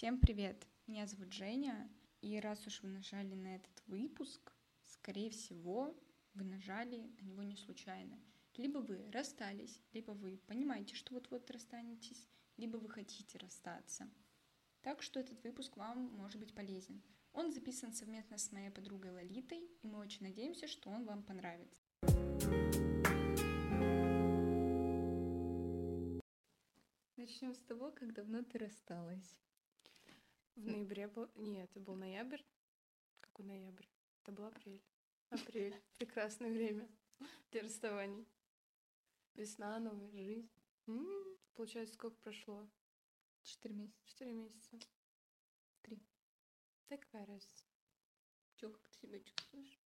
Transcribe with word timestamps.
Всем 0.00 0.18
привет! 0.18 0.66
Меня 0.86 1.06
зовут 1.06 1.30
Женя, 1.34 1.86
и 2.22 2.40
раз 2.40 2.66
уж 2.66 2.82
вы 2.82 2.88
нажали 2.88 3.34
на 3.34 3.56
этот 3.56 3.82
выпуск, 3.86 4.50
скорее 4.86 5.28
всего, 5.28 5.94
вы 6.32 6.44
нажали 6.44 7.12
на 7.20 7.26
него 7.26 7.42
не 7.42 7.54
случайно. 7.54 8.18
Либо 8.56 8.78
вы 8.78 9.10
расстались, 9.12 9.78
либо 9.92 10.12
вы 10.12 10.38
понимаете, 10.46 10.94
что 10.94 11.12
вот-вот 11.12 11.50
расстанетесь, 11.50 12.26
либо 12.56 12.78
вы 12.78 12.88
хотите 12.88 13.36
расстаться. 13.36 14.08
Так 14.80 15.02
что 15.02 15.20
этот 15.20 15.44
выпуск 15.44 15.76
вам 15.76 16.06
может 16.16 16.40
быть 16.40 16.54
полезен. 16.54 17.02
Он 17.34 17.52
записан 17.52 17.92
совместно 17.92 18.38
с 18.38 18.52
моей 18.52 18.70
подругой 18.70 19.10
Лолитой, 19.10 19.68
и 19.82 19.86
мы 19.86 19.98
очень 19.98 20.22
надеемся, 20.22 20.66
что 20.66 20.88
он 20.88 21.04
вам 21.04 21.22
понравится. 21.22 21.78
Начнем 27.16 27.54
с 27.54 27.58
того, 27.58 27.90
как 27.90 28.14
давно 28.14 28.42
ты 28.42 28.56
рассталась. 28.56 29.36
В 30.60 30.66
ноябре 30.66 31.08
был... 31.08 31.30
Нет, 31.36 31.70
это 31.70 31.80
был 31.80 31.94
ноябрь. 31.94 32.42
Какой 33.22 33.46
ноябрь? 33.46 33.86
Это 34.22 34.32
был 34.32 34.44
апрель. 34.44 34.84
Апрель. 35.30 35.74
Прекрасное 35.98 36.52
время 36.52 36.86
для 37.50 37.62
расставаний. 37.62 38.28
Весна, 39.32 39.78
новая 39.78 40.10
жизнь. 40.10 40.50
М-м, 40.86 41.38
Получается, 41.54 41.94
сколько 41.94 42.18
прошло? 42.18 42.68
Четыре 43.42 43.74
месяца. 43.74 44.04
Четыре 44.04 44.32
месяца. 44.34 44.78
Три. 45.80 45.98
Такая 46.88 47.24
разница. 47.24 47.64
Чё, 48.56 48.70
как 48.70 48.86
ты 48.90 48.98
себя 48.98 49.20
чувствуешь? 49.20 49.80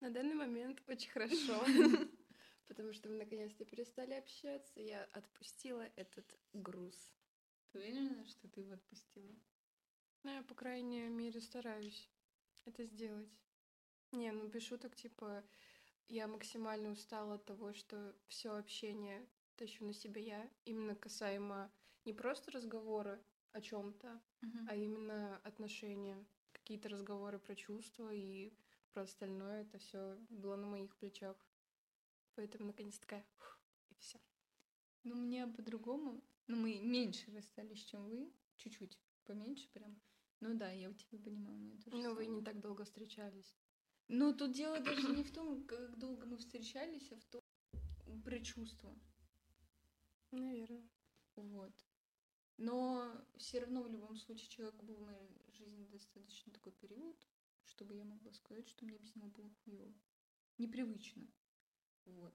На 0.00 0.10
данный 0.10 0.34
момент 0.34 0.82
очень 0.88 1.10
хорошо. 1.10 1.64
Потому 2.66 2.92
что 2.94 3.08
мы 3.08 3.18
наконец-то 3.18 3.64
перестали 3.64 4.14
общаться. 4.14 4.80
Я 4.80 5.04
отпустила 5.12 5.82
этот 5.94 6.36
груз. 6.52 7.14
Ты 7.70 7.78
уверена, 7.78 8.26
что 8.26 8.48
ты 8.48 8.62
его 8.62 8.72
отпустила? 8.72 9.36
Ну, 10.28 10.34
я, 10.34 10.42
по 10.42 10.54
крайней 10.54 11.08
мере, 11.08 11.40
стараюсь 11.40 12.10
это 12.66 12.84
сделать. 12.84 13.32
Не, 14.12 14.30
ну 14.30 14.46
без 14.46 14.62
шуток, 14.62 14.94
типа, 14.94 15.42
я 16.06 16.26
максимально 16.28 16.90
устала 16.90 17.36
от 17.36 17.46
того, 17.46 17.72
что 17.72 18.14
все 18.26 18.50
общение 18.54 19.26
тащу 19.56 19.86
на 19.86 19.94
себя 19.94 20.20
я, 20.20 20.50
именно 20.66 20.94
касаемо 20.94 21.72
не 22.04 22.12
просто 22.12 22.50
разговора 22.50 23.18
о 23.52 23.62
чем-то, 23.62 24.20
а 24.66 24.76
именно 24.76 25.38
отношения, 25.44 26.22
какие-то 26.52 26.90
разговоры 26.90 27.38
про 27.38 27.54
чувства 27.54 28.12
и 28.12 28.52
про 28.92 29.04
остальное, 29.04 29.62
это 29.62 29.78
все 29.78 30.18
было 30.28 30.56
на 30.56 30.66
моих 30.66 30.94
плечах. 30.96 31.38
Поэтому 32.34 32.66
наконец 32.66 32.98
такая, 32.98 33.24
и 33.88 33.94
все. 33.94 34.20
Ну, 35.04 35.14
мне 35.14 35.46
по-другому. 35.46 36.22
Ну, 36.48 36.56
мы 36.56 36.78
меньше 36.82 37.30
расстались, 37.34 37.82
чем 37.82 38.10
вы. 38.10 38.30
Чуть-чуть 38.58 39.00
поменьше 39.24 39.70
прям. 39.70 39.98
Ну 40.40 40.54
да, 40.54 40.70
я 40.70 40.90
у 40.90 40.94
тебя 40.94 41.18
понимаю, 41.18 41.58
меня 41.58 41.76
тоже 41.82 41.96
Ну, 41.96 42.14
вы 42.14 42.26
не 42.26 42.42
так 42.42 42.60
долго 42.60 42.84
встречались. 42.84 43.56
Но 44.08 44.32
тут 44.32 44.52
дело 44.52 44.80
даже 44.80 45.08
не 45.08 45.22
в 45.22 45.32
том, 45.32 45.64
как 45.64 45.98
долго 45.98 46.26
мы 46.26 46.38
встречались, 46.38 47.10
а 47.12 47.16
в 47.16 47.24
том, 47.26 47.42
про 48.24 48.40
чувства. 48.40 48.96
Наверное. 50.30 50.88
Вот. 51.36 51.72
Но 52.56 53.24
все 53.36 53.60
равно 53.60 53.82
в 53.82 53.88
любом 53.88 54.16
случае 54.16 54.48
человек 54.48 54.82
был 54.82 54.96
в 54.96 55.02
моей 55.02 55.28
жизни 55.52 55.86
достаточно 55.86 56.52
такой 56.52 56.72
период, 56.72 57.16
чтобы 57.64 57.94
я 57.94 58.04
могла 58.04 58.32
сказать, 58.32 58.68
что 58.68 58.84
мне 58.84 58.98
без 58.98 59.14
него 59.14 59.28
было 59.28 59.50
хуёво. 59.64 59.94
Непривычно. 60.58 61.26
Вот. 62.04 62.34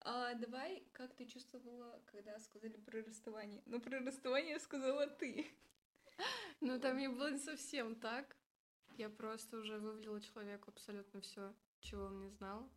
А 0.00 0.34
давай, 0.34 0.86
как 0.92 1.14
ты 1.16 1.26
чувствовала, 1.26 2.00
когда 2.06 2.38
сказали 2.38 2.76
про 2.76 3.02
расставание? 3.02 3.62
Ну, 3.66 3.80
про 3.80 3.98
расставание 4.00 4.60
сказала 4.60 5.06
ты. 5.08 5.46
Ну, 6.60 6.80
там 6.80 6.98
не 6.98 7.08
было 7.08 7.30
не 7.30 7.38
совсем 7.38 7.94
так. 7.96 8.36
Я 8.96 9.10
просто 9.10 9.58
уже 9.58 9.78
вывалила 9.78 10.20
человеку 10.20 10.70
абсолютно 10.70 11.20
все, 11.20 11.54
чего 11.80 12.04
он 12.04 12.20
не 12.20 12.28
знал. 12.28 12.70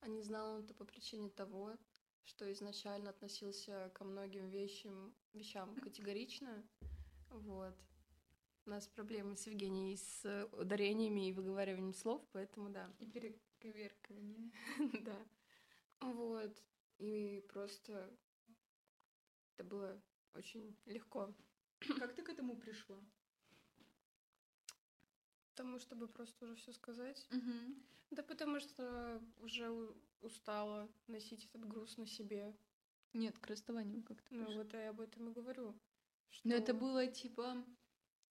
А 0.00 0.08
не 0.08 0.20
знал 0.20 0.56
он 0.56 0.64
это 0.64 0.74
по 0.74 0.84
причине 0.84 1.30
того, 1.30 1.76
что 2.24 2.50
изначально 2.52 3.10
относился 3.10 3.90
ко 3.94 4.04
многим 4.04 4.50
вещам, 4.50 5.14
вещам 5.32 5.74
категорично. 5.76 6.66
Вот. 7.30 7.74
У 8.66 8.70
нас 8.70 8.86
проблемы 8.88 9.36
с 9.36 9.46
Евгенией 9.46 9.96
с 9.96 10.48
ударениями 10.52 11.28
и 11.28 11.32
выговариванием 11.32 11.94
слов, 11.94 12.22
поэтому 12.32 12.70
да. 12.70 12.90
И 12.98 13.06
перековеркивание. 13.06 14.52
Да. 15.02 15.26
Вот. 16.00 16.62
И 16.98 17.44
просто 17.48 18.10
это 19.56 19.64
было 19.64 20.02
очень 20.34 20.76
легко. 20.86 21.34
Как 21.98 22.14
ты 22.14 22.22
к 22.22 22.28
этому 22.28 22.56
пришла? 22.56 22.98
Потому 25.50 25.78
чтобы 25.78 26.08
просто 26.08 26.46
уже 26.46 26.56
все 26.56 26.72
сказать. 26.72 27.28
Угу. 27.30 27.76
Да 28.10 28.22
потому 28.22 28.60
что 28.60 29.22
уже 29.38 29.70
устала 30.20 30.88
носить 31.06 31.44
этот 31.44 31.66
груз 31.66 31.96
на 31.96 32.06
себе. 32.06 32.56
Нет, 33.12 33.38
к 33.38 33.46
расставанию 33.46 34.02
как-то 34.02 34.34
Ну 34.34 34.52
вот 34.56 34.72
я 34.72 34.90
об 34.90 35.00
этом 35.00 35.28
и 35.28 35.32
говорю. 35.32 35.74
Что... 36.30 36.48
Но 36.48 36.54
это 36.54 36.74
было 36.74 37.06
типа 37.06 37.64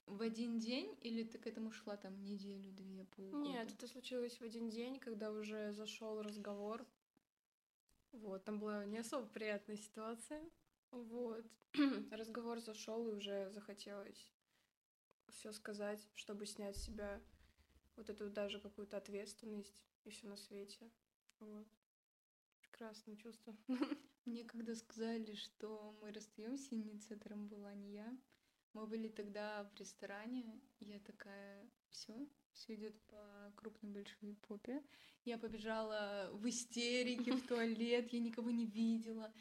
в 0.05 0.21
один 0.21 0.59
день, 0.59 0.97
или 1.01 1.23
ты 1.23 1.37
к 1.37 1.47
этому 1.47 1.71
шла 1.71 1.95
там 1.95 2.21
неделю, 2.23 2.71
две, 2.73 3.05
полгода? 3.05 3.37
Нет, 3.37 3.71
это 3.71 3.87
случилось 3.87 4.39
в 4.39 4.43
один 4.43 4.69
день, 4.69 4.99
когда 4.99 5.31
уже 5.31 5.71
зашел 5.71 6.21
разговор. 6.21 6.85
Вот, 8.11 8.43
там 8.43 8.59
была 8.59 8.85
не 8.85 8.97
особо 8.97 9.25
приятная 9.27 9.77
ситуация. 9.77 10.43
Вот. 10.93 11.43
Разговор 12.11 12.59
зашел, 12.59 13.07
и 13.07 13.13
уже 13.13 13.49
захотелось 13.49 14.31
все 15.29 15.51
сказать, 15.51 16.07
чтобы 16.13 16.45
снять 16.45 16.77
с 16.77 16.83
себя 16.83 17.19
вот 17.95 18.09
эту 18.09 18.29
даже 18.29 18.59
какую-то 18.59 18.97
ответственность 18.97 19.83
и 20.03 20.11
все 20.11 20.27
на 20.27 20.37
свете. 20.37 20.91
Вот. 21.39 21.67
Прекрасное 22.59 23.15
чувство. 23.15 23.57
Мне 24.25 24.45
когда 24.45 24.75
сказали, 24.75 25.33
что 25.33 25.97
мы 25.99 26.11
расстаемся, 26.11 26.75
инициатором 26.75 27.47
была 27.47 27.73
не 27.73 27.93
я. 27.93 28.17
Мы 28.73 28.85
были 28.87 29.07
тогда 29.07 29.63
в 29.63 29.79
ресторане, 29.79 30.61
я 30.79 30.99
такая, 30.99 31.69
все, 31.89 32.27
все 32.53 32.75
идет 32.75 32.99
по 33.03 33.51
крупной 33.55 33.91
большой 33.91 34.35
попе. 34.47 34.83
Я 35.25 35.37
побежала 35.37 36.29
в 36.33 36.47
истерике 36.47 37.33
в 37.33 37.41
туалет, 37.47 38.13
я 38.13 38.19
никого 38.19 38.51
не 38.51 38.65
видела. 38.65 39.33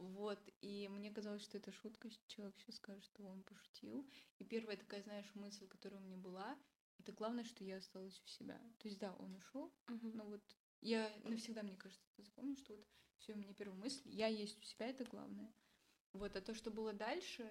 Вот, 0.00 0.40
и 0.62 0.88
мне 0.88 1.10
казалось, 1.10 1.42
что 1.42 1.58
это 1.58 1.70
шутка, 1.72 2.08
человек 2.26 2.58
сейчас 2.58 2.76
скажет, 2.76 3.04
что 3.04 3.22
он 3.22 3.42
пошутил. 3.42 4.08
И 4.38 4.44
первая 4.44 4.78
такая, 4.78 5.02
знаешь, 5.02 5.30
мысль, 5.34 5.68
которая 5.68 6.00
у 6.00 6.04
меня 6.04 6.16
была, 6.16 6.58
это 6.98 7.12
главное, 7.12 7.44
что 7.44 7.64
я 7.64 7.76
осталась 7.76 8.18
у 8.24 8.26
себя. 8.26 8.58
То 8.78 8.88
есть, 8.88 8.98
да, 8.98 9.14
он 9.16 9.34
ушел, 9.34 9.70
но 9.88 10.24
вот 10.24 10.42
я 10.80 11.12
навсегда, 11.24 11.62
мне 11.62 11.76
кажется, 11.76 12.02
это 12.14 12.22
запомню, 12.22 12.56
что 12.56 12.76
вот 12.76 12.86
все, 13.18 13.34
у 13.34 13.36
меня 13.36 13.52
первая 13.52 13.78
мысль, 13.78 14.08
я 14.08 14.26
есть 14.26 14.58
у 14.58 14.62
себя, 14.62 14.88
это 14.88 15.04
главное. 15.04 15.52
Вот, 16.14 16.34
а 16.34 16.40
то, 16.40 16.54
что 16.54 16.70
было 16.70 16.94
дальше, 16.94 17.50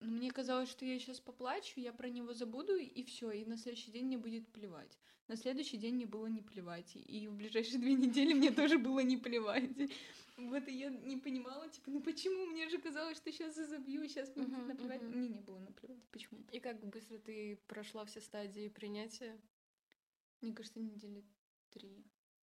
ну, 0.00 0.10
мне 0.12 0.30
казалось, 0.30 0.70
что 0.70 0.84
я 0.84 0.98
сейчас 0.98 1.20
поплачу, 1.20 1.80
я 1.80 1.92
про 1.92 2.08
него 2.08 2.32
забуду, 2.32 2.76
и 2.76 3.02
все, 3.02 3.30
и 3.30 3.44
на 3.44 3.56
следующий 3.56 3.90
день 3.90 4.06
мне 4.06 4.18
будет 4.18 4.46
плевать. 4.52 4.98
На 5.28 5.36
следующий 5.36 5.76
день 5.76 5.94
мне 5.96 6.06
было 6.06 6.26
не 6.26 6.40
плевать, 6.40 6.92
и- 6.94 7.28
в 7.28 7.34
ближайшие 7.34 7.78
две 7.80 7.94
недели 7.94 8.32
мне 8.34 8.50
тоже 8.50 8.78
было 8.78 9.00
не 9.00 9.16
плевать. 9.16 9.70
Вот, 10.36 10.68
и 10.68 10.72
я 10.72 10.88
не 10.90 11.16
понимала, 11.16 11.68
типа, 11.68 11.90
ну 11.90 12.00
почему? 12.00 12.46
Мне 12.46 12.68
же 12.68 12.78
казалось, 12.78 13.16
что 13.16 13.32
сейчас 13.32 13.56
забью, 13.56 14.06
сейчас 14.08 14.34
мне 14.36 14.46
будет 14.46 14.68
наплевать. 14.68 15.02
Мне 15.02 15.28
не 15.28 15.40
было 15.40 15.58
наплевать. 15.58 16.02
Почему? 16.12 16.40
И 16.52 16.60
как 16.60 16.78
быстро 16.86 17.18
ты 17.18 17.56
прошла 17.66 18.04
все 18.04 18.20
стадии 18.20 18.68
принятия? 18.68 19.36
Мне 20.40 20.52
кажется, 20.54 20.78
недели 20.80 21.24
три. 21.70 22.04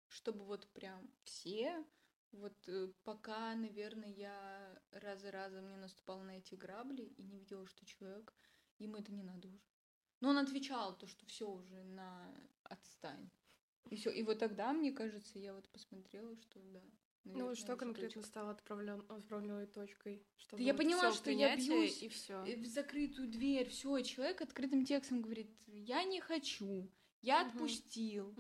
Чтобы 0.08 0.46
вот 0.46 0.68
прям 0.74 1.10
все, 1.24 1.84
вот 2.32 2.56
э, 2.68 2.92
пока, 3.04 3.56
наверное, 3.56 4.10
я 4.10 4.82
раз 4.92 5.22
за 5.22 5.32
разом 5.32 5.68
не 5.68 5.78
наступала 5.78 6.24
на 6.24 6.38
эти 6.38 6.56
грабли 6.56 7.04
и 7.04 7.24
не 7.24 7.40
видела, 7.40 7.66
что 7.68 7.86
человек, 7.86 8.34
ему 8.78 8.98
это 8.98 9.12
не 9.12 9.24
надо 9.24 9.48
уже. 9.48 9.60
Но 10.22 10.30
он 10.30 10.38
отвечал 10.38 10.98
то, 10.98 11.08
что 11.08 11.26
все 11.26 11.50
уже 11.50 11.84
на 11.84 12.34
отстань. 12.64 13.30
И 13.90 13.96
все. 13.96 14.12
И 14.12 14.22
вот 14.24 14.40
тогда, 14.40 14.74
мне 14.74 14.92
кажется, 14.92 15.40
я 15.40 15.54
вот 15.54 15.68
посмотрела, 15.70 16.36
что 16.36 16.60
да. 16.60 16.82
Ну 17.26 17.32
наверное, 17.32 17.50
вот 17.50 17.58
что 17.58 17.76
конкретно 17.76 18.22
точка. 18.22 18.28
стало 18.30 18.52
отправлен... 18.52 19.06
отправленной 19.10 19.68
точкой? 19.68 20.26
Чтобы 20.38 20.62
Да 20.62 20.68
я 20.68 20.74
вот 20.74 20.82
поняла, 20.82 21.12
что 21.12 21.32
я 21.32 21.56
бьюсь, 21.56 22.02
И 22.02 22.10
все. 22.10 22.44
Э, 22.46 22.56
в 22.56 22.66
закрытую 22.66 23.30
дверь, 23.30 23.70
все, 23.70 24.00
человек 24.02 24.42
открытым 24.42 24.86
текстом 24.86 25.22
говорит, 25.22 25.52
я 25.68 26.04
не 26.04 26.22
хочу, 26.22 26.90
я 27.22 27.44
Мгм. 27.44 27.50
отпустил. 27.50 28.36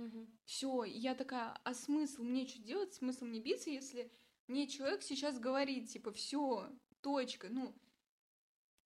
Все, 0.45 0.83
я 0.83 1.15
такая, 1.15 1.59
а 1.63 1.73
смысл 1.73 2.23
мне 2.23 2.47
что 2.47 2.61
делать? 2.61 2.93
Смысл 2.93 3.25
мне 3.25 3.39
биться, 3.39 3.69
если 3.69 4.11
мне 4.47 4.67
человек 4.67 5.03
сейчас 5.03 5.39
говорит, 5.39 5.89
типа, 5.89 6.11
все, 6.11 6.69
точка, 7.01 7.49
ну, 7.49 7.73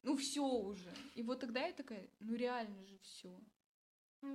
ну 0.02 0.18
все 0.18 0.44
уже. 0.44 0.94
И 1.16 1.24
вот 1.24 1.40
тогда 1.40 1.66
я 1.66 1.74
такая, 1.74 2.10
ну 2.20 2.36
реально 2.36 2.86
же 2.86 2.98
все. 3.00 3.40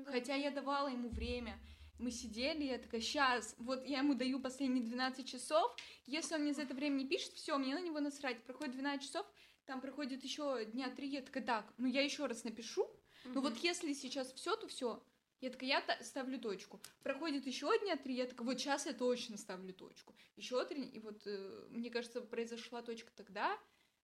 Хотя 0.06 0.34
я 0.34 0.50
давала 0.50 0.88
ему 0.88 1.08
время. 1.08 1.58
Мы 1.98 2.12
сидели, 2.12 2.64
я 2.64 2.78
такая, 2.78 3.00
сейчас, 3.00 3.56
вот 3.58 3.84
я 3.84 3.98
ему 3.98 4.14
даю 4.14 4.38
последние 4.38 4.84
12 4.84 5.26
часов, 5.26 5.74
если 6.06 6.36
он 6.36 6.42
мне 6.42 6.54
за 6.54 6.62
это 6.62 6.72
время 6.72 6.94
не 6.94 7.08
пишет, 7.08 7.32
все, 7.32 7.58
мне 7.58 7.74
на 7.74 7.80
него 7.80 7.98
насрать. 7.98 8.44
Проходит 8.44 8.76
12 8.76 9.04
часов, 9.04 9.26
там 9.64 9.80
проходит 9.80 10.22
еще 10.22 10.64
дня 10.66 10.90
три, 10.90 11.08
я 11.08 11.22
такая, 11.22 11.44
так, 11.44 11.74
ну 11.76 11.88
я 11.88 12.02
еще 12.02 12.26
раз 12.26 12.44
напишу, 12.44 12.88
ну 13.24 13.40
вот 13.40 13.56
если 13.58 13.92
сейчас 13.94 14.32
все, 14.32 14.54
то 14.54 14.68
все. 14.68 15.02
Я 15.40 15.50
такая, 15.50 15.68
я 15.68 16.02
ставлю 16.02 16.40
точку. 16.40 16.80
Проходит 17.02 17.46
еще 17.46 17.70
дня 17.80 17.96
три, 17.96 18.14
я 18.14 18.26
такая, 18.26 18.46
вот 18.46 18.58
сейчас 18.58 18.86
я 18.86 18.92
точно 18.92 19.36
ставлю 19.36 19.72
точку. 19.72 20.16
Еще 20.36 20.64
три, 20.64 20.84
и 20.84 20.98
вот, 20.98 21.22
э, 21.26 21.66
мне 21.70 21.90
кажется, 21.90 22.20
произошла 22.20 22.82
точка 22.82 23.12
тогда, 23.14 23.56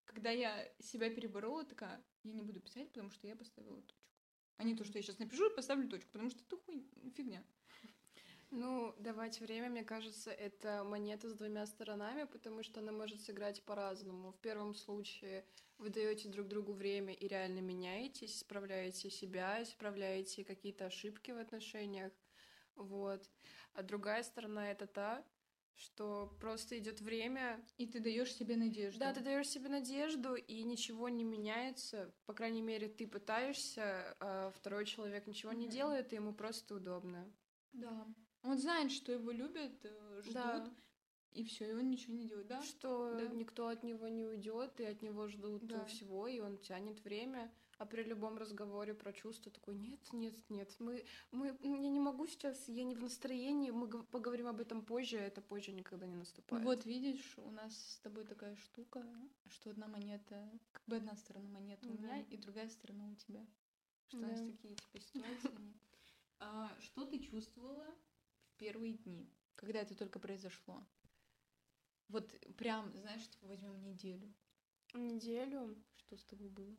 когда 0.05 0.31
я 0.31 0.69
себя 0.81 1.11
переборола, 1.11 1.65
такая, 1.65 2.05
я 2.23 2.33
не 2.33 2.43
буду 2.43 2.61
писать, 2.61 2.89
потому 2.89 3.11
что 3.11 3.27
я 3.27 3.35
поставила 3.35 3.83
точку. 3.83 3.99
А 4.59 4.65
не 4.65 4.77
то, 4.77 4.85
что 4.85 4.99
я 4.99 5.03
сейчас 5.03 5.19
напишу 5.19 5.51
и 5.51 5.55
поставлю 5.55 5.89
точку, 5.89 6.11
потому 6.13 6.31
что 6.31 6.41
это 6.41 6.57
хуй, 6.57 6.89
фигня. 7.17 7.45
Ну, 8.57 8.95
давать 9.01 9.41
время, 9.41 9.69
мне 9.69 9.83
кажется, 9.83 10.31
это 10.31 10.85
монета 10.85 11.29
с 11.29 11.35
двумя 11.35 11.67
сторонами, 11.67 12.23
потому 12.23 12.63
что 12.63 12.79
она 12.79 12.93
может 12.93 13.21
сыграть 13.21 13.65
по-разному. 13.65 14.31
В 14.31 14.39
первом 14.39 14.75
случае 14.75 15.45
вы 15.77 15.91
даете 15.91 16.29
друг 16.29 16.47
другу 16.47 16.73
время 16.73 17.15
и 17.15 17.27
реально 17.27 17.59
меняетесь, 17.59 18.37
исправляете 18.37 19.11
себя, 19.11 19.61
исправляете 19.61 20.45
какие-то 20.45 20.87
ошибки 20.87 21.33
в 21.33 21.39
отношениях. 21.39 22.13
Вот. 22.77 23.29
А 23.73 23.83
другая 23.83 24.23
сторона 24.23 24.71
это 24.71 24.87
та, 24.87 25.25
что 25.75 26.33
просто 26.39 26.79
идет 26.79 27.01
время. 27.01 27.61
И 27.77 27.89
ты 27.89 27.99
даешь 27.99 28.33
себе 28.33 28.57
надежду. 28.57 29.01
Да, 29.01 29.13
ты 29.13 29.21
даешь 29.21 29.49
себе 29.49 29.69
надежду, 29.69 30.37
и 30.37 30.63
ничего 30.63 31.09
не 31.09 31.25
меняется. 31.25 32.15
По 32.25 32.35
крайней 32.35 32.63
мере, 32.63 32.87
ты 32.87 33.09
пытаешься, 33.09 34.17
а 34.21 34.53
второй 34.53 34.87
человек 34.87 35.27
ничего 35.27 35.53
не 35.53 35.67
делает, 35.67 36.13
и 36.13 36.17
ему 36.17 36.33
просто 36.33 36.77
удобно. 36.77 37.29
Да. 37.73 38.07
Он 38.45 38.59
знает, 38.59 38.93
что 38.93 39.11
его 39.13 39.31
любят, 39.31 39.73
э, 39.85 40.21
ждут, 40.23 40.35
Да. 40.35 40.75
и 41.33 41.43
все, 41.45 41.71
и 41.71 41.75
он 41.75 41.89
ничего 41.89 42.15
не 42.15 42.27
делает, 42.29 42.47
да? 42.47 42.63
Что 42.63 43.15
Да. 43.17 43.27
никто 43.29 43.69
от 43.69 43.83
него 43.83 44.07
не 44.09 44.27
уйдет, 44.27 44.79
и 44.81 44.85
от 44.85 45.01
него 45.03 45.27
ждут 45.29 45.67
Да. 45.67 45.85
всего, 45.87 46.29
и 46.29 46.41
он 46.41 46.59
тянет 46.59 47.03
время. 47.05 47.51
А 47.79 47.87
при 47.87 48.05
любом 48.05 48.37
разговоре 48.39 48.95
про 48.95 49.13
чувства 49.13 49.51
такой, 49.51 49.75
нет, 49.75 50.13
нет, 50.13 50.35
нет, 50.49 50.77
мы, 50.79 51.05
мы, 51.33 51.59
я 51.61 51.91
не 51.91 51.99
могу 51.99 52.25
сейчас, 52.27 52.69
я 52.69 52.85
не 52.85 52.95
в 52.95 53.01
настроении, 53.03 53.71
мы 53.73 53.89
гов- 53.89 54.07
поговорим 54.11 54.47
об 54.47 54.61
этом 54.61 54.85
позже, 54.85 55.17
а 55.19 55.23
это 55.23 55.41
позже 55.43 55.73
никогда 55.73 56.07
не 56.07 56.15
наступает. 56.15 56.65
Вот 56.65 56.85
видишь, 56.87 57.37
у 57.39 57.51
нас 57.51 57.75
с 57.77 57.99
тобой 58.01 58.27
такая 58.27 58.55
штука, 58.57 59.05
что 59.49 59.71
одна 59.71 59.89
монета, 59.89 60.49
как 60.71 60.83
бы 60.87 60.97
одна 60.97 61.17
сторона 61.17 61.49
монеты 61.49 61.89
у 61.89 61.93
Да. 61.95 62.03
меня, 62.03 62.21
и 62.31 62.37
другая 62.37 62.69
сторона 62.69 63.09
у 63.11 63.15
тебя. 63.17 63.45
Что 64.07 64.19
у 64.19 64.21
нас 64.21 64.39
Да. 64.41 64.47
такие 64.47 64.77
типа 64.77 65.01
ситуации. 65.01 65.25
А, 66.41 66.71
что 66.81 67.07
ты 67.07 67.19
чувствовала 67.21 67.87
первые 68.57 68.95
дни, 68.95 69.31
когда 69.55 69.81
это 69.81 69.95
только 69.95 70.19
произошло? 70.19 70.85
Вот 72.09 72.31
прям, 72.57 72.95
знаешь, 72.97 73.29
типа 73.29 73.47
возьмем 73.47 73.83
неделю. 73.83 74.33
Неделю 74.93 75.77
Что 75.97 76.17
с 76.17 76.25
тобой 76.25 76.49
было? 76.49 76.77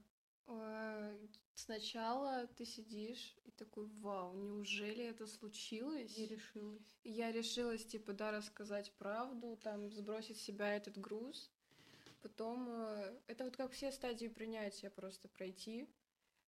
э, 0.47 1.27
сначала 1.55 2.47
ты 2.47 2.65
сидишь 2.65 3.35
и 3.43 3.51
такой, 3.51 3.87
вау, 3.87 4.33
неужели 4.35 5.03
это 5.03 5.27
случилось? 5.27 6.17
Я 6.17 6.27
решилась. 6.27 6.97
Я 7.03 7.31
решилась, 7.31 7.85
типа, 7.85 8.13
да, 8.13 8.31
рассказать 8.31 8.93
правду, 8.97 9.57
там, 9.63 9.91
сбросить 9.91 10.37
с 10.37 10.41
себя 10.43 10.75
этот 10.75 10.97
груз. 10.97 11.51
Потом, 12.21 12.69
э, 12.69 13.19
это 13.27 13.45
вот 13.45 13.57
как 13.57 13.71
все 13.71 13.91
стадии 13.91 14.27
принятия 14.27 14.89
просто 14.89 15.27
пройти. 15.27 15.89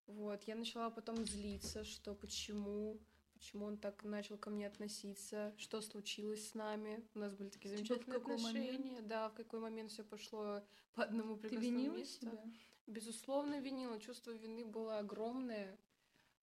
Вот, 0.06 0.44
я 0.44 0.55
начала 0.55 0.90
потом 0.90 1.17
злиться, 1.26 1.84
что 1.84 2.14
почему, 2.14 3.00
почему 3.37 3.67
он 3.67 3.77
так 3.79 4.03
начал 4.05 4.37
ко 4.38 4.50
мне 4.50 4.67
относиться, 4.67 5.55
что 5.59 5.81
случилось 5.81 6.49
с 6.50 6.55
нами. 6.55 7.03
У 7.15 7.19
нас 7.19 7.35
были 7.35 7.49
такие 7.50 7.77
Типа, 7.77 7.88
замечательные 7.94 8.19
момент? 8.19 8.47
отношения. 8.47 9.00
Да, 9.03 9.29
в 9.29 9.35
какой 9.35 9.61
момент 9.61 9.91
все 9.91 10.03
пошло 10.05 10.62
по 10.94 11.05
одному 11.05 11.37
Ты 11.37 11.43
прекрасному 11.49 11.77
винила 11.79 11.97
месту. 11.97 12.21
себя? 12.27 12.43
Безусловно, 12.87 13.61
винила. 13.61 13.99
Чувство 14.00 14.31
вины 14.33 14.65
было 14.65 14.99
огромное. 14.99 15.79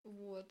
Вот. 0.03 0.49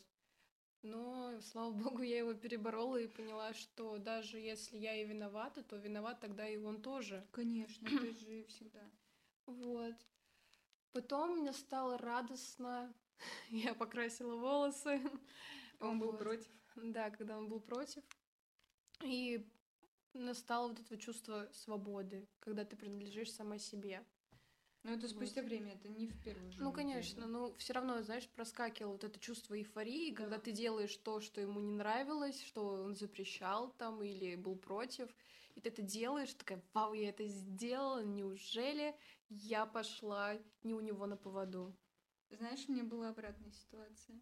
Но, 0.83 1.39
слава 1.41 1.71
богу, 1.71 2.01
я 2.01 2.17
его 2.19 2.33
переборола 2.33 2.97
и 2.97 3.07
поняла, 3.07 3.53
что 3.53 3.97
даже 3.99 4.39
если 4.39 4.77
я 4.77 4.95
и 4.95 5.05
виновата, 5.05 5.61
то 5.63 5.75
виноват 5.77 6.19
тогда 6.21 6.47
и 6.47 6.57
он 6.57 6.81
тоже. 6.81 7.27
Конечно, 7.31 7.87
ты 7.87 8.13
же 8.19 8.45
всегда. 8.45 8.89
Вот. 9.45 9.95
Потом 10.91 11.37
мне 11.39 11.53
стало 11.53 11.97
радостно. 11.97 12.93
Я 13.49 13.73
покрасила 13.75 14.35
волосы. 14.35 14.99
Он 15.81 15.99
был 15.99 16.11
Вот. 16.11 16.19
против. 16.19 16.51
Да, 16.75 17.09
когда 17.09 17.37
он 17.37 17.47
был 17.49 17.59
против. 17.59 18.03
И 19.03 19.45
настало 20.13 20.69
вот 20.69 20.79
это 20.79 20.87
вот 20.91 20.99
чувство 20.99 21.49
свободы, 21.51 22.27
когда 22.39 22.65
ты 22.65 22.75
принадлежишь 22.75 23.31
сама 23.31 23.57
себе. 23.57 24.03
Но 24.83 24.91
это 24.93 25.07
спустя 25.07 25.41
Вот. 25.41 25.49
время, 25.49 25.73
это 25.73 25.87
не 25.89 26.07
в 26.07 26.23
первую 26.23 26.51
же 26.51 26.59
Ну, 26.59 26.71
конечно, 26.73 27.27
но 27.27 27.53
все 27.55 27.73
равно, 27.73 28.01
знаешь, 28.01 28.27
проскакивало 28.29 28.93
вот 28.93 29.03
это 29.03 29.19
чувство 29.19 29.55
эйфории, 29.55 30.13
когда 30.13 30.37
ты 30.39 30.51
делаешь 30.51 30.95
то, 30.97 31.19
что 31.21 31.39
ему 31.41 31.59
не 31.59 31.73
нравилось, 31.75 32.41
что 32.43 32.65
он 32.65 32.95
запрещал 32.95 33.71
там 33.77 34.01
или 34.03 34.35
был 34.35 34.55
против, 34.55 35.09
и 35.55 35.61
ты 35.61 35.69
это 35.69 35.81
делаешь, 35.81 36.33
такая, 36.33 36.63
вау, 36.73 36.93
я 36.93 37.09
это 37.09 37.25
сделала, 37.25 38.03
неужели 38.03 38.95
я 39.29 39.65
пошла 39.65 40.37
не 40.63 40.73
у 40.73 40.79
него 40.79 41.05
на 41.05 41.17
поводу? 41.17 41.75
Знаешь, 42.31 42.65
у 42.67 42.71
меня 42.71 42.83
была 42.83 43.09
обратная 43.09 43.51
ситуация. 43.51 44.19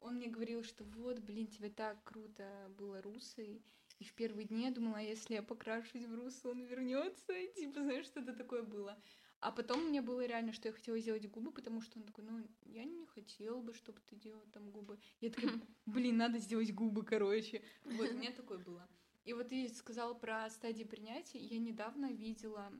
Он 0.00 0.16
мне 0.16 0.28
говорил, 0.28 0.62
что 0.62 0.84
вот, 0.84 1.18
блин, 1.20 1.46
тебе 1.46 1.70
так 1.70 2.02
круто 2.04 2.70
было 2.78 3.02
русой. 3.02 3.62
И 3.98 4.04
в 4.04 4.14
первые 4.14 4.46
дни 4.46 4.64
я 4.64 4.70
думала, 4.70 4.98
а 4.98 5.02
если 5.02 5.34
я 5.34 5.42
покрашусь 5.42 6.06
в 6.06 6.14
русо, 6.14 6.48
он 6.48 6.62
вернется. 6.62 7.32
Типа, 7.56 7.82
знаешь, 7.82 8.06
что-то 8.06 8.34
такое 8.34 8.62
было. 8.62 8.98
А 9.40 9.52
потом 9.52 9.88
мне 9.88 10.02
было 10.02 10.24
реально, 10.26 10.52
что 10.52 10.68
я 10.68 10.74
хотела 10.74 10.98
сделать 10.98 11.28
губы, 11.30 11.50
потому 11.50 11.80
что 11.80 11.98
он 11.98 12.04
такой, 12.04 12.24
ну, 12.24 12.46
я 12.64 12.84
не 12.84 13.06
хотел 13.06 13.62
бы, 13.62 13.72
чтобы 13.72 14.00
ты 14.06 14.16
делал 14.16 14.42
там 14.52 14.70
губы. 14.70 14.98
Я 15.20 15.30
такая, 15.30 15.52
блин, 15.86 16.18
надо 16.18 16.38
сделать 16.38 16.74
губы, 16.74 17.04
короче. 17.04 17.62
Вот, 17.84 18.10
у 18.10 18.14
меня 18.14 18.32
такое 18.36 18.58
было. 18.58 18.86
И 19.24 19.32
вот 19.32 19.48
ты 19.48 19.68
сказал 19.68 20.18
про 20.18 20.48
стадии 20.50 20.84
принятия. 20.84 21.38
Я 21.38 21.58
недавно 21.58 22.12
видела 22.12 22.72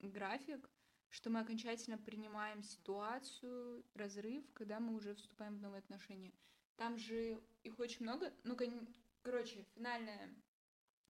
график, 0.00 0.70
что 1.10 1.30
мы 1.30 1.40
окончательно 1.40 1.98
принимаем 1.98 2.62
ситуацию, 2.62 3.84
разрыв, 3.94 4.44
когда 4.52 4.80
мы 4.80 4.94
уже 4.94 5.14
вступаем 5.14 5.56
в 5.56 5.60
новые 5.60 5.80
отношения. 5.80 6.32
Там 6.78 6.96
же 6.96 7.42
их 7.64 7.78
очень 7.80 8.04
много. 8.04 8.32
Ну, 8.44 8.56
кон- 8.56 8.88
короче, 9.22 9.66
финальная 9.74 10.34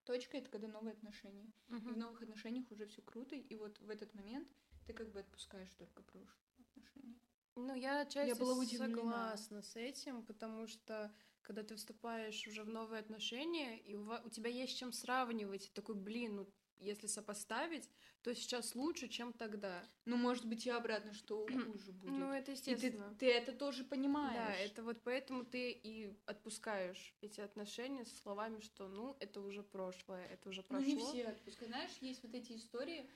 точка 0.05 0.39
это 0.39 0.51
когда 0.51 0.67
новые 0.67 0.95
отношения. 0.95 1.53
И 1.69 1.75
в 1.75 1.97
новых 1.97 2.23
отношениях 2.23 2.71
уже 2.73 2.87
все 2.87 3.03
круто, 3.03 3.37
и 3.37 3.55
вот 3.55 3.79
в 3.81 3.91
этот 3.91 4.13
момент 4.15 4.49
ты 4.87 4.95
как 4.95 5.13
бы 5.13 5.21
отпускаешь 5.21 5.73
только 5.75 6.03
прошлые 6.03 6.35
отношения. 6.71 7.21
Ну, 7.55 7.75
я 7.75 8.01
отчасти 8.01 8.39
была 8.41 8.55
удивлена. 8.55 8.87
согласна 8.87 9.63
с 9.63 9.77
этим, 9.77 10.25
потому 10.25 10.67
что 10.67 11.15
когда 11.43 11.63
ты 11.63 11.77
вступаешь 11.77 12.47
уже 12.47 12.63
в 12.65 12.69
новые 12.69 13.01
отношения, 13.01 13.79
и 13.81 13.95
у, 13.95 14.05
у 14.25 14.31
тебя 14.31 14.49
есть 14.49 14.73
с 14.73 14.77
чем 14.77 14.93
сравнивать, 14.93 15.71
такой, 15.75 15.97
блин, 15.97 16.37
ну, 16.37 16.53
если 16.81 17.07
сопоставить, 17.07 17.89
то 18.23 18.35
сейчас 18.35 18.75
лучше, 18.75 19.09
чем 19.09 19.33
тогда. 19.33 19.85
Ну, 20.05 20.17
может 20.17 20.45
быть, 20.47 20.67
и 20.67 20.71
обратно, 20.71 21.13
что 21.13 21.47
хуже 21.73 21.93
будет. 21.93 22.13
Ну, 22.13 22.33
это 22.33 22.53
и 22.53 22.55
ты, 22.57 22.71
естественно. 22.71 23.15
ты 23.19 23.31
это 23.31 23.53
тоже 23.53 23.85
понимаешь. 23.85 24.35
Да, 24.35 24.55
это 24.57 24.83
вот 24.83 25.03
поэтому 25.03 25.45
ты 25.45 25.71
и 25.71 26.17
отпускаешь 26.27 27.15
эти 27.21 27.41
отношения 27.41 28.05
со 28.05 28.17
словами, 28.17 28.61
что 28.61 28.89
ну 28.89 29.17
это 29.21 29.41
уже 29.41 29.63
прошлое, 29.63 30.27
это 30.27 30.49
уже 30.49 30.63
Ну, 30.63 30.69
прошло. 30.69 30.87
не 30.87 30.97
все 30.97 31.29
отпускают. 31.29 31.73
Знаешь, 31.73 31.97
есть 32.01 32.23
вот 32.23 32.35
эти 32.35 32.53
истории, 32.53 33.09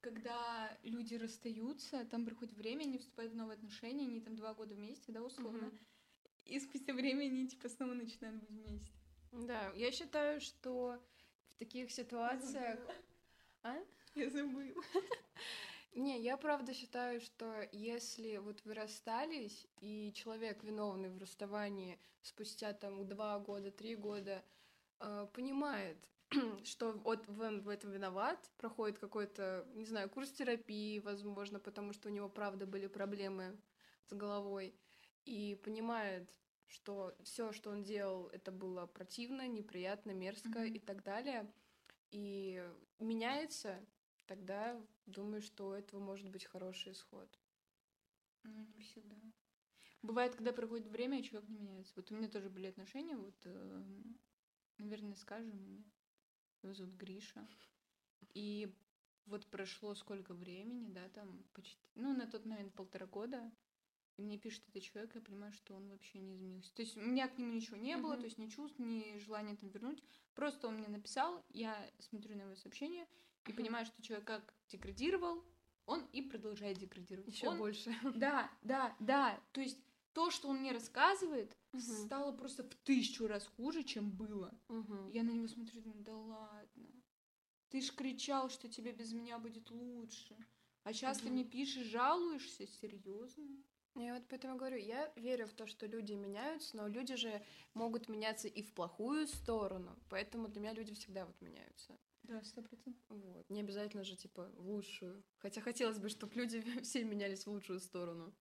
когда 0.00 0.76
люди 0.82 1.14
расстаются, 1.14 2.04
там 2.06 2.24
проходит 2.24 2.54
время, 2.54 2.82
они 2.84 2.98
вступают 2.98 3.32
в 3.32 3.36
новые 3.36 3.56
отношения, 3.56 4.04
они 4.04 4.20
там 4.20 4.36
два 4.36 4.54
года 4.54 4.74
вместе, 4.74 5.12
да, 5.12 5.22
условно. 5.22 5.66
Мгм. 5.66 5.78
И 6.44 6.58
спустя 6.60 6.92
время 6.94 7.24
они 7.24 7.46
типа 7.48 7.68
снова 7.68 7.94
начинают 7.94 8.40
быть 8.40 8.50
вместе. 8.50 8.92
Да, 9.32 9.70
я 9.74 9.90
считаю, 9.92 10.40
что 10.40 10.98
в 11.50 11.58
таких 11.58 11.90
ситуациях. 11.90 12.78
А? 13.62 13.76
Я 14.14 14.30
забыла. 14.30 14.82
Не, 15.94 16.20
я 16.20 16.36
правда 16.36 16.74
считаю, 16.74 17.20
что 17.20 17.68
если 17.72 18.36
вот 18.36 18.64
вы 18.64 18.74
расстались, 18.74 19.66
и 19.80 20.12
человек, 20.14 20.62
виновный 20.62 21.10
в 21.10 21.18
расставании 21.18 21.98
спустя 22.22 22.72
там 22.72 23.08
два 23.08 23.38
года, 23.38 23.70
три 23.70 23.96
года, 23.96 24.44
э, 25.00 25.26
понимает, 25.32 25.96
что 26.64 26.92
вот 26.92 27.28
он 27.28 27.62
в 27.62 27.68
этом 27.68 27.90
виноват, 27.90 28.38
проходит 28.58 28.98
какой-то, 28.98 29.66
не 29.74 29.86
знаю, 29.86 30.08
курс 30.08 30.30
терапии, 30.30 31.00
возможно, 31.00 31.58
потому 31.58 31.92
что 31.92 32.08
у 32.08 32.12
него 32.12 32.28
правда 32.28 32.66
были 32.66 32.86
проблемы 32.86 33.58
с 34.06 34.12
головой, 34.12 34.74
и 35.24 35.58
понимает, 35.64 36.28
что 36.68 37.16
все, 37.22 37.52
что 37.52 37.70
он 37.70 37.82
делал, 37.82 38.28
это 38.28 38.52
было 38.52 38.86
противно, 38.86 39.48
неприятно, 39.48 40.12
мерзко 40.12 40.60
Мгм. 40.60 40.74
и 40.74 40.78
так 40.78 41.02
далее, 41.02 41.52
и 42.10 42.62
меняется, 43.00 43.84
тогда 44.26 44.80
думаю, 45.06 45.42
что 45.42 45.68
у 45.70 45.72
этого 45.72 46.00
может 46.00 46.28
быть 46.30 46.44
хороший 46.44 46.92
исход. 46.92 47.38
Ну, 48.44 48.66
не 48.76 48.82
всегда. 48.82 49.16
Бывает, 50.02 50.34
когда 50.36 50.52
проходит 50.52 50.86
время, 50.88 51.20
и 51.20 51.22
человек 51.24 51.48
не 51.50 51.58
меняется. 51.58 51.94
Вот 51.96 52.10
у 52.10 52.16
меня 52.16 52.28
тоже 52.28 52.50
были 52.50 52.66
отношения, 52.68 53.16
вот, 53.16 53.36
эм, 53.46 54.18
наверное, 54.78 55.14
скажем, 55.16 55.84
его 56.62 56.74
зовут 56.74 56.94
Гриша. 56.94 57.48
И 58.34 58.74
вот 59.26 59.46
прошло 59.48 59.94
сколько 59.94 60.34
времени, 60.34 60.88
да, 60.88 61.08
там 61.10 61.44
почти, 61.54 61.78
ну, 61.94 62.14
на 62.14 62.26
тот 62.26 62.46
момент 62.46 62.74
полтора 62.74 63.06
года, 63.06 63.52
и 64.18 64.22
мне 64.22 64.36
пишет 64.36 64.62
этот 64.68 64.82
человек, 64.82 65.14
я 65.14 65.20
понимаю, 65.20 65.52
что 65.52 65.74
он 65.74 65.88
вообще 65.88 66.18
не 66.18 66.34
изменился. 66.34 66.74
То 66.74 66.82
есть 66.82 66.96
у 66.96 67.00
меня 67.00 67.28
к 67.28 67.38
нему 67.38 67.52
ничего 67.52 67.76
не 67.76 67.96
было, 67.96 68.12
Мгм. 68.12 68.20
то 68.20 68.24
есть 68.26 68.38
ни 68.38 68.48
чувств, 68.48 68.78
ни 68.78 69.16
желания 69.18 69.56
там 69.56 69.70
вернуть. 69.70 70.02
Просто 70.34 70.66
он 70.66 70.76
мне 70.76 70.88
написал, 70.88 71.44
я 71.50 71.88
смотрю 72.00 72.36
на 72.36 72.42
его 72.42 72.56
сообщение 72.56 73.06
и 73.46 73.52
понимаю, 73.52 73.86
что 73.86 74.02
человек 74.02 74.26
как 74.26 74.54
деградировал, 74.68 75.44
он 75.86 76.04
и 76.12 76.20
продолжает 76.20 76.78
деградировать. 76.78 77.28
Еще 77.32 77.48
Он- 77.48 77.58
больше. 77.58 77.94
Да, 78.16 78.50
да, 78.62 78.94
да. 78.98 79.40
То 79.52 79.60
есть 79.60 79.78
то, 80.12 80.30
что 80.30 80.48
он 80.48 80.58
мне 80.58 80.72
рассказывает, 80.72 81.56
Мгм. 81.72 81.80
стало 81.80 82.32
просто 82.32 82.64
в 82.64 82.74
тысячу 82.84 83.26
раз 83.28 83.46
хуже, 83.46 83.84
чем 83.84 84.10
было. 84.10 84.52
Мгм. 84.68 85.10
Я 85.10 85.22
на 85.22 85.30
него 85.30 85.46
смотрю 85.46 85.78
и 85.78 85.82
думаю, 85.84 86.02
да 86.02 86.16
ладно. 86.16 86.88
Ты 87.68 87.80
ж 87.82 87.92
кричал, 87.94 88.50
что 88.50 88.68
тебе 88.68 88.92
без 88.92 89.12
меня 89.12 89.38
будет 89.38 89.70
лучше. 89.70 90.36
А 90.82 90.92
сейчас 90.92 91.18
ты 91.18 91.26
Мгм. 91.26 91.34
мне 91.34 91.44
пишешь, 91.44 91.86
жалуешься? 91.86 92.66
Серьезно? 92.66 93.46
Я 93.98 94.14
вот 94.14 94.22
поэтому 94.28 94.56
говорю, 94.56 94.76
я 94.76 95.12
верю 95.16 95.46
в 95.46 95.52
то, 95.52 95.66
что 95.66 95.86
люди 95.86 96.12
меняются, 96.12 96.76
но 96.76 96.86
люди 96.86 97.16
же 97.16 97.42
могут 97.74 98.08
меняться 98.08 98.46
и 98.46 98.62
в 98.62 98.72
плохую 98.72 99.26
сторону, 99.26 99.98
поэтому 100.08 100.48
для 100.48 100.60
меня 100.60 100.72
люди 100.72 100.94
всегда 100.94 101.26
вот 101.26 101.40
меняются. 101.40 101.98
Да, 102.22 102.42
сто 102.44 102.62
процентов. 102.62 103.02
Вот. 103.08 103.48
Не 103.50 103.60
обязательно 103.60 104.04
же, 104.04 104.14
типа, 104.14 104.50
в 104.54 104.70
лучшую. 104.70 105.24
Хотя 105.38 105.60
хотелось 105.60 105.98
бы, 105.98 106.08
чтобы 106.10 106.34
люди 106.34 106.60
все 106.82 107.02
менялись 107.02 107.44
в 107.46 107.50
лучшую 107.50 107.80
сторону. 107.80 108.34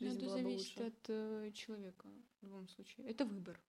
Ну, 0.00 0.06
Жизнь 0.06 0.18
это 0.18 0.26
была 0.26 0.36
бы 0.36 0.42
зависит 0.42 0.76
лучше. 0.78 0.88
от 0.88 1.10
э, 1.10 1.52
человека 1.52 2.08
в 2.40 2.44
любом 2.44 2.68
случае. 2.68 3.08
Это 3.08 3.24
выбор. 3.26 3.60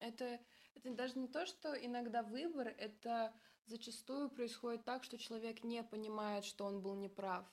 Это, 0.00 0.40
это 0.74 0.94
даже 0.94 1.18
не 1.18 1.28
то, 1.28 1.46
что 1.46 1.72
иногда 1.74 2.22
выбор, 2.22 2.68
это 2.68 3.32
зачастую 3.66 4.30
происходит 4.30 4.84
так, 4.84 5.04
что 5.04 5.16
человек 5.16 5.64
не 5.64 5.82
понимает, 5.82 6.44
что 6.44 6.64
он 6.64 6.82
был 6.82 6.94
неправ. 6.96 7.46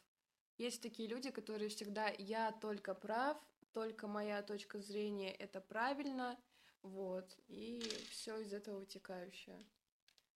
Есть 0.58 0.82
такие 0.82 1.10
люди, 1.10 1.32
которые 1.32 1.70
всегда 1.70 2.10
«я 2.18 2.52
только 2.52 2.94
прав», 2.94 3.38
только 3.72 4.08
моя 4.08 4.42
точка 4.44 4.80
зрения— 4.80 5.32
это 5.40 5.60
правильно, 5.62 6.38
вот, 6.84 7.38
и 7.48 7.82
все 8.12 8.40
из 8.42 8.54
этого 8.54 8.80
вытекающее. 8.80 9.60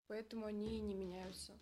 Поэтому 0.07 0.47
они 0.47 0.81
не 0.81 0.95
меняются, 0.95 1.53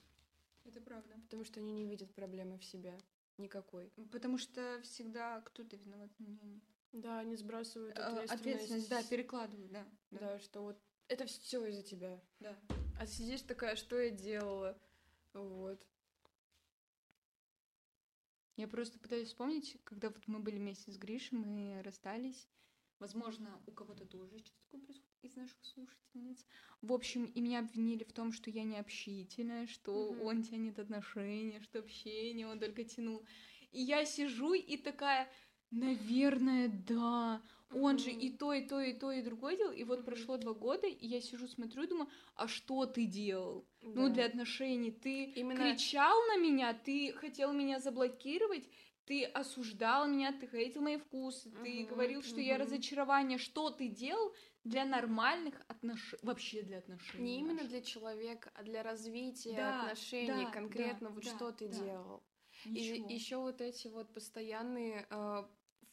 Это 0.65 0.81
правда. 0.81 1.15
потому 1.25 1.45
что 1.45 1.59
они 1.61 1.73
не 1.73 1.87
видят 1.87 2.15
проблемы 2.15 2.59
в 2.59 2.65
себе 2.65 2.97
никакой. 3.39 3.91
Потому 4.13 4.39
что 4.39 4.81
всегда 4.85 5.41
кто-то 5.41 5.77
виноват 5.77 6.11
на 6.19 6.25
меня. 6.27 6.61
Да, 6.93 7.19
они 7.19 7.35
сбрасывают 7.35 7.99
Э, 7.99 8.03
ответственность. 8.03 8.33
Ответственность, 8.41 8.89
да, 8.91 9.03
перекладывают, 9.03 9.73
да. 9.73 9.85
Да. 10.13 10.19
Да, 10.21 10.39
что 10.39 10.63
вот 10.63 10.79
это 11.09 11.27
все 11.27 11.67
из-за 11.67 11.83
тебя. 11.83 12.21
да. 12.39 12.57
А 13.01 13.07
сидишь 13.07 13.43
такая, 13.43 13.75
что 13.75 13.99
я 13.99 14.11
делала? 14.11 14.79
Вот. 15.33 15.85
Я 18.57 18.69
просто 18.69 18.99
пытаюсь 18.99 19.29
вспомнить, 19.29 19.77
когда 19.85 20.11
вот 20.11 20.27
мы 20.29 20.39
были 20.39 20.57
вместе 20.59 20.93
с 20.93 20.97
Гришей, 20.97 21.39
мы 21.39 21.83
расстались. 21.83 22.49
Возможно, 23.01 23.61
у 23.67 23.73
кого-то 23.73 24.07
тоже 24.07 24.39
сейчас 24.39 24.55
такое 24.65 24.81
происходит 24.81 25.25
из 25.25 25.37
наших 25.37 25.65
слушательниц. 25.65 26.47
В 26.81 26.93
общем, 26.93 27.25
и 27.25 27.41
меня 27.41 27.59
обвинили 27.61 28.05
в 28.05 28.13
том, 28.13 28.33
что 28.33 28.51
я 28.51 28.63
не 28.63 28.79
общительная, 28.79 29.67
что 29.67 30.13
Мгм. 30.13 30.23
он 30.23 30.43
тянет 30.43 30.79
отношения, 30.79 31.61
что 31.61 31.81
общение 31.81 32.47
он 32.47 32.61
только 32.61 32.85
тянул. 32.85 33.27
И 33.73 33.81
я 33.81 34.05
сижу 34.05 34.55
и 34.55 34.77
такая, 34.77 35.29
наверное, 35.71 36.69
да. 36.69 37.43
Он 37.73 37.99
же 37.99 38.11
и 38.11 38.31
то, 38.31 38.53
и 38.53 38.67
то, 38.67 38.81
и 38.81 38.93
то, 38.93 39.11
и 39.11 39.23
другое 39.23 39.57
делал. 39.57 39.73
И 39.73 39.85
вот 39.85 40.05
прошло 40.05 40.37
два 40.37 40.53
года, 40.55 40.87
и 40.87 41.07
я 41.07 41.21
сижу, 41.21 41.49
смотрю 41.49 41.83
и 41.85 41.87
думаю, 41.89 42.09
а 42.37 42.47
что 42.47 42.87
ты 42.87 43.07
делал? 43.07 43.67
Ну, 43.83 44.09
Да. 44.09 44.15
для 44.15 44.27
отношений. 44.27 44.93
Ты 44.93 45.25
Именно- 45.25 45.61
кричал 45.75 46.17
на 46.29 46.37
меня, 46.37 46.73
ты 46.75 47.13
хотел 47.15 47.53
меня 47.53 47.81
заблокировать, 47.81 48.69
ты 49.07 49.25
осуждал 49.25 50.07
меня, 50.07 50.33
ты 50.33 50.47
хейтил 50.47 50.83
мои 50.83 50.97
вкусы, 50.99 51.51
ты 51.51 51.81
Мгм, 51.81 51.87
говорил, 51.87 52.23
что 52.23 52.41
я 52.41 52.55
мгм. 52.55 52.63
разочарование. 52.63 53.39
Что 53.39 53.71
ты 53.71 53.89
делал 53.89 54.33
для 54.63 54.85
нормальных 54.85 55.61
отношений? 55.69 56.21
Вообще 56.23 56.63
для 56.63 56.79
отношений. 56.79 57.25
Не 57.25 57.39
именно 57.41 57.55
наших? 57.55 57.69
для 57.71 57.81
человека, 57.83 58.51
а 58.55 58.63
для 58.63 58.83
развития 58.83 59.57
Да, 59.57 59.83
отношений 59.83 60.45
да, 60.45 60.51
конкретно. 60.51 61.09
да, 61.09 61.15
вот 61.15 61.25
да, 61.25 61.31
что 61.31 61.51
ты 61.53 61.69
да. 61.69 61.79
делал. 61.85 62.23
Ничего. 62.67 63.09
И 63.09 63.15
еще 63.15 63.37
вот 63.37 63.61
эти 63.61 63.89
вот 63.89 64.13
постоянные 64.15 65.07
э, 65.11 65.43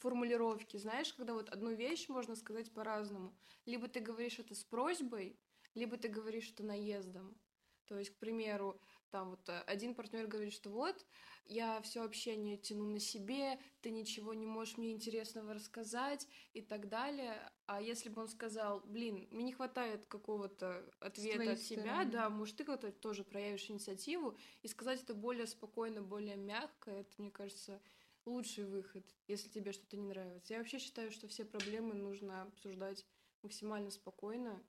формулировки, 0.02 0.78
знаешь, 0.78 1.14
когда 1.14 1.34
вот 1.34 1.50
одну 1.50 1.74
вещь 1.74 2.10
можно 2.10 2.36
сказать 2.36 2.72
по-разному. 2.74 3.34
Либо 3.66 3.88
ты 3.88 4.00
говоришь 4.00 4.40
это 4.40 4.56
с 4.56 4.64
просьбой, 4.64 5.38
либо 5.76 5.98
ты 5.98 6.08
говоришь 6.08 6.52
это 6.52 6.64
наездом. 6.64 7.38
То 7.86 8.00
есть, 8.00 8.12
к 8.12 8.18
примеру, 8.18 8.80
там 9.12 9.32
вот 9.32 9.48
э, 9.50 9.60
один 9.68 9.94
партнер 9.94 10.26
говорит, 10.26 10.54
что 10.54 10.70
вот 10.70 11.06
я 11.46 11.82
все 11.82 12.04
общение 12.04 12.58
тяну 12.58 12.86
на 12.86 13.00
себе, 13.00 13.60
ты 13.82 13.92
ничего 13.92 14.34
не 14.34 14.46
можешь 14.46 14.78
мне 14.78 14.94
интересного 14.94 15.54
рассказать 15.54 16.28
и 16.54 16.62
так 16.62 16.88
далее. 16.88 17.52
А 17.66 17.82
если 17.82 18.08
бы 18.08 18.22
он 18.22 18.30
сказал, 18.30 18.80
блин, 18.86 19.28
мне 19.32 19.44
не 19.44 19.52
хватает 19.52 20.06
какого-то 20.06 20.86
ответа 21.02 21.52
от 21.52 21.60
тебя, 21.60 22.06
да, 22.06 22.30
может, 22.30 22.56
ты 22.56 22.64
как-то 22.64 22.92
тоже 22.92 23.26
проявишь 23.26 23.70
инициативу, 23.70 24.38
и 24.62 24.68
сказать 24.70 25.04
это 25.04 25.14
более 25.14 25.48
спокойно, 25.48 26.02
более 26.02 26.38
мягко, 26.38 26.92
это, 26.92 27.12
мне 27.18 27.30
кажется, 27.30 27.82
лучший 28.26 28.66
выход, 28.66 29.06
если 29.28 29.50
тебе 29.50 29.72
что-то 29.72 29.98
не 29.98 30.08
нравится. 30.08 30.54
Я 30.54 30.60
вообще 30.60 30.80
считаю, 30.80 31.12
что 31.12 31.28
все 31.28 31.46
проблемы 31.46 31.94
нужно 31.94 32.44
обсуждать 32.44 33.06
максимально 33.42 33.92
спокойно. 33.92 34.64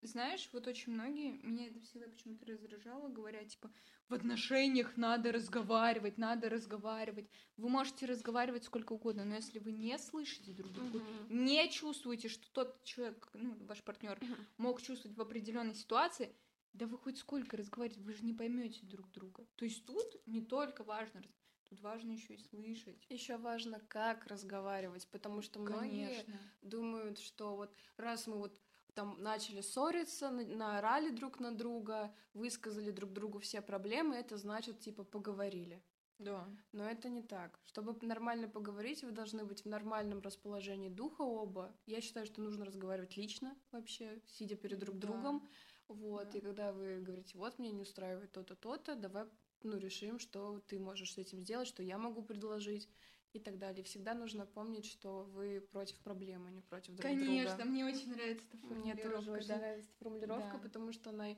Знаешь, 0.00 0.48
вот 0.52 0.68
очень 0.68 0.92
многие, 0.92 1.40
меня 1.42 1.66
это 1.66 1.80
всегда 1.80 2.06
почему-то 2.06 2.46
раздражало, 2.46 3.08
говорят, 3.08 3.48
типа, 3.48 3.68
в 4.08 4.14
отношениях 4.14 4.96
надо 4.96 5.32
разговаривать, 5.32 6.18
надо 6.18 6.48
разговаривать. 6.48 7.28
Вы 7.56 7.68
можете 7.68 8.06
разговаривать 8.06 8.62
сколько 8.62 8.92
угодно, 8.92 9.24
но 9.24 9.34
если 9.34 9.58
вы 9.58 9.72
не 9.72 9.98
слышите 9.98 10.52
друг 10.52 10.72
друга, 10.72 11.02
не 11.28 11.68
чувствуете, 11.68 12.28
что 12.28 12.48
тот 12.52 12.84
человек, 12.84 13.28
ну, 13.34 13.56
ваш 13.66 13.82
партнер, 13.82 14.20
мог 14.56 14.80
чувствовать 14.80 15.16
в 15.16 15.20
определенной 15.20 15.74
ситуации, 15.74 16.32
да 16.74 16.86
вы 16.86 16.96
хоть 16.96 17.18
сколько 17.18 17.56
разговариваете, 17.56 18.04
вы 18.04 18.12
же 18.12 18.24
не 18.24 18.34
поймете 18.34 18.86
друг 18.86 19.10
друга. 19.10 19.44
То 19.56 19.64
есть 19.64 19.84
тут 19.84 20.06
не 20.26 20.42
только 20.42 20.84
важно, 20.84 21.22
тут 21.68 21.80
важно 21.80 22.12
еще 22.12 22.34
и 22.34 22.38
слышать. 22.38 22.96
Еще 23.08 23.36
важно, 23.36 23.80
как 23.88 24.26
разговаривать, 24.26 25.06
потому 25.08 25.42
что 25.42 25.60
многие 25.60 26.08
Конечно. 26.08 26.38
думают, 26.62 27.18
что 27.18 27.56
вот 27.56 27.74
раз 27.96 28.26
мы 28.26 28.38
вот 28.38 28.60
там 28.94 29.16
начали 29.22 29.60
ссориться, 29.60 30.30
на- 30.30 30.44
наорали 30.46 31.10
друг 31.10 31.38
на 31.40 31.52
друга, 31.54 32.14
высказали 32.34 32.90
друг 32.90 33.12
другу 33.12 33.38
все 33.38 33.60
проблемы, 33.60 34.16
это 34.16 34.36
значит, 34.36 34.80
типа, 34.80 35.04
поговорили. 35.04 35.82
Да. 36.18 36.48
Но 36.72 36.84
это 36.90 37.08
не 37.08 37.22
так. 37.22 37.60
Чтобы 37.64 37.96
нормально 38.04 38.48
поговорить, 38.48 39.04
вы 39.04 39.12
должны 39.12 39.44
быть 39.44 39.62
в 39.64 39.68
нормальном 39.68 40.20
расположении 40.20 40.88
духа 40.88 41.22
оба. 41.22 41.72
Я 41.86 42.00
считаю, 42.00 42.26
что 42.26 42.40
нужно 42.42 42.64
разговаривать 42.64 43.16
лично 43.16 43.56
вообще, 43.70 44.20
сидя 44.26 44.56
перед 44.56 44.78
друг 44.80 44.98
Да. 44.98 45.06
другом. 45.06 45.48
Вот, 45.86 46.30
Да. 46.30 46.38
и 46.38 46.40
когда 46.40 46.72
вы 46.72 47.00
говорите, 47.00 47.38
вот, 47.38 47.58
мне 47.60 47.70
не 47.70 47.82
устраивает 47.82 48.32
то-то, 48.32 48.56
то-то, 48.56 48.96
давай, 48.96 49.26
ну, 49.62 49.76
решим, 49.76 50.18
что 50.18 50.60
ты 50.66 50.78
можешь 50.78 51.12
с 51.14 51.18
этим 51.18 51.40
сделать, 51.42 51.68
что 51.68 51.82
я 51.82 51.98
могу 51.98 52.22
предложить 52.22 52.88
и 53.32 53.40
так 53.40 53.58
далее. 53.58 53.84
Всегда 53.84 54.14
нужно 54.14 54.46
помнить, 54.46 54.86
что 54.86 55.24
вы 55.24 55.60
против 55.60 55.98
проблемы, 56.00 56.48
а 56.48 56.50
не 56.50 56.62
против 56.62 56.94
друг 56.94 57.02
Конечно, 57.02 57.56
друга. 57.56 57.70
мне 57.70 57.84
очень 57.84 58.10
нравится 58.12 58.44
эта 58.52 58.56
Мне 58.74 58.94
тоже 58.96 59.26
формулировка, 59.26 59.32
очень 59.32 59.48
да. 59.48 59.56
нравится 59.56 59.90
формулировка, 59.98 60.52
Да. 60.54 60.58
потому 60.58 60.92
что 60.92 61.10
она 61.10 61.36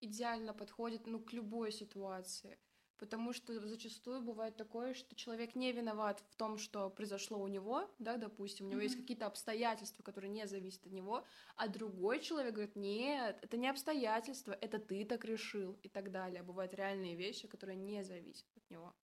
идеально 0.00 0.54
подходит 0.54 1.06
ну, 1.06 1.20
к 1.20 1.32
любой 1.32 1.72
ситуации. 1.72 2.58
Потому 3.00 3.32
что 3.32 3.58
зачастую 3.66 4.20
бывает 4.20 4.56
такое, 4.56 4.92
что 4.92 5.16
человек 5.16 5.54
не 5.54 5.72
виноват 5.72 6.20
в 6.28 6.36
том, 6.36 6.58
что 6.58 6.90
произошло 6.90 7.38
у 7.40 7.48
него, 7.48 7.90
да, 7.98 8.18
допустим, 8.18 8.66
у 8.66 8.68
него 8.68 8.80
есть 8.82 8.94
Мгм. 8.94 9.00
какие-то 9.00 9.26
обстоятельства, 9.26 10.02
которые 10.02 10.30
не 10.30 10.46
зависят 10.46 10.86
от 10.86 10.92
него, 10.92 11.24
а 11.56 11.66
другой 11.68 12.20
человек 12.20 12.52
говорит, 12.52 12.76
нет, 12.76 13.38
это 13.40 13.56
не 13.56 13.70
обстоятельства, 13.70 14.52
это 14.52 14.78
ты 14.78 15.06
так 15.06 15.24
решил 15.24 15.78
и 15.82 15.88
так 15.88 16.10
далее. 16.10 16.42
Бывают 16.42 16.74
реальные 16.74 17.16
вещи, 17.16 17.48
которые 17.48 17.76
не 17.76 18.04
зависят 18.04 18.48
от 18.54 18.68
него, 18.70 18.94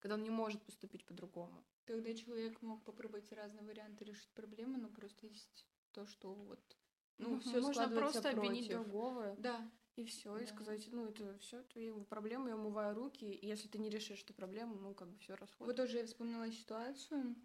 когда 0.00 0.16
он 0.16 0.24
не 0.24 0.30
может 0.30 0.60
поступить 0.64 1.06
по-другому. 1.06 1.64
Тогда 1.86 2.12
человек 2.12 2.60
мог 2.60 2.82
попробовать 2.84 3.30
разные 3.30 3.62
варианты 3.62 4.04
решить 4.04 4.30
проблему, 4.34 4.78
но 4.78 4.88
просто 4.88 5.28
есть 5.28 5.64
то, 5.92 6.06
что 6.06 6.34
вот, 6.34 6.76
ну, 7.18 7.30
Мгм. 7.30 7.40
все 7.40 7.60
Можно 7.60 7.88
просто 7.88 8.30
обвинить 8.30 8.64
против. 8.64 8.70
другого. 8.70 9.36
Да, 9.38 9.70
И 9.96 10.04
все, 10.04 10.36
и 10.38 10.44
Да. 10.44 10.52
сказать, 10.52 10.88
ну, 10.90 11.06
это 11.06 11.38
все 11.38 11.62
твои 11.62 11.90
проблемы, 12.04 12.48
я 12.48 12.56
умываю 12.56 12.94
руки, 12.94 13.24
и 13.24 13.46
если 13.46 13.68
ты 13.68 13.78
не 13.78 13.90
решишь 13.90 14.22
эту 14.22 14.34
проблему, 14.34 14.74
ну, 14.74 14.94
как 14.94 15.08
бы 15.08 15.18
все 15.18 15.32
вот 15.34 15.40
расходится. 15.40 15.82
тоже 15.82 15.98
я 15.98 16.06
вспомнила 16.06 16.50
ситуацию, 16.50 17.36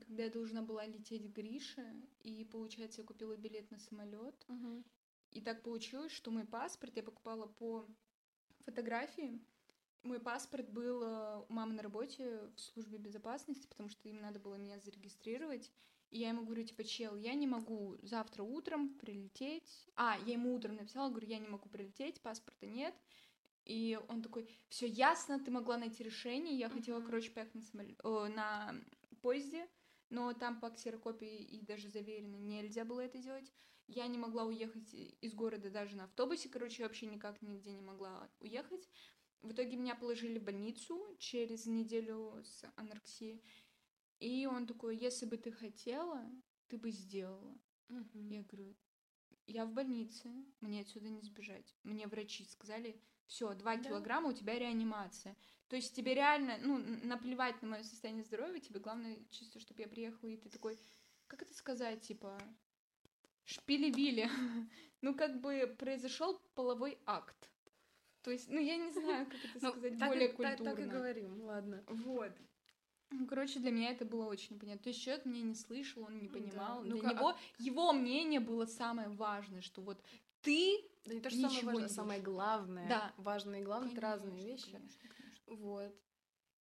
когда 0.00 0.24
я 0.24 0.30
должна 0.30 0.62
была 0.62 0.86
лететь 0.86 1.30
к 1.30 1.36
Грише, 1.36 1.84
и, 2.22 2.44
получается, 2.44 3.02
я 3.02 3.06
купила 3.06 3.36
билет 3.36 3.70
на 3.70 3.78
самолет, 3.78 4.46
Мгм. 4.48 4.84
и 5.30 5.40
так 5.42 5.62
получилось, 5.62 6.12
что 6.12 6.30
мой 6.30 6.46
паспорт 6.46 6.96
я 6.96 7.02
покупала 7.02 7.46
по 7.46 7.86
фотографии, 8.64 9.44
мой 10.02 10.20
паспорт 10.20 10.70
был 10.70 11.02
э, 11.02 11.44
у 11.48 11.52
мамы 11.52 11.74
на 11.74 11.82
работе 11.82 12.50
в 12.56 12.60
службе 12.60 12.98
безопасности, 12.98 13.66
потому 13.66 13.88
что 13.88 14.08
им 14.08 14.20
надо 14.20 14.38
было 14.38 14.54
меня 14.56 14.78
зарегистрировать. 14.78 15.72
И 16.14 16.18
я 16.18 16.28
ему 16.28 16.44
говорю, 16.44 16.62
типа, 16.62 16.84
чел, 16.84 17.16
я 17.16 17.34
не 17.34 17.48
могу 17.48 17.96
завтра 18.02 18.44
утром 18.44 18.90
прилететь. 19.00 19.88
А, 19.96 20.16
я 20.24 20.34
ему 20.34 20.54
утром 20.54 20.76
написала, 20.76 21.08
говорю, 21.08 21.26
я 21.26 21.40
не 21.40 21.48
могу 21.48 21.68
прилететь, 21.68 22.20
паспорта 22.20 22.66
нет. 22.66 22.94
И 23.64 23.98
он 24.06 24.22
такой, 24.22 24.48
все 24.68 24.86
ясно, 24.86 25.40
ты 25.40 25.50
могла 25.50 25.76
найти 25.76 26.04
решение. 26.04 26.56
Я 26.56 26.68
хотела, 26.68 27.00
короче, 27.00 27.32
поехать 27.32 27.56
на, 27.56 27.62
самолет, 27.62 27.98
о, 28.04 28.28
на 28.28 28.76
поезде, 29.22 29.66
но 30.08 30.32
там 30.34 30.60
по 30.60 30.70
ксерокопии 30.70 31.42
и 31.42 31.66
даже 31.66 31.88
заверено 31.88 32.36
нельзя 32.36 32.84
было 32.84 33.00
это 33.00 33.18
делать. 33.18 33.52
Я 33.88 34.06
не 34.06 34.16
могла 34.16 34.44
уехать 34.44 34.94
из 34.94 35.34
города 35.34 35.68
даже 35.68 35.96
на 35.96 36.04
автобусе, 36.04 36.48
короче, 36.48 36.84
вообще 36.84 37.06
никак 37.06 37.42
нигде 37.42 37.72
не 37.72 37.82
могла 37.82 38.30
уехать. 38.38 38.88
В 39.42 39.50
итоге 39.50 39.76
меня 39.76 39.96
положили 39.96 40.38
в 40.38 40.44
больницу 40.44 41.04
через 41.18 41.66
неделю 41.66 42.40
с 42.44 42.64
анорексией. 42.76 43.42
И 44.24 44.46
он 44.46 44.66
такой, 44.66 44.96
если 44.96 45.26
бы 45.26 45.36
ты 45.36 45.52
хотела, 45.52 46.24
ты 46.68 46.78
бы 46.78 46.90
сделала. 46.90 47.58
Мгм. 47.88 48.28
Я 48.28 48.42
говорю, 48.42 48.74
я 49.46 49.66
в 49.66 49.72
больнице, 49.74 50.30
мне 50.60 50.80
отсюда 50.80 51.10
не 51.10 51.20
сбежать. 51.20 51.76
Мне 51.82 52.06
врачи 52.06 52.44
сказали, 52.46 52.98
все, 53.26 53.52
два 53.54 53.76
Да. 53.76 53.82
килограмма, 53.84 54.30
у 54.30 54.32
тебя 54.32 54.58
реанимация. 54.58 55.36
То 55.68 55.76
есть 55.76 55.94
тебе 55.94 56.14
реально, 56.14 56.56
ну, 56.62 56.78
наплевать 57.06 57.60
на 57.60 57.68
мое 57.68 57.82
состояние 57.82 58.24
здоровья, 58.24 58.60
тебе 58.60 58.80
главное 58.80 59.18
чисто, 59.30 59.60
чтобы 59.60 59.82
я 59.82 59.88
приехала, 59.88 60.30
и 60.30 60.38
ты 60.38 60.48
такой, 60.48 60.78
как 61.26 61.42
это 61.42 61.52
сказать, 61.52 62.00
типа, 62.00 62.38
шпили-били. 63.44 64.28
ну, 65.02 65.14
как 65.14 65.40
бы 65.42 65.74
произошел 65.78 66.38
половой 66.54 66.98
акт. 67.04 67.50
То 68.22 68.30
есть, 68.30 68.48
ну, 68.48 68.58
я 68.58 68.78
не 68.78 68.90
знаю, 68.90 69.26
как 69.26 69.44
это 69.44 69.58
Ну, 69.60 69.70
сказать 69.72 69.98
так 69.98 70.08
более 70.08 70.28
так- 70.28 70.36
Так, 70.38 70.54
и 70.60 70.64
культурно. 70.64 70.86
говорим, 70.92 71.42
ладно. 71.42 71.84
Вот. 71.88 72.32
Ну, 73.16 73.26
короче, 73.26 73.60
для 73.60 73.70
меня 73.70 73.90
это 73.90 74.04
было 74.04 74.26
очень 74.26 74.56
непонятно. 74.56 74.82
То 74.82 74.88
есть 74.90 75.00
человек 75.02 75.24
меня 75.24 75.42
не 75.42 75.54
слышал, 75.54 76.02
он 76.04 76.18
не 76.18 76.28
Да. 76.28 76.34
понимал. 76.34 76.82
Для 76.82 76.94
Ну-ка, 76.94 77.08
а 77.10 77.12
него 77.14 77.36
его 77.58 77.92
мнение 77.92 78.40
было 78.40 78.66
самое 78.66 79.08
важное, 79.08 79.60
что 79.62 79.80
вот 79.82 80.02
ты... 80.42 80.84
Да 81.04 81.14
не 81.14 81.20
то, 81.20 81.30
что 81.30 81.40
самое 81.40 81.64
важное, 81.64 81.80
не 81.80 81.86
а 81.86 81.88
самое 81.88 82.20
главное. 82.20 82.88
Да. 82.88 83.12
Важное 83.18 83.60
и 83.60 83.64
главное— 83.64 83.92
это 83.92 84.00
разные 84.00 84.30
Конечно, 84.32 84.52
вещи. 84.52 84.72
конечно, 84.72 85.08
конечно. 85.16 85.54
Вот. 85.54 85.94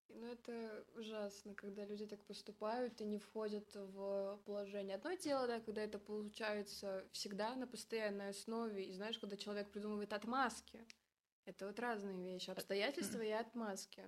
Ну, 0.10 0.26
это 0.28 0.86
ужасно, 0.96 1.56
когда 1.56 1.86
люди 1.86 2.06
так 2.06 2.24
поступают 2.26 3.02
и 3.02 3.06
не 3.06 3.18
входят 3.18 3.74
в 3.74 4.40
положение. 4.46 4.98
Одно 4.98 5.14
дело, 5.14 5.48
да, 5.48 5.60
когда 5.60 5.82
это 5.82 5.98
получается 5.98 7.08
всегда 7.14 7.56
на 7.56 7.66
постоянной 7.66 8.30
основе, 8.30 8.86
и 8.86 8.94
знаешь, 8.94 9.18
когда 9.18 9.38
человек 9.38 9.72
придумывает 9.72 10.14
отмазки. 10.14 10.86
Это 11.46 11.66
вот 11.68 11.80
разные 11.80 12.22
вещи. 12.34 12.52
Обстоятельства 12.52 13.22
и 13.22 13.32
отмазки. 13.32 14.08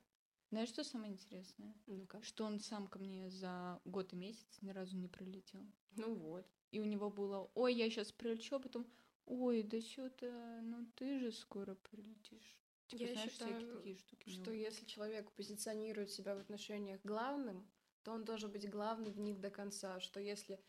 Знаешь, 0.51 0.69
что 0.69 0.83
самое 0.83 1.11
интересное? 1.11 1.75
Ну-ка. 1.87 2.21
Что 2.21 2.45
он 2.45 2.59
сам 2.59 2.87
ко 2.87 2.99
мне 2.99 3.29
за 3.29 3.81
год 3.85 4.13
и 4.13 4.15
месяц 4.15 4.61
ни 4.61 4.69
разу 4.69 4.95
не 4.97 5.07
прилетел. 5.07 5.65
Ну 5.97 6.13
вот. 6.15 6.45
И 6.71 6.79
у 6.79 6.85
него 6.85 7.09
было, 7.09 7.49
ой, 7.55 7.73
я 7.73 7.89
сейчас 7.89 8.11
прилечу, 8.11 8.55
а 8.55 8.59
потом, 8.59 8.85
ой, 9.25 9.63
да 9.63 9.81
что-то, 9.81 10.59
ну 10.63 10.85
ты 10.95 11.19
же 11.19 11.31
скоро 11.31 11.75
прилетишь. 11.75 12.57
Типа, 12.87 13.01
Я 13.01 13.13
знаешь, 13.13 13.31
всякие 13.31 13.59
считаю, 13.59 13.77
такие 13.77 13.95
штуки. 13.97 14.29
Что 14.29 14.51
если 14.51 14.85
человек 14.85 15.31
позиционирует 15.31 16.11
себя 16.11 16.35
в 16.35 16.39
отношениях 16.39 17.01
главным, 17.03 17.67
то 18.03 18.11
он 18.11 18.23
должен 18.23 18.51
быть 18.51 18.69
главным 18.69 19.11
в 19.11 19.19
них 19.19 19.39
до 19.39 19.49
конца. 19.49 19.99
Что 19.99 20.19
если 20.19 20.59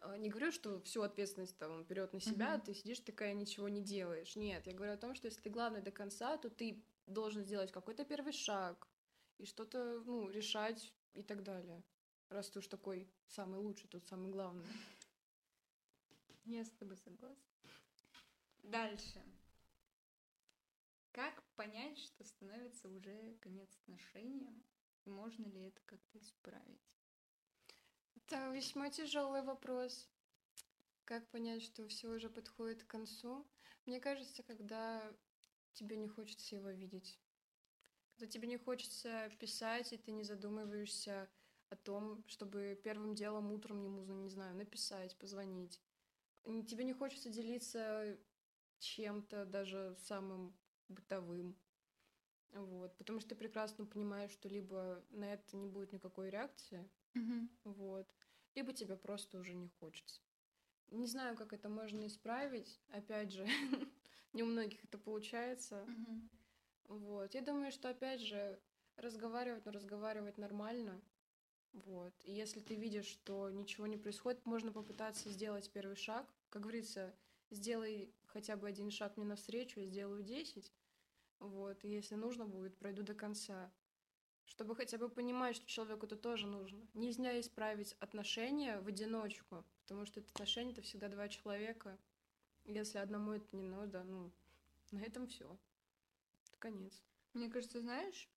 э, 0.00 0.16
не 0.18 0.28
говорю, 0.30 0.50
что 0.50 0.80
всю 0.80 1.02
ответственность 1.02 1.56
там 1.58 1.70
он 1.72 1.84
берет 1.84 2.12
на 2.12 2.20
себя, 2.20 2.56
Мгм. 2.56 2.62
ты 2.62 2.74
сидишь 2.74 3.00
такая 3.00 3.34
ничего 3.34 3.68
не 3.68 3.82
делаешь. 3.82 4.34
Нет, 4.34 4.66
я 4.66 4.74
говорю 4.74 4.94
о 4.94 4.96
том, 4.96 5.14
что 5.14 5.28
если 5.28 5.40
ты 5.42 5.50
главный 5.50 5.80
до 5.82 5.92
конца, 5.92 6.36
то 6.38 6.50
ты 6.50 6.82
должен 7.06 7.44
сделать 7.44 7.70
какой-то 7.70 8.04
первый 8.04 8.32
шаг 8.32 8.89
и 9.40 9.46
что-то, 9.46 10.02
ну, 10.04 10.28
решать 10.28 10.92
и 11.14 11.22
так 11.22 11.42
далее. 11.42 11.82
Раз 12.28 12.50
ты 12.50 12.58
уж 12.58 12.68
такой 12.68 13.10
самый 13.26 13.58
лучший, 13.58 13.88
тут 13.88 14.06
самый 14.06 14.30
главный. 14.30 14.66
Я 16.44 16.64
с 16.64 16.70
тобой 16.70 16.96
согласна. 16.98 17.42
Дальше. 18.62 19.22
Как 21.12 21.42
понять, 21.56 21.98
что 21.98 22.24
становится 22.24 22.88
уже 22.88 23.36
конец 23.40 23.68
отношениям? 23.82 24.62
И 25.06 25.10
можно 25.10 25.46
ли 25.46 25.60
это 25.62 25.80
как-то 25.86 26.18
исправить? 26.18 26.98
Это 28.14 28.52
весьма 28.52 28.90
тяжелый 28.90 29.42
вопрос. 29.42 30.08
Как 31.04 31.26
понять, 31.30 31.62
что 31.62 31.88
все 31.88 32.08
уже 32.08 32.28
подходит 32.28 32.84
к 32.84 32.86
концу? 32.86 33.44
Мне 33.86 33.98
кажется, 33.98 34.42
когда 34.42 35.02
тебе 35.72 35.96
не 35.96 36.06
хочется 36.06 36.54
его 36.54 36.70
видеть. 36.70 37.18
Когда 38.20 38.32
тебе 38.32 38.48
не 38.48 38.58
хочется 38.58 39.30
писать, 39.38 39.94
и 39.94 39.96
ты 39.96 40.12
не 40.12 40.24
задумываешься 40.24 41.26
о 41.70 41.76
том, 41.76 42.22
чтобы 42.26 42.78
первым 42.84 43.14
делом 43.14 43.50
утром 43.50 43.82
ему, 43.82 44.04
не 44.12 44.28
знаю, 44.28 44.54
написать, 44.54 45.16
позвонить. 45.16 45.80
Тебе 46.44 46.84
не 46.84 46.92
хочется 46.92 47.30
делиться 47.30 48.18
чем-то, 48.78 49.46
даже 49.46 49.96
самым 50.00 50.54
бытовым. 50.88 51.56
Вот. 52.52 52.94
Потому 52.98 53.20
что 53.20 53.30
ты 53.30 53.36
прекрасно 53.36 53.86
понимаешь, 53.86 54.32
что 54.32 54.50
либо 54.50 55.02
на 55.08 55.32
это 55.32 55.56
не 55.56 55.66
будет 55.66 55.92
никакой 55.92 56.28
реакции, 56.28 56.90
вот. 57.64 58.14
Либо 58.54 58.74
тебе 58.74 58.98
просто 58.98 59.38
уже 59.38 59.54
не 59.54 59.70
хочется. 59.70 60.20
Не 60.88 61.06
знаю, 61.06 61.38
как 61.38 61.54
это 61.54 61.70
можно 61.70 62.06
исправить. 62.06 62.82
Опять 62.90 63.32
же, 63.32 63.46
не 64.34 64.42
у 64.42 64.46
многих 64.46 64.84
это 64.84 64.98
получается. 64.98 65.86
Вот. 66.90 67.34
Я 67.34 67.40
думаю, 67.42 67.70
что 67.70 67.88
опять 67.88 68.20
же 68.20 68.58
разговаривать, 68.96 69.64
но 69.64 69.70
разговаривать 69.70 70.38
нормально. 70.38 71.00
Вот. 71.72 72.12
И 72.24 72.32
если 72.32 72.58
ты 72.58 72.74
видишь, 72.74 73.06
что 73.06 73.48
ничего 73.48 73.86
не 73.86 73.96
происходит, 73.96 74.44
можно 74.44 74.72
попытаться 74.72 75.30
сделать 75.30 75.70
первый 75.70 75.94
шаг. 75.94 76.26
Как 76.48 76.62
говорится, 76.62 77.14
сделай 77.50 78.12
хотя 78.26 78.56
бы 78.56 78.66
один 78.66 78.90
шаг 78.90 79.16
мне 79.16 79.24
навстречу, 79.24 79.78
я 79.78 79.86
сделаю 79.86 80.24
10. 80.24 80.72
Вот. 81.38 81.84
И 81.84 81.88
если 81.88 82.16
нужно 82.16 82.44
будет, 82.44 82.76
пройду 82.76 83.04
до 83.04 83.14
конца. 83.14 83.70
Чтобы 84.46 84.74
хотя 84.74 84.98
бы 84.98 85.08
понимать, 85.08 85.54
что 85.54 85.68
человеку 85.68 86.06
это 86.06 86.16
тоже 86.16 86.48
нужно. 86.48 86.84
Нельзя 86.94 87.38
исправить 87.38 87.94
отношения 88.00 88.80
в 88.80 88.88
одиночку, 88.88 89.64
потому 89.82 90.06
что 90.06 90.18
это 90.18 90.28
отношения 90.30 90.72
это 90.72 90.82
всегда 90.82 91.08
два 91.08 91.28
человека. 91.28 91.96
Если 92.64 92.98
одному 92.98 93.30
это 93.30 93.56
не 93.56 93.62
надо, 93.62 94.02
ну, 94.02 94.32
на 94.90 94.98
этом 95.02 95.28
все. 95.28 95.56
Конец. 96.60 97.02
Мне 97.32 97.48
кажется, 97.48 97.80
знаешь, 97.80 98.30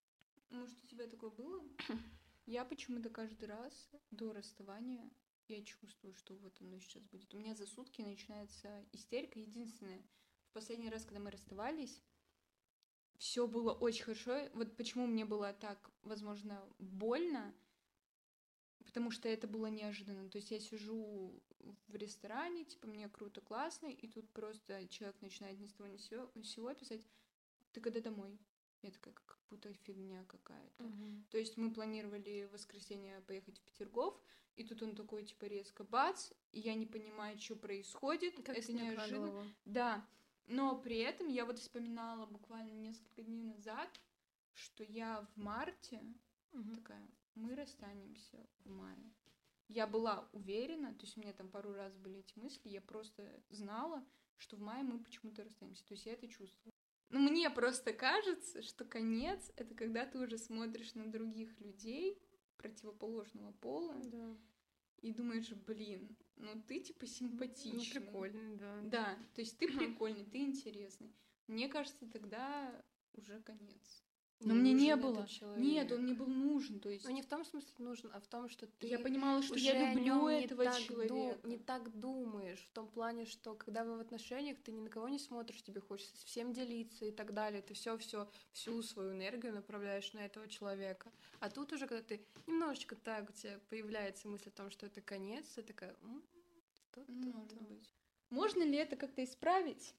может, 0.49 0.81
у 0.83 0.87
тебя 0.87 1.07
такое 1.07 1.29
было? 1.29 1.61
Я 2.45 2.65
почему-то 2.65 3.09
каждый 3.09 3.45
раз 3.45 3.89
до 4.11 4.33
расставания 4.33 5.11
я 5.49 5.61
чувствую, 5.63 6.13
что 6.13 6.35
вот 6.35 6.59
оно 6.61 6.79
сейчас 6.79 7.03
будет. 7.03 7.33
У 7.33 7.37
меня 7.37 7.53
за 7.53 7.65
сутки 7.65 8.01
начинается 8.01 8.85
истерика. 8.93 9.39
Единственное, 9.39 10.01
в 10.49 10.53
последний 10.53 10.89
раз, 10.89 11.03
когда 11.03 11.19
мы 11.19 11.31
расставались, 11.31 12.01
все 13.17 13.45
было 13.45 13.73
очень 13.73 14.03
хорошо. 14.05 14.49
Вот 14.53 14.75
почему 14.77 15.05
мне 15.05 15.25
было 15.25 15.53
так, 15.53 15.91
возможно, 16.01 16.65
больно, 16.79 17.53
потому 18.85 19.11
что 19.11 19.27
это 19.27 19.47
было 19.47 19.67
неожиданно. 19.67 20.29
То 20.29 20.37
есть 20.37 20.51
я 20.51 20.59
сижу 20.59 21.41
в 21.87 21.95
ресторане, 21.95 22.63
типа, 22.63 22.87
мне 22.87 23.09
круто, 23.09 23.41
классно, 23.41 23.87
и 23.87 24.07
тут 24.07 24.29
просто 24.31 24.87
человек 24.87 25.21
начинает 25.21 25.59
ни 25.59 25.67
с 25.67 25.73
того 25.73 25.89
ни 25.89 25.97
с 25.97 26.09
сего- 26.09 26.31
ни 26.35 26.43
с 26.43 26.51
сего 26.51 26.73
писать, 26.73 27.05
ты 27.73 27.81
когда 27.81 27.99
домой? 27.99 28.39
Я 28.81 28.91
такая, 28.91 29.13
как 29.13 29.39
будто 29.49 29.73
фигня 29.73 30.23
какая-то. 30.25 30.91
То 31.29 31.37
есть 31.37 31.57
мы 31.57 31.71
планировали 31.73 32.45
в 32.45 32.53
воскресенье 32.53 33.21
поехать 33.21 33.57
в 33.57 33.61
Петергоф, 33.61 34.19
и 34.55 34.63
тут 34.63 34.83
он 34.83 34.95
такой, 34.95 35.23
типа, 35.25 35.45
резко 35.45 35.83
бац, 35.83 36.31
и 36.51 36.59
я 36.59 36.75
не 36.75 36.85
понимаю, 36.85 37.37
что 37.39 37.55
происходит. 37.55 38.35
Как 38.43 38.57
это 38.57 38.73
неожиданно. 38.73 39.31
голову. 39.31 39.47
Да, 39.65 40.05
но 40.47 40.77
при 40.77 40.97
этом 40.97 41.27
я 41.27 41.45
вот 41.45 41.59
вспоминала 41.59 42.25
буквально 42.25 42.73
несколько 42.73 43.23
дней 43.23 43.43
назад, 43.43 43.89
что 44.53 44.83
я 44.83 45.25
в 45.33 45.37
марте 45.37 46.03
Мгм. 46.51 46.75
такая, 46.75 47.09
мы 47.35 47.55
расстанемся 47.55 48.37
в 48.63 48.69
мае. 48.69 49.11
Я 49.69 49.87
была 49.87 50.27
уверена, 50.33 50.93
то 50.93 51.05
есть 51.05 51.17
у 51.17 51.21
меня 51.21 51.33
там 51.33 51.49
пару 51.49 51.73
раз 51.73 51.95
были 51.95 52.19
эти 52.19 52.37
мысли, 52.37 52.69
я 52.69 52.81
просто 52.81 53.41
знала, 53.49 54.05
что 54.37 54.57
в 54.57 54.61
мае 54.61 54.83
мы 54.83 54.99
почему-то 54.99 55.43
расстанемся. 55.43 55.83
То 55.85 55.93
есть 55.93 56.05
я 56.05 56.13
это 56.13 56.27
чувствовала. 56.27 56.73
Ну, 57.09 57.19
мне 57.19 57.49
просто 57.49 57.93
кажется, 57.93 58.61
что 58.61 58.85
конец— 58.85 59.51
это 59.55 59.75
когда 59.75 60.05
ты 60.05 60.17
уже 60.19 60.37
смотришь 60.37 60.95
на 60.95 61.11
других 61.11 61.59
людей 61.59 62.17
противоположного 62.57 63.51
пола 63.53 63.95
Да. 64.05 64.37
и 65.01 65.11
думаешь, 65.11 65.51
блин, 65.51 66.15
ну 66.37 66.61
ты 66.67 66.79
типа 66.79 67.01
Ну, 67.01 67.07
симпатичный. 67.07 68.01
прикольно, 68.01 68.57
да. 68.57 68.81
Да, 68.83 69.19
то 69.35 69.41
есть 69.41 69.57
ты 69.57 69.67
прикольный, 69.97 70.25
ты 70.25 70.39
интересный. 70.39 71.13
Мне 71.47 71.67
кажется, 71.67 72.07
тогда 72.09 72.83
уже 73.13 73.41
конец. 73.41 74.03
Но 74.45 74.53
Не 74.53 74.59
мне 74.59 74.73
не 74.73 74.95
было. 74.95 75.27
Нет, 75.57 75.91
он 75.91 76.03
мне 76.03 76.13
был 76.13 76.27
нужен, 76.27 76.79
то 76.79 76.89
есть 76.89 77.05
Ну, 77.05 77.11
не 77.11 77.21
в 77.21 77.25
том 77.27 77.45
смысле 77.45 77.73
нужен, 77.77 78.09
а 78.13 78.19
в 78.19 78.27
том, 78.27 78.49
что 78.49 78.67
ты 78.67 78.87
я 78.87 78.99
понимала, 78.99 79.41
что 79.41 79.55
я 79.55 79.93
люблю 79.93 80.27
этого 80.27 80.65
так 80.65 80.79
человека. 80.81 81.47
не 81.47 81.57
так 81.57 81.97
думаешь, 81.99 82.59
в 82.59 82.71
том 82.73 82.87
плане, 82.87 83.25
что 83.25 83.55
когда 83.55 83.83
вы 83.83 83.97
в 83.97 84.01
отношениях, 84.01 84.57
ты 84.63 84.71
ни 84.71 84.81
на 84.81 84.89
кого 84.89 85.07
не 85.09 85.19
смотришь, 85.19 85.61
тебе 85.63 85.81
хочется 85.81 86.25
всем 86.25 86.53
делиться 86.53 87.05
и 87.05 87.11
так 87.11 87.33
далее. 87.33 87.61
Ты 87.61 87.73
все, 87.73 87.97
все, 87.97 88.29
всю 88.51 88.81
свою 88.83 89.11
энергию 89.13 89.53
направляешь 89.53 90.11
на 90.13 90.19
этого 90.19 90.47
человека. 90.47 91.11
А 91.39 91.49
тут 91.49 91.71
уже, 91.73 91.87
когда 91.87 92.03
ты 92.03 92.25
немножечко 92.47 92.95
так, 92.95 93.29
у 93.29 93.33
тебя 93.33 93.59
появляется 93.69 94.27
мысль 94.27 94.49
о 94.49 94.51
том, 94.51 94.69
что 94.69 94.85
это 94.85 95.01
конец, 95.01 95.45
ты 95.55 95.63
такая, 95.63 95.95
«М, 96.01 96.23
что-то 96.91 97.11
Может 97.11 97.49
там». 97.49 97.65
быть. 97.67 97.93
Можно 98.29 98.63
ли 98.63 98.77
это 98.77 98.95
как-то 98.95 99.23
исправить? 99.23 99.93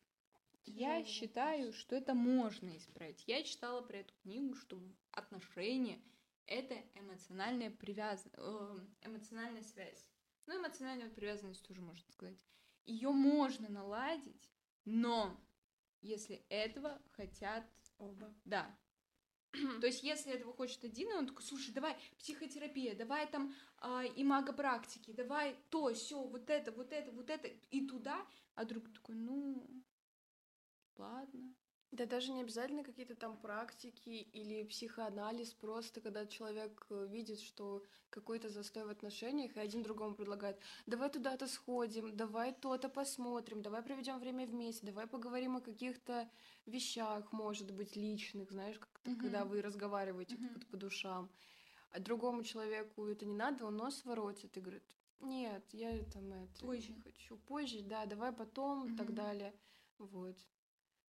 Я 0.66 1.04
считаю, 1.04 1.66
вопрос. 1.66 1.76
что 1.76 1.96
это 1.96 2.14
можно 2.14 2.76
исправить. 2.76 3.22
Я 3.26 3.42
читала 3.42 3.82
про 3.82 3.98
эту 3.98 4.14
книгу, 4.22 4.54
что 4.54 4.80
отношения 5.12 6.00
это 6.46 6.74
эмоциональная 6.94 7.70
привязанность, 7.70 8.36
эмоциональная 9.02 9.62
связь. 9.62 10.06
Ну, 10.46 10.58
эмоциональная 10.58 11.08
привязанность 11.08 11.66
тоже 11.66 11.80
можно 11.80 12.04
сказать. 12.12 12.44
Ее 12.84 13.10
можно 13.10 13.68
наладить, 13.68 14.50
но 14.84 15.40
если 16.02 16.44
этого 16.50 17.00
хотят 17.12 17.64
Оба. 17.98 18.34
Да. 18.44 18.76
То 19.80 19.86
есть, 19.86 20.02
если 20.02 20.32
этого 20.32 20.52
хочет 20.52 20.84
один, 20.84 21.10
и 21.10 21.14
он 21.14 21.26
такой, 21.26 21.42
слушай, 21.42 21.72
давай 21.72 21.96
психотерапия, 22.18 22.94
давай 22.94 23.26
там 23.30 23.54
а, 23.78 24.04
имагопрактики, 24.04 25.12
давай 25.12 25.56
то, 25.70 25.92
все, 25.94 26.22
вот 26.22 26.50
это, 26.50 26.72
вот 26.72 26.92
это, 26.92 27.12
вот 27.12 27.30
это, 27.30 27.48
и 27.70 27.86
туда, 27.86 28.26
а 28.54 28.64
друг 28.64 28.92
такой, 28.92 29.14
ну, 29.14 29.66
ладно. 30.98 31.54
Да 31.94 32.06
даже 32.06 32.32
не 32.32 32.40
обязательно 32.42 32.82
какие-то 32.82 33.14
там 33.14 33.36
практики 33.36 34.08
или 34.08 34.64
психоанализ, 34.64 35.54
просто 35.54 36.00
когда 36.00 36.26
человек 36.26 36.84
э, 36.90 37.06
видит, 37.08 37.38
что 37.40 37.84
какой-то 38.10 38.48
застой 38.48 38.84
в 38.84 38.88
отношениях, 38.90 39.56
и 39.56 39.60
один 39.60 39.84
другому 39.84 40.16
предлагает, 40.16 40.58
давай 40.86 41.08
туда-то 41.08 41.46
сходим, 41.46 42.16
давай 42.16 42.52
то-то 42.52 42.88
посмотрим, 42.88 43.62
давай 43.62 43.80
проведем 43.82 44.18
время 44.18 44.44
вместе, 44.44 44.84
давай 44.86 45.06
поговорим 45.06 45.56
о 45.56 45.60
каких-то 45.60 46.28
вещах, 46.66 47.30
может 47.32 47.70
быть, 47.70 47.94
личных, 47.94 48.50
знаешь, 48.50 48.78
как-то, 48.80 49.10
Мгм. 49.12 49.20
когда 49.20 49.44
вы 49.44 49.62
разговариваете 49.62 50.34
Мгм. 50.36 50.48
по, 50.54 50.66
по 50.72 50.76
душам. 50.76 51.30
А 51.90 52.00
другому 52.00 52.42
человеку 52.42 53.06
это 53.06 53.24
не 53.24 53.36
надо, 53.36 53.66
он 53.66 53.76
нос 53.76 54.04
воротит 54.04 54.56
и 54.56 54.60
говорит, 54.60 54.82
нет, 55.20 55.64
я 55.72 55.96
там 56.06 56.32
это 56.32 56.66
Позже. 56.66 56.92
не 56.92 57.00
хочу. 57.02 57.36
Позже, 57.36 57.82
да, 57.82 58.04
давай 58.06 58.32
потом, 58.32 58.86
и 58.86 58.96
так 58.96 59.14
далее. 59.14 59.54
Вот. 59.98 60.36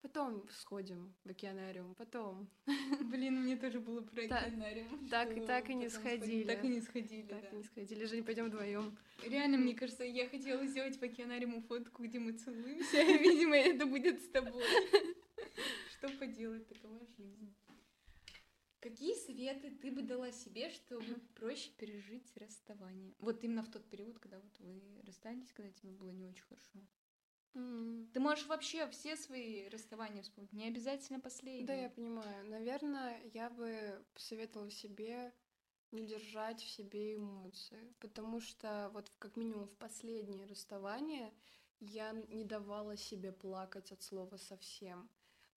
Потом 0.01 0.47
сходим 0.49 1.15
в 1.23 1.29
океанариум, 1.31 1.95
потом. 1.95 2.47
Блин, 3.11 3.41
мне 3.41 3.57
тоже 3.57 3.79
было 3.79 4.01
про 4.01 4.27
Так- 4.27 4.47
океанариум. 4.47 5.09
так 5.09 5.31
и 5.31 5.37
что 5.37 5.47
так 5.47 5.69
и 5.69 5.73
не 5.73 5.89
сходили. 5.89 6.43
Так 6.43 6.63
и 6.63 6.67
не 6.67 6.81
сходили, 6.81 7.27
Так, 7.27 7.41
да. 7.41 7.57
не 7.57 7.63
сходили, 7.63 8.05
Жень, 8.05 8.23
пойдем 8.23 8.45
вдвоем. 8.45 8.97
Реально, 9.23 9.57
мне 9.57 9.73
кажется, 9.73 10.03
я 10.03 10.29
хотела 10.29 10.65
сделать 10.67 10.97
в 10.97 11.03
океанариуму 11.03 11.61
фотку, 11.61 12.03
где 12.03 12.19
мы 12.19 12.33
целуемся, 12.33 13.01
видимо, 13.19 13.55
это 13.55 13.85
будет 13.87 14.21
с 14.21 14.29
тобой. 14.29 14.63
Что 15.97 16.09
поделать, 16.19 16.67
такова 16.67 16.99
жизнь. 17.17 17.55
Какие 18.79 19.15
советы 19.15 19.71
ты 19.71 19.91
бы 19.91 20.03
дала 20.03 20.31
себе, 20.31 20.69
чтобы 20.69 21.15
проще 21.33 21.71
пережить 21.77 22.31
расставание? 22.37 23.15
Вот 23.17 23.43
именно 23.43 23.63
в 23.63 23.71
тот 23.71 23.89
период, 23.89 24.19
когда 24.19 24.39
вот 24.39 24.59
вы 24.59 24.79
расстались, 25.03 25.51
когда 25.53 25.71
тебе 25.71 25.91
было 25.93 26.11
не 26.11 26.25
очень 26.27 26.43
хорошо. 26.43 26.79
Ты 27.55 28.19
можешь 28.19 28.47
вообще 28.47 28.87
все 28.89 29.15
свои 29.15 29.69
расставания 29.69 30.21
вспомнить, 30.21 30.51
не 30.51 30.67
обязательно 30.67 31.21
последние. 31.21 31.67
Да, 31.67 31.73
я 31.73 31.89
понимаю. 31.89 32.49
Наверное, 32.49 33.21
я 33.33 33.49
бы 33.49 34.03
посоветовала 34.13 34.69
себе 34.69 35.33
не 35.91 36.05
держать 36.05 36.61
в 36.61 36.69
себе 36.69 37.15
эмоции, 37.15 37.93
потому 37.99 38.41
что 38.41 38.89
вот 38.93 39.09
как 39.19 39.37
минимум 39.37 39.67
в 39.67 39.77
последнее 39.77 40.45
расставание 40.47 41.33
я 41.79 42.11
не 42.11 42.43
давала 42.43 42.97
себе 42.97 43.31
плакать 43.31 43.91
от 43.93 44.03
слова 44.03 44.35
совсем. 44.35 45.09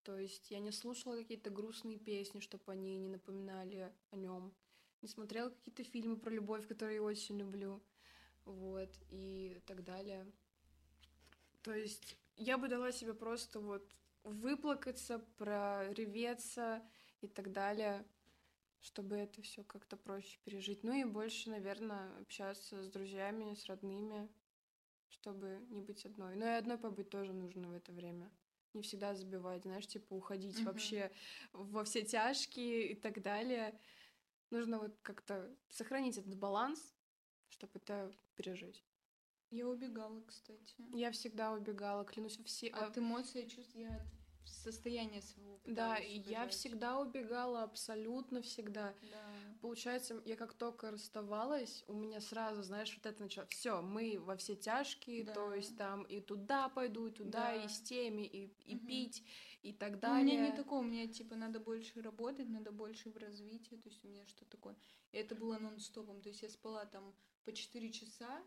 То 0.04 0.16
есть 0.16 0.50
я 0.50 0.60
не 0.60 0.70
слушала 0.70 1.16
какие-то 1.16 1.50
грустные 1.50 1.98
песни, 1.98 2.40
чтобы 2.40 2.72
они 2.72 2.96
не 2.96 3.08
напоминали 3.08 3.92
о 4.10 4.16
нем. 4.16 4.54
Не 5.02 5.08
смотрела 5.08 5.50
какие-то 5.50 5.82
фильмы 5.84 6.16
про 6.16 6.30
любовь, 6.30 6.66
которые 6.66 6.96
я 6.96 7.02
очень 7.02 7.38
люблю. 7.38 7.82
Вот, 8.44 8.90
и 9.10 9.60
так 9.66 9.84
далее. 9.84 10.26
То 11.68 11.74
есть 11.74 12.16
я 12.36 12.56
бы 12.56 12.66
дала 12.66 12.90
себе 12.92 13.12
просто 13.12 13.60
вот 13.60 13.94
выплакаться, 14.24 15.18
прореветься 15.36 16.82
и 17.20 17.28
так 17.28 17.52
далее, 17.52 18.06
чтобы 18.80 19.16
это 19.16 19.42
все 19.42 19.64
как-то 19.64 19.98
проще 19.98 20.38
пережить. 20.46 20.82
Ну 20.82 20.94
и 20.94 21.04
больше, 21.04 21.50
наверное, 21.50 22.18
общаться 22.22 22.82
с 22.82 22.88
друзьями, 22.88 23.52
с 23.52 23.66
родными, 23.66 24.30
чтобы 25.10 25.62
не 25.68 25.82
быть 25.82 26.06
одной. 26.06 26.36
Но 26.36 26.46
и 26.46 26.54
одной 26.56 26.78
побыть 26.78 27.10
тоже 27.10 27.34
нужно 27.34 27.68
в 27.68 27.74
это 27.74 27.92
время. 27.92 28.30
Не 28.72 28.80
всегда 28.80 29.14
забивать, 29.14 29.64
знаешь, 29.64 29.86
типа 29.86 30.14
уходить 30.14 30.56
Мгм. 30.56 30.68
вообще 30.68 31.12
во 31.52 31.84
все 31.84 32.02
тяжкие 32.02 32.92
и 32.92 32.94
так 32.94 33.20
далее. 33.20 33.78
Нужно 34.48 34.78
вот 34.78 34.98
как-то 35.02 35.54
сохранить 35.68 36.16
этот 36.16 36.34
баланс, 36.34 36.94
чтобы 37.50 37.72
это 37.74 38.10
пережить. 38.36 38.82
Я 39.50 39.66
убегала, 39.68 40.20
кстати. 40.26 40.74
Я 40.92 41.10
всегда 41.10 41.52
убегала, 41.52 42.04
клянусь, 42.04 42.38
все... 42.44 42.68
а, 42.68 42.86
От 42.86 42.98
эмоций, 42.98 43.48
чувств, 43.48 43.74
я 43.74 43.96
от 43.96 44.02
состояния 44.48 45.22
своего 45.22 45.58
Да, 45.64 45.96
я 45.98 46.46
всегда 46.48 46.98
убегала, 47.00 47.62
абсолютно 47.62 48.42
всегда. 48.42 48.94
Да. 49.10 49.24
Получается, 49.62 50.22
я 50.24 50.36
как 50.36 50.52
только 50.54 50.90
расставалась, 50.90 51.82
у 51.88 51.92
меня 51.94 52.20
сразу, 52.20 52.62
знаешь, 52.62 52.94
вот 52.94 53.06
это 53.06 53.22
начало. 53.22 53.46
Все, 53.48 53.80
мы 53.82 54.18
во 54.20 54.36
все 54.36 54.54
тяжкие, 54.54 55.24
то 55.24 55.48
Да. 55.48 55.54
есть 55.56 55.76
там 55.76 56.02
и 56.04 56.20
туда 56.20 56.68
пойду, 56.68 57.06
и 57.06 57.10
туда, 57.10 57.54
Да. 57.54 57.64
и 57.64 57.68
с 57.68 57.80
теми, 57.80 58.22
и, 58.22 58.52
и 58.66 58.74
Мгм. 58.76 58.86
пить, 58.86 59.24
и 59.62 59.72
так 59.72 59.92
Ну, 59.92 59.96
у 59.98 60.00
далее. 60.00 60.24
меня 60.38 60.50
не 60.50 60.56
такое, 60.56 60.80
у 60.80 60.84
меня 60.84 61.06
типа 61.08 61.36
надо 61.36 61.58
больше 61.58 62.00
работать, 62.02 62.48
надо 62.48 62.70
больше 62.70 63.10
в 63.10 63.16
развитии, 63.16 63.76
то 63.76 63.88
есть 63.88 64.04
у 64.04 64.08
меня 64.08 64.26
что 64.26 64.44
такое. 64.44 64.76
И 65.12 65.16
это 65.18 65.34
было 65.34 65.58
нон-стопом, 65.58 66.20
то 66.20 66.28
есть 66.28 66.42
я 66.42 66.48
спала 66.50 66.84
там 66.86 67.14
по 67.44 67.52
4 67.52 67.90
часа, 67.92 68.42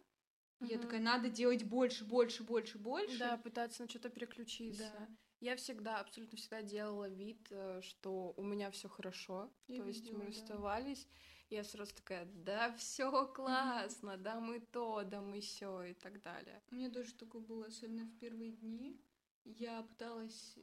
и 0.61 0.65
я 0.67 0.77
такая, 0.79 0.99
надо 0.99 1.29
делать 1.29 1.63
больше, 1.63 2.05
больше, 2.05 2.43
больше, 2.43 2.77
больше. 2.77 3.17
Да, 3.17 3.37
пытаться 3.37 3.83
на 3.83 3.89
что-то 3.89 4.09
переключиться. 4.09 4.91
Да. 4.97 5.07
Я 5.39 5.55
всегда, 5.55 5.99
абсолютно 5.99 6.37
всегда 6.37 6.61
делала 6.61 7.09
вид, 7.09 7.47
э, 7.49 7.81
что 7.81 8.33
у 8.37 8.43
меня 8.43 8.69
все 8.69 8.87
хорошо. 8.87 9.51
Я 9.67 9.81
то 9.81 9.87
есть 9.87 10.01
видела, 10.01 10.19
мы 10.19 10.25
да. 10.25 10.27
расставались. 10.27 11.07
и 11.49 11.55
Я 11.55 11.63
сразу 11.63 11.95
такая, 11.95 12.25
да, 12.25 12.71
все 12.73 13.27
классно, 13.33 14.17
да, 14.17 14.39
мы 14.39 14.59
то, 14.59 15.03
да, 15.03 15.19
мы 15.19 15.41
все 15.41 15.83
и 15.83 15.93
так 15.95 16.21
далее. 16.21 16.61
У 16.69 16.75
меня 16.75 16.91
тоже 16.91 17.15
такое 17.15 17.41
было, 17.41 17.65
особенно 17.65 18.05
в 18.05 18.17
первые 18.19 18.51
дни. 18.51 19.01
Я 19.43 19.81
пыталась 19.81 20.59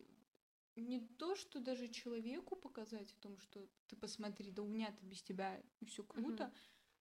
не 0.76 1.00
то, 1.00 1.34
что 1.34 1.58
даже 1.58 1.88
человеку 1.88 2.54
показать 2.54 3.12
о 3.12 3.20
том, 3.20 3.36
что 3.38 3.68
ты 3.88 3.96
посмотри, 3.96 4.52
да 4.52 4.62
у 4.62 4.68
меня-то 4.68 5.04
без 5.04 5.22
тебя 5.22 5.60
все 5.86 6.04
круто, 6.04 6.44
Мгм. 6.44 6.54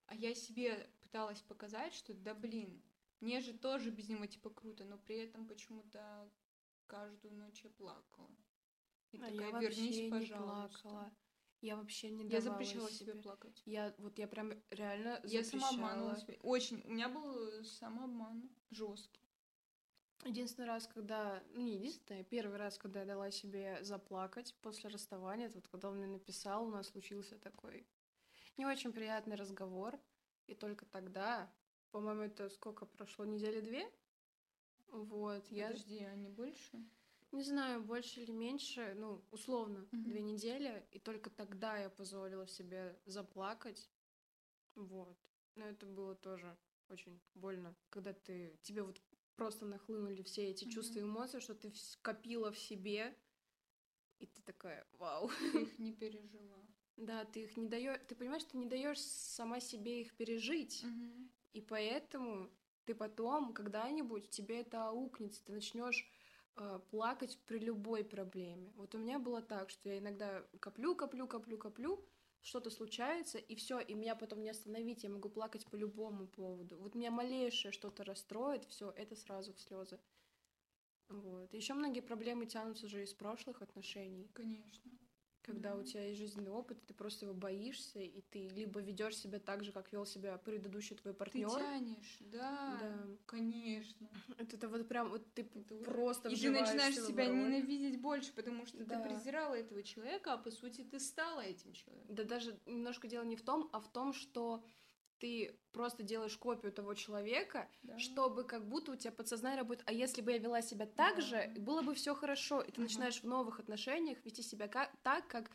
а 0.08 0.16
я 0.16 0.34
себе 0.34 0.90
пыталась 1.02 1.42
показать, 1.42 1.94
что 1.94 2.16
да 2.16 2.34
блин, 2.34 2.82
мне 3.20 3.42
же 3.42 3.54
тоже 3.54 3.90
без 3.92 4.10
него 4.10 4.26
типа 4.26 4.50
круто, 4.50 4.86
но 4.86 4.98
при 4.98 5.18
этом 5.18 5.48
почему-то 5.48 6.30
каждую 6.88 7.34
ночь 7.36 7.64
я 7.64 7.70
плакала. 7.72 8.30
И 9.12 9.18
А 9.18 9.22
такая, 9.30 9.52
я 9.52 9.60
вернись, 9.60 10.10
пожалуйста. 10.12 10.82
плакала. 10.82 11.12
Я 11.62 11.76
вообще 11.76 12.12
не 12.12 12.24
Я 12.28 12.40
давала 12.42 12.60
запрещала 12.64 12.90
себе. 12.92 13.14
себе 13.14 13.22
плакать. 13.22 13.62
Я 13.66 13.96
вот 13.98 14.20
я 14.20 14.28
прям 14.28 14.54
реально 14.70 15.20
Я 15.24 15.44
сама 15.44 15.70
запрещала. 15.70 15.70
обманывала 15.70 16.16
себя. 16.18 16.36
Очень. 16.44 16.82
У 16.86 16.90
меня 16.90 17.10
был 17.10 17.64
самообман 17.64 18.50
жесткий. 18.70 19.22
Единственный 20.24 20.66
раз, 20.66 20.88
когда, 20.88 21.44
ну 21.54 21.62
не 21.62 21.76
единственный, 21.78 22.22
а 22.22 22.24
первый 22.24 22.58
раз, 22.58 22.78
когда 22.78 23.00
я 23.02 23.06
дала 23.06 23.32
себе 23.32 23.84
заплакать 23.84 24.56
после 24.62 24.90
расставания, 24.90 25.48
это 25.48 25.56
вот 25.56 25.68
когда 25.68 25.90
он 25.90 25.98
мне 25.98 26.08
написал, 26.08 26.66
у 26.66 26.70
нас 26.72 26.88
случился 26.88 27.38
такой 27.40 27.88
не 28.58 28.66
очень 28.66 28.92
приятный 28.92 29.36
разговор, 29.36 30.00
и 30.48 30.56
только 30.56 30.86
тогда, 30.86 31.52
по-моему, 31.92 32.24
это 32.24 32.50
сколько 32.50 32.86
прошло, 32.86 33.26
недели 33.26 33.62
две? 33.62 33.90
Вот, 34.92 35.46
я 35.52 35.70
Подожди, 35.70 36.00
а 36.00 36.16
не 36.16 36.30
больше? 36.30 36.78
не 37.32 37.44
знаю, 37.44 37.84
больше 37.84 38.22
или 38.22 38.32
меньше, 38.32 38.94
ну, 38.96 39.24
условно, 39.32 39.86
Мгм. 39.92 40.04
две 40.04 40.22
недели, 40.22 40.88
и 40.92 41.00
только 41.00 41.30
тогда 41.30 41.78
я 41.78 41.90
позволила 41.90 42.48
себе 42.48 43.00
заплакать, 43.06 43.90
вот. 44.76 45.18
Но 45.56 45.66
это 45.66 45.86
было 45.86 46.16
тоже 46.16 46.58
очень 46.90 47.20
больно, 47.36 47.76
когда 47.90 48.14
ты, 48.14 48.58
тебе 48.64 48.84
вот 48.84 49.02
просто 49.36 49.66
нахлынули 49.66 50.22
все 50.24 50.50
эти 50.50 50.66
Мгм. 50.66 50.74
чувства 50.74 51.00
и 51.00 51.04
эмоции, 51.04 51.40
что 51.40 51.54
ты 51.54 51.72
копила 52.02 52.52
в 52.52 52.58
себе, 52.58 53.16
и 54.20 54.26
ты 54.26 54.42
такая, 54.42 54.88
вау. 54.94 55.30
Ты 55.52 55.64
их 55.64 55.78
не 55.80 55.92
пережила. 55.94 56.66
Да, 56.98 57.26
ты 57.26 57.44
их 57.44 57.58
не 57.58 57.68
даешь, 57.68 58.00
ты 58.08 58.16
понимаешь, 58.16 58.44
ты 58.44 58.58
не 58.58 58.66
даешь 58.66 59.00
сама 59.00 59.60
себе 59.60 60.02
их 60.02 60.16
пережить, 60.16 60.84
и 61.54 61.62
поэтому 61.62 62.50
ты 62.86 62.96
потом 62.96 63.54
когда-нибудь 63.54 64.30
тебе 64.30 64.62
это 64.62 64.88
аукнется, 64.88 65.44
ты 65.44 65.52
начнешь 65.52 66.10
э, 66.56 66.80
плакать 66.90 67.38
при 67.46 67.60
любой 67.60 68.04
проблеме. 68.04 68.72
Вот 68.76 68.96
у 68.96 68.98
меня 68.98 69.20
было 69.20 69.42
так, 69.42 69.70
что 69.70 69.90
я 69.90 70.00
иногда 70.00 70.44
коплю, 70.60 70.96
коплю, 70.96 71.28
коплю, 71.28 71.58
коплю, 71.58 72.06
что-то 72.42 72.70
случается, 72.70 73.38
и 73.38 73.56
все, 73.56 73.80
и 73.80 73.94
меня 73.94 74.16
потом 74.16 74.42
не 74.42 74.50
остановить, 74.50 75.04
я 75.04 75.10
могу 75.10 75.30
плакать 75.30 75.66
по 75.68 75.76
любому 75.76 76.28
поводу. 76.28 76.78
Вот 76.78 76.96
меня 76.96 77.12
малейшее 77.12 77.72
что-то 77.72 78.04
расстроит, 78.04 78.64
все, 78.66 78.92
это 78.92 79.16
сразу 79.16 79.54
в 79.54 79.60
слезы. 79.60 80.00
Вот. 81.10 81.54
Еще 81.54 81.74
многие 81.74 82.02
проблемы 82.02 82.46
тянутся 82.46 82.88
же 82.88 83.04
из 83.04 83.14
прошлых 83.14 83.62
отношений. 83.62 84.30
Конечно. 84.34 84.92
Когда 85.48 85.76
у 85.76 85.80
Да. 85.80 85.84
тебя 85.86 86.04
есть 86.04 86.20
жизненный 86.20 86.52
опыт, 86.52 86.78
ты 86.86 86.94
просто 86.94 87.26
его 87.26 87.34
боишься, 87.34 88.00
и 88.02 88.22
ты 88.22 88.50
либо 88.50 88.82
ведешь 88.82 89.18
себя 89.18 89.40
так 89.40 89.64
же, 89.64 89.72
как 89.72 89.94
вел 89.94 90.06
себя 90.06 90.38
предыдущий 90.38 90.96
твой 90.98 91.14
Ты 91.14 91.20
партнер. 91.20 91.48
тянешь, 91.48 92.18
да, 92.20 92.78
Да. 92.82 93.08
конечно. 93.26 94.10
Это, 94.38 94.58
это 94.58 94.68
вот 94.68 94.88
прям 94.90 95.10
вот 95.10 95.24
ты 95.34 95.44
Это 95.44 95.76
просто 95.86 96.30
И 96.30 96.36
ты 96.36 96.52
начинаешь 96.52 96.96
себя 96.96 97.30
роль. 97.30 97.38
ненавидеть 97.38 98.02
больше, 98.02 98.34
потому 98.34 98.66
что 98.66 98.84
Да. 98.84 99.02
ты 99.02 99.10
презирала 99.10 99.56
этого 99.56 99.82
человека, 99.84 100.34
а 100.34 100.38
по 100.38 100.52
сути 100.52 100.84
ты 100.84 101.00
стала 101.00 101.40
этим 101.40 101.72
человеком. 101.72 102.14
Да 102.14 102.24
даже 102.26 102.60
немножко 102.66 103.08
дело 103.08 103.24
не 103.24 103.38
в 103.38 103.42
том, 103.42 103.70
а 103.72 103.80
в 103.80 103.88
том, 103.92 104.12
что 104.12 104.64
ты 105.20 105.60
просто 105.72 106.04
делаешь 106.04 106.38
копию 106.38 106.72
того 106.72 106.94
человека, 106.94 107.70
Да. 107.84 107.98
чтобы 108.00 108.44
как 108.44 108.68
будто 108.68 108.92
у 108.92 108.96
тебя 108.96 109.12
подсознание 109.12 109.60
работает. 109.60 109.88
А 109.90 109.94
если 109.94 110.22
бы 110.22 110.32
я 110.32 110.38
вела 110.38 110.62
себя 110.62 110.86
так 110.86 111.16
Да. 111.16 111.22
же, 111.22 111.54
было 111.58 111.82
бы 111.82 111.94
все 111.96 112.14
хорошо. 112.16 112.62
И 112.62 112.68
ты 112.68 112.74
Ага. 112.74 112.82
начинаешь 112.84 113.22
в 113.22 113.28
новых 113.28 113.60
отношениях 113.60 114.24
вести 114.26 114.42
себя 114.42 114.68
ка- 114.68 114.92
так, 115.04 115.28
как 115.28 115.52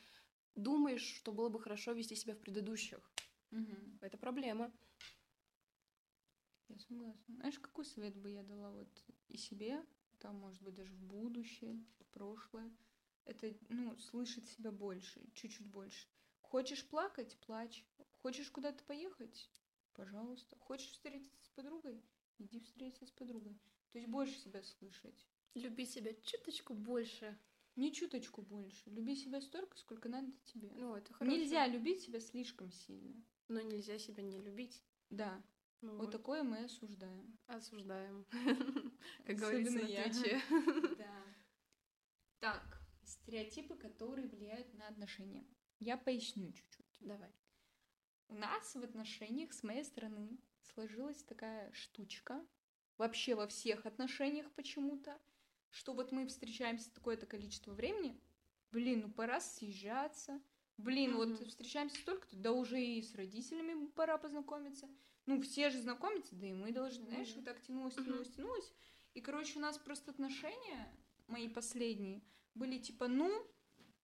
думаешь, 0.55 1.03
что 1.17 1.33
было 1.33 1.49
бы 1.49 1.61
хорошо 1.61 1.93
вести 1.93 2.15
себя 2.15 2.35
в 2.35 2.39
предыдущих. 2.39 3.11
Мгм. 3.51 3.99
Это 4.01 4.17
проблема. 4.19 4.73
Я 6.69 6.79
согласна. 6.79 7.35
Знаешь, 7.37 7.59
какой 7.59 7.85
совет 7.85 8.17
бы 8.17 8.31
я 8.31 8.43
дала 8.43 8.71
вот 8.71 8.89
и 9.29 9.37
себе, 9.37 9.85
там, 10.19 10.37
может 10.37 10.63
быть, 10.63 10.75
даже 10.75 10.93
в 10.95 11.03
будущее, 11.03 11.85
в 12.01 12.07
прошлое? 12.07 12.71
Это, 13.25 13.55
ну, 13.69 13.97
слышать 13.99 14.49
себя 14.49 14.73
больше, 14.73 15.21
чуть-чуть 15.35 15.67
больше. 15.67 16.09
Хочешь 16.41 16.85
плакать? 16.89 17.37
Плачь. 17.47 17.85
Хочешь 18.23 18.51
куда-то 18.51 18.85
поехать? 18.85 19.51
Пожалуйста. 19.95 20.57
Хочешь 20.61 20.93
встретиться 20.93 21.45
с 21.45 21.49
подругой? 21.49 22.01
Иди 22.39 22.61
встретиться 22.61 23.05
с 23.07 23.11
подругой. 23.11 23.59
То 23.91 23.99
есть 23.99 24.09
больше 24.09 24.39
себя 24.39 24.63
слышать. 24.63 25.27
Люби 25.55 25.85
себя 25.85 26.15
чуточку 26.23 26.73
больше. 26.73 27.37
Не 27.75 27.93
чуточку 27.93 28.43
больше. 28.43 28.91
Люби 28.91 29.17
себя 29.17 29.41
столько, 29.41 29.77
сколько 29.77 30.09
надо 30.09 30.31
тебе. 30.45 30.71
Ну, 30.77 30.95
это 30.95 31.13
хорошо. 31.13 31.37
Нельзя 31.37 31.67
любить 31.67 32.03
себя 32.03 32.21
слишком 32.21 32.71
сильно. 32.71 33.15
Но 33.49 33.61
нельзя 33.61 33.99
себя 33.99 34.23
не 34.23 34.39
любить. 34.41 34.83
Да, 35.11 35.43
Ну, 35.81 35.97
вот 35.99 36.13
такое 36.13 36.45
мы 36.45 36.65
осуждаем. 36.65 37.37
Осуждаем. 37.49 38.25
Как 39.27 39.37
говорится 39.37 39.79
на. 39.79 39.87
Твиче. 39.87 40.41
Да. 40.97 41.25
Так, 42.39 42.81
стереотипы, 43.05 43.75
которые 43.75 44.29
влияют 44.29 44.73
на 44.75 44.87
отношения. 44.87 45.45
Я 45.81 45.97
поясню 45.97 46.53
чуть-чуть. 46.53 46.99
Давай. 47.01 47.33
У 48.29 48.35
нас 48.35 48.75
в 48.75 48.83
отношениях 48.83 49.53
с 49.53 49.63
моей 49.63 49.85
стороны 49.85 50.39
сложилась 50.61 51.23
такая 51.25 51.71
штучка, 51.73 52.45
вообще 52.99 53.35
во 53.35 53.47
всех 53.47 53.87
отношениях 53.87 54.51
почему-то, 54.53 55.21
что 55.71 55.93
вот 55.93 56.13
мы 56.13 56.27
встречаемся 56.27 56.93
такое-то 56.93 57.27
количество 57.27 57.73
времени, 57.73 58.21
блин, 58.71 59.01
ну 59.01 59.11
пора 59.13 59.41
съезжаться, 59.41 60.41
блин, 60.77 61.17
вот 61.17 61.29
Мгм. 61.29 61.47
встречаемся 61.47 62.01
столько-то, 62.01 62.37
да 62.37 62.53
уже 62.53 62.83
и 62.83 63.03
с 63.03 63.15
родителями 63.15 63.87
пора 63.87 64.19
познакомиться. 64.19 64.89
Ну, 65.27 65.41
все 65.41 65.71
же 65.71 65.81
знакомятся, 65.81 66.35
да 66.35 66.47
и 66.47 66.53
мы 66.53 66.73
должны, 66.73 67.07
знаешь, 67.07 67.29
Мгм. 67.29 67.37
вот 67.37 67.45
так 67.45 67.63
тянулось, 67.63 67.95
тянулось, 67.95 68.31
тянулось. 68.31 68.73
И, 69.15 69.21
короче, 69.21 69.59
у 69.59 69.63
нас 69.63 69.79
просто 69.79 70.11
отношения, 70.11 70.93
мои 71.29 71.49
последние, 71.49 72.23
были 72.55 72.79
типа, 72.79 73.09
ну, 73.09 73.31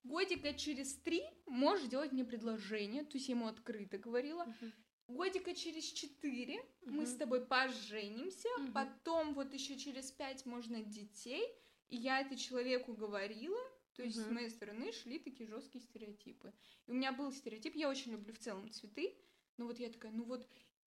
годика 0.04 0.54
через 0.54 0.94
три 0.96 1.22
можешь 1.46 1.88
делать 1.88 2.12
мне 2.12 2.24
предложение, 2.24 3.04
то 3.04 3.16
есть 3.16 3.28
я 3.28 3.34
ему 3.34 3.46
открыто 3.46 3.98
говорила. 3.98 4.44
Мгм. 4.44 4.72
Годика 5.08 5.54
через 5.54 5.84
четыре 5.84 6.62
мы 6.84 7.06
с 7.06 7.14
тобой 7.14 7.44
поженимся, 7.46 8.48
Мгм. 8.58 8.72
потом 8.74 9.34
вот 9.34 9.54
еще 9.54 9.76
через 9.76 10.12
пять 10.12 10.44
можно 10.44 10.82
детей, 10.82 11.46
и 11.88 11.96
я 11.96 12.20
это 12.20 12.36
человеку 12.36 12.92
говорила, 12.92 13.58
то 13.94 14.02
есть 14.02 14.16
с 14.16 14.24
Мгм. 14.26 14.34
моей 14.34 14.50
стороны 14.50 14.92
шли 14.92 15.18
такие 15.18 15.48
жесткие 15.48 15.82
стереотипы. 15.82 16.52
И 16.86 16.90
у 16.90 16.94
меня 16.94 17.12
был 17.12 17.32
стереотип, 17.32 17.74
я 17.74 17.88
очень 17.88 18.12
люблю 18.12 18.34
в 18.34 18.38
целом 18.38 18.70
цветы, 18.70 19.16
но 19.56 19.66
вот 19.66 19.78
я 19.78 19.90
такая, 19.90 20.12
ну 20.12 20.24
вот 20.24 20.46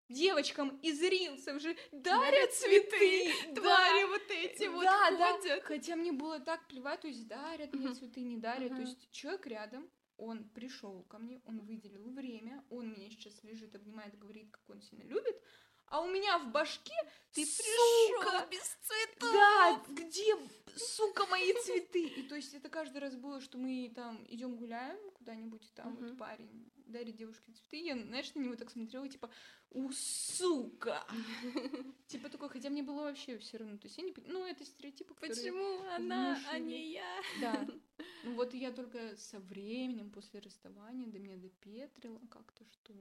девочкам 0.09 0.77
из 0.81 1.01
рилсов 1.01 1.61
же 1.61 1.75
дарят 1.91 2.53
цветы, 2.53 3.31
Твари 3.55 4.05
вот 4.05 4.29
эти 4.29 4.67
вот 4.67 4.83
да, 4.83 5.11
да. 5.11 5.37
ходят. 5.37 5.63
Хотя 5.63 5.95
мне 5.95 6.11
было 6.11 6.39
так 6.39 6.67
плевать, 6.67 7.01
то 7.01 7.07
есть 7.07 7.27
дарят 7.27 7.73
мне 7.73 7.93
цветы, 7.93 8.21
не 8.21 8.37
дарят. 8.37 8.69
То 8.69 8.81
есть 8.81 9.09
человек 9.11 9.45
рядом, 9.47 9.89
он 10.17 10.43
пришел 10.49 11.03
ко 11.03 11.17
мне, 11.17 11.41
он 11.45 11.61
выделил 11.61 12.09
время, 12.11 12.63
он 12.69 12.91
меня 12.91 13.09
сейчас 13.09 13.41
лежит, 13.43 13.75
обнимает, 13.75 14.17
говорит, 14.17 14.51
как 14.51 14.69
он 14.69 14.81
сильно 14.81 15.03
любит, 15.03 15.41
а 15.89 16.01
у 16.01 16.07
меня 16.07 16.37
в 16.39 16.51
башке 16.51 16.93
Ты 17.33 17.45
сука, 17.45 18.47
без 18.51 18.63
цветов. 18.81 19.33
да, 19.33 19.83
где, 19.89 20.35
сука, 20.75 21.25
мои 21.27 21.53
цветы? 21.53 22.07
И 22.07 22.23
то 22.23 22.35
есть 22.35 22.53
это 22.53 22.69
каждый 22.69 22.99
раз 22.99 23.15
было, 23.15 23.41
что 23.41 23.57
мы 23.57 23.91
там 23.95 24.25
идем 24.29 24.55
гуляем 24.55 24.99
куда-нибудь, 25.11 25.65
и 25.65 25.71
там 25.73 25.95
вот 25.95 26.17
парень 26.17 26.71
дарит 26.85 27.15
девушке 27.15 27.51
цветы, 27.51 27.77
я, 27.77 27.97
знаешь, 27.97 28.33
на 28.33 28.39
него 28.39 28.55
так 28.55 28.71
смотрела, 28.71 29.07
типа, 29.07 29.29
у, 29.71 29.91
сука! 29.91 31.05
Типа 32.07 32.29
такой, 32.29 32.49
хотя 32.49 32.69
мне 32.69 32.81
было 32.81 33.03
вообще 33.03 33.37
все 33.37 33.57
равно, 33.57 33.77
то 33.77 33.85
есть 33.85 33.97
я 33.97 34.03
не 34.03 34.13
ну, 34.25 34.45
это 34.45 34.65
стереотипы. 34.65 35.13
Почему 35.13 35.83
она, 35.95 36.41
а 36.51 36.59
не 36.59 36.93
я? 36.93 37.21
Да. 37.41 37.67
Ну 38.23 38.35
вот 38.35 38.53
я 38.53 38.71
только 38.71 39.15
со 39.15 39.39
временем, 39.39 40.11
после 40.11 40.41
расставания, 40.41 41.07
до 41.07 41.19
меня 41.19 41.37
допетрила 41.37 42.19
как-то, 42.29 42.65
что 42.65 42.93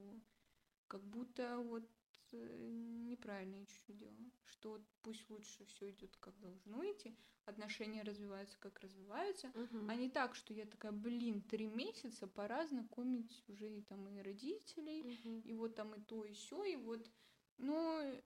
как 0.87 1.03
будто 1.03 1.59
вот 1.59 1.89
неправильно 2.37 3.57
я 3.57 3.67
чуть-чуть 3.67 3.99
делала. 3.99 4.31
Что 4.45 4.83
пусть 5.03 5.29
лучше 5.31 5.65
все 5.67 5.91
идет 5.91 6.17
как 6.17 6.39
должно 6.41 6.85
идти, 6.85 7.17
отношения 7.45 8.03
развиваются 8.03 8.59
как 8.59 8.81
развиваются, 8.81 9.53
а 9.89 9.95
не 9.95 10.11
так, 10.11 10.35
что 10.35 10.53
я 10.53 10.67
такая, 10.67 10.93
блин, 10.93 11.43
три 11.43 11.67
месяца, 11.67 12.27
пора 12.27 12.67
знакомить 12.67 13.45
уже 13.49 13.79
и 13.79 13.83
там 13.83 14.09
и 14.09 14.21
родителей, 14.21 15.03
Мгм. 15.03 15.41
и 15.41 15.55
вот 15.55 15.75
там 15.75 15.95
и 15.95 16.01
то, 16.01 16.25
и 16.25 16.33
все, 16.33 16.65
и 16.65 16.77
вот, 16.77 17.11
ну, 17.57 18.23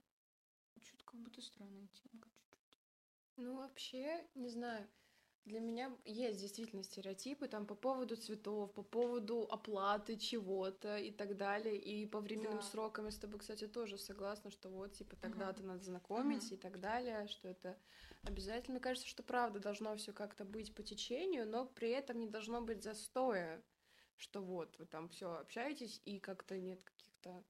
что-то 0.80 1.04
как 1.04 1.20
будто 1.20 1.40
странная 1.40 1.88
тема. 1.88 2.24
чуть-чуть. 2.50 2.80
Ну, 3.36 3.56
вообще, 3.56 4.28
не 4.34 4.48
знаю. 4.48 4.88
Для 5.44 5.58
меня 5.58 5.96
есть 6.04 6.40
действительно 6.40 6.84
стереотипы 6.84 7.48
там 7.48 7.66
по 7.66 7.74
поводу 7.74 8.14
цветов, 8.16 8.72
по 8.74 8.82
поводу 8.84 9.42
оплаты 9.50 10.16
чего-то 10.16 10.96
и 10.98 11.10
так 11.10 11.36
далее. 11.36 11.76
И 11.78 12.06
по 12.06 12.20
временным 12.20 12.60
Да. 12.60 12.62
срокам 12.62 13.06
я 13.06 13.10
с 13.10 13.18
тобой, 13.18 13.40
кстати, 13.40 13.66
тоже 13.66 13.98
согласна, 13.98 14.50
что 14.50 14.68
вот, 14.70 14.92
типа, 14.92 15.16
тогда-то 15.16 15.64
надо 15.64 15.82
знакомить 15.82 16.44
Мгм. 16.44 16.52
и 16.52 16.56
так 16.56 16.78
далее, 16.78 17.26
что 17.26 17.48
это 17.48 17.76
обязательно. 18.22 18.74
Мне 18.74 18.80
кажется, 18.80 19.08
что 19.08 19.24
правда 19.24 19.58
должно 19.58 19.96
все 19.96 20.12
как-то 20.12 20.44
быть 20.44 20.74
по 20.76 20.84
течению, 20.84 21.48
но 21.48 21.66
при 21.66 21.90
этом 21.90 22.20
не 22.20 22.28
должно 22.28 22.60
быть 22.62 22.84
застоя, 22.84 23.64
что 24.16 24.42
вот, 24.42 24.78
вы 24.78 24.86
там 24.86 25.08
все 25.08 25.32
общаетесь, 25.34 26.00
и 26.04 26.20
как-то 26.20 26.56
нет 26.56 26.84
каких-то 26.84 27.44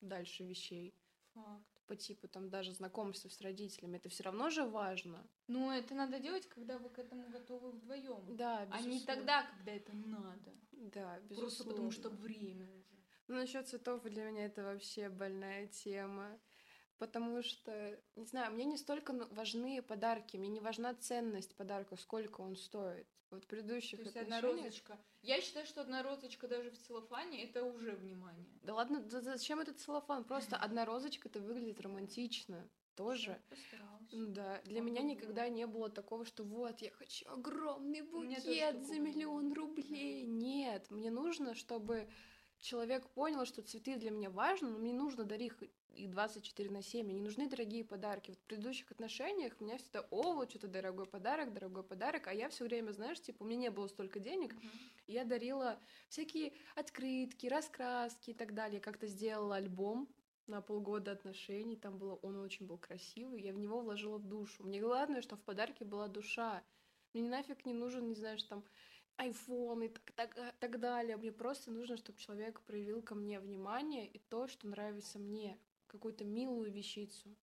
дальше 0.00 0.44
вещей 0.44 0.94
Факт. 1.34 1.71
По 1.92 1.96
типу 1.96 2.26
там 2.26 2.48
даже 2.48 2.72
знакомства 2.72 3.28
с 3.28 3.38
родителями. 3.42 3.98
Это 3.98 4.08
все 4.08 4.22
равно 4.22 4.48
же 4.48 4.64
важно. 4.64 5.26
Но 5.46 5.74
это 5.74 5.94
надо 5.94 6.18
делать, 6.18 6.48
когда 6.48 6.78
вы 6.78 6.88
к 6.88 6.98
этому 6.98 7.28
готовы 7.28 7.70
вдвоем. 7.72 8.34
Да, 8.34 8.66
А 8.70 8.80
не 8.80 8.86
безусловно. 8.94 9.06
тогда, 9.06 9.42
когда 9.42 9.72
это 9.72 9.92
надо. 9.92 10.52
Да, 10.72 11.20
безусловно. 11.20 11.36
Просто 11.40 11.64
потому 11.64 11.90
что 11.90 12.08
время 12.08 12.64
уже. 12.70 12.96
Ну, 13.28 13.34
насчет 13.34 13.68
цветов 13.68 14.02
для 14.04 14.24
меня 14.24 14.46
это 14.46 14.62
вообще 14.64 15.10
больная 15.10 15.66
тема. 15.66 16.40
Потому 17.02 17.42
что, 17.42 17.98
не 18.14 18.26
знаю, 18.26 18.52
мне 18.52 18.64
не 18.64 18.76
столько 18.76 19.12
важны 19.32 19.82
подарки, 19.82 20.36
мне 20.36 20.48
не 20.48 20.60
важна 20.60 20.94
ценность 20.94 21.56
подарка, 21.56 21.96
сколько 21.96 22.42
он 22.42 22.54
стоит. 22.54 23.08
Вот 23.30 23.44
предыдущих 23.48 23.98
То 23.98 24.04
есть 24.04 24.16
одна 24.16 24.38
отношениях- 24.38 24.66
розочка. 24.66 24.98
Я 25.22 25.40
считаю, 25.40 25.66
что 25.66 25.80
одна 25.80 26.04
розочка 26.04 26.46
даже 26.46 26.70
в 26.70 26.78
целлофане 26.78 27.42
это 27.42 27.64
уже 27.64 27.96
внимание. 27.96 28.46
Да 28.62 28.74
ладно, 28.74 29.00
да 29.00 29.20
зачем 29.20 29.58
этот 29.58 29.80
целлофан? 29.80 30.22
Просто 30.22 30.56
одна 30.64 30.84
розочка, 30.84 31.28
это 31.28 31.40
выглядит 31.40 31.80
романтично. 31.80 32.70
Тоже. 32.94 33.42
Да, 34.12 34.60
для 34.62 34.76
Слава 34.76 34.86
меня 34.86 35.02
никогда 35.02 35.48
не 35.48 35.66
было 35.66 35.90
такого, 35.90 36.24
что 36.24 36.44
вот, 36.44 36.82
я 36.82 36.92
хочу 36.92 37.28
огромный 37.30 38.02
букет 38.02 38.86
за 38.86 39.00
миллион 39.00 39.54
рублей. 39.54 40.24
Нет, 40.24 40.88
мне 40.90 41.10
нужно, 41.10 41.56
чтобы 41.56 42.08
человек 42.62 43.08
понял, 43.10 43.44
что 43.44 43.60
цветы 43.60 43.96
для 43.96 44.10
меня 44.10 44.30
важны, 44.30 44.70
но 44.70 44.78
мне 44.78 44.92
нужно 44.92 45.24
дарить 45.24 45.52
их 45.90 46.10
24 46.10 46.70
на 46.70 46.82
7, 46.82 47.04
мне 47.04 47.14
не 47.16 47.20
нужны 47.20 47.48
дорогие 47.48 47.84
подарки. 47.84 48.30
Вот 48.30 48.38
в 48.38 48.42
предыдущих 48.42 48.90
отношениях 48.90 49.52
у 49.58 49.64
меня 49.64 49.76
всегда, 49.76 50.06
о, 50.10 50.34
вот 50.34 50.50
что-то 50.50 50.68
дорогой 50.68 51.06
подарок, 51.06 51.52
дорогой 51.52 51.82
подарок, 51.82 52.28
а 52.28 52.32
я 52.32 52.48
все 52.48 52.64
время, 52.64 52.92
знаешь, 52.92 53.20
типа, 53.20 53.42
у 53.42 53.46
меня 53.46 53.58
не 53.58 53.70
было 53.70 53.88
столько 53.88 54.20
денег, 54.20 54.54
и 55.06 55.12
я 55.12 55.24
дарила 55.24 55.78
всякие 56.08 56.52
открытки, 56.74 57.46
раскраски 57.46 58.30
и 58.30 58.34
так 58.34 58.54
далее. 58.54 58.76
Я 58.76 58.80
как-то 58.80 59.06
сделала 59.06 59.56
альбом 59.56 60.08
на 60.46 60.62
полгода 60.62 61.12
отношений, 61.12 61.76
там 61.76 61.98
было, 61.98 62.14
он 62.22 62.36
очень 62.36 62.66
был 62.66 62.78
красивый, 62.78 63.42
я 63.42 63.52
в 63.52 63.58
него 63.58 63.80
вложила 63.80 64.18
в 64.18 64.24
душу. 64.24 64.64
Мне 64.64 64.80
главное, 64.80 65.20
что 65.20 65.36
в 65.36 65.42
подарке 65.42 65.84
была 65.84 66.08
душа. 66.08 66.62
Мне 67.12 67.28
нафиг 67.28 67.66
не 67.66 67.74
нужен, 67.74 68.08
не 68.08 68.14
знаешь, 68.14 68.42
там, 68.44 68.64
айфон 69.16 69.82
и 69.82 69.88
так, 69.88 70.12
так, 70.14 70.54
так 70.58 70.80
далее. 70.80 71.16
Мне 71.16 71.32
просто 71.32 71.70
нужно, 71.70 71.96
чтобы 71.96 72.18
человек 72.18 72.60
проявил 72.60 73.02
ко 73.02 73.14
мне 73.14 73.40
внимание 73.40 74.06
и 74.06 74.18
то, 74.18 74.48
что 74.48 74.66
нравится 74.66 75.18
мне, 75.18 75.58
какую-то 75.86 76.24
милую 76.24 76.72
вещицу. 76.72 77.36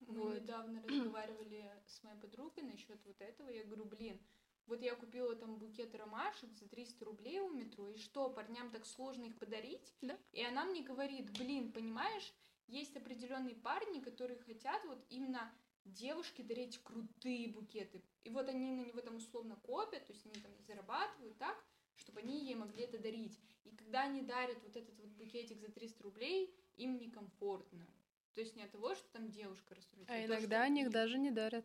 Мы 0.00 0.20
Вот. 0.20 0.42
недавно 0.42 0.82
разговаривали 0.86 1.70
с 1.86 2.02
моей 2.02 2.18
подругой 2.20 2.64
насчет 2.64 3.04
вот 3.04 3.20
этого. 3.20 3.48
Я 3.48 3.64
говорю, 3.64 3.84
блин, 3.86 4.20
вот 4.66 4.80
я 4.80 4.94
купила 4.94 5.34
там 5.34 5.56
букет 5.56 5.94
ромашек 5.94 6.52
за 6.52 6.68
300 6.68 7.04
рублей 7.04 7.40
у 7.40 7.50
метро, 7.50 7.90
и 7.90 7.98
что, 7.98 8.30
парням 8.30 8.70
так 8.70 8.86
сложно 8.86 9.24
их 9.24 9.38
подарить? 9.38 9.94
Да. 10.00 10.18
И 10.32 10.42
она 10.42 10.64
мне 10.64 10.82
говорит, 10.82 11.30
блин, 11.38 11.72
понимаешь, 11.72 12.32
есть 12.66 12.96
определенные 12.96 13.54
парни, 13.54 14.00
которые 14.00 14.38
хотят 14.40 14.82
вот 14.86 15.04
именно 15.10 15.52
девушке 15.84 16.42
дарить 16.42 16.78
крутые 16.82 17.48
букеты. 17.48 18.02
И 18.24 18.30
вот 18.30 18.48
они 18.48 18.72
на 18.72 18.84
него 18.84 19.00
там 19.00 19.16
условно 19.16 19.56
копят, 19.56 20.06
то 20.06 20.12
есть 20.12 20.24
они 20.26 20.40
там 20.40 20.52
зарабатывают 20.66 21.36
так, 21.38 21.62
чтобы 21.96 22.20
они 22.20 22.44
ей 22.44 22.54
могли 22.54 22.84
это 22.84 22.98
дарить. 22.98 23.38
И 23.64 23.70
когда 23.76 24.02
они 24.02 24.22
дарят 24.22 24.62
вот 24.62 24.76
этот 24.76 24.98
вот 24.98 25.08
букетик 25.10 25.60
за 25.60 25.68
300 25.68 26.02
рублей, 26.02 26.54
им 26.76 26.98
некомфортно. 26.98 27.86
То 28.34 28.40
есть 28.40 28.56
не 28.56 28.64
от 28.64 28.70
того, 28.72 28.94
что 28.94 29.08
там 29.12 29.30
девушка 29.30 29.74
расстроится. 29.74 30.12
А 30.12 30.18
то, 30.18 30.26
иногда 30.26 30.56
что 30.56 30.62
они 30.62 30.82
их 30.82 30.90
даже 30.90 31.18
не 31.18 31.30
дарят. 31.30 31.64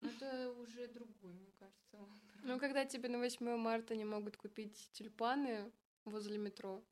Ну, 0.00 0.08
это 0.10 0.52
уже 0.52 0.88
другой, 0.88 1.32
мне 1.32 1.50
кажется. 1.58 1.96
вопрос. 1.98 2.20
Ну, 2.42 2.58
когда 2.58 2.84
тебе 2.84 3.08
на 3.08 3.18
8 3.18 3.56
марта 3.56 3.94
не 3.96 4.04
могут 4.04 4.36
купить 4.36 4.90
тюльпаны 4.92 5.72
возле 6.04 6.38
метро, 6.38 6.82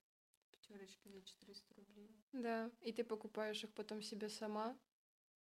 Пятерочки 0.52 1.09
за 1.09 1.22
400 1.22 1.74
рублей. 1.74 2.11
да, 2.33 2.70
и 2.80 2.92
ты 2.92 3.04
покупаешь 3.04 3.62
их 3.62 3.72
потом 3.72 4.02
себе 4.02 4.28
сама, 4.28 4.76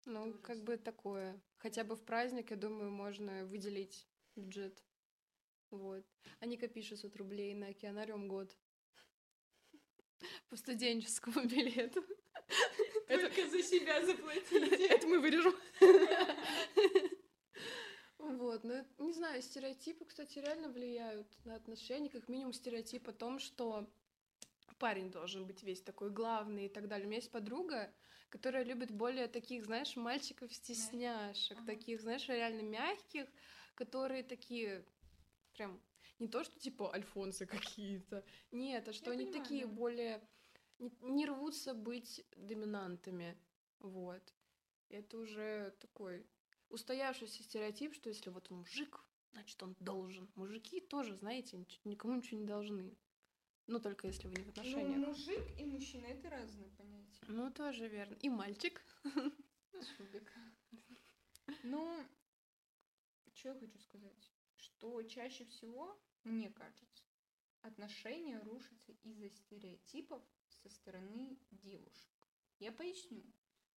ну, 0.04 0.30
Это 0.30 0.38
как 0.38 0.62
бы 0.62 0.76
такое. 0.76 1.40
Хотя 1.56 1.84
бы 1.84 1.96
в 1.96 2.04
праздник, 2.04 2.50
я 2.50 2.56
думаю, 2.56 2.90
можно 2.90 3.44
выделить 3.46 4.06
бюджет. 4.36 4.82
Вот. 5.70 6.04
А 6.40 6.46
Ника 6.46 6.68
пишет 6.68 6.98
600 7.00 7.16
рублей 7.16 7.54
на 7.54 7.68
океанариум 7.68 8.28
год. 8.28 8.56
По 10.48 10.56
студенческому 10.56 11.44
билету. 11.46 12.04
Только 13.08 13.48
за 13.48 13.62
себя 13.62 14.04
заплатите. 14.04 14.86
это 14.86 15.06
мы 15.06 15.20
вырежем. 15.20 15.54
Вот, 18.18 18.64
ну, 18.64 18.84
не 18.98 19.12
знаю, 19.12 19.42
стереотипы, 19.42 20.06
кстати, 20.06 20.38
реально 20.38 20.70
влияют 20.70 21.26
на 21.44 21.56
отношения, 21.56 22.08
как 22.08 22.28
минимум 22.28 22.54
стереотип 22.54 23.06
о 23.08 23.12
том, 23.12 23.38
что 23.38 23.86
парень 24.78 25.10
должен 25.10 25.46
быть 25.46 25.62
весь 25.62 25.82
такой 25.82 26.10
главный 26.10 26.66
и 26.66 26.68
так 26.68 26.88
далее. 26.88 27.06
У 27.06 27.08
меня 27.08 27.18
есть 27.18 27.30
подруга, 27.30 27.92
которая 28.34 28.64
любит 28.64 28.90
более 28.90 29.28
таких, 29.28 29.64
знаешь, 29.64 29.94
мальчиков-стесняшек, 29.94 31.56
Ага. 31.56 31.66
таких, 31.66 32.00
знаешь, 32.00 32.28
реально 32.28 32.62
мягких, 32.62 33.28
которые 33.76 34.24
такие 34.24 34.84
прям 35.52 35.80
не 36.18 36.26
то, 36.26 36.42
что 36.42 36.58
типа 36.58 36.92
альфонсы 36.92 37.46
какие-то, 37.78 38.24
нет, 38.50 38.88
а 38.88 38.92
что 38.92 39.12
Я 39.12 39.12
они 39.12 39.26
понимаю, 39.26 39.42
такие 39.44 39.66
да. 39.66 39.72
более 39.72 40.28
не, 40.80 40.90
не 41.02 41.26
рвутся 41.26 41.74
быть 41.74 42.26
доминантами, 42.36 43.38
вот. 43.78 44.34
Это 44.88 45.16
уже 45.18 45.72
такой 45.78 46.26
устоявшийся 46.70 47.44
стереотип, 47.44 47.94
что 47.94 48.08
если 48.08 48.30
вот 48.30 48.50
мужик, 48.50 49.00
значит 49.30 49.62
он 49.62 49.76
должен. 49.78 50.28
Мужики 50.34 50.80
тоже, 50.80 51.14
знаете, 51.14 51.64
никому 51.84 52.16
ничего 52.16 52.40
не 52.40 52.46
должны. 52.46 52.96
Ну, 53.66 53.80
только 53.80 54.06
если 54.08 54.28
вы 54.28 54.34
не 54.34 54.42
в 54.42 54.46
Ну, 54.46 54.50
отношениях. 54.50 55.08
мужик 55.08 55.60
и 55.60 55.64
мужчина 55.64 56.06
это 56.06 56.28
разные 56.30 56.68
понятия. 56.70 57.24
Ну, 57.28 57.50
тоже 57.50 57.88
верно. 57.88 58.14
И 58.22 58.28
мальчик. 58.28 58.82
Субик. 59.96 60.32
Ну, 61.62 62.04
что 63.32 63.48
я 63.48 63.54
хочу 63.54 63.78
сказать? 63.78 64.30
Что 64.56 65.02
чаще 65.02 65.44
всего, 65.46 65.98
мне 66.24 66.50
кажется, 66.50 67.04
отношения 67.62 68.38
рушатся 68.40 68.92
из-за 69.02 69.30
стереотипов 69.30 70.22
со 70.48 70.68
стороны 70.68 71.38
девушек. 71.50 72.10
Я 72.58 72.70
поясню. 72.72 73.24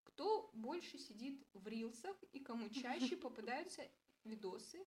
Кто 0.03 0.49
больше 0.53 0.97
сидит 0.97 1.45
в 1.53 1.67
рилсах 1.67 2.21
и 2.33 2.39
кому 2.39 2.69
чаще 2.69 3.15
попадаются 3.17 3.89
видосы, 4.23 4.85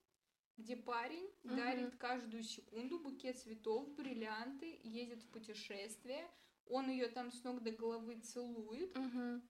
где 0.56 0.76
парень 0.76 1.28
Мгм. 1.42 1.56
дарит 1.56 1.96
каждую 1.96 2.42
секунду 2.42 2.98
букет 3.00 3.38
цветов, 3.38 3.88
бриллианты, 3.94 4.80
едет 4.82 5.22
в 5.22 5.28
путешествие, 5.30 6.30
он 6.66 6.88
ее 6.90 7.08
там 7.08 7.32
с 7.32 7.42
ног 7.44 7.62
до 7.62 7.70
головы 7.72 8.20
целует, 8.20 8.96
Мгм. 8.96 9.42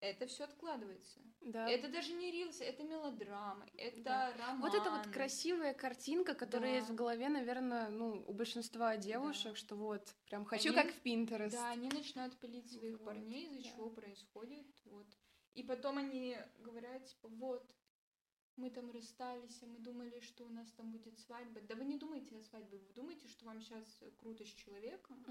это 0.00 0.26
все 0.26 0.44
откладывается. 0.44 1.20
Да. 1.40 1.68
Это 1.68 1.88
даже 1.88 2.12
не 2.12 2.30
рилс, 2.30 2.60
это 2.60 2.84
мелодрама, 2.84 3.66
это 3.76 4.00
Да. 4.02 4.32
роман. 4.38 4.60
Вот 4.60 4.74
эта 4.74 4.90
вот 4.90 5.06
красивая 5.12 5.74
картинка, 5.74 6.34
которая 6.34 6.70
Да. 6.72 6.76
есть 6.78 6.90
в 6.90 6.94
голове, 6.94 7.28
наверное, 7.28 7.88
ну, 7.90 8.24
у 8.26 8.32
большинства 8.32 8.96
девушек, 8.96 9.52
Да. 9.52 9.56
что 9.56 9.76
вот, 9.76 10.14
прям 10.26 10.44
хочу 10.44 10.68
Они- 10.72 10.76
как 10.76 10.92
в 10.94 11.04
Pinterest. 11.04 11.50
Да, 11.50 11.70
они 11.70 11.88
начинают 11.88 12.38
пилить 12.38 12.70
своих 12.70 12.98
Вот, 12.98 13.06
парней, 13.06 13.46
из-за 13.46 13.62
да. 13.64 13.68
чего 13.70 13.90
происходит. 13.90 14.66
Вот. 14.84 15.06
И 15.54 15.62
потом 15.64 15.98
они 15.98 16.38
говорят, 16.60 17.04
типа, 17.06 17.28
вот, 17.28 17.68
мы 18.56 18.70
там 18.70 18.90
расстались, 18.90 19.62
а 19.62 19.66
мы 19.66 19.78
думали, 19.78 20.20
что 20.20 20.44
у 20.44 20.50
нас 20.50 20.70
там 20.72 20.92
будет 20.92 21.18
свадьба. 21.18 21.60
Да 21.62 21.74
вы 21.74 21.84
не 21.84 21.96
думайте 21.96 22.36
о 22.36 22.42
свадьбе, 22.42 22.78
вы 22.78 22.92
думаете, 22.94 23.28
что 23.28 23.44
вам 23.46 23.60
сейчас 23.60 24.02
круто 24.18 24.44
с 24.44 24.48
человеком. 24.48 25.22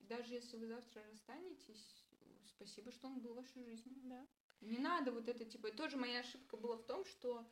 И 0.00 0.04
даже 0.04 0.34
если 0.34 0.56
вы 0.56 0.66
завтра 0.66 1.02
расстанетесь, 1.12 2.04
спасибо, 2.46 2.90
что 2.90 3.08
он 3.08 3.20
был 3.20 3.32
в 3.32 3.36
вашей 3.36 3.62
жизни. 3.64 3.94
Да. 4.04 4.26
Не 4.60 4.78
надо 4.78 5.12
вот 5.12 5.28
это, 5.28 5.44
типа, 5.44 5.70
тоже 5.70 5.96
моя 5.96 6.20
ошибка 6.20 6.56
была 6.56 6.76
в 6.76 6.84
том, 6.84 7.04
что 7.04 7.46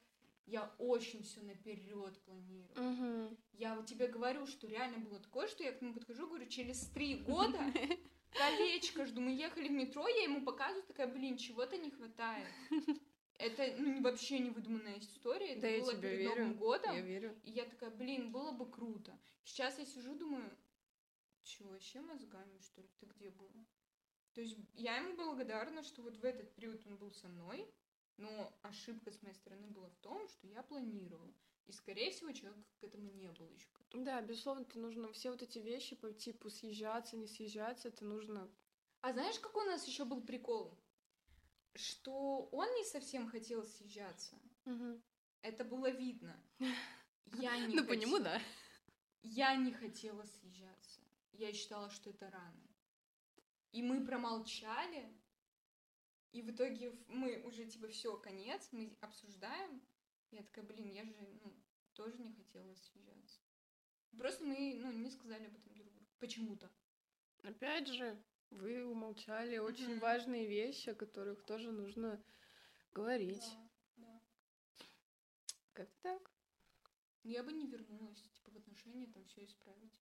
я 0.46 0.74
очень 0.79 1.22
все 1.22 1.40
наперед 1.42 2.18
планирую. 2.24 2.74
Мгм. 2.77 3.38
Я 3.53 3.77
вот 3.77 3.87
тебе 3.87 4.09
говорю, 4.09 4.46
что 4.46 4.66
реально 4.66 4.98
было 4.98 5.18
такое, 5.18 5.48
что 5.48 5.62
я 5.62 5.72
к 5.72 5.81
нему 5.81 5.94
подхожу, 5.94 6.27
говорю, 6.27 6.46
через 6.46 6.87
три 6.88 7.16
года 7.16 7.59
колечко 8.31 9.07
жду. 9.07 9.20
Мы 9.20 9.33
ехали 9.33 9.68
в 9.68 9.72
метро, 9.72 10.07
я 10.07 10.24
ему 10.24 10.44
показываю, 10.44 10.85
такая, 10.87 11.07
блин, 11.07 11.37
чего-то 11.37 11.77
не 11.77 11.90
хватает. 11.90 12.48
Это 13.38 13.75
ну, 13.79 14.01
вообще 14.03 14.38
не 14.38 14.51
выдуманная 14.51 14.99
история, 14.99 15.53
это 15.53 15.62
Да, 15.62 15.68
я 15.68 15.81
было 15.81 15.92
тебе 15.92 16.03
перед 16.03 16.18
верю. 16.18 16.31
Новым 16.31 16.57
годом. 16.57 16.94
Я 16.94 17.01
верю. 17.01 17.40
И 17.42 17.51
я 17.51 17.64
такая, 17.64 17.90
блин, 17.90 18.31
было 18.31 18.53
бы 18.53 18.70
круто. 18.70 19.18
Сейчас 19.42 19.79
я 19.79 19.85
сижу, 19.85 20.14
думаю, 20.14 20.57
чего, 21.42 21.70
вообще 21.70 22.01
мозгами, 22.01 22.59
что 22.61 22.81
ли, 22.81 22.88
ты 22.99 23.07
где 23.07 23.31
был? 23.31 23.51
То 24.35 24.40
есть 24.40 24.57
я 24.73 24.97
ему 24.97 25.16
благодарна, 25.16 25.83
что 25.83 26.03
вот 26.03 26.16
в 26.16 26.25
этот 26.25 26.55
период 26.55 26.85
он 26.87 26.97
был 26.97 27.12
со 27.12 27.29
мной, 27.29 27.68
но 28.16 28.57
ошибка 28.62 29.11
с 29.11 29.23
моей 29.23 29.35
стороны 29.35 29.68
была 29.68 29.88
в 29.88 29.97
том, 29.97 30.29
что 30.29 30.47
я 30.47 30.62
планировала. 30.62 31.33
И, 31.66 31.73
скорее 31.73 32.11
всего, 32.11 32.33
человек 32.33 32.59
к 32.79 32.85
этому 32.85 33.11
не 33.11 33.31
был 33.31 33.49
еще. 33.51 33.68
Да, 33.92 34.20
безусловно, 34.20 34.62
это 34.62 34.79
нужно 34.79 35.11
все 35.12 35.31
вот 35.31 35.42
эти 35.42 35.59
вещи 35.59 35.97
по 35.97 36.12
типу 36.12 36.51
съезжаться, 36.51 37.16
не 37.16 37.27
съезжаться, 37.27 37.88
это 37.88 38.05
нужно. 38.05 38.51
А 39.01 39.12
знаешь, 39.12 39.38
какой 39.38 39.64
у 39.64 39.70
нас 39.70 39.87
еще 39.87 40.05
был 40.05 40.20
прикол? 40.20 40.79
Что 41.75 42.49
он 42.53 42.69
не 42.75 42.85
совсем 42.85 43.29
хотел 43.29 43.65
съезжаться. 43.65 44.39
Это 45.43 45.65
было 45.65 45.91
видно. 45.91 46.41
Я 47.33 47.57
не 47.67 47.75
Ну, 47.75 47.85
по 47.85 47.93
нему, 47.93 48.19
да. 48.19 48.41
Я 49.23 49.57
не 49.57 49.73
хотела 49.73 50.25
съезжаться. 50.25 51.01
Я 51.33 51.53
считала, 51.53 51.91
что 51.91 52.11
это 52.11 52.31
рано. 52.31 52.69
И 53.73 53.83
мы 53.83 54.05
промолчали. 54.05 55.13
И 56.33 56.43
в 56.43 56.51
итоге 56.51 56.93
мы 57.09 57.43
уже 57.43 57.65
типа 57.65 57.89
все, 57.89 58.17
конец, 58.17 58.69
мы 58.73 58.97
обсуждаем. 59.01 59.83
Я 60.31 60.43
такая, 60.43 60.65
блин, 60.65 60.91
я 60.91 61.05
же 61.05 61.15
ну, 61.43 61.55
тоже 61.93 62.19
не 62.19 62.33
хотела 62.33 62.75
съезжаться. 62.75 63.41
Просто 64.19 64.45
мы 64.45 64.75
ну, 64.81 64.93
не 64.93 65.11
сказали 65.11 65.47
об 65.47 65.57
этом 65.57 65.73
друг 65.75 65.93
другу. 65.93 66.07
Почему-то. 66.19 66.71
Опять 67.43 67.89
же, 67.89 68.23
вы 68.50 68.85
умолчали 68.85 69.59
очень 69.59 69.98
важные 69.98 70.46
вещи, 70.46 70.90
о 70.90 70.94
которых 70.94 71.44
тоже 71.44 71.72
нужно 71.72 72.22
говорить. 72.92 73.44
Да, 73.96 74.07
да. 74.07 74.22
Как-то 75.72 75.96
так. 76.02 76.30
Я 77.24 77.42
бы 77.42 77.52
не 77.52 77.66
вернулась, 77.66 78.22
типа, 78.22 78.50
в 78.50 78.57
отношения 78.57 79.07
там 79.07 79.24
все 79.26 79.44
исправить. 79.44 80.00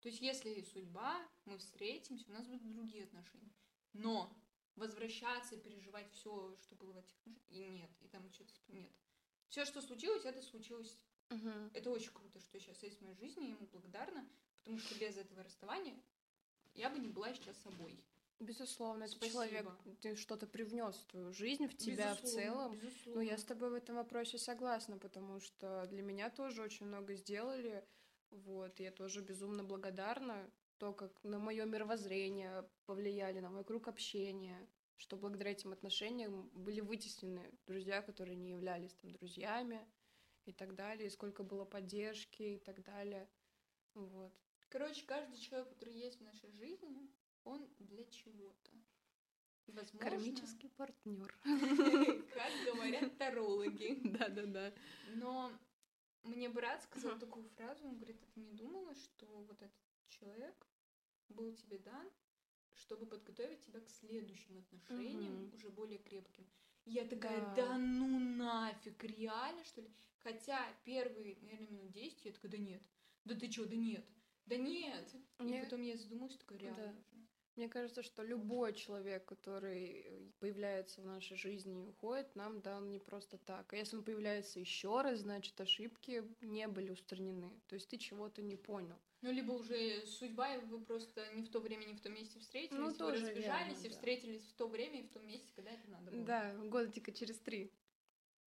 То 0.00 0.08
есть, 0.08 0.20
если 0.20 0.60
судьба, 0.62 1.26
мы 1.44 1.58
встретимся, 1.58 2.30
у 2.30 2.32
нас 2.32 2.46
будут 2.46 2.70
другие 2.72 3.04
отношения. 3.04 3.52
Но 3.92 4.32
возвращаться 4.76 5.56
и 5.56 5.60
переживать 5.60 6.10
все, 6.12 6.56
что 6.56 6.76
было 6.76 6.92
в 6.92 6.98
этих 6.98 7.16
отношениях, 7.18 7.48
и 7.48 7.68
нет, 7.68 7.90
и 8.00 8.08
там 8.08 8.30
что-то 8.30 8.54
нет. 8.68 8.92
Все, 9.48 9.64
что 9.64 9.80
случилось, 9.80 10.24
это 10.24 10.40
случилось. 10.42 10.98
Мгм. 11.30 11.70
Это 11.74 11.90
очень 11.90 12.12
круто, 12.12 12.38
что 12.40 12.58
сейчас 12.60 12.82
есть 12.82 12.98
в 12.98 13.02
моей 13.02 13.16
жизни, 13.16 13.46
я 13.46 13.50
ему 13.50 13.66
благодарна, 13.66 14.26
потому 14.60 14.78
что 14.78 14.94
без 14.98 15.16
этого 15.16 15.42
расставания 15.42 16.00
я 16.78 16.90
бы 16.90 16.98
не 16.98 17.08
была 17.08 17.34
сейчас 17.34 17.56
собой. 17.58 17.98
Безусловно, 18.40 19.08
Спасибо. 19.08 19.32
человек 19.32 19.66
ты 20.00 20.14
что-то 20.14 20.46
привнес 20.46 20.94
в 20.94 21.06
твою 21.06 21.32
жизнь, 21.32 21.66
в 21.66 21.76
тебя 21.76 22.14
в 22.14 22.22
Безусловно, 22.22 22.42
целом. 22.42 22.72
безусловно. 22.72 23.20
Ну, 23.20 23.28
я 23.28 23.36
с 23.36 23.44
тобой 23.44 23.70
в 23.70 23.74
этом 23.74 23.96
вопросе 23.96 24.38
согласна, 24.38 24.96
потому 24.96 25.40
что 25.40 25.86
для 25.86 26.02
меня 26.02 26.30
тоже 26.30 26.62
очень 26.62 26.86
много 26.86 27.14
сделали. 27.14 27.84
Вот, 28.30 28.78
я 28.78 28.92
тоже 28.92 29.22
безумно 29.22 29.64
благодарна. 29.64 30.48
То, 30.78 30.92
как 30.92 31.24
на 31.24 31.40
мое 31.40 31.64
мировоззрение 31.64 32.68
повлияли, 32.86 33.40
на 33.40 33.50
мой 33.50 33.64
круг 33.64 33.88
общения, 33.88 34.68
что 34.96 35.16
благодаря 35.16 35.50
этим 35.50 35.72
отношениям 35.72 36.48
были 36.54 36.80
вытеснены 36.80 37.50
друзья, 37.66 38.02
которые 38.02 38.36
не 38.36 38.50
являлись 38.50 38.94
там 38.94 39.10
друзьями 39.10 39.84
и 40.44 40.52
так 40.52 40.76
далее, 40.76 41.08
и 41.08 41.10
сколько 41.10 41.42
было 41.42 41.64
поддержки 41.64 42.42
и 42.42 42.58
так 42.58 42.84
далее. 42.84 43.28
Вот. 43.94 44.32
Короче, 44.68 45.04
каждый 45.06 45.38
человек, 45.38 45.68
который 45.70 45.94
есть 45.94 46.18
в 46.18 46.24
нашей 46.24 46.50
жизни, 46.52 47.10
он 47.44 47.66
для 47.78 48.04
чего-то. 48.04 48.70
Возможно, 49.66 50.10
Кармический 50.10 50.70
партнер. 50.70 51.38
как 52.34 52.52
говорят 52.64 53.16
тарологи. 53.18 54.00
Да-да-да. 54.04 54.72
Но 55.14 55.52
Мне 56.22 56.48
брат 56.48 56.82
сказал 56.82 57.18
такую 57.18 57.48
фразу, 57.50 57.86
он 57.86 57.96
говорит, 57.96 58.22
а 58.22 58.26
ты 58.34 58.40
не 58.40 58.52
думала, 58.52 58.94
что 58.94 59.26
вот 59.26 59.62
этот 59.62 59.72
человек 60.08 60.66
был 61.28 61.52
тебе 61.54 61.78
дан, 61.78 62.10
чтобы 62.74 63.06
подготовить 63.06 63.60
тебя 63.60 63.80
к 63.80 63.88
следующим 63.90 64.58
отношениям, 64.58 65.52
уже 65.52 65.68
более 65.70 65.98
крепким. 65.98 66.46
Я 66.84 67.04
такая, 67.06 67.40
Да. 67.40 67.54
да 67.54 67.78
ну 67.78 68.18
нафиг, 68.18 69.04
реально, 69.04 69.62
что 69.64 69.82
ли? 69.82 69.90
Хотя 70.18 70.58
первые, 70.84 71.36
наверное, 71.42 71.68
минут 71.68 71.92
10 71.92 72.24
я 72.24 72.32
такая, 72.32 72.50
да 72.52 72.58
нет, 72.58 72.82
да 73.24 73.34
ты 73.34 73.48
чё, 73.48 73.66
да 73.66 73.76
нет, 73.76 74.06
да 74.48 74.56
нет. 74.56 75.14
Мне- 75.38 75.60
И 75.60 75.64
потом 75.64 75.82
я 75.82 75.96
задумалась, 75.96 76.36
такая, 76.36 76.58
реально 76.58 76.76
Да. 76.86 76.94
Мне 77.56 77.68
кажется, 77.68 78.04
что 78.04 78.22
любой 78.22 78.72
человек, 78.72 79.24
который 79.24 80.32
появляется 80.38 81.00
в 81.00 81.06
нашей 81.06 81.36
жизни 81.36 81.72
и 81.82 81.88
уходит, 81.88 82.36
нам 82.36 82.60
дан 82.60 82.88
не 82.88 83.00
просто 83.00 83.36
так. 83.36 83.72
А 83.72 83.76
если 83.76 83.96
он 83.96 84.04
появляется 84.04 84.60
еще 84.60 85.00
раз, 85.02 85.20
значит, 85.20 85.60
ошибки 85.60 86.22
не 86.40 86.68
были 86.68 86.90
устранены. 86.92 87.50
То 87.66 87.74
есть 87.74 87.88
ты 87.88 87.96
чего-то 87.98 88.42
не 88.42 88.54
понял. 88.54 88.96
Ну, 89.22 89.32
либо 89.32 89.50
уже 89.54 90.06
судьба, 90.06 90.54
и 90.54 90.64
вы 90.66 90.80
просто 90.84 91.26
не 91.34 91.42
в 91.42 91.48
то 91.50 91.58
время, 91.58 91.84
не 91.86 91.94
в 91.94 92.00
том 92.00 92.14
месте 92.14 92.38
встретились, 92.38 92.78
Ну, 92.78 92.86
вы 92.90 92.94
тоже 92.94 93.26
разбежались 93.26 93.72
верно, 93.72 93.86
и 93.86 93.88
да. 93.88 93.94
встретились 93.96 94.42
в 94.42 94.52
то 94.54 94.68
время 94.68 95.00
и 95.00 95.02
в 95.02 95.10
том 95.10 95.26
месте, 95.26 95.50
когда 95.56 95.72
это 95.72 95.90
надо 95.90 96.12
было. 96.12 96.24
Да, 96.24 96.54
года 96.66 96.86
типа 96.92 97.10
через 97.10 97.40
три. 97.40 97.72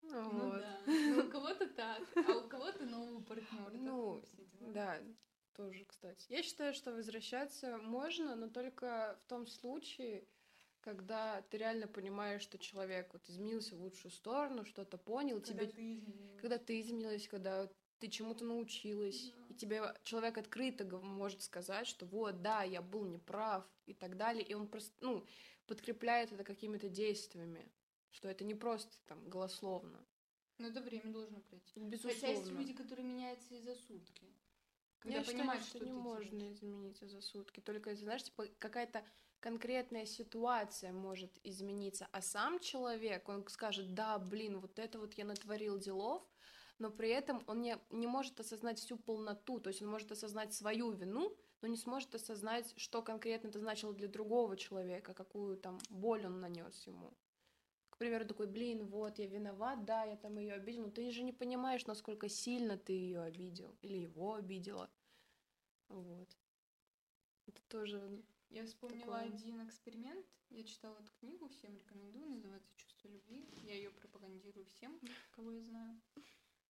Ну 0.04 0.30
Вот. 0.30 0.60
да. 0.60 0.82
Ну, 0.86 1.26
у 1.26 1.30
кого-то 1.30 1.68
так, 1.68 2.02
а 2.16 2.38
у 2.38 2.48
кого-то 2.48 2.86
нового 2.86 3.22
партнера. 3.22 3.72
Ну, 3.74 4.24
Да, 4.74 4.98
тоже, 5.54 5.86
кстати. 5.86 6.26
Я 6.30 6.44
считаю, 6.44 6.74
что 6.74 6.92
возвращаться 6.94 7.78
можно, 7.78 8.36
но 8.36 8.50
только 8.50 9.20
в 9.26 9.30
том 9.30 9.48
случае, 9.48 10.28
когда 10.82 11.42
ты 11.44 11.58
реально 11.58 11.88
понимаешь, 11.88 12.42
что 12.42 12.58
человек 12.58 13.14
вот 13.14 13.28
изменился 13.30 13.76
в 13.76 13.82
лучшую 13.82 14.12
сторону, 14.12 14.66
что-то 14.66 14.98
понял, 14.98 15.42
Когда 15.42 15.66
тебе, 15.66 15.68
ты 15.72 15.94
изменилась. 15.94 16.42
когда 16.42 16.58
ты 16.58 16.80
изменилась, 16.82 17.28
когда 17.28 17.70
ты 18.00 18.08
чему-то 18.08 18.44
научилась, 18.46 19.32
Да. 19.32 19.46
и 19.50 19.54
тебе 19.54 19.82
человек 20.04 20.38
открыто 20.38 20.86
может 21.00 21.44
сказать, 21.44 21.86
что 21.86 22.06
вот, 22.08 22.42
да, 22.42 22.64
я 22.64 22.82
был 22.82 23.06
неправ 23.06 23.64
и 23.86 23.94
так 23.94 24.18
далее, 24.18 24.44
и 24.44 24.54
он 24.56 24.68
просто, 24.68 24.94
ну, 25.02 25.24
подкрепляет 25.68 26.32
это 26.32 26.44
какими-то 26.44 26.90
действиями, 26.90 27.72
что 28.10 28.28
это 28.28 28.44
не 28.44 28.56
просто 28.56 28.98
там 29.06 29.30
голословно. 29.30 30.04
Но 30.58 30.68
это 30.68 30.82
время 30.82 31.12
должно 31.14 31.40
пройти. 31.42 31.80
Безусловно. 31.80 32.20
Хотя 32.20 32.28
есть 32.34 32.52
люди, 32.52 32.74
которые 32.74 33.06
меняются 33.06 33.56
и 33.56 33.62
за 33.62 33.76
сутки. 33.76 34.26
Когда 35.02 35.18
Я 35.18 35.24
считаю, 35.24 35.40
понимают, 35.40 35.64
что, 35.64 35.78
что, 35.78 35.86
не 35.86 35.92
можно 35.92 36.52
изменить 36.52 37.00
за 37.00 37.22
сутки. 37.22 37.60
Только, 37.60 37.96
знаешь, 37.96 38.24
типа 38.24 38.46
какая-то 38.60 39.04
конкретная 39.40 40.06
ситуация 40.06 40.94
может 40.94 41.32
измениться, 41.44 42.08
а 42.12 42.22
сам 42.22 42.60
человек, 42.60 43.28
он 43.28 43.46
скажет, 43.48 43.96
да, 43.96 44.20
блин, 44.20 44.60
вот 44.60 44.78
это 44.78 45.00
вот 45.00 45.16
я 45.16 45.26
натворил 45.26 45.80
делов, 45.80 46.24
но 46.78 46.92
при 46.92 47.10
этом 47.10 47.44
он 47.48 47.62
не, 47.62 47.78
не 47.90 48.06
может 48.06 48.40
осознать 48.40 48.80
всю 48.80 48.98
полноту, 48.98 49.60
то 49.60 49.70
есть 49.70 49.82
он 49.82 49.90
может 49.90 50.12
осознать 50.12 50.54
свою 50.54 50.92
вину, 50.92 51.36
но 51.62 51.68
не 51.68 51.78
сможет 51.78 52.14
осознать, 52.14 52.72
что 52.78 53.02
конкретно 53.02 53.48
это 53.48 53.60
значило 53.60 53.94
для 53.94 54.08
другого 54.08 54.56
человека, 54.56 55.14
какую 55.16 55.58
там 55.58 55.80
боль 55.90 56.26
он 56.26 56.40
нанес 56.40 56.88
ему. 56.88 57.12
Примеру, 58.02 58.26
такой, 58.26 58.48
блин, 58.48 58.88
вот, 58.88 59.20
я 59.20 59.28
виноват, 59.28 59.86
да, 59.86 60.06
я 60.06 60.18
там 60.18 60.40
ее 60.40 60.54
обидел, 60.54 60.86
но 60.86 60.90
ты 60.90 61.12
же 61.12 61.22
не 61.22 61.32
понимаешь, 61.32 61.86
насколько 61.86 62.30
сильно 62.30 62.76
ты 62.76 62.94
ее 62.94 63.22
обидел 63.22 63.78
или 63.84 63.96
его 63.98 64.34
обидела. 64.34 64.90
Вот. 65.88 66.36
Это 67.46 67.62
тоже... 67.68 68.24
Я 68.50 68.66
вспомнила 68.66 69.20
Такое. 69.20 69.36
один 69.36 69.64
эксперимент. 69.68 70.26
Я 70.50 70.64
читала 70.64 70.98
эту 70.98 71.12
книгу, 71.20 71.48
всем 71.50 71.78
рекомендую, 71.78 72.28
называется 72.28 72.74
«Чувство 72.76 73.08
любви». 73.08 73.48
Я 73.62 73.76
ее 73.76 73.92
пропагандирую 73.92 74.66
всем, 74.66 75.00
кого 75.30 75.52
я 75.52 75.62
знаю. 75.62 76.02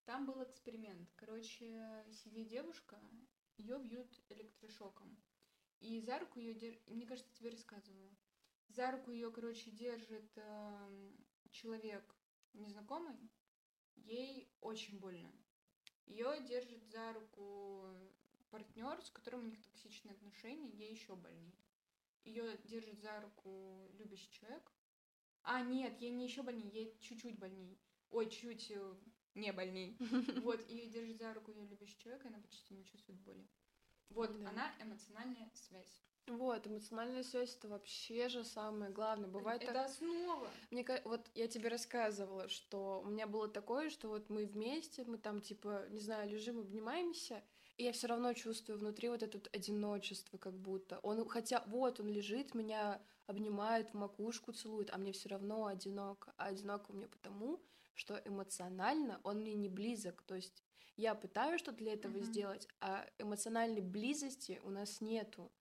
Там 0.03 0.25
был 0.25 0.43
эксперимент. 0.43 1.09
Короче, 1.15 2.05
сидит 2.11 2.49
девушка, 2.49 2.99
ее 3.55 3.79
бьют 3.79 4.19
электрошоком. 4.27 5.17
И 5.79 6.01
за 6.01 6.19
руку 6.19 6.41
ее 6.41 6.53
держит, 6.55 6.85
мне 6.89 7.05
кажется, 7.05 7.33
тебе 7.33 7.51
рассказывала. 7.51 8.11
За 8.75 8.89
руку 8.91 9.11
ее, 9.11 9.29
короче, 9.31 9.69
держит 9.71 10.31
эм, 10.37 11.17
человек 11.49 12.15
незнакомый. 12.53 13.17
Ей 13.95 14.49
очень 14.61 14.97
больно. 14.97 15.29
Ее 16.05 16.41
держит 16.47 16.85
за 16.85 17.11
руку 17.11 17.93
партнер, 18.49 19.01
с 19.03 19.09
которым 19.09 19.41
у 19.41 19.47
них 19.47 19.61
токсичные 19.61 20.13
отношения, 20.13 20.69
ей 20.69 20.91
еще 20.91 21.15
больнее. 21.17 21.53
Ее 22.23 22.57
держит 22.63 23.01
за 23.01 23.19
руку 23.19 23.91
любящий 23.95 24.31
человек. 24.31 24.71
А, 25.43 25.61
нет, 25.61 25.99
ей 25.99 26.11
не 26.11 26.23
еще 26.25 26.41
больнее, 26.41 26.71
ей 26.71 26.97
чуть-чуть 27.01 27.39
больней. 27.39 27.77
Ой, 28.09 28.29
чуть 28.29 28.71
э, 28.71 28.95
не 29.35 29.51
больней. 29.51 29.97
Вот, 30.43 30.65
ее 30.69 30.87
держит 30.87 31.17
за 31.17 31.33
руку 31.33 31.51
ее 31.51 31.65
любящий 31.65 31.97
человек, 31.97 32.23
и 32.23 32.27
она 32.29 32.39
почти 32.39 32.73
не 32.73 32.85
чувствует 32.85 33.19
боли. 33.21 33.45
Вот, 34.09 34.37
Да. 34.39 34.49
она 34.49 34.75
эмоциональная 34.79 35.49
связь. 35.55 36.01
Вот, 36.27 36.65
эмоциональная 36.67 37.23
связь 37.23 37.55
это 37.55 37.67
вообще 37.67 38.29
же 38.29 38.43
самое 38.43 38.91
главное. 38.91 39.27
Бывает 39.27 39.63
это 39.63 39.73
так- 39.73 39.85
основа. 39.87 40.47
Мне 40.69 40.85
вот 41.03 41.29
я 41.35 41.47
тебе 41.47 41.67
рассказывала, 41.69 42.47
что 42.47 43.01
у 43.05 43.09
меня 43.09 43.27
было 43.27 43.47
такое, 43.47 43.89
что 43.89 44.07
вот 44.07 44.29
мы 44.29 44.45
вместе, 44.45 45.03
мы 45.03 45.17
там 45.17 45.41
типа, 45.41 45.87
не 45.89 45.99
знаю, 45.99 46.29
лежим, 46.29 46.59
обнимаемся, 46.59 47.43
и 47.77 47.83
я 47.83 47.91
все 47.91 48.07
равно 48.07 48.33
чувствую 48.33 48.77
внутри 48.77 49.09
вот 49.09 49.23
это 49.23 49.37
вот 49.37 49.49
одиночество, 49.53 50.37
как 50.37 50.53
будто. 50.53 50.99
Он, 50.99 51.27
хотя 51.27 51.63
вот 51.67 51.99
он 51.99 52.07
лежит, 52.07 52.53
меня 52.53 53.01
обнимает, 53.25 53.89
в 53.89 53.93
макушку 53.95 54.51
целует, 54.51 54.89
а 54.93 54.97
мне 54.97 55.11
все 55.13 55.29
равно 55.29 55.65
одиноко. 55.65 56.33
А 56.37 56.47
одиноко 56.47 56.93
мне 56.93 57.07
потому, 57.07 57.59
что 57.93 58.21
эмоционально 58.25 59.19
он 59.23 59.39
мне 59.39 59.53
не 59.55 59.69
близок. 59.69 60.21
То 60.23 60.35
есть 60.35 60.63
я 60.97 61.15
пытаюсь 61.15 61.61
что-то 61.61 61.77
для 61.77 61.93
этого 61.93 62.13
Мгм. 62.17 62.23
сделать, 62.23 62.67
а 62.79 63.05
эмоциональной 63.19 63.81
близости 63.81 64.61
у 64.63 64.69
нас 64.69 65.01
нету. 65.01 65.51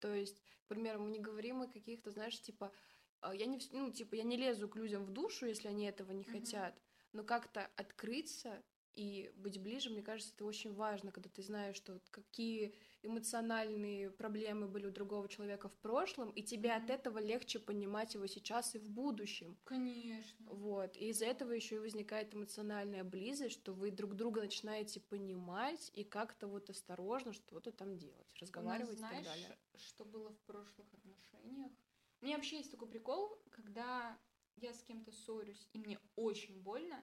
То 0.00 0.14
есть, 0.14 0.42
к 0.64 0.68
примеру, 0.68 1.00
мы 1.00 1.10
не 1.10 1.20
говорим 1.20 1.62
о 1.62 1.68
каких-то, 1.68 2.10
знаешь, 2.10 2.40
типа, 2.40 2.72
а, 3.20 3.34
я 3.34 3.46
не, 3.46 3.58
ну, 3.72 3.92
типа, 3.92 4.14
я 4.16 4.24
не 4.24 4.36
лезу 4.36 4.68
к 4.68 4.76
людям 4.76 5.04
в 5.04 5.10
душу, 5.10 5.46
если 5.46 5.68
они 5.68 5.86
этого 5.86 6.12
не 6.12 6.24
Мгм. 6.26 6.64
хотят, 6.64 6.80
но 7.12 7.24
как-то 7.24 7.66
открыться 7.76 8.64
и 8.92 9.30
быть 9.36 9.60
ближе, 9.62 9.90
мне 9.90 10.02
кажется, 10.02 10.34
это 10.34 10.44
очень 10.44 10.72
важно, 10.74 11.12
когда 11.12 11.28
ты 11.30 11.42
знаешь, 11.42 11.76
что 11.76 12.00
какие 12.10 12.74
эмоциональные 13.02 14.10
проблемы 14.10 14.68
были 14.68 14.86
у 14.86 14.90
другого 14.90 15.28
человека 15.28 15.68
в 15.68 15.76
прошлом, 15.78 16.30
и 16.30 16.42
тебе 16.42 16.72
от 16.72 16.90
этого 16.90 17.18
легче 17.18 17.58
понимать 17.58 18.14
его 18.14 18.26
сейчас 18.26 18.74
и 18.74 18.78
в 18.78 18.90
будущем. 18.90 19.56
Конечно. 19.64 20.46
Вот. 20.52 20.96
И 20.96 21.08
из-за 21.08 21.26
этого 21.26 21.52
еще 21.52 21.76
и 21.76 21.78
возникает 21.78 22.34
эмоциональная 22.34 23.04
близость, 23.04 23.54
что 23.54 23.72
вы 23.72 23.90
друг 23.90 24.14
друга 24.14 24.42
начинаете 24.42 25.00
понимать 25.00 25.90
и 25.94 26.04
как-то 26.04 26.46
вот 26.46 26.70
осторожно 26.70 27.32
что-то 27.32 27.72
там 27.72 27.96
делать, 27.96 28.34
разговаривать 28.40 28.94
и 28.94 28.98
знаешь, 28.98 29.24
так 29.24 29.34
далее. 29.34 29.58
что 29.76 30.04
было 30.04 30.30
в 30.30 30.38
прошлых 30.40 30.86
отношениях? 30.94 31.72
У 32.20 32.26
меня 32.26 32.36
вообще 32.36 32.58
есть 32.58 32.70
такой 32.70 32.88
прикол, 32.88 33.38
когда 33.50 34.18
я 34.56 34.74
с 34.74 34.82
кем-то 34.82 35.10
ссорюсь, 35.10 35.68
и 35.72 35.78
мне 35.78 35.98
очень 36.16 36.60
больно, 36.60 37.02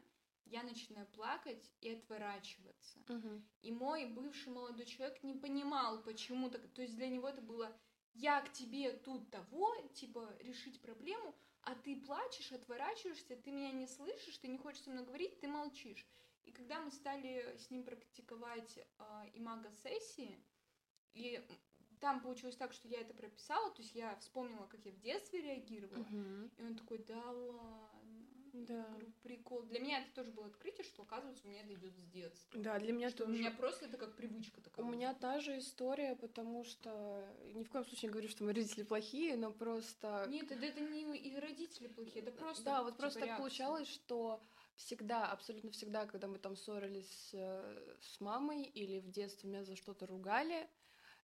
я 0.49 0.63
начинаю 0.63 1.07
плакать 1.07 1.71
и 1.81 1.93
отворачиваться. 1.93 2.99
Мгм. 3.07 3.47
И 3.61 3.71
мой 3.71 4.05
бывший 4.05 4.49
молодой 4.49 4.85
человек 4.85 5.23
не 5.23 5.33
понимал, 5.35 6.01
почему 6.03 6.49
так. 6.49 6.67
То 6.73 6.81
есть 6.81 6.95
для 6.95 7.07
него 7.09 7.27
это 7.29 7.41
было 7.41 7.75
я 8.13 8.41
к 8.41 8.51
тебе 8.51 8.93
тут 8.93 9.29
того, 9.29 9.75
типа, 9.93 10.35
решить 10.39 10.81
проблему, 10.81 11.35
а 11.61 11.75
ты 11.75 11.95
плачешь, 12.01 12.51
отворачиваешься, 12.51 13.35
ты 13.35 13.51
меня 13.51 13.71
не 13.71 13.85
слышишь, 13.85 14.37
ты 14.39 14.47
не 14.47 14.57
хочешь 14.57 14.81
со 14.83 14.89
мной 14.89 15.05
говорить, 15.05 15.39
ты 15.39 15.47
молчишь. 15.47 16.07
И 16.45 16.51
когда 16.51 16.79
мы 16.79 16.91
стали 16.91 17.57
с 17.57 17.69
ним 17.69 17.83
практиковать 17.83 18.77
э, 18.77 19.29
имаго-сессии, 19.33 20.43
и 21.13 21.45
там 21.99 22.21
получилось 22.21 22.55
так, 22.55 22.73
что 22.73 22.87
я 22.87 23.01
это 23.01 23.13
прописала, 23.13 23.69
то 23.71 23.81
есть 23.81 23.93
я 23.95 24.15
вспомнила, 24.15 24.65
как 24.67 24.85
я 24.85 24.91
в 24.91 24.99
детстве 24.99 25.41
реагировала, 25.41 26.03
Мгм. 26.03 26.51
и 26.57 26.63
он 26.63 26.75
такой, 26.75 26.99
да 26.99 27.21
ладно. 27.31 27.96
Да. 28.65 28.85
Говорю, 28.89 29.11
прикол. 29.23 29.61
Для 29.63 29.79
меня 29.79 29.99
это 30.01 30.13
тоже 30.15 30.31
было 30.31 30.47
открытие, 30.47 30.83
что, 30.85 31.03
оказывается, 31.03 31.45
у 31.45 31.49
меня 31.49 31.61
это 31.61 31.73
идет 31.73 31.95
с 31.95 32.03
детства. 32.05 32.59
Да, 32.59 32.79
для 32.79 32.93
меня 32.93 33.09
Что 33.09 33.23
у 33.23 33.27
тоже. 33.27 33.39
меня 33.39 33.51
просто 33.51 33.85
это 33.85 33.97
как 33.97 34.15
привычка 34.15 34.61
такая. 34.61 34.85
У 34.85 34.89
меня 34.89 35.13
та 35.13 35.39
же 35.39 35.57
история, 35.59 36.15
потому 36.15 36.63
что 36.63 37.25
ни 37.53 37.63
в 37.63 37.69
коем 37.69 37.85
случае 37.85 38.07
не 38.07 38.13
говорю, 38.13 38.29
что 38.29 38.43
мои 38.43 38.53
родители 38.53 38.83
плохие, 38.83 39.35
но 39.37 39.51
просто... 39.51 40.25
Нет, 40.29 40.51
это, 40.51 40.65
это 40.65 40.81
не 40.81 41.17
и 41.17 41.35
родители 41.39 41.87
плохие, 41.87 42.23
это 42.23 42.31
просто. 42.31 42.63
да, 42.63 42.83
вот 42.83 42.93
типа, 42.93 43.01
просто 43.01 43.19
так 43.19 43.27
реакция. 43.27 43.41
получалось, 43.41 43.87
что 43.87 44.41
всегда, 44.75 45.31
абсолютно 45.31 45.71
всегда, 45.71 46.05
когда 46.05 46.27
мы 46.27 46.37
там 46.37 46.55
ссорились 46.55 47.31
э, 47.33 47.95
с 48.01 48.19
мамой 48.21 48.63
или 48.63 48.99
в 48.99 49.09
детстве 49.09 49.49
меня 49.49 49.63
за 49.63 49.75
что-то 49.75 50.05
ругали, 50.05 50.67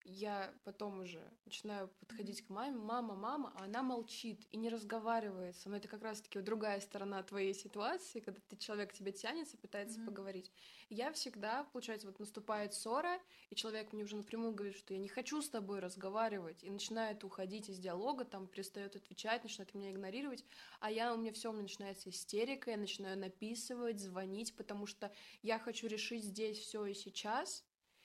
я 0.06 0.54
потом 0.64 1.00
уже 1.00 1.22
начинаю 1.46 1.88
подходить 2.00 2.46
к 2.46 2.50
маме, 2.50 2.78
мама, 2.78 3.16
мама, 3.16 3.54
а 3.56 3.64
она 3.64 3.82
молчит 3.84 4.46
и 4.52 4.58
не 4.58 4.70
разговаривает 4.70 5.56
со 5.56 5.70
мной. 5.70 5.80
Это 5.80 5.88
как 5.88 6.02
раз-таки 6.02 6.38
вот 6.38 6.46
другая 6.46 6.80
сторона 6.82 7.24
твоей 7.24 7.54
ситуации, 7.54 8.20
когда 8.20 8.42
ты 8.50 8.58
человек 8.58 8.92
к 8.92 8.94
тебе 8.94 9.12
тянется, 9.12 9.58
пытается 9.58 10.00
mm-hmm. 10.00 10.06
поговорить. 10.06 10.52
Я 10.90 11.12
всегда, 11.14 11.64
получается, 11.72 12.08
вот 12.08 12.20
наступает 12.20 12.74
ссора, 12.74 13.20
и 13.50 13.56
человек 13.56 13.94
мне 13.94 14.04
уже 14.04 14.18
напрямую 14.18 14.54
говорит, 14.54 14.76
что 14.76 14.94
я 14.94 15.00
не 15.00 15.08
хочу 15.08 15.42
с 15.42 15.50
тобой 15.50 15.80
разговаривать, 15.80 16.64
и 16.64 16.70
начинает 16.70 17.24
уходить 17.24 17.70
из 17.70 17.80
диалога, 17.80 18.26
там 18.26 18.48
перестает 18.48 18.96
отвечать, 18.96 19.44
начинает 19.44 19.74
меня 19.74 19.92
игнорировать, 19.92 20.44
а 20.80 20.92
я 20.92 21.14
у 21.14 21.18
меня 21.18 21.32
все, 21.32 21.50
у 21.50 21.54
меня 21.54 21.64
начинается 21.64 22.10
истерика, 22.10 22.72
я 22.72 22.78
начинаю 22.78 23.18
написывать, 23.18 24.00
звонить, 24.00 24.56
потому 24.56 24.86
что 24.86 25.12
я 25.42 25.60
хочу 25.60 25.88
решить 25.88 26.24
здесь 26.24 26.60
все 26.60 26.86
и 26.86 26.94
сейчас, 26.94 27.64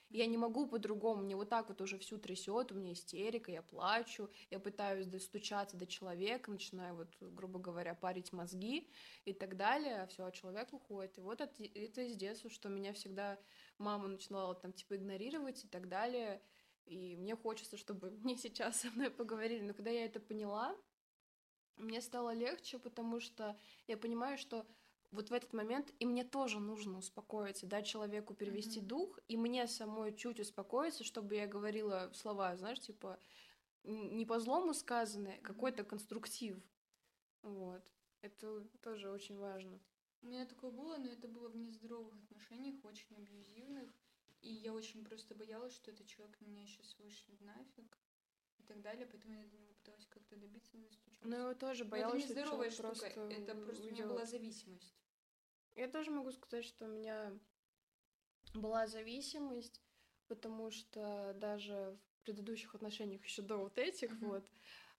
я 0.09 0.25
не 0.25 0.37
могу 0.37 0.67
по-другому, 0.67 1.21
мне 1.21 1.35
вот 1.35 1.49
так 1.49 1.69
вот 1.69 1.81
уже 1.81 1.97
всю 1.99 2.17
трясет, 2.17 2.71
у 2.71 2.75
меня 2.75 2.93
истерика, 2.93 3.51
я 3.51 3.61
плачу, 3.61 4.29
я 4.49 4.59
пытаюсь 4.59 5.05
достучаться 5.05 5.77
до 5.77 5.85
человека, 5.85 6.51
начинаю 6.51 6.95
вот, 6.95 7.15
грубо 7.19 7.59
говоря, 7.59 7.93
парить 7.93 8.33
мозги 8.33 8.91
и 9.25 9.33
так 9.33 9.55
далее, 9.55 10.01
а 10.01 10.07
все, 10.07 10.25
а 10.25 10.31
человек 10.31 10.73
уходит. 10.73 11.17
И 11.17 11.21
вот 11.21 11.41
это, 11.41 11.63
из 11.63 12.15
детства, 12.15 12.49
что 12.49 12.69
меня 12.69 12.93
всегда 12.93 13.39
мама 13.77 14.07
начинала 14.07 14.55
там 14.55 14.73
типа 14.73 14.95
игнорировать 14.95 15.63
и 15.63 15.67
так 15.67 15.87
далее. 15.87 16.41
И 16.85 17.15
мне 17.15 17.35
хочется, 17.35 17.77
чтобы 17.77 18.09
мне 18.23 18.35
сейчас 18.37 18.81
со 18.81 18.89
мной 18.91 19.11
поговорили. 19.11 19.61
Но 19.61 19.73
когда 19.73 19.91
я 19.91 20.05
это 20.05 20.19
поняла, 20.19 20.75
мне 21.77 22.01
стало 22.01 22.33
легче, 22.33 22.77
потому 22.79 23.19
что 23.19 23.57
я 23.87 23.95
понимаю, 23.95 24.37
что 24.37 24.65
вот 25.11 25.29
в 25.29 25.33
этот 25.33 25.53
момент 25.53 25.93
и 25.99 26.05
мне 26.05 26.23
тоже 26.23 26.59
нужно 26.59 26.99
успокоиться, 26.99 27.65
дать 27.65 27.87
человеку 27.87 28.33
перевести 28.33 28.79
mm-hmm. 28.79 28.85
дух, 28.85 29.19
и 29.27 29.37
мне 29.37 29.67
самой 29.67 30.15
чуть 30.15 30.39
успокоиться, 30.39 31.03
чтобы 31.03 31.35
я 31.35 31.47
говорила 31.47 32.11
слова, 32.13 32.55
знаешь, 32.57 32.79
типа 32.79 33.19
не 33.83 34.25
по 34.25 34.39
злому 34.39 34.73
сказанные, 34.73 35.39
а 35.39 35.41
какой-то 35.41 35.83
конструктив. 35.83 36.61
Вот. 37.41 37.83
Это 38.21 38.61
тоже 38.81 39.09
очень 39.09 39.37
важно. 39.37 39.79
У 40.21 40.27
меня 40.27 40.45
такое 40.45 40.71
было, 40.71 40.97
но 40.97 41.09
это 41.09 41.27
было 41.27 41.47
в 41.47 41.55
нездоровых 41.55 42.13
отношениях, 42.23 42.83
очень 42.83 43.15
абьюзивных. 43.15 43.89
И 44.41 44.51
я 44.53 44.73
очень 44.73 45.03
просто 45.03 45.35
боялась, 45.35 45.73
что 45.73 45.91
этот 45.91 46.07
человек 46.07 46.39
меня 46.41 46.65
сейчас 46.65 46.97
вышлет 46.99 47.39
нафиг 47.41 47.97
и 48.57 48.63
так 48.63 48.81
далее, 48.81 49.05
поэтому 49.05 49.35
я 49.35 49.45
до 49.47 49.57
него 49.57 49.73
пыталась 49.89 50.05
как-то 50.07 50.35
добиться. 50.35 50.77
Но 51.21 51.49
я 51.49 51.55
тоже 51.55 51.85
боялась, 51.85 52.23
это 52.23 52.33
не 52.33 52.41
здоровая 52.41 52.69
штука, 52.69 52.87
просто 52.87 53.07
это 53.07 53.55
просто 53.55 53.83
уйдет. 53.83 53.91
у 53.91 53.95
меня 53.95 54.07
была 54.07 54.25
зависимость. 54.25 54.95
Я 55.75 55.87
тоже 55.87 56.11
могу 56.11 56.31
сказать, 56.31 56.65
что 56.65 56.85
у 56.85 56.89
меня 56.89 57.37
была 58.53 58.87
зависимость, 58.87 59.81
потому 60.27 60.71
что 60.71 61.33
даже 61.37 61.97
в 62.13 62.23
предыдущих 62.23 62.75
отношениях 62.75 63.23
еще 63.23 63.41
до 63.41 63.57
вот 63.57 63.77
этих 63.77 64.11
mm-hmm. 64.11 64.27
вот, 64.27 64.49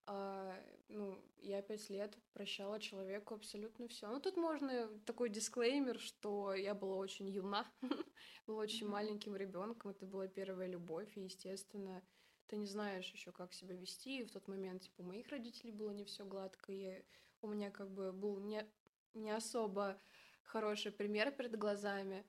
а, 0.05 0.55
ну, 0.89 1.19
я 1.39 1.61
пять 1.61 1.89
лет 1.89 2.17
прощала 2.33 2.79
человеку 2.79 3.35
абсолютно 3.35 3.87
все. 3.87 4.07
Ну, 4.07 4.19
тут 4.19 4.37
можно 4.37 4.87
такой 5.05 5.29
дисклеймер, 5.29 5.99
что 5.99 6.53
я 6.53 6.73
была 6.73 6.97
очень 6.97 7.29
юна, 7.29 7.71
была 8.47 8.61
очень 8.61 8.87
mm-hmm. 8.87 8.89
маленьким 8.89 9.35
ребенком, 9.35 9.91
это 9.91 10.05
была 10.05 10.27
первая 10.27 10.67
любовь, 10.67 11.15
и, 11.17 11.21
естественно, 11.21 12.03
ты 12.51 12.57
не 12.57 12.67
знаешь 12.67 13.09
еще, 13.13 13.31
как 13.31 13.53
себя 13.53 13.75
вести. 13.75 14.19
И 14.19 14.23
в 14.25 14.31
тот 14.31 14.49
момент, 14.49 14.81
типа, 14.83 15.01
у 15.01 15.05
моих 15.05 15.29
родителей 15.29 15.71
было 15.71 15.91
не 15.91 16.03
все 16.03 16.25
гладко, 16.25 16.73
и 16.73 17.01
у 17.41 17.47
меня 17.47 17.71
как 17.71 17.89
бы 17.89 18.11
был 18.11 18.41
не, 18.41 18.69
не 19.13 19.31
особо 19.31 19.97
хороший 20.43 20.91
пример 20.91 21.31
перед 21.31 21.57
глазами. 21.57 22.25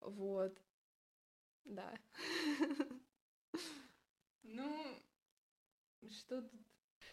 Вот. 0.00 0.58
Да. 1.64 1.94
Ну, 4.48 5.02
что 6.08 6.40
тут? 6.40 6.60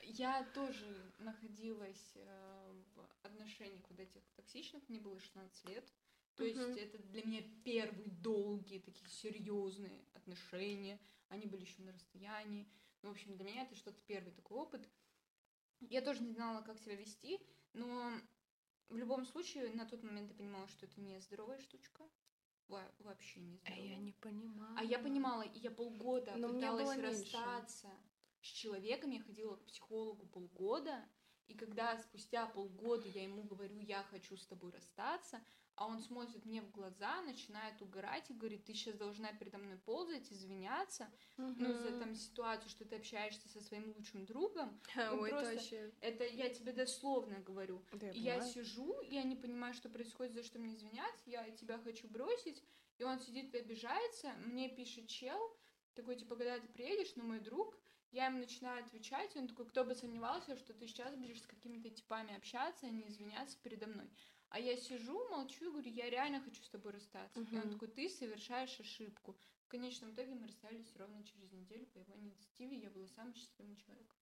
Я 0.04 0.44
тоже 0.54 1.12
находилась 1.18 2.12
э, 2.16 2.74
в 2.94 3.26
отношениях 3.26 3.84
вот 3.90 4.00
этих 4.00 4.22
токсичных, 4.36 4.88
мне 4.88 5.00
было 5.00 5.20
16 5.20 5.66
лет. 5.66 5.92
То 6.36 6.44
есть 6.44 6.78
это 6.78 6.98
для 7.04 7.24
меня 7.24 7.42
первые 7.64 8.10
долгие, 8.10 8.80
такие 8.80 9.10
серьезные 9.10 10.06
отношения. 10.14 11.00
Они 11.30 11.46
были 11.46 11.62
еще 11.62 11.82
на 11.82 11.92
расстоянии. 11.92 12.68
Ну, 13.02 13.10
в 13.10 13.12
общем, 13.12 13.36
для 13.36 13.46
меня 13.46 13.64
это 13.64 13.76
что-то 13.76 14.00
первый 14.08 14.32
такой 14.32 14.58
опыт. 14.58 14.90
Я 15.80 16.02
тоже 16.02 16.24
не 16.24 16.32
знала, 16.32 16.62
как 16.62 16.80
себя 16.80 16.96
вести, 16.96 17.40
но 17.74 18.14
в 18.90 18.96
любом 18.96 19.26
случае, 19.26 19.74
на 19.74 19.86
тот 19.86 20.04
момент 20.04 20.30
я 20.30 20.36
понимала, 20.36 20.68
что 20.68 20.86
это 20.86 21.00
не 21.02 21.20
здоровая 21.20 21.60
штучка. 21.60 22.04
Во 22.68 22.82
вообще 23.00 23.42
не 23.42 23.58
здоровая. 23.58 23.84
А 23.84 23.88
я 23.88 23.98
не 23.98 24.14
понимала. 24.14 24.80
А 24.80 24.84
я 24.84 25.00
понимала, 25.00 25.42
и 25.42 25.60
я 25.60 25.72
полгода 25.72 26.34
Но 26.38 26.50
пыталась 26.50 26.98
расстаться 26.98 27.88
меньше. 27.88 28.04
с 28.42 28.48
человеком. 28.48 29.12
Я 29.12 29.22
ходила 29.22 29.56
к 29.58 29.66
психологу 29.66 30.26
полгода. 30.28 31.04
И 31.48 31.56
когда 31.56 31.98
спустя 31.98 32.48
полгода 32.48 33.08
я 33.10 33.24
ему 33.24 33.44
говорю, 33.44 33.78
я 33.80 34.04
хочу 34.04 34.38
с 34.38 34.46
тобой 34.46 34.72
расстаться, 34.72 35.44
а 35.76 35.88
он 35.88 36.00
смотрит 36.00 36.46
мне 36.46 36.62
в 36.62 36.72
глаза, 36.72 37.22
начинает 37.24 37.82
угорать 37.82 38.30
и 38.30 38.34
говорит, 38.34 38.66
ты 38.66 38.74
сейчас 38.74 38.96
должна 38.96 39.34
передо 39.34 39.58
мной 39.58 39.78
ползать, 39.78 40.32
извиняться, 40.32 41.10
угу. 41.38 41.56
ну, 41.58 41.74
за 41.74 42.00
там 42.00 42.16
ситуацию, 42.16 42.70
что 42.70 42.86
ты 42.86 42.98
общаешься 42.98 43.48
со 43.50 43.62
своим 43.62 43.94
лучшим 43.96 44.26
другом. 44.26 44.80
А, 44.96 45.14
ой, 45.20 45.30
просто, 45.30 45.48
это 45.48 45.56
вообще... 45.56 45.92
Это 46.02 46.26
я 46.26 46.50
тебе 46.50 46.74
дословно 46.74 47.40
говорю. 47.40 47.84
Да, 47.94 48.08
я, 48.08 48.14
и 48.14 48.20
я 48.20 48.42
сижу, 48.42 49.02
я 49.02 49.24
не 49.24 49.36
понимаю, 49.36 49.74
что 49.74 49.90
происходит, 49.90 50.34
за 50.34 50.44
что 50.44 50.60
мне 50.60 50.76
извиняться, 50.76 51.30
я 51.30 51.50
тебя 51.52 51.80
хочу 51.80 52.08
бросить, 52.08 52.64
и 53.00 53.04
он 53.04 53.20
сидит 53.20 53.54
и 53.56 53.58
обижается, 53.58 54.34
мне 54.46 54.70
пишет 54.70 55.08
чел, 55.08 55.58
такой, 55.96 56.16
типа, 56.16 56.36
когда 56.36 56.60
ты 56.60 56.68
приедешь, 56.68 57.14
ну, 57.16 57.24
мой 57.24 57.40
друг, 57.40 57.78
я 58.12 58.28
ему 58.28 58.38
начинаю 58.38 58.84
отвечать, 58.84 59.36
и 59.36 59.40
он 59.40 59.48
такой, 59.48 59.66
кто 59.66 59.84
бы 59.84 59.96
сомневался, 59.96 60.56
что 60.56 60.74
ты 60.74 60.88
сейчас 60.88 61.16
будешь 61.16 61.42
с 61.42 61.48
какими-то 61.48 61.90
типами 61.90 62.36
общаться, 62.36 62.86
а 62.86 62.90
не 62.90 63.08
извиняться 63.08 63.58
передо 63.64 63.88
мной. 63.88 64.08
А 64.54 64.60
я 64.60 64.78
сижу, 64.78 65.28
молчу 65.30 65.66
и 65.66 65.72
говорю, 65.72 65.90
я 65.90 66.12
реально 66.12 66.40
хочу 66.40 66.62
с 66.62 66.70
тобой 66.70 66.92
расстаться. 66.92 67.40
Uh-huh. 67.40 67.56
И 67.56 67.58
он 67.58 67.72
такой, 67.72 67.88
ты 67.88 68.08
совершаешь 68.08 68.80
ошибку. 68.80 69.36
В 69.64 69.68
конечном 69.68 70.12
итоге 70.12 70.36
мы 70.36 70.46
расстались 70.46 70.96
ровно 70.96 71.24
через 71.24 71.52
неделю 71.52 71.88
по 71.88 71.98
его 71.98 72.16
инициативе, 72.16 72.78
я 72.78 72.92
была 72.92 73.08
самым 73.08 73.34
счастливым 73.34 73.76
человеком. 73.78 74.16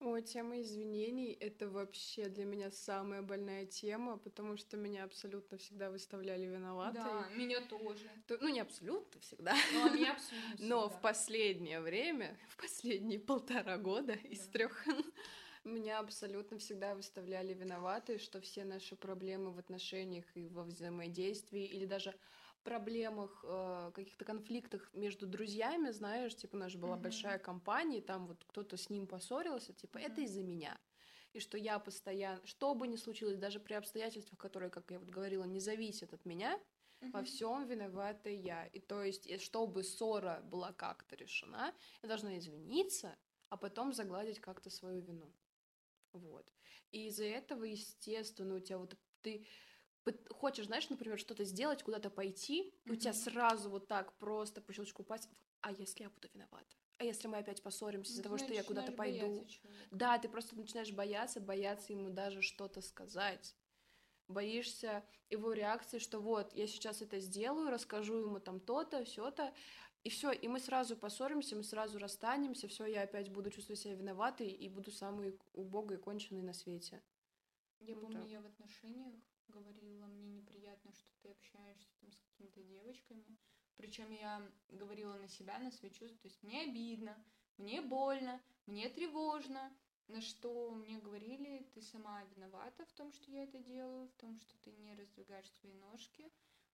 О, 0.00 0.20
тема 0.20 0.60
извинений— 0.60 1.32
это 1.40 1.70
вообще 1.70 2.28
для 2.28 2.44
меня 2.44 2.70
самая 2.70 3.22
больная 3.22 3.64
тема, 3.64 4.18
потому 4.18 4.58
что 4.58 4.76
меня 4.76 5.04
абсолютно 5.04 5.56
всегда 5.56 5.90
выставляли 5.90 6.44
виноватой. 6.44 7.02
Да, 7.02 7.28
меня 7.34 7.62
тоже. 7.62 8.10
То, 8.26 8.36
ну, 8.42 8.48
не 8.48 8.60
абсолютно 8.60 9.20
всегда. 9.22 9.54
Ну, 9.72 9.86
а 9.86 9.90
меня 9.90 10.12
абсолютно 10.12 10.48
всегда. 10.56 10.68
Но 10.68 10.90
в 10.90 11.00
последнее 11.00 11.80
время, 11.80 12.36
в 12.48 12.56
последние 12.58 13.20
полтора 13.20 13.78
года 13.78 14.18
да. 14.22 14.28
из 14.28 14.46
трех 14.48 14.84
меня 15.64 16.00
абсолютно 16.00 16.58
всегда 16.58 16.94
выставляли 16.94 17.54
виноватой, 17.54 18.18
что 18.18 18.40
все 18.40 18.64
наши 18.64 18.96
проблемы 18.96 19.52
в 19.52 19.58
отношениях 19.58 20.24
и 20.34 20.48
во 20.48 20.64
взаимодействии 20.64 21.64
или 21.64 21.86
даже 21.86 22.14
проблемах, 22.62 23.44
э, 23.44 23.90
каких-то 23.94 24.24
конфликтах 24.24 24.88
между 24.92 25.26
друзьями, 25.26 25.90
знаешь, 25.90 26.34
типа 26.34 26.56
у 26.56 26.58
нас 26.58 26.72
же 26.72 26.78
была 26.78 26.96
mm-hmm. 26.96 27.02
большая 27.02 27.38
компания, 27.38 27.98
и 27.98 28.02
там 28.02 28.26
вот 28.26 28.44
кто-то 28.44 28.76
с 28.76 28.90
ним 28.90 29.06
поссорился, 29.06 29.72
типа 29.72 29.98
mm-hmm. 29.98 30.06
это 30.06 30.20
из-за 30.22 30.42
меня. 30.42 30.78
И 31.32 31.40
что 31.40 31.56
я 31.56 31.78
постоянно, 31.78 32.40
что 32.44 32.74
бы 32.74 32.86
ни 32.86 32.96
случилось, 32.96 33.38
даже 33.38 33.58
при 33.58 33.74
обстоятельствах, 33.74 34.38
которые, 34.38 34.70
как 34.70 34.90
я 34.90 34.98
вот 34.98 35.08
говорила, 35.08 35.44
не 35.44 35.60
зависят 35.60 36.12
от 36.12 36.24
меня, 36.24 36.58
mm-hmm. 37.00 37.10
во 37.10 37.22
всем 37.22 37.66
виновата 37.66 38.28
я. 38.30 38.66
И 38.66 38.80
то 38.80 39.02
есть, 39.02 39.40
чтобы 39.40 39.82
ссора 39.82 40.40
была 40.44 40.72
как-то 40.72 41.16
решена, 41.16 41.74
я 42.02 42.08
должна 42.08 42.38
извиниться, 42.38 43.16
а 43.48 43.56
потом 43.56 43.92
загладить 43.92 44.40
как-то 44.40 44.70
свою 44.70 45.00
вину. 45.00 45.32
Вот. 46.12 46.46
И 46.90 47.06
из-за 47.06 47.24
этого, 47.24 47.64
естественно, 47.64 48.56
у 48.56 48.60
тебя 48.60 48.78
вот 48.78 48.96
ты 49.22 49.46
хочешь, 50.30 50.66
знаешь, 50.66 50.88
например, 50.88 51.18
что-то 51.18 51.44
сделать, 51.44 51.82
куда-то 51.82 52.10
пойти, 52.10 52.74
mm-hmm. 52.84 52.92
у 52.92 52.96
тебя 52.96 53.12
сразу 53.12 53.70
вот 53.70 53.86
так 53.86 54.12
просто 54.18 54.60
по 54.60 54.72
щелчку 54.72 55.04
пальцев, 55.04 55.30
а 55.60 55.70
если 55.72 56.02
я 56.02 56.10
буду 56.10 56.28
виновата? 56.34 56.76
А 56.98 57.04
если 57.04 57.28
мы 57.28 57.38
опять 57.38 57.62
поссоримся 57.62 58.12
из-за 58.12 58.22
того, 58.22 58.38
что 58.38 58.52
я 58.52 58.62
куда-то 58.62 58.92
пойду? 58.92 59.46
Да, 59.90 60.18
ты 60.18 60.28
просто 60.28 60.56
начинаешь 60.56 60.92
бояться, 60.92 61.40
бояться 61.40 61.92
ему 61.92 62.10
даже 62.10 62.42
что-то 62.42 62.80
сказать. 62.80 63.56
Боишься 64.28 65.04
его 65.30 65.52
реакции, 65.52 65.98
что 65.98 66.20
вот, 66.20 66.52
я 66.54 66.66
сейчас 66.66 67.02
это 67.02 67.18
сделаю, 67.18 67.70
расскажу 67.70 68.16
ему 68.16 68.38
там 68.38 68.60
то-то, 68.60 69.04
все-то, 69.04 69.52
и 70.04 70.10
все, 70.10 70.32
и 70.32 70.48
мы 70.48 70.58
сразу 70.58 70.96
поссоримся, 70.96 71.54
мы 71.54 71.62
сразу 71.62 71.98
расстанемся, 71.98 72.66
все, 72.66 72.86
я 72.86 73.02
опять 73.02 73.30
буду 73.30 73.50
чувствовать 73.50 73.80
себя 73.80 73.94
виноватой 73.94 74.50
и 74.50 74.68
буду 74.68 74.90
самой 74.90 75.38
убогой 75.52 75.96
и 75.96 76.00
конченной 76.00 76.42
на 76.42 76.52
свете. 76.52 77.02
Я 77.78 77.94
вот 77.94 78.02
помню, 78.02 78.22
так. 78.22 78.30
я 78.30 78.40
в 78.40 78.46
отношениях 78.46 79.14
говорила, 79.48 80.06
мне 80.06 80.28
неприятно, 80.28 80.92
что 80.92 81.08
ты 81.20 81.30
общаешься 81.30 81.94
там 82.00 82.12
с 82.12 82.20
какими-то 82.20 82.62
девочками. 82.62 83.24
Причем 83.76 84.10
я 84.10 84.42
говорила 84.68 85.14
на 85.14 85.28
себя, 85.28 85.58
на 85.58 85.70
свои 85.70 85.90
чувства. 85.90 86.18
То 86.20 86.28
есть 86.28 86.42
мне 86.42 86.62
обидно, 86.62 87.16
мне 87.56 87.80
больно, 87.80 88.40
мне 88.66 88.88
тревожно. 88.88 89.72
На 90.08 90.20
что 90.20 90.72
мне 90.72 90.98
говорили, 90.98 91.68
ты 91.74 91.80
сама 91.80 92.24
виновата 92.24 92.84
в 92.86 92.92
том, 92.92 93.12
что 93.12 93.30
я 93.30 93.44
это 93.44 93.58
делаю, 93.58 94.08
в 94.08 94.14
том, 94.14 94.36
что 94.36 94.56
ты 94.58 94.72
не 94.72 94.94
раздвигаешь 94.94 95.50
свои 95.52 95.72
ножки, 95.74 96.30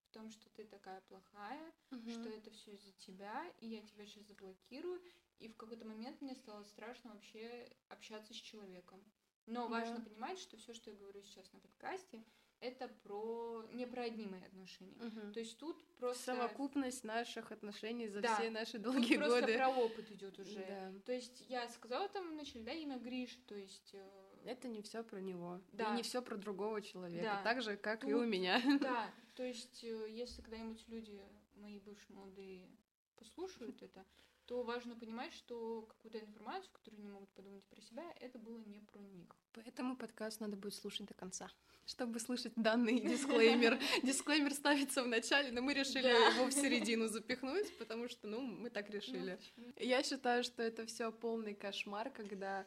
в 0.08 0.10
том, 0.12 0.30
что 0.30 0.48
ты 0.50 0.64
такая 0.64 1.00
плохая, 1.02 1.72
Мгм. 1.90 2.10
что 2.10 2.28
это 2.30 2.50
все 2.50 2.72
из-за 2.72 2.92
тебя, 2.92 3.44
и 3.60 3.68
я 3.68 3.82
тебя 3.82 4.06
сейчас 4.06 4.24
заблокирую. 4.26 5.00
И 5.38 5.48
в 5.48 5.56
какой-то 5.56 5.84
момент 5.86 6.20
мне 6.20 6.34
стало 6.34 6.64
страшно 6.64 7.12
вообще 7.12 7.70
общаться 7.88 8.32
с 8.32 8.36
человеком. 8.36 9.00
Но 9.46 9.68
важно 9.68 9.98
Да. 9.98 10.02
понимать, 10.04 10.38
что 10.38 10.56
все, 10.56 10.74
что 10.74 10.90
я 10.90 10.96
говорю 10.96 11.22
сейчас 11.22 11.52
на 11.52 11.60
подкасте, 11.60 12.24
это 12.60 12.88
про 12.88 13.64
не 13.72 13.86
про 13.86 14.02
одни 14.04 14.26
мои 14.26 14.42
отношения. 14.42 14.96
Мгм. 14.96 15.32
То 15.32 15.40
есть 15.40 15.56
тут 15.58 15.76
просто 15.98 16.24
Совокупность 16.34 17.04
наших 17.04 17.52
отношений 17.52 18.08
за 18.08 18.20
Да. 18.20 18.34
все 18.34 18.50
наши 18.50 18.72
тут 18.72 18.82
долгие 18.94 19.16
просто 19.16 19.40
годы. 19.40 19.56
про 19.56 19.68
опыт 19.68 20.10
идет 20.10 20.38
уже. 20.40 20.58
Да. 20.66 20.92
То 21.06 21.12
есть 21.12 21.44
я 21.48 21.68
сказала 21.68 22.08
там 22.08 22.30
вначале, 22.32 22.64
да, 22.64 22.72
имя 22.72 22.98
Гриш, 22.98 23.38
то 23.46 23.54
есть 23.54 23.90
э, 23.94 24.24
Это 24.44 24.66
не 24.68 24.82
все 24.82 25.02
про 25.04 25.20
него. 25.20 25.60
Да. 25.72 25.92
И 25.92 25.96
не 25.96 26.02
все 26.02 26.20
про 26.22 26.36
другого 26.36 26.80
человека. 26.82 27.22
Да. 27.24 27.42
Так 27.42 27.62
же, 27.62 27.76
как 27.76 28.02
и 28.04 28.10
Тут- 28.10 28.22
у 28.22 28.24
меня. 28.26 28.60
Да, 28.80 29.10
то 29.38 29.44
есть, 29.44 29.84
э, 29.84 30.06
если 30.10 30.42
когда-нибудь 30.42 30.82
люди, 30.88 31.16
мои 31.54 31.78
бывшие 31.78 32.16
молодые, 32.16 32.68
послушают 33.14 33.80
это, 33.84 34.04
то 34.46 34.64
важно 34.64 34.96
понимать, 34.96 35.32
что 35.32 35.82
какую-то 35.82 36.18
информацию, 36.18 36.72
которую 36.72 36.98
они 36.98 37.08
могут 37.08 37.28
подумать 37.34 37.62
про 37.66 37.80
себя, 37.80 38.02
это 38.18 38.36
было 38.40 38.58
не 38.58 38.80
про 38.80 38.98
них. 38.98 39.28
Поэтому 39.52 39.96
подкаст 39.96 40.40
надо 40.40 40.56
будет 40.56 40.74
слушать 40.74 41.06
до 41.06 41.14
конца, 41.14 41.52
чтобы 41.86 42.18
слышать 42.18 42.52
данный 42.56 42.98
дисклеймер. 42.98 43.78
Дисклеймер 44.02 44.54
ставится 44.54 45.04
в 45.04 45.06
начале, 45.06 45.52
но 45.52 45.62
мы 45.62 45.72
решили 45.72 46.02
Да. 46.02 46.28
его 46.30 46.46
в 46.46 46.52
середину 46.52 47.06
запихнуть, 47.06 47.72
потому 47.78 48.08
что, 48.08 48.26
ну, 48.26 48.40
мы 48.40 48.70
так 48.70 48.90
решили. 48.90 49.38
Ну? 49.56 49.72
Я 49.76 50.02
считаю, 50.02 50.42
что 50.42 50.64
это 50.64 50.84
все 50.86 51.12
полный 51.12 51.54
кошмар, 51.54 52.10
когда 52.10 52.66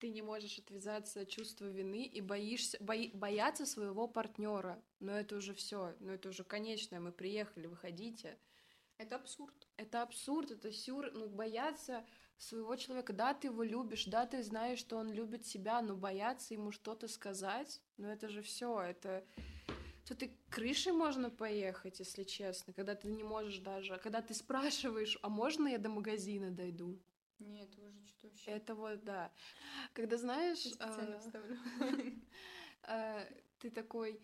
ты 0.00 0.08
не 0.08 0.22
можешь 0.22 0.58
отвязаться 0.58 1.20
от 1.20 1.28
чувства 1.28 1.66
вины 1.66 2.04
и 2.04 2.20
боишься, 2.20 2.78
бои- 2.80 3.10
бояться 3.12 3.66
своего 3.66 4.08
партнера. 4.08 4.82
Но 4.98 5.12
это 5.12 5.36
уже 5.36 5.52
все, 5.54 5.94
но 6.00 6.12
это 6.12 6.30
уже 6.30 6.42
конечное. 6.42 7.00
Мы 7.00 7.12
приехали, 7.12 7.66
выходите. 7.66 8.38
Это 8.96 9.16
абсурд. 9.16 9.68
Это 9.76 10.02
абсурд, 10.02 10.50
это 10.50 10.72
сюр, 10.72 11.10
ну, 11.12 11.28
бояться 11.28 12.04
своего 12.38 12.76
человека. 12.76 13.12
Да, 13.12 13.34
ты 13.34 13.48
его 13.48 13.62
любишь, 13.62 14.06
да, 14.06 14.26
ты 14.26 14.42
знаешь, 14.42 14.78
что 14.78 14.96
он 14.96 15.12
любит 15.12 15.46
себя, 15.46 15.82
но 15.82 15.94
бояться 15.94 16.54
ему 16.54 16.72
что-то 16.72 17.06
сказать, 17.06 17.80
ну, 17.98 18.08
это 18.08 18.28
же 18.28 18.42
все, 18.42 18.80
это... 18.80 19.24
Тут 20.06 20.22
и 20.22 20.36
крышей 20.48 20.92
можно 20.92 21.30
поехать, 21.30 22.00
если 22.00 22.24
честно, 22.24 22.72
когда 22.72 22.94
ты 22.94 23.08
не 23.08 23.22
можешь 23.22 23.58
даже... 23.58 23.96
Когда 23.98 24.22
ты 24.22 24.34
спрашиваешь, 24.34 25.18
а 25.22 25.28
можно 25.28 25.68
я 25.68 25.78
до 25.78 25.88
магазина 25.88 26.50
дойду? 26.50 26.98
Нет, 27.40 27.68
это 27.72 27.88
уже 27.88 28.06
что-то 28.06 28.28
вообще. 28.28 28.50
Это 28.50 28.74
вот, 28.74 29.04
да. 29.04 29.32
Когда, 29.92 30.16
знаешь, 30.16 30.64
Я 30.64 30.72
специально 30.72 31.16
а, 31.16 31.18
вставлю. 31.18 31.58
а, 32.82 33.26
ты 33.58 33.70
такой... 33.70 34.20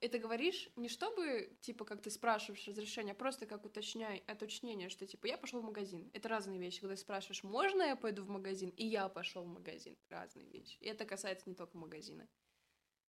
Это 0.00 0.18
говоришь 0.18 0.70
не 0.76 0.88
чтобы, 0.88 1.56
типа, 1.60 1.84
как 1.84 2.02
ты 2.02 2.10
спрашиваешь 2.10 2.66
разрешение, 2.66 3.12
а 3.12 3.16
просто 3.16 3.46
как 3.46 3.64
уточняй, 3.64 4.22
уточнение, 4.28 4.88
что, 4.88 5.06
типа, 5.06 5.26
я 5.26 5.36
пошел 5.36 5.60
в 5.60 5.64
магазин. 5.64 6.08
Это 6.14 6.28
разные 6.28 6.58
вещи. 6.58 6.80
Когда 6.80 6.94
ты 6.94 7.00
спрашиваешь, 7.00 7.42
можно 7.42 7.82
я 7.82 7.96
пойду 7.96 8.22
в 8.24 8.28
магазин, 8.28 8.70
и 8.70 8.86
я 8.86 9.08
пошел 9.08 9.42
в 9.44 9.48
магазин. 9.48 9.96
Разные 10.08 10.48
вещи. 10.48 10.78
И 10.80 10.86
это 10.86 11.04
касается 11.04 11.48
не 11.48 11.54
только 11.54 11.76
магазина. 11.76 12.28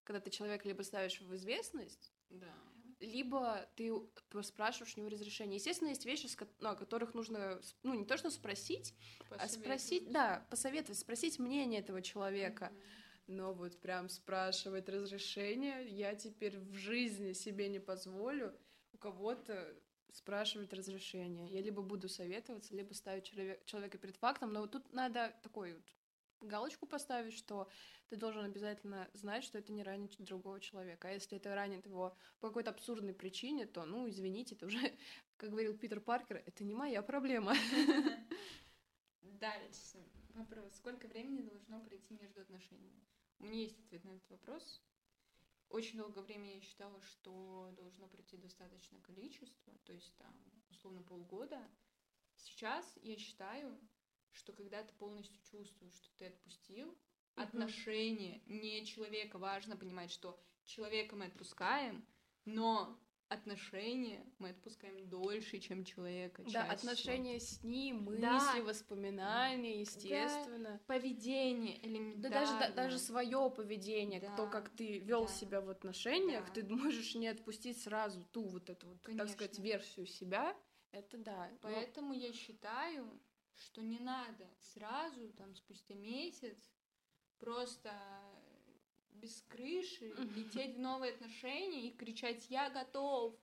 Когда 0.04 0.20
ты 0.20 0.30
человека 0.30 0.66
либо 0.66 0.82
ставишь 0.82 1.20
в 1.20 1.34
известность, 1.34 2.12
Да. 2.30 2.54
Либо 3.00 3.68
ты 3.76 3.92
просто 4.28 4.52
спрашиваешь 4.52 4.96
у 4.96 5.00
него 5.00 5.10
разрешение. 5.10 5.56
Естественно, 5.56 5.88
есть 5.88 6.04
вещи, 6.04 6.28
ну, 6.60 6.70
о 6.70 6.74
которых 6.74 7.14
нужно, 7.14 7.60
ну, 7.82 7.94
не 7.94 8.04
то 8.04 8.16
что 8.16 8.30
спросить, 8.30 8.94
а 9.30 9.48
спросить, 9.48 10.10
да, 10.10 10.46
посоветовать, 10.50 10.98
спросить 10.98 11.38
мнение 11.38 11.80
этого 11.80 12.02
человека. 12.02 12.72
Но 13.26 13.52
вот 13.52 13.78
прям 13.80 14.08
спрашивать 14.08 14.88
разрешение 14.88 15.86
я 15.86 16.14
теперь 16.14 16.58
в 16.58 16.74
жизни 16.74 17.34
себе 17.34 17.68
не 17.68 17.78
позволю 17.78 18.58
у 18.92 18.98
кого-то 18.98 19.74
спрашивать 20.12 20.72
разрешение. 20.72 21.46
Я 21.48 21.60
либо 21.60 21.82
буду 21.82 22.08
советоваться, 22.08 22.74
либо 22.74 22.94
ставить 22.94 23.24
человек- 23.24 23.64
человека 23.66 23.98
перед 23.98 24.16
фактом. 24.16 24.52
Но 24.52 24.62
вот 24.62 24.72
тут 24.72 24.92
надо 24.92 25.34
такой 25.42 25.74
вот 25.74 25.84
галочку 26.40 26.86
поставить, 26.86 27.34
что 27.34 27.68
ты 28.08 28.16
должен 28.16 28.44
обязательно 28.44 29.08
знать, 29.14 29.44
что 29.44 29.58
это 29.58 29.72
не 29.72 29.82
ранит 29.82 30.16
другого 30.18 30.60
человека. 30.60 31.08
А 31.08 31.12
если 31.12 31.36
это 31.36 31.54
ранит 31.54 31.86
его 31.86 32.16
по 32.40 32.48
какой-то 32.48 32.70
абсурдной 32.70 33.14
причине, 33.14 33.66
то, 33.66 33.84
ну, 33.84 34.08
извините, 34.08 34.54
это 34.54 34.66
уже, 34.66 34.78
как 35.36 35.50
говорил 35.50 35.76
Питер 35.76 36.00
Паркер, 36.00 36.42
это 36.46 36.64
не 36.64 36.74
моя 36.74 37.02
проблема. 37.02 37.54
Дальше. 39.22 40.04
Вопрос. 40.34 40.76
Сколько 40.76 41.06
времени 41.08 41.42
должно 41.42 41.80
пройти 41.80 42.14
между 42.14 42.40
отношениями? 42.40 43.04
У 43.38 43.44
меня 43.44 43.62
есть 43.62 43.78
ответ 43.80 44.04
на 44.04 44.10
этот 44.10 44.30
вопрос. 44.30 44.82
Очень 45.68 45.98
долгое 45.98 46.22
время 46.22 46.54
я 46.54 46.60
считала, 46.60 47.00
что 47.02 47.70
должно 47.76 48.08
пройти 48.08 48.36
достаточное 48.36 49.00
количество, 49.02 49.74
то 49.84 49.92
есть 49.92 50.16
там, 50.16 50.34
условно, 50.70 51.02
полгода. 51.02 51.60
Сейчас 52.36 52.98
я 53.02 53.16
считаю, 53.16 53.78
что 54.32 54.52
когда 54.52 54.82
ты 54.82 54.92
полностью 54.94 55.40
чувствуешь, 55.50 55.94
что 55.94 56.08
ты 56.18 56.26
отпустил, 56.26 56.96
отношения, 57.34 58.40
не 58.46 58.84
человека, 58.84 59.38
важно 59.38 59.76
понимать, 59.76 60.10
что 60.10 60.38
человека 60.64 61.16
мы 61.16 61.26
отпускаем, 61.26 62.04
но 62.44 62.98
отношения 63.28 64.24
мы 64.38 64.50
отпускаем 64.50 65.06
дольше, 65.08 65.58
чем 65.58 65.84
человека. 65.84 66.42
Да, 66.44 66.50
чаще 66.50 66.72
отношения 66.72 67.40
с 67.40 67.62
ним, 67.62 68.04
мысли, 68.04 68.20
Да. 68.22 68.62
воспоминания, 68.62 69.80
естественно. 69.80 70.80
поведение 70.86 71.78
Да 71.78 71.88
элементарно. 71.88 72.30
даже, 72.30 72.52
да- 72.58 72.70
даже 72.70 72.98
свое 72.98 73.50
поведение, 73.54 74.20
Да, 74.20 74.34
то, 74.36 74.46
как 74.48 74.70
ты 74.70 74.98
вел 74.98 75.26
да. 75.26 75.32
себя 75.32 75.60
в 75.60 75.68
отношениях, 75.68 76.46
Да. 76.46 76.52
ты 76.54 76.64
можешь 76.74 77.14
не 77.14 77.28
отпустить 77.28 77.80
сразу 77.82 78.24
ту 78.32 78.44
вот 78.48 78.70
эту 78.70 78.88
вот, 78.88 79.02
так 79.02 79.28
сказать, 79.28 79.58
версию 79.58 80.06
себя. 80.06 80.56
Это 80.90 81.18
да. 81.18 81.50
но- 81.50 81.58
Поэтому 81.60 82.14
я 82.14 82.32
считаю, 82.32 83.06
что 83.58 83.82
не 83.82 83.98
надо 83.98 84.48
сразу, 84.60 85.32
там, 85.32 85.54
спустя 85.54 85.94
месяц, 85.94 86.58
просто 87.38 87.92
без 89.10 89.42
крыши 89.42 90.14
лететь 90.34 90.76
в 90.76 90.80
новые 90.80 91.12
отношения 91.12 91.88
и 91.88 91.96
кричать 91.96 92.48
«Я 92.50 92.70
готов!» 92.70 93.38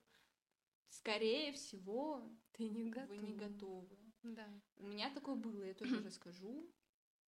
Скорее 0.88 1.52
всего, 1.52 2.22
ты 2.52 2.68
не 2.68 2.90
готов. 2.90 3.08
вы 3.08 3.16
не 3.18 3.34
готовы. 3.34 3.98
Да. 4.22 4.48
У 4.76 4.86
меня 4.86 5.12
такое 5.12 5.34
было, 5.34 5.62
я 5.62 5.74
тоже 5.74 6.02
расскажу. 6.02 6.72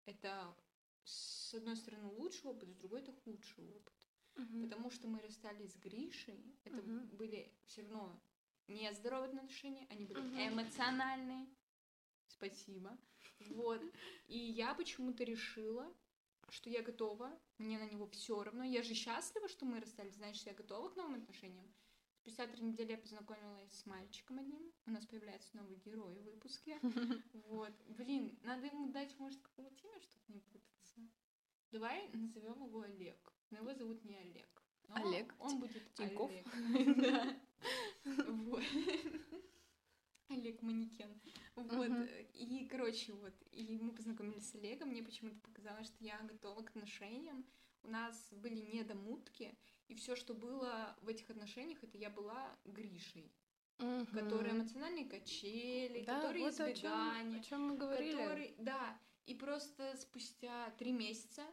Это, 0.06 0.56
с 1.04 1.54
одной 1.54 1.76
стороны, 1.76 2.08
лучший 2.08 2.50
опыт, 2.50 2.70
с 2.70 2.76
другой 2.76 3.02
это 3.02 3.12
худший 3.12 3.66
опыт. 3.66 3.94
Мгм. 4.36 4.64
Потому 4.64 4.90
что 4.92 5.08
мы 5.08 5.20
расстались 5.22 5.74
с 5.74 5.78
Гришей. 5.78 6.56
Это 6.64 6.78
Мгм. 6.78 7.08
были 7.18 7.52
все 7.66 7.82
равно 7.82 8.22
не 8.68 8.92
здоровые 8.94 9.30
отношения, 9.30 9.88
они 9.90 10.06
были 10.06 10.20
Мгм. 10.22 10.54
эмоциональные. 10.54 11.48
Спасибо. 12.28 12.98
Вот. 13.52 13.82
И 14.28 14.38
я 14.38 14.74
почему-то 14.74 15.24
решила, 15.24 15.94
что 16.50 16.70
я 16.70 16.82
готова, 16.82 17.38
мне 17.58 17.78
на 17.78 17.90
него 17.90 18.08
все 18.08 18.44
равно. 18.44 18.64
Я 18.64 18.84
же 18.84 18.94
счастлива, 18.94 19.48
что 19.48 19.66
мы 19.66 19.80
расстались, 19.80 20.16
значит, 20.16 20.46
я 20.46 20.54
готова 20.54 20.90
к 20.90 20.96
новым 20.96 21.16
отношениям. 21.16 21.72
Спустя 22.28 22.48
три 22.48 22.62
недели 22.62 22.92
я 22.92 22.98
познакомилась 22.98 23.72
с 23.72 23.86
мальчиком 23.86 24.40
одним. 24.40 24.74
У 24.86 24.92
нас 24.92 25.06
появляется 25.06 25.56
новый 25.56 25.78
герой 25.78 26.16
в 26.16 26.24
выпуске. 26.24 26.78
Вот. 27.48 27.72
Блин, 27.88 28.38
надо 28.44 28.66
ему 28.66 28.92
дать, 28.92 29.18
может, 29.18 29.42
какого-то 29.42 29.88
имя, 29.88 30.02
чтобы 30.02 30.34
не 30.34 30.42
путаться. 30.42 31.00
Давай 31.72 32.10
назовем 32.10 32.66
его 32.66 32.82
Олег. 32.82 33.34
Но 33.50 33.60
его 33.60 33.74
зовут 33.74 34.04
не 34.04 34.18
Олег. 34.18 34.64
Но 34.90 34.96
Олег 34.96 35.34
Он 35.40 35.60
будет 35.60 35.94
Тинькофф? 35.94 36.30
Олег. 36.30 36.48
Да. 36.98 38.24
Вот. 38.28 38.64
Олег 40.30 40.62
манекен. 40.62 41.20
Вот. 41.56 41.90
Мгм. 41.90 42.08
И, 42.34 42.68
короче, 42.70 43.14
вот. 43.14 43.34
И 43.52 43.78
мы 43.80 43.92
познакомились 43.92 44.50
с 44.50 44.56
Олегом. 44.56 44.90
Мне 44.90 45.04
почему-то 45.04 45.40
показалось, 45.42 45.88
что 45.88 46.04
я 46.04 46.20
готова 46.20 46.62
к 46.64 46.70
отношениям. 46.70 47.46
У 47.84 47.88
нас 47.90 48.30
были 48.32 48.60
недомутки. 48.76 49.58
И 49.88 49.96
все, 49.96 50.16
что 50.16 50.34
было 50.34 50.96
в 51.02 51.08
этих 51.08 51.30
отношениях, 51.30 51.84
это 51.84 51.98
я 51.98 52.10
была 52.10 52.58
Гришей. 52.66 53.32
Которые 53.78 54.54
Мгм. 54.54 54.62
эмоциональные 54.64 55.06
качели, 55.06 56.04
Да, 56.04 56.16
которые 56.16 56.44
вот 56.46 56.54
о 56.60 56.74
чем, 56.74 56.74
избегания 56.74 57.40
о 57.40 57.44
чем 57.44 57.62
мы 57.68 57.78
говорили. 57.78 58.12
который, 58.18 58.56
да, 58.58 59.00
и 59.28 59.36
просто 59.36 59.96
спустя 59.98 60.72
три 60.80 60.92
месяца 60.92 61.46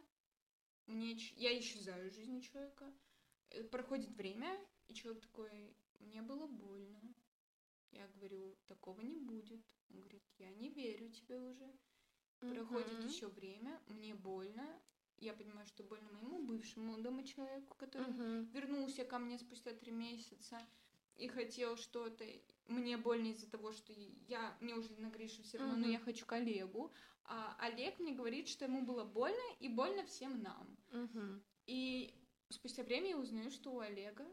мне, 0.87 1.13
я 1.35 1.57
исчезаю 1.59 2.07
из 2.07 2.15
жизни 2.15 2.39
человека, 2.39 2.91
Э, 3.51 3.63
проходит 3.63 4.09
время, 4.15 4.57
и 4.87 4.93
человек 4.93 5.21
такой, 5.21 5.75
мне 5.99 6.21
было 6.21 6.47
больно. 6.47 6.99
Я 7.95 8.07
говорю, 8.07 8.55
такого 8.67 8.99
не 9.01 9.17
будет. 9.17 9.63
Он 9.89 9.99
говорит, 10.01 10.23
я 10.37 10.49
не 10.51 10.69
верю 10.69 11.09
тебе 11.09 11.39
уже. 11.39 11.71
Проходит 12.39 12.99
Мгм. 12.99 13.07
еще 13.07 13.27
время, 13.27 13.81
мне 13.87 14.13
больно. 14.13 14.67
Я 15.17 15.33
понимаю, 15.33 15.65
что 15.65 15.83
больно 15.83 16.11
моему 16.11 16.45
бывшему 16.45 16.91
молодому 16.91 17.23
человеку, 17.23 17.73
который 17.77 18.11
Мгм. 18.11 18.45
вернулся 18.51 19.05
ко 19.05 19.17
мне 19.17 19.39
спустя 19.39 19.71
три 19.71 19.91
месяца 19.91 20.59
и 21.15 21.29
хотел 21.29 21.77
что-то. 21.77 22.25
Мне 22.67 22.97
больно 22.97 23.27
из-за 23.27 23.49
того, 23.49 23.71
что 23.71 23.93
я 24.27 24.57
мне 24.59 24.75
уже 24.75 24.91
на 24.97 25.09
Гришу 25.09 25.41
все 25.43 25.57
равно, 25.57 25.75
но 25.75 25.81
Мгм. 25.83 25.91
я 25.91 25.99
хочу 25.99 26.25
коллегу. 26.25 26.91
А 27.23 27.55
Олег 27.59 27.97
мне 27.99 28.13
говорит, 28.13 28.49
что 28.49 28.65
ему 28.65 28.81
было 28.85 29.05
больно 29.05 29.55
и 29.61 29.69
больно 29.69 30.05
всем 30.05 30.41
нам. 30.43 30.77
Мгм. 30.91 31.41
И 31.65 32.13
спустя 32.49 32.83
время 32.83 33.11
я 33.11 33.17
узнаю, 33.17 33.49
что 33.51 33.71
у 33.71 33.79
Олега 33.79 34.27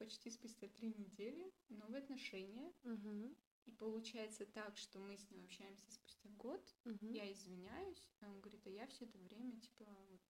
почти 0.00 0.30
спустя 0.30 0.66
три 0.68 0.88
недели 0.94 1.52
новые 1.68 2.02
отношения. 2.02 2.72
Мгм. 2.84 3.36
И 3.66 3.70
получается 3.72 4.46
так, 4.46 4.76
что 4.78 4.98
мы 4.98 5.16
с 5.18 5.30
ним 5.30 5.44
общаемся 5.44 5.92
спустя 5.92 6.28
год. 6.30 6.74
Мгм. 6.84 7.12
Я 7.12 7.30
извиняюсь, 7.30 8.08
а 8.20 8.30
он 8.30 8.40
говорит, 8.40 8.66
а 8.66 8.70
я 8.70 8.86
все 8.86 9.04
это 9.04 9.18
время, 9.18 9.60
типа, 9.60 9.84
вот, 10.08 10.20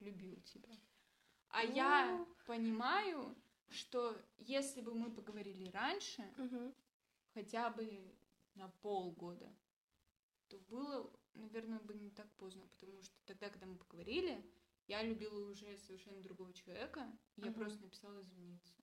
любил 0.00 0.40
тебя. 0.42 0.76
А 1.48 1.62
я 1.64 2.18
Ну. 2.18 2.26
понимаю, 2.46 3.36
что 3.68 4.20
если 4.38 4.80
бы 4.80 4.92
мы 4.94 5.12
поговорили 5.14 5.70
раньше, 5.70 6.22
Мгм. 6.36 6.74
хотя 7.34 7.70
бы 7.70 8.16
на 8.56 8.68
полгода, 8.82 9.54
то 10.48 10.58
было, 10.58 11.08
наверное, 11.34 11.78
бы 11.78 11.94
не 11.94 12.10
так 12.10 12.28
поздно, 12.34 12.66
потому 12.66 13.00
что 13.02 13.16
тогда, 13.26 13.48
когда 13.48 13.66
мы 13.66 13.76
поговорили, 13.76 14.44
я 14.88 15.02
любила 15.04 15.48
уже 15.50 15.78
совершенно 15.78 16.20
другого 16.20 16.52
человека, 16.52 17.16
и 17.36 17.42
я 17.42 17.52
просто 17.52 17.80
написала 17.80 18.20
извиниться. 18.22 18.74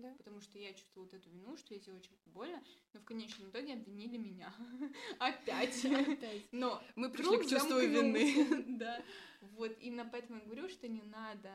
Да. 0.00 0.14
Потому 0.18 0.40
что 0.40 0.58
я 0.58 0.72
чувствовала 0.72 1.08
вот 1.08 1.14
эту 1.14 1.30
вину, 1.30 1.56
что 1.56 1.74
я 1.74 1.80
сделала 1.80 2.00
человеку 2.02 2.30
больно, 2.30 2.62
но 2.92 3.00
в 3.00 3.04
конечном 3.04 3.50
итоге 3.50 3.74
обвинили 3.74 4.16
меня. 4.16 4.54
Опять. 5.18 5.84
Опять. 5.84 6.42
Но 6.52 6.82
Мы 6.96 7.10
пришли 7.10 7.38
к 7.38 7.48
чувству 7.48 7.78
вины. 7.78 8.78
Да. 8.78 9.02
Вот 9.40 9.76
именно 9.80 10.08
поэтому 10.10 10.38
я 10.38 10.44
говорю, 10.44 10.68
что 10.68 10.88
не 10.88 11.02
надо 11.02 11.52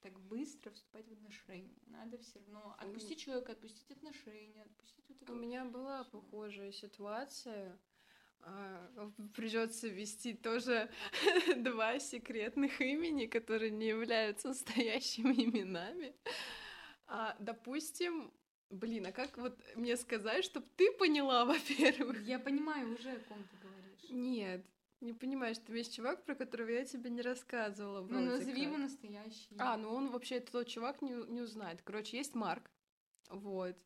так 0.00 0.18
быстро 0.20 0.70
вступать 0.70 1.06
в 1.08 1.12
отношения. 1.12 1.78
Надо 1.86 2.18
все 2.18 2.38
равно 2.40 2.74
отпустить 2.78 3.20
человека, 3.20 3.52
отпустить 3.52 3.90
отношения, 3.90 4.62
отпустить 4.62 5.04
вот 5.08 5.22
это 5.22 5.32
У 5.32 5.36
меня 5.36 5.64
была 5.64 6.04
похожая 6.04 6.72
ситуация. 6.72 7.78
Придется 9.34 9.88
ввести 9.88 10.34
тоже 10.34 10.90
два 11.56 11.98
секретных 12.00 12.80
имени, 12.80 13.26
которые 13.26 13.70
не 13.70 13.86
являются 13.86 14.48
настоящими 14.48 15.44
именами. 15.44 16.14
А, 17.14 17.36
допустим, 17.38 18.32
блин, 18.70 19.06
а 19.06 19.12
как 19.12 19.36
вот 19.36 19.54
мне 19.76 19.98
сказать, 19.98 20.46
чтобы 20.46 20.66
ты 20.76 20.90
поняла, 20.92 21.44
во-первых? 21.44 22.22
Я 22.22 22.38
понимаю 22.38 22.94
уже, 22.94 23.10
о 23.10 23.20
ком 23.28 23.46
ты 23.50 23.56
говоришь. 23.58 24.08
Нет, 24.08 24.64
не 25.02 25.12
понимаешь, 25.12 25.58
там 25.58 25.76
есть 25.76 25.94
чувак, 25.94 26.24
про 26.24 26.34
которого 26.34 26.70
я 26.70 26.86
тебе 26.86 27.10
не 27.10 27.20
рассказывала. 27.20 28.00
Ну, 28.08 28.18
назови 28.18 28.62
его 28.62 28.78
настоящий. 28.78 29.54
А, 29.58 29.76
ну 29.76 29.92
он 29.92 30.08
вообще, 30.08 30.40
тот 30.40 30.68
чувак 30.68 31.02
не, 31.02 31.12
не 31.30 31.42
узнает. 31.42 31.82
Короче, 31.82 32.16
есть 32.16 32.34
Марк. 32.34 32.70
Вот. 33.28 33.76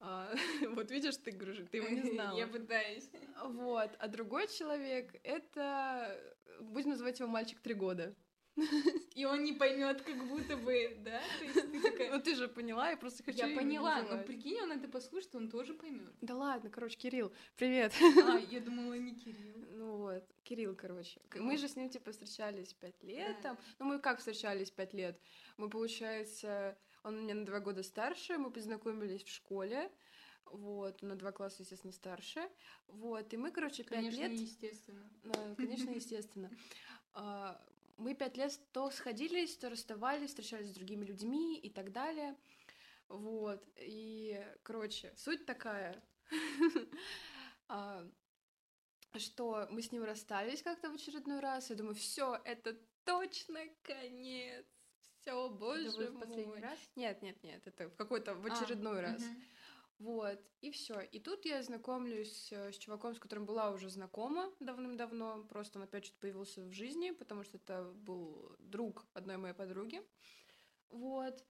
А, 0.00 0.34
вот 0.70 0.90
видишь, 0.90 1.16
ты, 1.18 1.30
говоришь, 1.30 1.64
ты 1.70 1.76
его 1.76 1.88
не 1.88 2.02
знала. 2.14 2.36
Я 2.36 2.48
пытаюсь. 2.48 3.08
Вот. 3.44 3.90
А 4.00 4.08
другой 4.08 4.48
человек 4.48 5.14
это, 5.22 6.20
будем 6.58 6.90
называть 6.90 7.20
его 7.20 7.28
мальчик 7.28 7.60
три 7.60 7.74
года. 7.74 8.12
И 9.14 9.24
он 9.24 9.42
не 9.42 9.52
поймет, 9.52 10.02
как 10.02 10.16
будто 10.28 10.56
бы, 10.56 10.96
да? 11.04 11.20
То 11.38 11.44
есть 11.44 11.72
ты 11.72 11.80
такая... 11.80 12.10
Ну 12.12 12.20
ты 12.20 12.34
же 12.34 12.48
поняла, 12.48 12.90
я 12.90 12.96
просто 12.96 13.22
хочу. 13.22 13.46
Я 13.46 13.56
поняла, 13.56 14.02
но 14.02 14.22
прикинь, 14.22 14.60
он 14.60 14.72
это 14.72 14.88
послушает, 14.88 15.34
он 15.34 15.48
тоже 15.48 15.74
поймет. 15.74 16.12
Да 16.20 16.36
ладно, 16.36 16.70
короче, 16.70 16.96
Кирилл, 16.96 17.32
привет. 17.56 17.92
А, 18.00 18.38
я 18.38 18.60
думала, 18.60 18.94
не 18.94 19.14
Кирилл. 19.14 19.54
Ну 19.74 19.96
вот, 19.96 20.24
Кирилл, 20.44 20.74
короче. 20.74 21.20
Мы 21.34 21.56
же 21.56 21.68
с 21.68 21.76
ним, 21.76 21.90
типа, 21.90 22.12
встречались 22.12 22.72
пять 22.72 23.02
лет 23.02 23.40
там. 23.42 23.58
Ну, 23.78 23.86
мы 23.86 23.98
как 23.98 24.18
встречались 24.18 24.70
пять 24.70 24.94
лет? 24.94 25.20
Мы, 25.56 25.68
получается, 25.68 26.78
он 27.02 27.20
меня 27.20 27.34
на 27.34 27.44
два 27.44 27.60
года 27.60 27.82
старше, 27.82 28.38
мы 28.38 28.50
познакомились 28.50 29.24
в 29.24 29.28
школе. 29.28 29.90
Вот, 30.46 31.02
на 31.02 31.16
два 31.16 31.32
класса, 31.32 31.62
естественно, 31.62 31.92
старше. 31.92 32.48
Вот, 32.86 33.32
и 33.32 33.36
мы, 33.36 33.50
короче, 33.50 33.82
пять 33.82 34.00
Конечно, 34.00 34.20
лет... 34.20 34.32
естественно. 34.32 35.10
Да, 35.24 35.54
конечно, 35.56 35.90
естественно. 35.94 36.50
Мы 37.96 38.14
пять 38.14 38.36
лет 38.36 38.58
то 38.72 38.90
сходились, 38.90 39.56
то 39.56 39.70
расставались, 39.70 40.30
встречались 40.30 40.70
с 40.70 40.74
другими 40.74 41.04
людьми 41.04 41.58
и 41.58 41.70
так 41.70 41.92
далее. 41.92 42.36
Вот. 43.08 43.62
И, 43.76 44.44
короче, 44.62 45.12
суть 45.16 45.46
такая, 45.46 46.02
а, 47.68 48.04
что 49.16 49.68
мы 49.70 49.82
с 49.82 49.92
ним 49.92 50.04
расстались 50.04 50.62
как-то 50.62 50.90
в 50.90 50.94
очередной 50.94 51.40
раз. 51.40 51.70
Я 51.70 51.76
думаю, 51.76 51.94
все, 51.94 52.40
это 52.44 52.76
точно 53.04 53.60
конец. 53.82 54.66
Все, 55.20 55.48
боже 55.48 56.10
мой. 56.10 56.26
последний 56.26 56.60
раз? 56.60 56.78
Нет, 56.96 57.22
нет, 57.22 57.42
нет, 57.42 57.66
это 57.66 57.88
в 57.88 57.96
какой-то 57.96 58.34
в 58.34 58.46
А, 58.46 58.52
очередной 58.52 59.00
раз. 59.00 59.22
Вот, 60.04 60.38
и 60.60 60.70
все. 60.70 61.00
И 61.00 61.18
тут 61.18 61.46
я 61.46 61.62
знакомлюсь 61.62 62.52
э, 62.52 62.72
с 62.72 62.76
чуваком, 62.76 63.14
с 63.14 63.18
которым 63.18 63.46
была 63.46 63.70
уже 63.70 63.88
знакома 63.88 64.52
давным-давно. 64.60 65.44
Просто 65.44 65.78
он 65.78 65.84
опять 65.84 66.04
что-то 66.04 66.20
появился 66.20 66.62
в 66.62 66.72
жизни, 66.72 67.10
потому 67.12 67.42
что 67.42 67.56
это 67.56 67.84
был 67.94 68.54
друг 68.58 69.06
одной 69.14 69.38
моей 69.38 69.54
подруги. 69.54 70.02
Вот. 70.90 71.42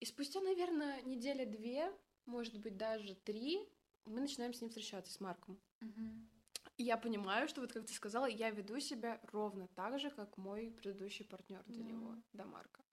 И 0.00 0.04
спустя, 0.04 0.40
наверное, 0.40 1.00
недели 1.02 1.44
две, 1.44 1.96
может 2.24 2.58
быть, 2.58 2.76
даже 2.76 3.14
три, 3.14 3.60
мы 4.04 4.20
начинаем 4.20 4.52
с 4.52 4.60
ним 4.60 4.70
встречаться, 4.70 5.12
с 5.12 5.20
Марком. 5.20 5.56
Мгм. 5.80 6.28
И 6.78 6.82
я 6.82 6.96
понимаю, 6.96 7.46
что 7.46 7.60
вот 7.60 7.72
как 7.72 7.86
ты 7.86 7.92
сказала, 7.92 8.26
я 8.26 8.50
веду 8.50 8.80
себя 8.80 9.20
ровно 9.30 9.68
так 9.68 10.00
же, 10.00 10.10
как 10.10 10.36
мой 10.38 10.72
предыдущий 10.72 11.24
партнер 11.24 11.62
до 11.66 11.78
Да. 11.78 11.84
него, 11.84 12.16
до 12.32 12.44
Марка. 12.46 12.84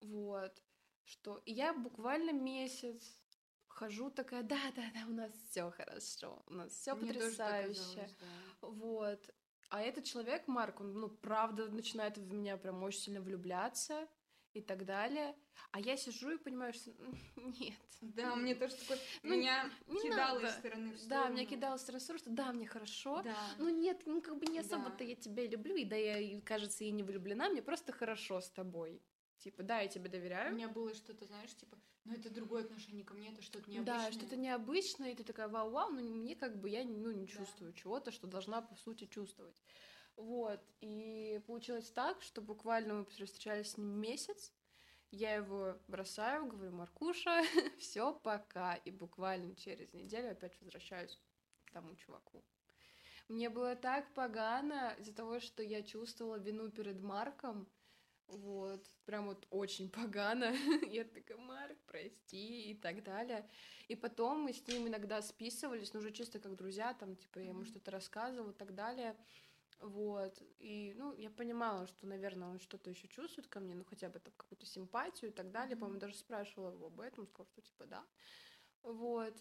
Вот. 0.00 0.60
Что 1.04 1.40
и 1.46 1.52
я 1.52 1.72
буквально 1.72 2.32
месяц 2.32 3.20
хожу 3.74 4.10
такая, 4.10 4.42
да, 4.42 4.58
да, 4.76 4.82
да, 4.94 5.00
у 5.08 5.12
нас 5.12 5.30
все 5.50 5.70
хорошо, 5.70 6.42
у 6.46 6.54
нас 6.54 6.72
все 6.72 6.94
потрясающе. 6.96 8.08
да. 8.20 8.68
Вот. 8.68 9.30
А 9.70 9.82
этот 9.82 10.04
человек, 10.04 10.46
Марк, 10.46 10.80
он, 10.80 10.94
ну, 10.94 11.08
правда, 11.08 11.68
начинает 11.68 12.16
в 12.18 12.32
меня 12.32 12.56
прям 12.56 12.82
очень 12.82 13.00
сильно 13.00 13.20
влюбляться 13.20 14.06
и 14.52 14.60
так 14.60 14.84
далее. 14.84 15.34
А 15.72 15.80
я 15.80 15.96
сижу 15.96 16.30
и 16.30 16.38
понимаю, 16.38 16.72
что 16.72 16.92
нет. 17.36 17.74
Да, 18.00 18.36
мне 18.36 18.54
тоже 18.54 18.76
такое... 18.76 18.98
Ну, 19.22 19.34
меня 19.36 19.68
не 19.88 20.00
кидало 20.02 20.38
надо. 20.38 20.46
из 20.48 20.54
стороны 20.54 20.90
в 20.92 21.08
Да, 21.08 21.16
меня 21.28 21.44
сторону. 21.44 21.46
кидало 21.46 21.76
в 21.76 21.80
сторону, 21.80 21.98
в 21.98 22.02
сторону, 22.02 22.18
что 22.20 22.30
да, 22.30 22.52
мне 22.52 22.66
хорошо, 22.66 23.22
Да. 23.22 23.36
ну 23.58 23.68
нет, 23.70 24.02
ну 24.06 24.20
как 24.22 24.38
бы 24.38 24.46
не 24.46 24.58
особо-то 24.60 24.98
Да. 24.98 25.04
я 25.04 25.16
тебя 25.16 25.46
люблю, 25.46 25.74
и 25.74 25.84
да 25.84 25.96
я, 25.96 26.40
кажется, 26.42 26.84
и 26.84 26.90
не 26.92 27.02
влюблена, 27.02 27.48
мне 27.48 27.62
просто 27.62 27.92
хорошо 27.92 28.40
с 28.40 28.50
тобой. 28.50 29.00
Типа, 29.44 29.62
да, 29.62 29.80
я 29.80 29.88
тебе 29.88 30.08
У 30.08 30.12
доверяю. 30.12 30.54
меня 30.54 30.70
было 30.70 30.94
что-то, 30.94 31.26
знаешь, 31.26 31.54
типа, 31.54 31.76
ну 32.04 32.14
это 32.14 32.30
другое 32.30 32.64
отношение 32.64 33.04
ко 33.04 33.12
мне, 33.12 33.30
это 33.30 33.42
что-то 33.42 33.70
необычное. 33.70 34.06
Да, 34.06 34.10
что-то 34.12 34.36
необычное, 34.36 35.10
и 35.12 35.14
ты 35.14 35.22
такая, 35.22 35.48
вау-вау, 35.48 35.90
но 35.90 36.00
мне 36.00 36.34
как 36.34 36.58
бы 36.58 36.70
я 36.70 36.82
ну, 36.82 37.10
не 37.10 37.26
Да. 37.26 37.32
чувствую 37.32 37.74
чего-то, 37.74 38.10
что 38.10 38.26
должна, 38.26 38.62
по 38.62 38.74
сути, 38.74 39.04
чувствовать. 39.04 39.62
Вот, 40.16 40.60
и 40.80 41.42
получилось 41.46 41.90
так, 41.90 42.22
что 42.22 42.40
буквально 42.40 42.94
мы 42.94 43.04
встречались 43.04 43.72
с 43.72 43.76
ним 43.76 43.88
месяц, 44.00 44.54
я 45.10 45.34
его 45.34 45.78
бросаю, 45.88 46.46
говорю, 46.46 46.72
Маркуша, 46.72 47.42
все, 47.78 48.14
пока, 48.14 48.76
и 48.76 48.90
буквально 48.90 49.54
через 49.56 49.92
неделю 49.92 50.30
опять 50.30 50.58
возвращаюсь 50.62 51.20
к 51.66 51.70
тому 51.70 51.94
чуваку. 51.96 52.42
Мне 53.28 53.50
было 53.50 53.76
так 53.76 54.14
погано 54.14 54.94
из-за 54.98 55.14
того, 55.14 55.38
что 55.40 55.62
я 55.62 55.82
чувствовала 55.82 56.36
вину 56.36 56.70
перед 56.70 57.02
Марком, 57.02 57.68
вот, 58.36 58.90
прям 59.04 59.26
вот 59.26 59.46
очень 59.50 59.90
погано. 59.90 60.54
Я 60.88 61.04
такая, 61.04 61.38
Марк, 61.38 61.78
прости, 61.86 62.70
и 62.70 62.74
так 62.74 63.02
далее. 63.02 63.48
И 63.88 63.96
потом 63.96 64.40
мы 64.40 64.52
с 64.52 64.66
ним 64.66 64.88
иногда 64.88 65.22
списывались, 65.22 65.92
ну, 65.92 66.00
уже 66.00 66.10
чисто 66.10 66.38
как 66.38 66.56
друзья, 66.56 66.94
там, 66.94 67.16
типа, 67.16 67.38
я 67.38 67.48
ему 67.50 67.64
что-то 67.64 67.90
рассказывала 67.90 68.50
и 68.50 68.54
так 68.54 68.74
далее. 68.74 69.16
Вот, 69.80 70.40
и, 70.60 70.94
ну, 70.96 71.14
я 71.14 71.30
понимала, 71.30 71.86
что, 71.86 72.06
наверное, 72.06 72.48
он 72.48 72.58
что-то 72.58 72.90
еще 72.90 73.08
чувствует 73.08 73.48
ко 73.48 73.60
мне, 73.60 73.74
ну, 73.74 73.84
хотя 73.84 74.08
бы 74.08 74.18
там 74.18 74.32
какую-то 74.36 74.66
симпатию 74.66 75.30
и 75.30 75.34
так 75.34 75.50
далее. 75.50 75.74
Мгм. 75.74 75.80
По-моему, 75.80 76.00
даже 76.00 76.14
спрашивала 76.14 76.72
его 76.72 76.86
об 76.86 77.00
этом, 77.00 77.26
сказал, 77.26 77.46
что, 77.46 77.60
типа, 77.60 77.86
да. 77.86 78.04
Вот. 78.82 79.34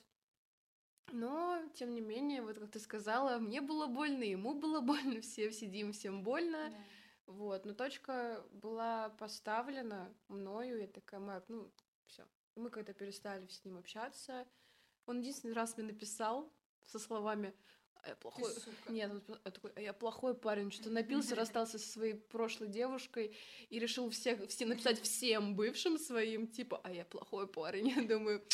Но, 1.12 1.62
тем 1.76 1.94
не 1.94 2.02
менее, 2.02 2.42
вот 2.42 2.58
как 2.58 2.72
ты 2.72 2.80
сказала, 2.80 3.38
мне 3.38 3.62
было 3.62 3.88
больно, 3.88 4.24
ему 4.24 4.54
было 4.54 4.82
больно, 4.82 5.22
все 5.22 5.52
сидим, 5.52 5.92
всем 5.94 6.24
больно. 6.24 6.70
Да. 6.70 6.78
Вот, 7.26 7.66
но 7.66 7.74
точка 7.74 8.44
была 8.52 9.10
поставлена 9.12 10.14
мною, 10.28 10.80
я 10.80 10.88
такая, 10.88 11.20
Марк, 11.20 11.46
ну, 11.48 11.72
все. 12.06 12.28
Мы 12.56 12.70
когда 12.70 12.94
перестали 12.94 13.48
с 13.48 13.64
ним 13.64 13.78
общаться, 13.78 14.46
он 15.06 15.20
единственный 15.20 15.54
раз 15.54 15.78
мне 15.78 15.88
написал 15.88 16.52
со 16.86 17.00
словами 17.00 17.54
«А 17.96 18.10
я 18.10 18.16
Ты 18.16 18.22
плохой... 18.22 18.52
сука. 18.52 18.92
Нет, 18.92 19.12
он 19.12 19.22
такой, 19.22 19.72
«А 19.76 19.82
я 19.82 19.94
плохой 19.94 20.36
парень, 20.36 20.72
что 20.72 20.90
напился, 20.90 21.36
расстался 21.36 21.80
со 21.80 21.88
своей 21.88 22.16
прошлой 22.16 22.68
девушкой 22.68 23.36
и 23.70 23.80
решил 23.80 24.10
всех, 24.10 24.48
все 24.50 24.66
написать 24.66 25.02
всем 25.02 25.56
бывшим 25.56 25.98
своим, 25.98 26.48
типа, 26.48 26.82
а 26.84 26.92
я 26.92 27.06
плохой 27.06 27.48
парень. 27.48 27.90
Я 27.96 28.04
думаю, 28.04 28.46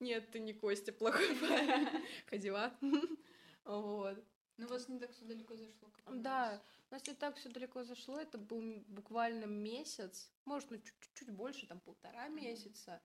нет, 0.00 0.30
ты 0.30 0.38
не 0.38 0.54
Костя, 0.54 0.92
плохой 0.92 1.36
парень. 1.40 2.04
Ходила. 2.26 2.72
Вот. 3.64 4.16
Ну, 4.58 4.66
у 4.66 4.70
вас 4.70 4.88
не 4.88 4.98
так 4.98 5.12
все 5.12 5.24
далеко 5.24 5.56
зашло, 5.56 5.88
как. 5.90 6.20
Да, 6.20 6.60
у 6.90 6.94
нас 6.94 7.06
не 7.06 7.14
так 7.14 7.36
все 7.36 7.48
далеко 7.48 7.84
зашло, 7.84 8.18
это 8.18 8.38
был 8.38 8.60
буквально 8.88 9.44
месяц, 9.44 10.32
может, 10.44 10.70
ну, 10.70 10.78
чуть- 10.78 11.14
чуть 11.14 11.30
больше, 11.30 11.66
там, 11.66 11.80
полтора 11.80 12.26
Мгм. 12.26 12.36
месяца, 12.36 13.00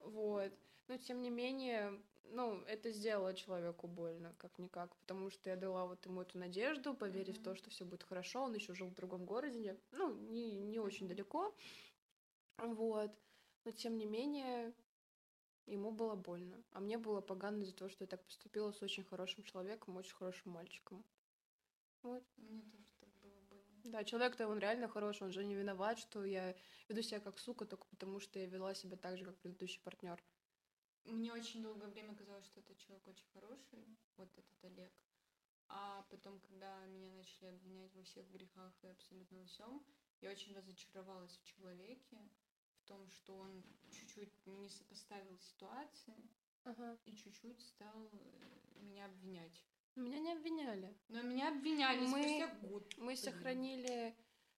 вот. 0.00 0.52
Но, 0.88 0.98
тем 0.98 1.22
не 1.22 1.30
менее, 1.30 2.02
ну, 2.24 2.60
это 2.64 2.90
сделало 2.90 3.32
человеку 3.34 3.86
больно, 3.86 4.34
как-никак, 4.38 4.94
потому 4.96 5.30
что 5.30 5.48
я 5.48 5.56
дала 5.56 5.86
вот 5.86 6.04
ему 6.04 6.20
эту 6.20 6.38
надежду, 6.38 6.94
поверив 6.94 7.38
в 7.38 7.42
то, 7.42 7.54
что 7.54 7.70
все 7.70 7.84
будет 7.84 8.02
хорошо, 8.02 8.42
он 8.42 8.54
еще 8.54 8.74
жил 8.74 8.88
в 8.88 8.94
другом 8.94 9.24
городе, 9.24 9.80
ну, 9.92 10.14
не, 10.14 10.52
не 10.54 10.80
очень 10.80 11.08
далеко, 11.08 11.54
вот. 12.58 13.10
но 13.64 13.70
тем 13.70 13.96
не 13.96 14.04
менее 14.04 14.74
ему 15.66 15.90
было 15.90 16.14
больно. 16.14 16.62
А 16.72 16.80
мне 16.80 16.98
было 16.98 17.20
погано 17.20 17.62
из-за 17.62 17.74
того, 17.74 17.88
что 17.88 18.04
я 18.04 18.08
так 18.08 18.24
поступила 18.24 18.72
с 18.72 18.82
очень 18.82 19.04
хорошим 19.04 19.44
человеком, 19.44 19.96
очень 19.96 20.14
хорошим 20.14 20.52
мальчиком. 20.52 21.04
Вот. 22.02 22.24
Мне 22.36 22.62
тоже 22.62 22.88
так 22.98 23.08
было 23.20 23.40
больно. 23.42 23.80
Да, 23.84 24.04
человек-то 24.04 24.48
он 24.48 24.58
реально 24.58 24.88
хороший, 24.88 25.24
он 25.24 25.32
же 25.32 25.44
не 25.44 25.54
виноват, 25.54 25.98
что 25.98 26.24
я 26.24 26.56
веду 26.88 27.02
себя 27.02 27.20
как 27.20 27.38
сука 27.38 27.64
только 27.66 27.86
потому, 27.86 28.20
что 28.20 28.38
я 28.38 28.46
вела 28.46 28.74
себя 28.74 28.96
так 28.96 29.18
же, 29.18 29.24
как 29.24 29.38
предыдущий 29.38 29.80
партнер. 29.82 30.22
Мне 31.04 31.32
очень 31.32 31.62
долгое 31.62 31.88
время 31.88 32.14
казалось, 32.14 32.46
что 32.46 32.60
этот 32.60 32.76
человек 32.78 33.06
очень 33.06 33.26
хороший, 33.32 33.98
вот 34.16 34.30
этот 34.36 34.64
Олег. 34.64 34.92
А 35.68 36.02
потом, 36.10 36.40
когда 36.40 36.84
меня 36.86 37.10
начали 37.12 37.46
обвинять 37.46 37.94
во 37.94 38.02
всех 38.02 38.28
грехах 38.30 38.72
и 38.82 38.88
абсолютно 38.88 39.38
во 39.38 39.44
всем, 39.46 39.84
я 40.20 40.30
очень 40.30 40.54
разочаровалась 40.54 41.38
в 41.38 41.44
человеке, 41.44 42.18
том, 42.90 43.08
что 43.10 43.36
он 43.36 43.62
чуть-чуть 43.92 44.46
не 44.46 44.68
сопоставил 44.68 45.38
ситуации 45.38 46.16
Ага. 46.64 46.98
и 47.06 47.14
чуть-чуть 47.14 47.60
стал 47.62 48.10
э, 48.12 48.82
меня 48.82 49.06
обвинять. 49.06 49.64
Меня 49.94 50.18
не 50.18 50.32
обвиняли. 50.32 50.96
Но 51.08 51.22
меня 51.22 51.48
обвиняли 51.50 52.00
Мы- 52.00 52.08
спустя 52.22 52.48
год. 52.68 52.94
Мы 52.98 53.06
блин. 53.06 53.16
сохранили 53.16 54.16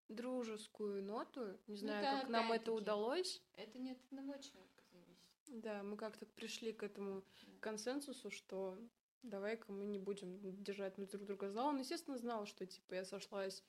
дружескую 0.09 1.03
ноту. 1.03 1.59
Не 1.67 1.77
знаю, 1.77 2.03
да, 2.03 2.21
как 2.21 2.31
нам 2.31 2.53
это 2.53 2.73
удалось. 2.73 3.43
Это 3.55 3.79
не 3.79 3.93
от 3.93 3.99
одного 4.07 4.37
человека 4.39 4.83
зависит. 4.91 5.29
Да, 5.63 5.83
мы 5.83 5.97
как-то 5.97 6.25
пришли 6.27 6.73
к 6.73 6.83
этому 6.83 7.23
консенсусу, 7.61 8.31
что 8.31 8.79
давай-ка 9.23 9.71
мы 9.73 9.85
не 9.85 9.99
будем 9.99 10.39
держать 10.63 10.95
друг 10.97 11.25
друга 11.25 11.51
зла. 11.51 11.67
Он, 11.67 11.79
естественно, 11.79 12.17
знал, 12.19 12.47
что, 12.47 12.67
типа, 12.67 12.95
я 12.95 13.05
сошлась 13.05 13.63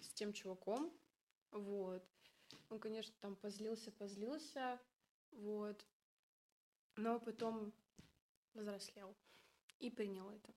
с 0.00 0.08
тем 0.12 0.32
чуваком, 0.32 0.92
вот. 1.52 2.02
Он, 2.70 2.78
конечно, 2.78 3.14
там 3.20 3.34
позлился, 3.34 3.90
позлился, 3.90 4.80
вот. 5.32 5.84
Но 6.96 7.18
потом 7.18 7.72
возрослел 8.54 9.16
и 9.80 9.90
принял 9.90 10.30
это. 10.30 10.54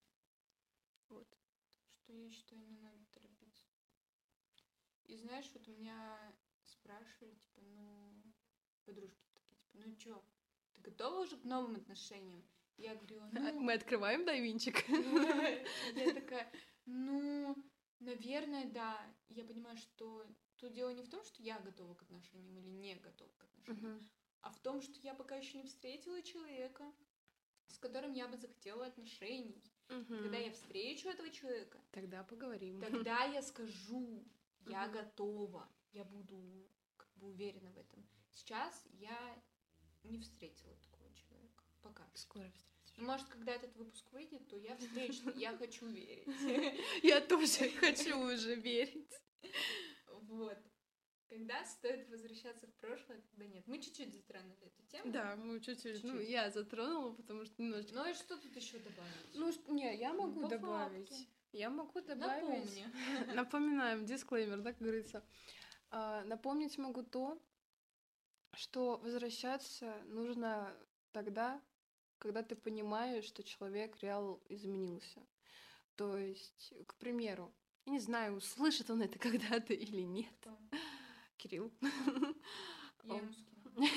Вот. 1.09 1.27
Что 1.95 2.13
я 2.13 2.29
считаю, 2.29 2.61
не 2.61 2.77
надо 2.79 3.03
торопиться. 3.11 3.65
И 5.05 5.17
знаешь, 5.17 5.49
вот 5.53 5.67
у 5.67 5.71
меня 5.71 6.33
спрашивали, 6.61 7.33
типа, 7.33 7.61
ну, 7.61 8.23
подружки 8.85 9.27
такие, 9.33 9.57
типа, 9.57 9.77
ну 9.85 9.95
чё, 9.95 10.23
ты 10.73 10.81
готова 10.81 11.21
уже 11.21 11.37
к 11.37 11.43
новым 11.43 11.75
отношениям? 11.77 12.43
Я 12.77 12.95
говорю, 12.95 13.21
ну... 13.31 13.31
Мы 13.59 13.73
открываем 13.73 14.25
давинчик. 14.25 14.87
Я 15.95 16.13
такая, 16.13 16.51
ну, 16.85 17.55
наверное, 17.99 18.65
да. 18.65 19.15
Я 19.29 19.45
понимаю, 19.45 19.77
что 19.77 20.27
тут 20.63 20.73
дело 20.73 20.89
не 20.91 21.03
в 21.03 21.09
том, 21.09 21.21
что 21.25 21.43
я 21.43 21.59
готова 21.59 21.93
к 21.93 22.03
отношениям 22.03 22.57
или 22.57 22.69
не 22.69 22.95
готова 22.95 23.29
к 23.37 23.43
отношениям, 23.43 24.09
а 24.41 24.49
в 24.49 24.59
том, 24.59 24.81
что 24.81 24.97
я 25.01 25.13
пока 25.13 25.35
еще 25.35 25.57
не 25.57 25.65
встретила 25.65 26.21
человека, 26.21 26.89
с 27.67 27.77
которым 27.77 28.13
я 28.13 28.27
бы 28.27 28.37
захотела 28.37 28.85
отношений. 28.85 29.61
Когда 29.87 30.37
я 30.37 30.51
встречу 30.51 31.09
этого 31.09 31.29
человека, 31.29 31.79
Тогда 31.91 32.23
поговорим. 32.23 32.79
тогда 33.07 33.25
я 33.25 33.41
скажу, 33.41 34.25
я 34.65 34.85
Мгм. 34.85 34.93
готова, 34.93 35.69
я 35.91 36.05
буду 36.05 36.65
как 36.95 37.09
бы 37.17 37.27
уверена 37.27 37.69
в 37.71 37.77
этом. 37.77 38.07
Сейчас 38.31 38.85
я 38.93 39.43
не 40.03 40.19
встретила 40.19 40.75
такого 40.77 41.13
человека. 41.13 41.63
Пока. 41.81 42.09
Скоро 42.13 42.49
встретимся. 42.49 42.93
Ну, 42.97 43.05
Может, 43.07 43.27
когда 43.27 43.51
этот 43.53 43.75
выпуск 43.75 44.09
выйдет, 44.13 44.47
то 44.47 44.55
я 44.55 44.77
встречу. 44.77 45.29
Я 45.35 45.57
хочу 45.57 45.85
верить. 45.87 47.03
Я 47.03 47.19
тоже 47.19 47.69
хочу 47.71 48.17
уже 48.17 48.55
верить. 48.55 49.11
Вот. 50.37 50.57
Когда 51.29 51.65
стоит 51.65 52.07
возвращаться 52.09 52.67
в 52.67 52.73
прошлое, 52.75 53.21
когда 53.31 53.45
нет. 53.45 53.65
Мы 53.65 53.79
чуть-чуть 53.79 54.13
затронули 54.13 54.67
эту 54.67 54.83
тему. 54.83 55.11
Да, 55.11 55.35
мы 55.35 55.59
чуть-чуть, 55.59 56.03
ну, 56.03 56.19
я 56.19 56.51
затронула, 56.51 57.13
потому 57.13 57.45
что 57.45 57.61
немножечко... 57.61 57.95
Ну 57.95 58.09
и 58.09 58.13
что 58.13 58.37
тут 58.37 58.55
еще 58.55 58.77
добавить? 58.77 59.33
Ну, 59.33 59.73
не, 59.73 59.95
я 59.97 60.13
могу 60.13 60.41
по 60.41 60.49
добавить. 60.49 61.09
факту. 61.09 61.25
Я 61.51 61.69
могу 61.69 62.01
добавить. 62.01 62.43
Напомни. 62.43 63.33
Напоминаем, 63.35 64.05
дисклеймер, 64.05 64.61
да, 64.61 64.73
как 64.73 64.81
говорится. 64.81 65.23
А, 65.89 66.23
напомнить 66.25 66.77
могу 66.77 67.03
то, 67.03 67.41
что 68.53 68.97
возвращаться 68.97 69.95
нужно 70.05 70.71
тогда, 71.11 71.61
когда 72.17 72.43
ты 72.43 72.55
понимаешь, 72.55 73.25
что 73.25 73.43
человек 73.43 73.97
реал 74.01 74.41
изменился. 74.49 75.21
То 75.95 76.17
есть, 76.17 76.73
к 76.87 76.95
примеру, 76.95 77.53
я 77.85 77.91
не 77.91 77.99
знаю, 77.99 78.35
услышит 78.37 78.89
он 78.89 79.01
это 79.01 79.19
когда-то 79.27 79.73
или 79.73 80.01
нет. 80.01 80.33
Кто? 80.39 80.57
Кирилл. 81.37 81.71
Я 83.03 83.17
ему. 83.17 83.31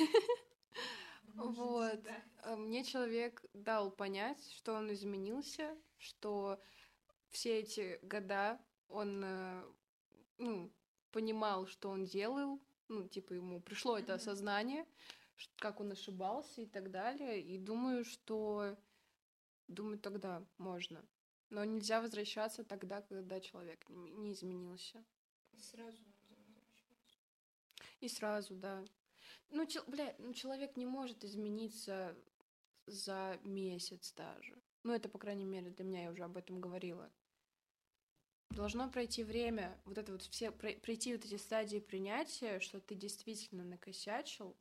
Вот. 1.36 2.02
Да. 2.02 2.24
А, 2.44 2.56
Мне 2.56 2.82
человек 2.82 3.44
дал 3.52 3.90
понять, 3.90 4.42
что 4.52 4.72
он 4.72 4.90
изменился, 4.90 5.76
что 5.98 6.58
все 7.28 7.60
эти 7.60 7.98
года 8.02 8.58
он 8.88 9.22
э, 9.22 9.64
ну, 10.38 10.72
понимал, 11.12 11.66
что 11.66 11.90
он 11.90 12.06
делал, 12.06 12.58
ну, 12.88 13.06
типа 13.06 13.34
ему 13.34 13.60
пришло 13.60 13.98
это 13.98 14.14
осознание, 14.14 14.86
как 15.56 15.80
он 15.80 15.92
ошибался 15.92 16.62
и 16.62 16.66
так 16.66 16.90
далее. 16.90 17.42
И 17.42 17.58
думаю, 17.58 18.06
что 18.06 18.74
думаю, 19.68 19.98
тогда 19.98 20.42
можно. 20.58 21.04
Но 21.50 21.64
нельзя 21.64 22.00
возвращаться 22.00 22.64
тогда, 22.64 23.02
когда 23.02 23.40
человек 23.40 23.88
не 23.88 24.10
не 24.10 24.32
изменился. 24.32 25.04
Сразу 25.58 25.98
нельзя 26.02 26.36
возвращаться. 26.36 27.18
И 28.00 28.08
сразу, 28.08 28.54
да. 28.56 28.84
Ну, 29.50 29.66
чел- 29.66 29.84
бля, 29.86 30.14
ну, 30.18 30.34
человек 30.34 30.76
не 30.76 30.86
может 30.86 31.24
измениться 31.24 32.16
за 32.86 33.38
месяц 33.44 34.12
даже. 34.12 34.60
Ну, 34.82 34.92
это, 34.92 35.08
по 35.08 35.18
крайней 35.18 35.44
мере, 35.44 35.70
для 35.70 35.84
меня, 35.84 36.02
я 36.04 36.10
уже 36.10 36.24
об 36.24 36.36
этом 36.36 36.60
говорила. 36.60 37.10
Должно 38.50 38.90
пройти 38.90 39.24
время, 39.24 39.80
вот 39.84 39.98
это 39.98 40.12
вот 40.12 40.22
все, 40.22 40.50
прой- 40.50 40.78
пройти 40.80 41.14
вот 41.14 41.24
эти 41.24 41.36
стадии 41.36 41.78
принятия, 41.78 42.60
что 42.60 42.80
ты 42.80 42.94
действительно 42.94 43.64
накосячил, 43.64 44.56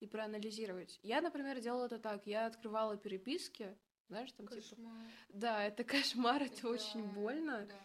и 0.00 0.06
проанализировать. 0.06 1.00
Я, 1.02 1.20
например, 1.20 1.60
делала 1.60 1.86
это 1.86 1.98
так. 1.98 2.26
Я 2.26 2.46
открывала 2.46 2.96
переписки, 2.96 3.76
знаешь, 4.08 4.32
там 4.32 4.46
типа... 4.46 4.60
Кошмар. 4.60 5.06
Да, 5.28 5.64
это 5.64 5.84
кошмар, 5.84 6.42
это 6.42 6.68
очень 6.68 7.02
Да, 7.02 7.12
больно. 7.12 7.66
да. 7.66 7.80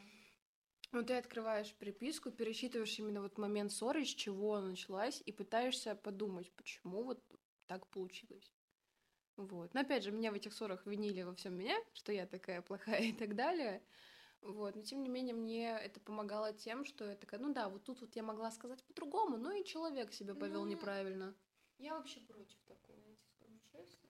Вот 0.91 1.07
ты 1.07 1.15
открываешь 1.15 1.73
переписку, 1.73 2.31
пересчитываешь 2.31 2.97
именно 2.99 3.21
вот 3.21 3.37
момент 3.37 3.71
ссоры, 3.71 4.05
с 4.05 4.09
чего 4.13 4.55
она 4.55 4.69
началась, 4.69 5.21
и 5.25 5.31
пытаешься 5.31 5.95
подумать, 5.95 6.51
почему 6.53 7.03
вот 7.03 7.23
так 7.67 7.87
получилось. 7.87 8.51
Вот. 9.35 9.73
Но 9.73 9.81
опять 9.81 10.03
же, 10.03 10.11
меня 10.11 10.31
в 10.31 10.35
этих 10.35 10.53
ссорах 10.53 10.85
винили 10.85 11.23
во 11.23 11.33
всем 11.33 11.55
меня, 11.57 11.75
что 11.93 12.11
я 12.11 12.27
такая 12.27 12.61
плохая 12.61 13.01
и 13.09 13.13
так 13.13 13.35
далее. 13.35 13.81
Вот. 14.41 14.75
Но 14.75 14.83
тем 14.83 15.01
не 15.01 15.09
менее, 15.09 15.33
мне 15.33 15.69
это 15.71 15.99
помогало 15.99 16.53
тем, 16.53 16.85
что 16.85 17.05
я 17.05 17.15
такая, 17.15 17.39
ну 17.39 17.51
да, 17.53 17.69
вот 17.69 17.83
тут 17.83 18.01
вот 18.01 18.15
я 18.15 18.21
могла 18.23 18.51
сказать 18.51 18.83
по-другому, 18.83 19.37
но 19.37 19.51
и 19.51 19.63
человек 19.65 20.13
себя 20.13 20.35
повел 20.35 20.63
Ну, 20.65 20.69
неправильно. 20.71 21.33
Я 21.79 21.95
вообще 21.95 22.19
против 22.19 22.59
такого, 22.65 22.99
я 22.99 23.15
тебе 23.15 23.25
скажу 23.31 23.59
честно. 23.71 24.09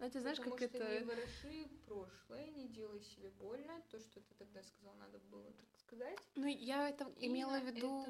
Ну, 0.00 0.08
ты 0.08 0.20
знаешь, 0.20 0.38
Потому 0.38 0.56
как 0.56 0.68
что 0.70 0.78
это... 0.78 0.98
не 0.98 1.04
вороши 1.04 1.68
прошлое, 1.86 2.46
не 2.52 2.68
делай 2.68 3.02
себе 3.02 3.28
больно. 3.32 3.82
То, 3.90 4.00
что 4.00 4.20
ты 4.20 4.34
тогда 4.38 4.62
сказал, 4.62 4.94
надо 4.94 5.18
было 5.30 5.52
так 5.52 5.76
сказать. 5.76 6.18
Ну, 6.36 6.46
я 6.46 6.88
это 6.88 7.12
И 7.18 7.26
имела 7.26 7.60
в 7.60 7.66
виду 7.66 8.06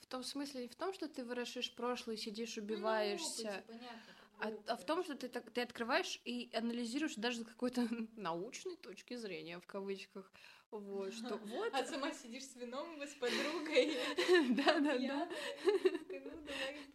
в 0.00 0.06
том 0.06 0.24
смысле, 0.24 0.62
не 0.62 0.68
в 0.68 0.74
том, 0.74 0.94
что 0.94 1.06
ты 1.06 1.26
ворошишь 1.26 1.74
прошлое, 1.74 2.16
сидишь, 2.16 2.56
Ну, 2.56 2.62
убиваешься. 2.62 3.48
опыте, 3.48 3.64
понятно, 3.66 4.14
А, 4.38 4.72
а 4.72 4.76
в 4.76 4.86
том, 4.86 5.04
что 5.04 5.16
ты, 5.16 5.28
так, 5.28 5.50
ты 5.50 5.60
открываешь 5.60 6.18
и 6.24 6.50
анализируешь 6.54 7.16
даже 7.16 7.42
с 7.42 7.44
какой-то 7.44 7.82
научной 8.16 8.76
точки 8.76 9.14
зрения, 9.16 9.60
в 9.60 9.66
кавычках. 9.66 10.32
Вот, 10.70 11.12
что 11.12 11.36
вот. 11.36 11.74
А 11.74 11.84
сама 11.84 12.10
сидишь 12.12 12.44
с 12.44 12.56
вином 12.56 13.02
с 13.02 13.14
подругой. 13.16 13.98
Да-да-да. 14.54 15.28
Ну 15.64 15.80
давай 16.08 16.88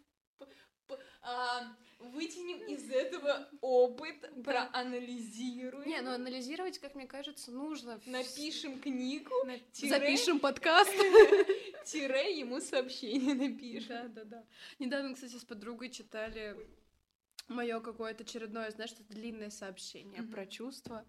а, 1.22 1.64
вытянем 2.00 2.60
из 2.68 2.90
этого 2.90 3.48
опыт, 3.62 4.30
проанализируем, 4.44 5.88
Не, 5.88 6.02
ну 6.02 6.12
анализировать, 6.12 6.80
как 6.80 6.96
мне 6.96 7.08
кажется, 7.08 7.52
нужно. 7.52 8.00
напишем 8.06 8.80
книгу, 8.80 9.32
на- 9.46 9.60
тире- 9.72 9.90
Запишем 9.90 10.40
подкаст. 10.40 10.92
тире 11.86 12.38
ему 12.40 12.60
сообщение 12.60 13.34
напишем. 13.36 13.88
Да-да-да. 14.14 14.44
Недавно, 14.80 15.14
кстати, 15.16 15.36
с 15.38 15.46
подругой 15.46 15.90
читали 15.90 16.56
мое 17.48 17.80
какое-то 17.80 18.24
очередное, 18.24 18.72
знаешь, 18.72 18.92
что 18.92 19.04
длинное 19.04 19.50
сообщение 19.50 20.24
про 20.24 20.46
чувства. 20.46 21.06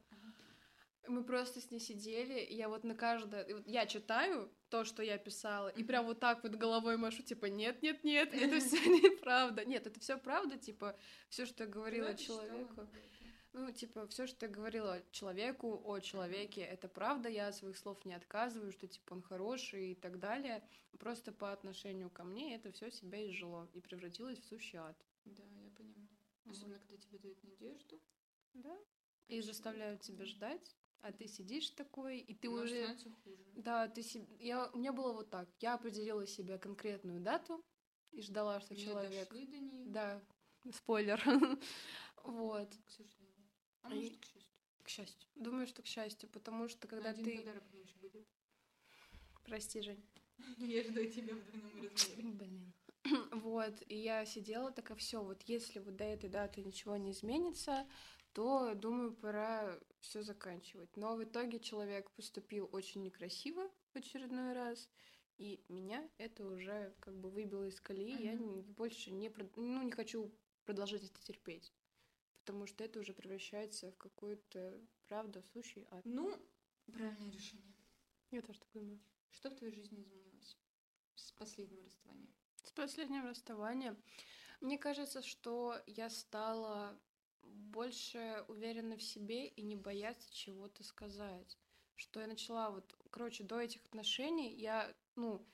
Мы 1.06 1.24
просто 1.24 1.60
с 1.60 1.70
ней 1.70 1.80
сидели, 1.80 2.40
и 2.40 2.54
я 2.54 2.68
вот 2.68 2.84
на 2.84 2.94
каждое... 2.94 3.46
вот 3.54 3.66
я 3.66 3.86
читаю 3.86 4.50
то, 4.68 4.84
что 4.84 5.02
я 5.02 5.18
писала, 5.18 5.68
и 5.68 5.84
прям 5.84 6.06
вот 6.06 6.20
так 6.20 6.42
вот 6.42 6.54
головой 6.54 6.96
машу, 6.96 7.22
типа, 7.22 7.46
нет-нет-нет, 7.46 8.32
это 8.34 8.60
все 8.60 8.76
неправда. 8.76 9.64
Нет, 9.64 9.86
это 9.86 10.00
все 10.00 10.18
правда, 10.18 10.56
типа, 10.56 10.96
все, 11.28 11.46
что 11.46 11.64
я 11.64 11.70
говорила 11.70 12.14
человеку. 12.14 12.88
Ну, 13.52 13.70
типа, 13.70 14.08
все, 14.08 14.26
что 14.26 14.46
я 14.46 14.52
говорила 14.52 15.00
человеку, 15.12 15.80
о 15.84 16.00
человеке, 16.00 16.62
это 16.62 16.88
правда, 16.88 17.28
я 17.28 17.48
от 17.48 17.54
своих 17.54 17.76
слов 17.76 18.04
не 18.04 18.14
отказываю, 18.14 18.72
что, 18.72 18.88
типа, 18.88 19.12
он 19.12 19.22
хороший 19.22 19.92
и 19.92 19.94
так 19.94 20.18
далее. 20.18 20.66
Просто 20.98 21.30
по 21.30 21.52
отношению 21.52 22.10
ко 22.10 22.24
мне 22.24 22.56
это 22.56 22.72
все 22.72 22.90
себя 22.90 23.24
изжило 23.30 23.68
и 23.72 23.80
превратилось 23.80 24.40
в 24.40 24.44
сущий 24.44 24.78
ад. 24.78 24.96
Да, 25.24 25.44
я 25.44 26.50
Особенно, 26.50 26.78
когда 26.78 26.96
тебе 26.96 27.18
дают 27.18 27.42
надежду. 27.44 28.00
Да. 28.54 28.76
И 29.28 29.40
заставляют 29.40 30.02
тебя 30.02 30.24
ждать, 30.26 30.76
а 31.04 31.12
ты 31.12 31.28
сидишь 31.28 31.68
такой, 31.70 32.18
и 32.18 32.34
ты 32.34 32.48
но 32.48 32.62
уже... 32.62 32.96
хуже. 33.24 33.36
Да, 33.56 33.88
ты 33.88 34.02
себе... 34.02 34.26
Я... 34.40 34.70
У 34.72 34.78
меня 34.78 34.90
было 34.94 35.12
вот 35.12 35.28
так. 35.28 35.48
Я 35.60 35.74
определила 35.74 36.26
себе 36.26 36.56
конкретную 36.58 37.20
дату 37.20 37.62
и 38.10 38.22
ждала, 38.22 38.58
что 38.60 38.74
Не 38.74 38.80
человек... 38.82 39.28
дошли 39.28 39.46
до 39.46 39.58
нее, 39.58 39.84
Да, 39.86 40.22
спойлер. 40.72 41.22
Вот. 42.24 42.70
к 42.86 42.90
сожалению. 42.90 43.50
А 43.82 43.90
И- 43.92 43.96
может, 43.96 44.16
к 44.16 44.24
счастью. 44.24 44.48
К 44.82 44.88
счастью. 44.88 45.28
Думаю, 45.34 45.66
что 45.66 45.82
к 45.82 45.86
счастью, 45.86 46.30
потому 46.30 46.68
что 46.68 46.88
когда 46.88 47.10
Один 47.10 47.24
ты... 47.24 47.36
подарок 47.38 47.64
меньше 47.74 47.96
будет. 47.98 48.26
Прости, 49.42 49.82
Жень. 49.82 50.02
Я 50.58 50.82
жду 50.84 51.04
тебя 51.04 51.34
в 51.34 51.44
двойном 51.44 51.82
размере. 51.92 52.22
Блин. 52.32 52.72
Вот, 53.32 53.74
и 53.88 53.96
я 53.98 54.24
сидела 54.24 54.72
такая, 54.72 54.96
все, 54.96 55.22
вот 55.22 55.42
если 55.42 55.80
вот 55.80 55.96
до 55.96 56.04
этой 56.04 56.30
даты 56.30 56.62
ничего 56.62 56.96
не 56.96 57.10
изменится, 57.10 57.86
то, 58.34 58.74
думаю, 58.74 59.14
пора 59.14 59.78
все 60.00 60.22
заканчивать. 60.22 60.96
Но 60.96 61.14
в 61.16 61.22
итоге 61.22 61.60
человек 61.60 62.10
поступил 62.10 62.68
очень 62.72 63.02
некрасиво 63.02 63.70
в 63.92 63.96
очередной 63.96 64.52
раз, 64.52 64.90
и 65.38 65.64
меня 65.68 66.08
это 66.18 66.44
уже 66.44 66.94
как 67.00 67.16
бы 67.16 67.30
выбило 67.30 67.64
из 67.64 67.80
колеи. 67.80 68.22
Я 68.22 68.34
Мгм. 68.34 68.54
не- 68.56 68.62
больше 68.62 69.12
не, 69.12 69.32
ну, 69.56 69.82
не 69.82 69.92
хочу 69.92 70.32
продолжать 70.64 71.04
это 71.04 71.20
терпеть, 71.22 71.72
потому 72.40 72.66
что 72.66 72.82
это 72.82 72.98
уже 72.98 73.12
превращается 73.14 73.92
в 73.92 73.96
какую-то, 73.96 74.80
правда, 75.06 75.42
сущий 75.52 75.86
ад. 75.90 76.04
Ну, 76.04 76.36
правильное 76.92 77.30
решение. 77.30 77.74
Я 78.32 78.42
тоже 78.42 78.58
так 78.58 78.72
думаю. 78.72 79.00
Что 79.30 79.50
в 79.50 79.54
твоей 79.54 79.72
жизни 79.74 80.02
изменилось 80.02 80.58
с 81.14 81.30
последнего 81.32 81.84
расставания? 81.84 82.34
С 82.64 82.72
последнего 82.72 83.28
расставания. 83.28 83.96
Мне 84.60 84.78
кажется, 84.78 85.22
что 85.22 85.80
я 85.86 86.10
стала 86.10 86.98
больше 87.46 88.44
уверена 88.48 88.96
в 88.96 89.02
себе 89.02 89.48
и 89.48 89.62
не 89.62 89.76
бояться 89.76 90.32
чего-то 90.32 90.84
сказать. 90.84 91.58
Что 91.96 92.20
я 92.20 92.26
начала 92.26 92.70
вот, 92.70 92.96
короче, 93.10 93.44
до 93.44 93.60
этих 93.60 93.84
отношений 93.84 94.54
я, 94.54 94.94
ну, 95.16 95.46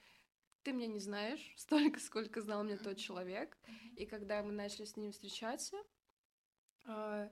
ты 0.63 0.73
меня 0.73 0.87
не 0.87 1.01
знаешь 1.01 1.53
столько, 1.57 2.01
сколько 2.01 2.41
знал 2.41 2.63
меня 2.65 2.77
тот 2.77 2.99
человек. 2.99 3.59
И 3.97 4.07
когда 4.07 4.43
мы 4.43 4.53
начали 4.53 4.85
с 4.85 4.97
ним 4.97 5.13
встречаться, 5.13 5.77
а, 6.85 7.31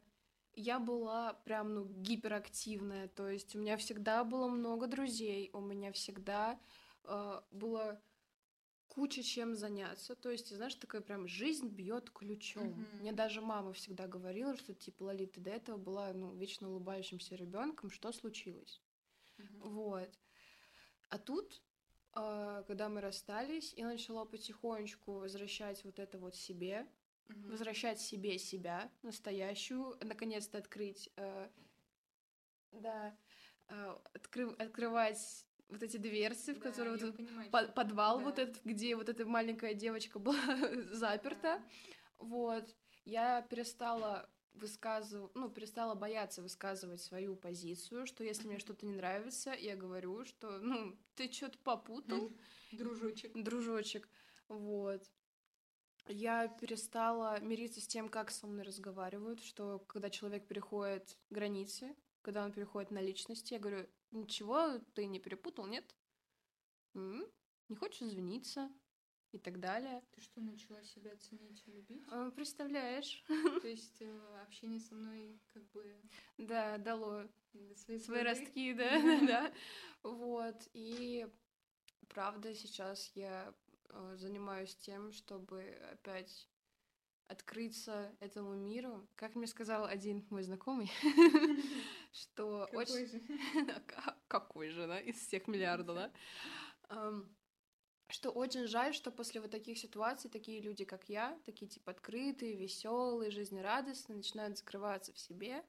я 0.54 0.78
была 0.78 1.34
прям, 1.44 1.74
ну, 1.74 1.84
гиперактивная. 1.84 3.08
То 3.08 3.28
есть 3.28 3.54
у 3.54 3.58
меня 3.58 3.76
всегда 3.76 4.24
было 4.24 4.48
много 4.48 4.86
друзей, 4.86 5.50
у 5.52 5.60
меня 5.60 5.92
всегда 5.92 6.58
а, 7.04 7.44
было 7.50 8.00
куча 8.88 9.22
чем 9.22 9.54
заняться. 9.54 10.14
То 10.14 10.30
есть, 10.30 10.54
знаешь, 10.54 10.74
такая 10.74 11.00
прям 11.00 11.28
жизнь 11.28 11.68
бьет 11.68 12.10
ключом. 12.10 12.68
Мгм. 12.68 12.98
Мне 13.00 13.12
даже 13.12 13.40
мама 13.40 13.72
всегда 13.72 14.06
говорила, 14.06 14.56
что 14.56 14.74
типа 14.74 15.04
Лали, 15.04 15.26
ты 15.26 15.40
до 15.40 15.50
этого 15.50 15.76
была 15.76 16.12
ну, 16.12 16.34
вечно 16.34 16.68
улыбающимся 16.70 17.36
ребенком, 17.36 17.90
что 17.90 18.12
случилось? 18.12 18.82
Мгм. 19.38 19.70
Вот. 19.70 20.18
А 21.10 21.18
тут, 21.18 21.62
а, 22.12 22.62
когда 22.64 22.88
мы 22.88 23.00
расстались, 23.00 23.72
я 23.74 23.86
начала 23.86 24.24
потихонечку 24.24 25.12
возвращать 25.12 25.84
вот 25.84 25.98
это 25.98 26.18
вот 26.18 26.34
себе, 26.34 26.86
Мгм. 27.28 27.50
возвращать 27.50 28.00
себе 28.00 28.38
себя, 28.38 28.90
настоящую, 29.02 29.96
наконец-то 30.02 30.58
открыть, 30.58 31.10
э, 31.16 31.48
да, 32.72 33.16
э, 33.68 33.98
откры- 34.14 34.54
открывать 34.56 35.46
вот 35.68 35.82
эти 35.82 35.96
дверцы, 35.96 36.54
в 36.54 36.58
Да, 36.58 36.68
которые 36.70 36.96
вот 36.98 37.16
понимаю, 37.16 37.50
по- 37.50 37.62
что- 37.64 37.72
подвал 37.72 38.20
вот 38.20 38.36
да. 38.36 38.42
этот, 38.42 38.62
где 38.64 38.96
вот 38.96 39.08
эта 39.08 39.24
маленькая 39.26 39.74
девочка 39.74 40.18
была 40.18 40.38
заперта. 40.92 41.62
Вот. 42.18 42.74
Я 43.04 43.42
перестала 43.42 44.28
высказывать, 44.54 45.30
ну, 45.34 45.48
перестала 45.50 45.94
бояться 45.94 46.42
высказывать 46.42 47.00
свою 47.00 47.36
позицию, 47.36 48.06
что 48.06 48.24
если 48.24 48.48
мне 48.48 48.58
что-то 48.58 48.86
не 48.86 48.94
нравится, 48.94 49.52
я 49.52 49.76
говорю, 49.76 50.24
что, 50.24 50.58
ну, 50.58 50.98
ты 51.14 51.30
что-то 51.30 51.58
попутал, 51.58 52.32
Дружочек. 52.72 53.32
дружочек. 53.34 54.08
Вот. 54.48 55.02
Я 56.08 56.48
перестала 56.48 57.38
мириться 57.40 57.80
с 57.80 57.86
тем, 57.86 58.08
как 58.08 58.30
со 58.30 58.46
мной 58.46 58.64
разговаривают, 58.64 59.42
что 59.42 59.78
когда 59.80 60.08
человек 60.10 60.46
переходит 60.46 61.16
границы, 61.30 61.94
когда 62.28 62.44
он 62.44 62.52
переходит 62.52 62.90
на 62.90 63.00
личности, 63.00 63.54
я 63.54 63.58
говорю, 63.58 63.88
ничего, 64.10 64.80
ты 64.94 65.06
не 65.06 65.18
перепутал, 65.18 65.64
нет? 65.66 65.96
М? 66.94 67.24
Не 67.70 67.76
хочешь 67.76 68.02
извиниться? 68.02 68.70
И 69.32 69.38
так 69.38 69.60
далее. 69.60 70.02
Ты 70.10 70.20
что, 70.20 70.42
начала 70.42 70.82
себя 70.82 71.16
ценить 71.16 71.62
и 71.66 71.70
любить? 71.70 72.04
А, 72.10 72.30
Представляешь? 72.32 73.24
То 73.62 73.66
есть 73.66 74.02
э, 74.02 74.42
общение 74.42 74.78
со 74.78 74.94
мной 74.94 75.40
как 75.54 75.62
бы 75.70 76.02
Да, 76.36 76.76
дало 76.76 77.26
свои, 77.76 77.98
свои 77.98 78.22
ростки, 78.22 78.74
да, 78.74 78.90
да. 79.26 79.52
Вот. 80.02 80.68
И 80.74 81.26
правда, 82.08 82.54
сейчас 82.54 83.10
я 83.14 83.54
э, 83.88 84.16
занимаюсь 84.18 84.76
тем, 84.76 85.12
чтобы 85.12 85.62
опять 85.92 86.46
открыться 87.28 88.14
этому 88.20 88.54
миру. 88.54 89.06
Как 89.14 89.34
мне 89.34 89.46
сказал 89.46 89.84
один 89.84 90.26
мой 90.30 90.42
знакомый, 90.42 90.90
что 92.12 92.68
Какой 92.70 92.82
очень... 92.82 93.06
же? 93.06 93.20
Ка- 93.86 94.16
Какой 94.28 94.70
же, 94.70 94.86
да, 94.86 95.00
из 95.00 95.16
всех 95.16 95.48
миллиардов, 95.48 95.96
да? 95.96 96.12
Ам, 96.88 97.28
Что 98.10 98.30
очень 98.30 98.66
жаль, 98.66 98.94
что 98.94 99.10
после 99.12 99.40
вот 99.40 99.50
таких 99.50 99.78
ситуаций 99.78 100.30
такие 100.30 100.60
люди, 100.60 100.84
как 100.84 101.08
я, 101.08 101.40
такие 101.44 101.68
типа 101.68 101.92
открытые, 101.92 102.56
веселые, 102.56 103.30
жизнерадостные, 103.30 104.16
начинают 104.16 104.58
закрываться 104.58 105.12
в 105.12 105.18
себе 105.18 105.64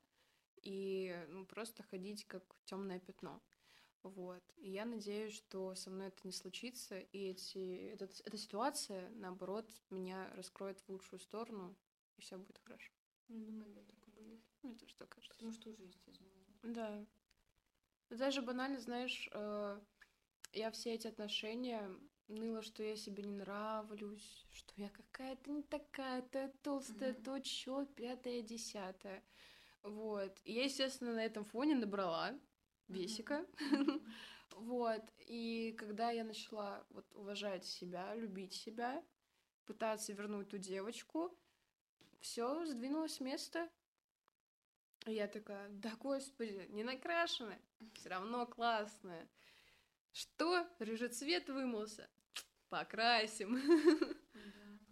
и 0.63 1.25
ну, 1.29 1.45
просто 1.45 1.83
ходить 1.83 2.25
как 2.27 2.43
темное 2.65 2.99
пятно. 2.99 3.41
Вот. 4.03 4.43
И 4.57 4.71
я 4.71 4.85
надеюсь, 4.85 5.33
что 5.35 5.75
со 5.75 5.89
мной 5.91 6.07
это 6.09 6.19
не 6.25 6.33
случится, 6.33 6.99
и 6.99 7.31
эти, 7.31 7.89
этот, 7.93 8.21
эта 8.25 8.37
ситуация, 8.37 9.09
наоборот, 9.11 9.69
меня 9.89 10.29
раскроет 10.35 10.79
в 10.81 10.89
лучшую 10.89 11.19
сторону, 11.19 11.75
и 12.17 12.21
все 12.21 12.37
будет 12.37 12.59
хорошо. 12.59 12.93
Я 13.27 13.99
Мне 14.64 14.76
тоже 14.76 14.95
так 14.95 15.10
кажется. 15.10 15.34
Потому 15.34 15.51
что 15.53 15.70
уже 15.70 15.84
есть 15.84 16.07
изменения. 16.07 16.60
Да. 16.64 17.05
Даже 18.10 18.41
банально, 18.41 18.80
знаешь, 18.80 19.30
э, 19.32 19.80
я 20.53 20.72
все 20.72 20.93
эти 20.93 21.07
отношения 21.07 21.89
ныла, 22.28 22.62
что 22.62 22.84
я 22.84 22.95
себе 22.95 23.24
не 23.24 23.36
нравлюсь, 23.36 24.47
что 24.51 24.74
я 24.78 24.89
какая-то 24.89 25.51
не 25.51 25.64
такая, 25.64 26.22
то 26.22 26.51
толстая, 26.62 27.14
то 27.14 27.39
чё, 27.39 27.86
пятое, 27.86 28.41
десятое. 28.41 29.24
Вот. 29.84 30.39
И 30.43 30.53
я, 30.53 30.66
естественно, 30.66 31.14
на 31.14 31.26
этом 31.26 31.43
фоне 31.43 31.76
набрала 31.76 32.39
весика. 32.88 33.45
Вот. 34.55 35.03
И 35.28 35.76
когда 35.78 36.10
я 36.10 36.24
начала 36.24 36.84
вот 36.89 37.05
уважать 37.14 37.66
себя, 37.66 38.16
любить 38.16 38.53
себя, 38.53 39.01
пытаться 39.66 40.12
вернуть 40.12 40.49
ту 40.49 40.57
девочку, 40.57 41.38
все 42.20 42.66
сдвинулось 42.66 43.14
с 43.14 43.20
места. 43.20 43.70
Я 45.06 45.28
такая, 45.28 45.70
да 45.70 45.95
господи, 45.95 46.68
не 46.70 46.84
накрашенная, 46.84 47.62
все 47.93 48.10
равно 48.10 48.45
классная. 48.45 49.28
Что? 50.12 50.68
Рыжий 50.80 51.10
цвет 51.10 51.50
вымылся? 51.50 52.10
Покрасим. 52.70 53.60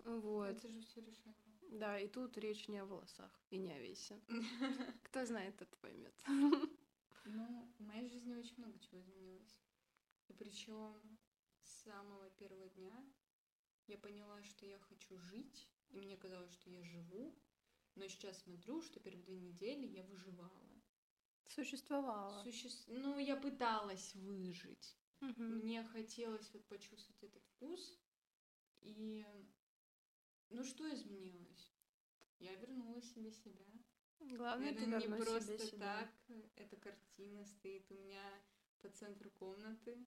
Да. 0.04 0.12
Вот. 0.12 0.50
Это 0.50 0.70
же 0.70 0.82
все 0.82 1.02
решаемо. 1.02 1.36
Да, 1.72 2.00
и 2.00 2.08
тут 2.08 2.38
речь 2.38 2.68
не 2.70 2.80
о 2.80 2.86
волосах 2.86 3.30
и 3.50 3.58
не 3.58 3.72
о 3.72 3.80
весе. 3.80 4.22
Кто 5.04 5.26
знает, 5.26 5.58
тот 5.58 5.76
поймет. 5.78 6.14
Ну, 7.26 7.70
в 7.78 7.84
моей 7.84 8.08
жизни 8.08 8.34
очень 8.34 8.56
много 8.58 8.80
чего 8.80 9.00
изменилось. 9.02 9.62
И 10.30 10.34
причем 10.34 11.20
с 11.62 11.84
самого 11.84 12.30
первого 12.32 12.70
дня 12.70 12.96
я 13.88 13.98
поняла, 13.98 14.42
что 14.44 14.66
я 14.66 14.80
хочу 14.80 15.18
жить, 15.18 15.68
и 15.90 16.00
мне 16.00 16.16
казалось, 16.16 16.54
что 16.54 16.70
я 16.70 16.84
живу, 16.84 17.38
но 17.98 18.08
сейчас 18.08 18.42
смотрю, 18.42 18.82
что 18.82 19.00
первые 19.00 19.24
две 19.24 19.40
недели 19.40 19.86
я 19.86 20.04
выживала. 20.04 20.82
Существовала. 21.48 22.44
Суще... 22.44 22.70
Ну, 22.88 23.18
я 23.18 23.36
пыталась 23.36 24.14
выжить. 24.16 24.98
Мгм. 25.22 25.60
Мне 25.60 25.84
хотелось 25.84 26.54
вот 26.54 26.66
почувствовать 26.68 27.24
этот 27.24 27.44
вкус. 27.46 27.98
И 28.82 29.26
ну 30.50 30.64
что 30.64 30.94
изменилось? 30.94 31.74
Я 32.40 32.54
вернула 32.56 33.02
себе 33.02 33.32
себя. 33.32 33.66
Главное, 34.20 34.74
ты 34.74 34.86
Наверное, 34.86 35.18
не 35.18 35.24
просто 35.24 35.58
себе 35.58 35.60
себя. 35.60 36.12
так. 36.28 36.38
Эта 36.56 36.76
картина 36.78 37.46
стоит 37.46 37.92
у 37.92 37.96
меня 37.96 38.24
по 38.80 38.90
центру 38.90 39.30
комнаты. 39.32 40.06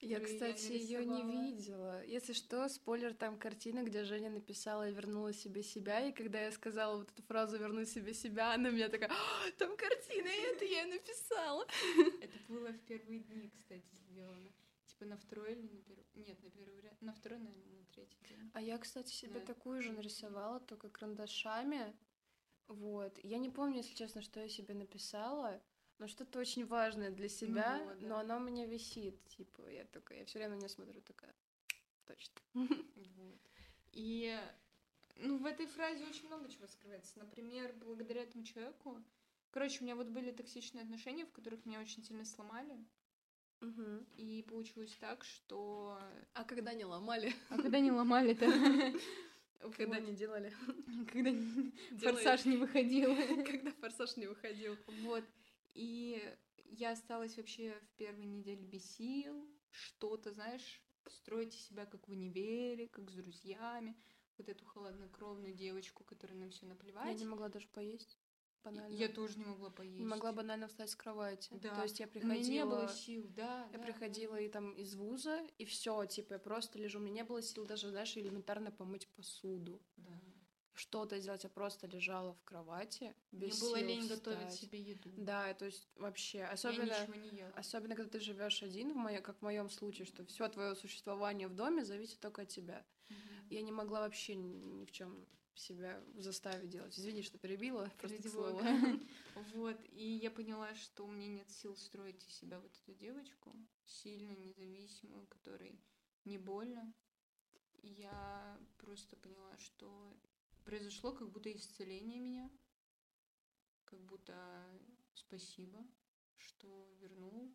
Я, 0.00 0.18
которую 0.18 0.54
кстати, 0.54 0.72
ее 0.72 1.04
не 1.04 1.22
видела. 1.22 2.02
Если 2.06 2.32
что, 2.32 2.68
спойлер, 2.68 3.12
там 3.14 3.38
картина, 3.38 3.82
где 3.82 4.04
Женя 4.04 4.30
написала 4.30 4.84
«Я 4.84 4.92
вернула 4.92 5.32
себе 5.34 5.62
себя», 5.62 6.00
и 6.08 6.12
когда 6.12 6.40
я 6.40 6.52
сказала 6.52 6.96
вот 6.96 7.10
эту 7.10 7.22
фразу 7.22 7.58
«вернуть 7.58 7.88
себе 7.90 8.14
себя», 8.14 8.54
она 8.54 8.70
меня 8.70 8.88
такая 8.88 9.10
«А, 9.10 9.50
«Там 9.58 9.76
картина, 9.76 10.26
и 10.28 10.54
это 10.54 10.64
я 10.64 10.86
написала». 10.86 11.66
Это 12.22 12.38
было 12.48 12.72
в 12.72 12.80
первые 12.80 13.20
дни, 13.20 13.50
кстати, 13.50 13.94
сделано. 14.08 14.50
Типа 14.86 15.04
на 15.04 15.16
второй 15.18 15.52
или 15.52 15.62
на 15.62 15.82
первый... 15.82 16.06
Нет, 16.14 16.42
на 16.42 16.50
первый 16.50 16.80
ряд. 16.80 17.02
На 17.02 17.12
второй, 17.12 17.38
наверное, 17.38 17.78
на 17.78 17.84
третий 17.92 18.18
день. 18.28 18.50
А 18.54 18.62
я, 18.62 18.78
кстати, 18.78 19.12
себе 19.12 19.40
Да. 19.40 19.46
такую 19.46 19.82
же 19.82 19.92
нарисовала, 19.92 20.60
только 20.60 20.88
карандашами. 20.88 21.94
Вот. 22.68 23.18
Я 23.22 23.38
не 23.38 23.50
помню, 23.50 23.78
если 23.78 23.94
честно, 23.94 24.22
что 24.22 24.40
я 24.40 24.48
себе 24.48 24.74
написала, 24.74 25.60
но 26.00 26.08
что-то 26.08 26.38
очень 26.38 26.66
важное 26.66 27.10
для 27.10 27.28
себя, 27.28 27.78
Ну 27.78 28.00
да. 28.00 28.08
но 28.08 28.18
оно 28.18 28.36
у 28.38 28.40
меня 28.40 28.66
висит. 28.66 29.22
Типа, 29.28 29.68
я 29.68 29.84
такая, 29.84 30.20
я 30.20 30.24
все 30.24 30.38
время 30.38 30.54
на 30.56 30.58
нее 30.60 30.68
смотрю, 30.70 31.00
такая, 31.02 31.34
точно. 32.06 32.40
Вот. 32.54 33.38
И 33.92 34.36
ну, 35.16 35.36
в 35.36 35.44
этой 35.44 35.66
фразе 35.66 36.06
очень 36.06 36.26
много 36.26 36.48
чего 36.48 36.66
скрывается. 36.66 37.18
Например, 37.18 37.72
благодаря 37.74 38.22
этому 38.22 38.44
человеку. 38.44 39.02
Короче, 39.50 39.80
у 39.80 39.84
меня 39.84 39.94
вот 39.94 40.06
были 40.06 40.30
токсичные 40.30 40.82
отношения, 40.84 41.26
в 41.26 41.32
которых 41.32 41.66
меня 41.66 41.80
очень 41.80 42.02
сильно 42.02 42.24
сломали. 42.24 42.82
Мгм. 43.60 44.06
И 44.16 44.42
получилось 44.48 44.96
так, 45.00 45.22
что... 45.24 45.98
А 46.32 46.44
когда 46.44 46.72
не 46.72 46.86
ломали? 46.86 47.34
А 47.50 47.56
когда 47.58 47.78
не 47.78 47.92
ломали-то? 47.92 48.46
Когда 49.76 49.98
Вот. 49.98 50.08
не 50.08 50.14
делали? 50.14 50.50
Когда 51.12 51.32
форсаж 51.98 52.46
не 52.46 52.56
выходил. 52.56 53.14
Когда 53.44 53.70
форсаж 53.72 54.16
не 54.16 54.26
выходил. 54.26 54.78
Вот. 55.02 55.22
И 55.74 56.22
я 56.64 56.92
осталась 56.92 57.36
вообще 57.36 57.74
в 57.80 57.96
первой 57.96 58.26
неделе 58.26 58.62
без 58.62 58.84
сил. 58.96 59.48
Что-то, 59.70 60.32
знаешь, 60.32 60.82
строить 61.06 61.54
из 61.54 61.66
себя 61.66 61.86
как 61.86 62.08
в 62.08 62.10
универе, 62.10 62.88
как 62.88 63.10
с 63.10 63.14
друзьями. 63.14 63.96
Вот 64.38 64.48
эту 64.48 64.64
холоднокровную 64.64 65.52
девочку, 65.52 66.02
которая 66.04 66.38
на 66.38 66.48
все 66.50 66.66
наплевать. 66.66 67.12
Я 67.12 67.14
не 67.14 67.26
могла 67.26 67.48
даже 67.48 67.68
поесть. 67.68 68.18
Банально. 68.62 68.94
Я 68.94 69.08
тоже 69.08 69.38
не 69.38 69.44
могла 69.44 69.70
поесть. 69.70 69.98
Не 69.98 70.04
могла 70.04 70.32
банально 70.32 70.68
встать 70.68 70.90
с 70.90 70.96
кровати. 70.96 71.50
Да. 71.62 71.74
То 71.74 71.82
есть 71.82 71.98
я 71.98 72.06
У 72.06 72.18
меня 72.18 72.38
не 72.38 72.64
было 72.64 72.80
приходила... 72.80 72.88
сил, 72.88 73.28
да. 73.30 73.68
Я 73.72 73.78
да, 73.78 73.84
приходила 73.84 74.36
и 74.36 74.48
там 74.48 74.72
из 74.72 74.94
вуза, 74.94 75.46
и 75.56 75.64
все, 75.64 76.04
типа, 76.04 76.34
я 76.34 76.38
просто 76.38 76.78
лежу. 76.78 76.98
У 76.98 77.02
меня 77.02 77.16
не 77.16 77.24
было 77.24 77.40
сил 77.40 77.64
даже, 77.64 77.88
знаешь, 77.88 78.16
элементарно 78.16 78.70
помыть 78.70 79.08
посуду. 79.08 79.80
Да. 79.96 80.20
Что-то 80.80 81.18
сделать, 81.20 81.44
я 81.44 81.50
просто 81.50 81.86
лежала 81.86 82.32
в 82.32 82.42
кровати. 82.44 83.14
Мне 83.32 83.48
Без 83.48 83.60
было 83.60 83.76
сил 83.78 83.86
лень 83.86 84.08
готовить 84.08 84.38
встать. 84.48 84.54
себе 84.60 84.80
еду. 84.80 85.10
Да, 85.14 85.52
то 85.52 85.66
есть 85.66 85.86
вообще, 85.96 86.42
особенно, 86.44 86.94
особенно 87.54 87.94
когда 87.94 88.10
ты 88.12 88.20
живешь 88.20 88.62
один, 88.62 88.92
в 88.94 88.96
моё- 88.96 89.20
как 89.20 89.36
в 89.36 89.42
моем 89.42 89.68
случае, 89.68 90.06
что 90.06 90.24
все 90.24 90.48
твое 90.48 90.74
существование 90.74 91.48
в 91.48 91.54
доме 91.54 91.84
зависит 91.84 92.18
только 92.20 92.42
от 92.42 92.48
тебя. 92.48 92.82
Мгм. 93.10 93.18
Я 93.50 93.60
не 93.60 93.72
могла 93.72 94.00
вообще 94.00 94.36
ни 94.36 94.86
в 94.86 94.90
чем 94.90 95.26
себя 95.54 96.02
заставить 96.16 96.70
делать. 96.70 96.98
Извини, 96.98 97.20
что 97.22 97.36
перебила, 97.36 97.90
просто 97.98 98.16
Ради 98.16 98.28
слову. 98.28 98.52
бога. 98.52 98.64
Вот, 99.54 99.78
и 99.90 100.06
я 100.22 100.30
поняла, 100.30 100.74
что 100.76 101.04
у 101.04 101.10
меня 101.10 101.28
нет 101.28 101.50
сил 101.50 101.76
строить 101.76 102.26
из 102.26 102.34
себя 102.36 102.58
вот 102.58 102.72
эту 102.82 102.94
девочку, 102.98 103.54
сильную, 103.84 104.38
независимую, 104.38 105.26
которой 105.26 105.78
не 106.24 106.38
больно. 106.38 106.90
Я 107.82 108.58
просто 108.78 109.16
поняла, 109.16 109.56
что 109.58 110.16
произошло 110.70 111.10
как 111.10 111.28
будто 111.32 111.52
исцеление 111.52 112.20
меня, 112.20 112.48
как 113.86 114.00
будто 114.04 114.36
спасибо, 115.14 115.84
что 116.36 116.88
вернул 117.00 117.52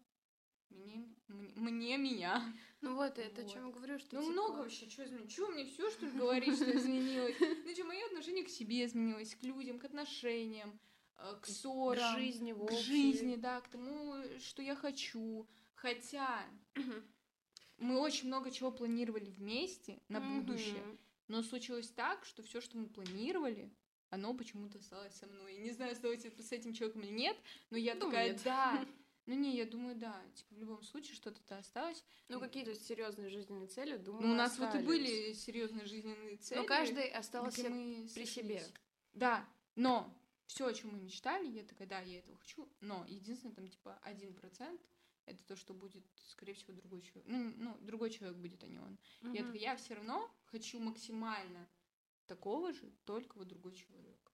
мне, 0.68 1.08
мне, 1.30 1.54
мне 1.56 1.98
меня. 1.98 2.44
Ну 2.82 2.96
вот, 2.96 3.18
это 3.18 3.42
о 3.42 3.44
Вот. 3.46 3.54
чем 3.54 3.68
я 3.68 3.72
говорю, 3.72 4.00
что 4.00 4.18
Ну, 4.18 4.22
типа, 4.22 4.34
много 4.34 4.58
вообще, 4.58 4.90
что 4.90 5.06
изменилось? 5.06 5.32
Что 5.32 5.48
мне 5.48 5.66
все, 5.66 5.90
что 5.92 6.06
ли, 6.06 6.12
говорить, 6.12 6.56
что 6.56 6.78
изменилось? 6.78 7.36
Что, 7.74 7.86
мое 7.86 8.06
отношение 8.08 8.44
к 8.44 8.50
себе 8.50 8.86
изменилось, 8.86 9.34
к 9.34 9.44
людям, 9.44 9.80
к 9.80 9.86
отношениям, 9.86 10.78
э, 11.16 11.36
к 11.38 11.42
к 11.44 11.48
ссорам, 11.48 12.18
жизни, 12.20 12.52
в 12.52 12.66
к 12.66 12.72
жизни, 12.74 13.38
да, 13.38 13.62
к 13.62 13.70
тому, 13.70 14.16
что 14.40 14.62
я 14.62 14.76
хочу. 14.76 15.48
Хотя 15.76 16.46
мы 17.78 17.98
очень 17.98 18.28
много 18.28 18.52
чего 18.52 18.72
планировали 18.72 19.30
вместе 19.30 20.02
на 20.10 20.20
будущее. 20.20 20.84
Но 21.28 21.42
случилось 21.44 21.90
так, 21.90 22.26
что 22.26 22.44
все, 22.44 22.62
что 22.62 22.78
мы 22.78 22.88
планировали, 22.88 23.72
оно 24.10 24.34
почему-то 24.34 24.78
осталось 24.78 25.14
со 25.16 25.28
мной. 25.28 25.56
Я 25.56 25.62
не 25.62 25.72
знаю, 25.72 25.92
оставаться 25.94 26.30
с 26.30 26.52
этим 26.52 26.74
человеком 26.74 27.02
или 27.04 27.12
нет, 27.12 27.38
но 27.70 27.78
я 27.78 27.96
Думаю, 27.96 28.12
такая, 28.12 28.32
нет. 28.34 28.42
да. 28.44 28.86
Ну 29.28 29.34
не, 29.34 29.56
я 29.58 29.66
думаю, 29.66 29.96
да. 29.96 30.22
Типа 30.36 30.54
в 30.54 30.60
любом 30.60 30.84
случае 30.84 31.16
что-то-то 31.16 31.58
осталось. 31.58 32.04
Ну, 32.28 32.40
какие-то 32.40 32.76
серьезные 32.76 33.30
жизненные 33.30 33.66
цели, 33.68 33.98
думаю, 33.98 34.28
Ну, 34.28 34.34
у 34.34 34.36
нас 34.36 34.52
вот 34.60 34.66
и 34.66 34.68
остались. 34.68 34.86
были 34.86 35.34
серьезные 35.34 35.86
жизненные 35.88 36.38
цели. 36.38 36.60
Но 36.60 36.66
каждый 36.66 37.08
остался 37.10 37.68
мы 37.68 38.08
при 38.14 38.24
сошлись. 38.26 38.30
себе. 38.34 38.64
Да, 39.14 39.44
но 39.74 40.16
все, 40.46 40.68
о 40.68 40.74
чем 40.76 40.92
мы 40.92 41.00
мечтали, 41.00 41.48
я 41.48 41.64
такая, 41.64 41.88
да, 41.88 42.02
я 42.02 42.20
этого 42.20 42.38
хочу. 42.38 42.70
Но 42.82 43.04
единственное, 43.08 43.56
там, 43.56 43.68
типа, 43.68 43.98
один 44.04 44.32
процент 44.36 44.80
это 45.26 45.44
то, 45.46 45.56
что 45.56 45.74
будет, 45.74 46.04
скорее 46.28 46.54
всего, 46.54 46.74
другой 46.74 47.02
человек. 47.02 47.26
Ну, 47.28 47.54
ну 47.58 47.78
другой 47.82 48.12
человек 48.12 48.38
будет, 48.38 48.64
а 48.64 48.68
не 48.68 48.78
он. 48.78 49.00
Я 49.24 49.30
Мгм. 49.30 49.38
такая, 49.38 49.58
я 49.60 49.76
все 49.76 49.96
равно 49.96 50.32
хочу 50.56 50.80
максимально 50.80 51.68
такого 52.28 52.72
же, 52.72 52.90
только 53.04 53.38
вот 53.38 53.48
другой 53.48 53.74
человек. 53.74 54.32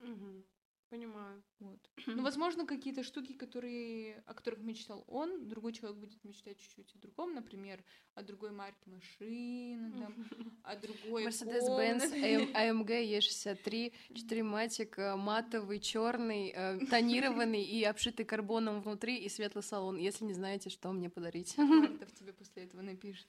Мгм. 0.00 0.44
Понимаю. 0.90 1.42
Вот. 1.58 1.90
Ну, 2.06 2.22
возможно, 2.22 2.64
какие-то 2.64 3.02
штуки, 3.02 3.34
которые, 3.34 4.22
о 4.24 4.32
которых 4.32 4.60
мечтал 4.60 5.04
он, 5.06 5.46
другой 5.46 5.74
человек 5.74 5.98
будет 5.98 6.24
мечтать 6.24 6.58
чуть-чуть 6.58 6.94
о 6.94 6.98
другом, 6.98 7.34
например, 7.34 7.84
о 8.14 8.22
другой 8.22 8.52
марке 8.52 8.88
машины, 8.88 9.92
там, 9.98 10.14
о 10.62 10.76
другой 10.76 11.26
Mercedes-Benz. 11.26 12.54
AMG 12.54 13.18
E63, 13.18 13.92
4 14.14 14.42
матик, 14.42 14.96
матовый, 14.96 15.80
черный, 15.80 16.54
э, 16.56 16.78
тонированный 16.86 17.62
и 17.62 17.84
обшитый 17.84 18.24
карбоном 18.24 18.80
внутри 18.80 19.18
и 19.18 19.28
светлый 19.28 19.62
салон. 19.62 19.98
Если 19.98 20.24
не 20.24 20.32
знаете, 20.32 20.70
что 20.70 20.90
мне 20.92 21.10
подарить. 21.10 21.58
Мартов 21.58 22.10
тебе 22.14 22.32
после 22.32 22.64
этого 22.64 22.80
напишет. 22.80 23.26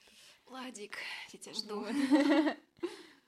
Владик, 0.49 0.97
я 1.31 1.39
тебя 1.39 1.75
Вот. 1.75 1.93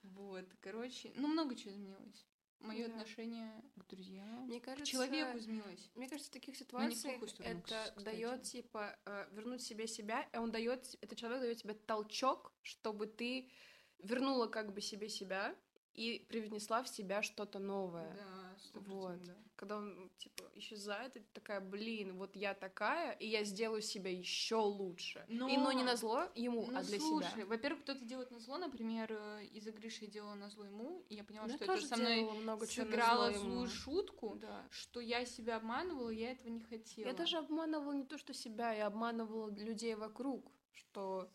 Вот, 0.03 0.45
короче, 0.61 1.11
ну 1.15 1.27
много 1.27 1.55
чего 1.55 1.71
изменилось. 1.71 2.25
Мое 2.59 2.87
Да. 2.87 2.93
отношение 2.93 3.63
к 3.75 3.87
друзьям, 3.87 4.45
Мне 4.47 4.59
к 4.59 4.65
кажется, 4.65 4.91
человеку 4.91 5.37
изменилось. 5.37 5.89
Мне 5.95 6.07
кажется, 6.07 6.29
в 6.29 6.33
таких 6.33 6.55
Ну, 6.55 6.59
ситуациях 6.65 7.29
сторону, 7.29 7.59
это 7.59 7.93
дает 8.01 8.43
типа 8.43 8.95
э, 9.05 9.27
вернуть 9.31 9.61
себе 9.63 9.87
себя, 9.87 10.27
и 10.33 10.37
он 10.37 10.51
дает, 10.51 10.95
этот 11.01 11.17
человек 11.17 11.41
дает 11.41 11.57
тебе 11.57 11.73
толчок, 11.73 12.53
чтобы 12.61 13.07
ты 13.07 13.51
вернула 13.99 14.47
как 14.47 14.73
бы 14.73 14.81
себе 14.81 15.09
себя 15.09 15.55
и 15.93 16.19
привнесла 16.29 16.83
в 16.83 16.89
себя 16.89 17.21
что-то 17.23 17.59
новое. 17.59 18.13
Да, 18.13 18.79
Вот. 18.81 19.23
да. 19.23 19.35
Когда 19.61 19.77
он 19.77 20.09
типа 20.17 20.43
исчезает, 20.55 21.13
ты 21.13 21.19
такая, 21.33 21.61
блин, 21.61 22.17
вот 22.17 22.35
я 22.35 22.55
такая, 22.55 23.11
и 23.11 23.27
я 23.27 23.43
сделаю 23.43 23.83
себя 23.83 24.09
еще 24.09 24.55
лучше. 24.55 25.23
И 25.29 25.35
но 25.37 25.47
не 25.71 25.83
Но- 25.83 25.91
на 25.91 25.95
зло 25.95 26.27
ему, 26.33 26.65
Ну, 26.65 26.75
а 26.79 26.81
для 26.81 26.99
слушай, 26.99 27.31
себя. 27.33 27.45
во-первых, 27.45 27.83
кто-то 27.83 28.03
делает 28.03 28.31
на 28.31 28.39
зло, 28.39 28.57
например, 28.57 29.11
э, 29.13 29.45
из-за 29.53 29.71
Гриши 29.71 30.07
делала 30.07 30.33
на 30.33 30.49
зло 30.49 30.65
ему, 30.65 31.05
и 31.09 31.15
я 31.15 31.23
поняла, 31.23 31.45
Ну, 31.45 31.51
я 31.51 31.57
что 31.57 31.73
это 31.73 31.85
со 31.85 31.95
мной 31.95 32.23
много 32.23 32.65
сыграло 32.65 33.31
зло 33.31 33.39
ему. 33.39 33.51
злую 33.53 33.67
шутку, 33.69 34.35
Да. 34.41 34.65
что 34.71 34.99
я 34.99 35.25
себя 35.25 35.57
обманывала, 35.57 36.09
я 36.09 36.31
этого 36.31 36.47
не 36.49 36.61
хотела. 36.61 37.07
Я 37.07 37.13
даже 37.13 37.37
обманывала 37.37 37.93
не 37.93 38.05
то, 38.05 38.17
что 38.17 38.33
себя, 38.33 38.73
я 38.73 38.87
обманывала 38.87 39.51
людей 39.51 39.93
вокруг, 39.93 40.51
что, 40.71 41.29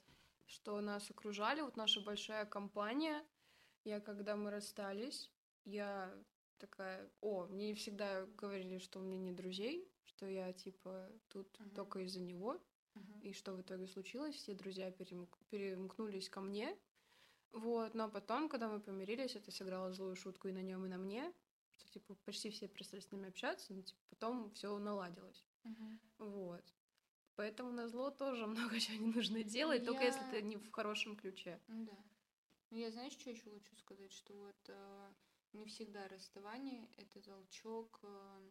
что 0.47 0.81
нас 0.81 1.09
окружали, 1.13 1.61
вот 1.61 1.77
наша 1.77 2.01
большая 2.01 2.45
компания. 2.45 3.25
Я, 3.85 4.01
когда 4.01 4.35
мы 4.35 4.51
расстались, 4.51 5.31
я 5.65 6.13
такая, 6.59 7.11
о, 7.21 7.47
мне 7.47 7.75
всегда 7.75 8.27
говорили, 8.39 8.79
что 8.79 8.99
у 8.99 9.03
меня 9.03 9.19
нет 9.19 9.37
друзей, 9.37 9.89
что 10.05 10.27
я, 10.27 10.53
типа, 10.53 11.11
тут 11.29 11.59
Мгм. 11.61 11.71
только 11.75 11.99
из-за 12.01 12.21
него. 12.21 12.61
Мгм. 12.95 13.21
И 13.21 13.33
что 13.33 13.55
в 13.55 13.61
итоге 13.61 13.87
случилось? 13.87 14.35
Все 14.37 14.55
друзья 14.55 14.91
перемк- 14.91 15.39
перемкнулись 15.51 16.29
ко 16.31 16.41
мне. 16.41 16.77
Вот, 17.53 17.95
но 17.95 18.09
потом, 18.11 18.49
когда 18.49 18.69
мы 18.69 18.81
помирились, 18.81 19.37
это 19.37 19.51
сыграло 19.51 19.93
злую 19.93 20.17
шутку 20.17 20.49
и 20.49 20.53
на 20.53 20.63
нем, 20.63 20.85
и 20.85 20.89
на 20.89 20.99
мне, 20.99 21.33
что, 21.77 21.89
типа, 21.89 22.15
почти 22.25 22.51
все 22.51 22.69
перестали 22.69 23.01
с 23.01 23.11
нами 23.11 23.29
общаться, 23.29 23.73
но, 23.73 23.83
типа, 23.83 24.01
потом 24.11 24.51
все 24.53 24.79
наладилось. 24.79 25.45
Мгм. 25.65 26.01
Вот. 26.19 26.75
Поэтому 27.37 27.71
на 27.71 27.89
зло 27.89 28.11
тоже 28.11 28.47
много 28.75 28.81
чего 28.81 28.97
не 28.99 29.13
нужно 29.13 29.43
делать, 29.43 29.85
только 29.85 30.05
если 30.05 30.21
Я- 30.25 30.31
ты 30.31 30.43
не 30.43 30.57
в 30.57 30.71
хорошем 30.71 31.17
ключе. 31.17 31.61
Да. 31.69 32.05
Ну 32.71 32.79
я 32.79 32.91
знаешь, 32.91 33.13
что 33.13 33.31
еще 33.31 33.51
хочу 33.51 33.77
сказать, 33.77 34.13
что 34.13 34.35
вот 34.35 34.57
э, 34.69 35.13
не 35.57 35.65
всегда 35.67 36.07
расставание 36.09 36.89
это 36.99 37.21
толчок 37.21 38.01
э, 38.03 38.51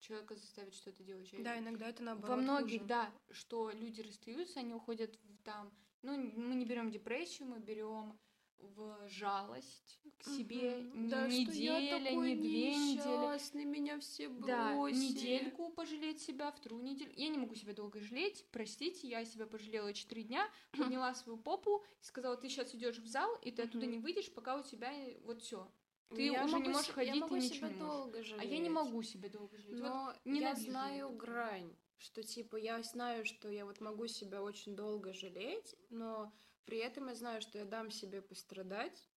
человека 0.00 0.34
заставить 0.36 0.74
что-то 0.74 1.02
делать. 1.02 1.32
Я- 1.32 1.42
Да, 1.42 1.58
иногда 1.58 1.88
это 1.88 2.02
наоборот. 2.02 2.36
Во 2.36 2.42
многих, 2.42 2.80
хуже. 2.82 2.88
да, 2.88 3.12
что 3.30 3.70
люди 3.70 4.00
расстаются, 4.02 4.60
они 4.60 4.74
уходят 4.74 5.16
в 5.22 5.38
там, 5.42 5.72
ну, 6.02 6.16
мы 6.16 6.54
не 6.54 6.64
берем 6.66 6.90
депрессию, 6.90 7.48
мы 7.48 7.58
берем 7.60 8.18
в 8.58 9.08
жалость 9.08 10.00
к 10.18 10.24
себе 10.24 10.80
не 10.94 11.10
Да, 11.10 11.26
неделя, 11.26 12.10
не 12.14 12.36
две 12.36 12.74
недели. 12.76 13.64
меня 13.66 13.98
все 13.98 14.28
бросили. 14.28 14.46
Да, 14.46 14.90
недельку 14.90 15.70
пожалеть 15.70 16.20
себя, 16.22 16.50
вторую 16.50 16.82
неделю. 16.82 17.12
Я 17.16 17.28
не 17.28 17.36
могу 17.38 17.54
себя 17.56 17.74
долго 17.74 18.00
жалеть. 18.00 18.46
Простите, 18.52 19.06
я 19.08 19.24
себя 19.24 19.46
пожалела 19.46 19.92
четыре 19.92 20.22
дня, 20.22 20.48
подняла 20.72 21.14
свою 21.14 21.36
попу 21.36 21.84
и 22.00 22.04
сказала, 22.04 22.36
ты 22.36 22.48
сейчас 22.48 22.74
идешь 22.74 22.98
в 22.98 23.06
зал, 23.06 23.36
и 23.42 23.50
ты 23.50 23.62
оттуда 23.62 23.84
Мгм. 23.86 23.92
не 23.92 23.98
выйдешь, 23.98 24.32
пока 24.32 24.56
у 24.56 24.62
тебя 24.62 24.92
вот 25.24 25.42
все. 25.42 25.70
Ты 26.14 26.22
Я 26.26 26.44
уже 26.44 26.58
не 26.58 26.68
можешь 26.68 26.86
се- 26.86 26.92
ходить, 26.92 27.14
я 27.14 27.20
могу 27.20 27.36
ничего 27.36 27.54
себя 27.54 27.68
не 27.68 27.74
можешь. 27.74 27.88
долго 27.96 28.18
А 28.18 28.44
я 28.44 28.50
не 28.50 28.56
жалеть. 28.56 28.70
могу 28.70 29.02
себя 29.02 29.28
долго 29.28 29.58
жалеть. 29.58 29.80
Вот 29.80 30.16
Но 30.24 30.34
я 30.34 30.54
знаю 30.54 31.08
это. 31.08 31.16
грань, 31.16 31.76
что 31.98 32.22
типа 32.22 32.56
я 32.56 32.82
знаю, 32.82 33.24
что 33.24 33.48
я 33.50 33.64
вот 33.64 33.80
могу 33.80 34.06
себя 34.06 34.42
очень 34.42 34.74
долго 34.76 35.12
жалеть, 35.12 35.74
но 35.90 36.32
при 36.64 36.78
этом 36.78 37.08
я 37.08 37.14
знаю, 37.14 37.40
что 37.42 37.58
я 37.58 37.64
дам 37.64 37.90
себе 37.90 38.22
пострадать, 38.22 39.08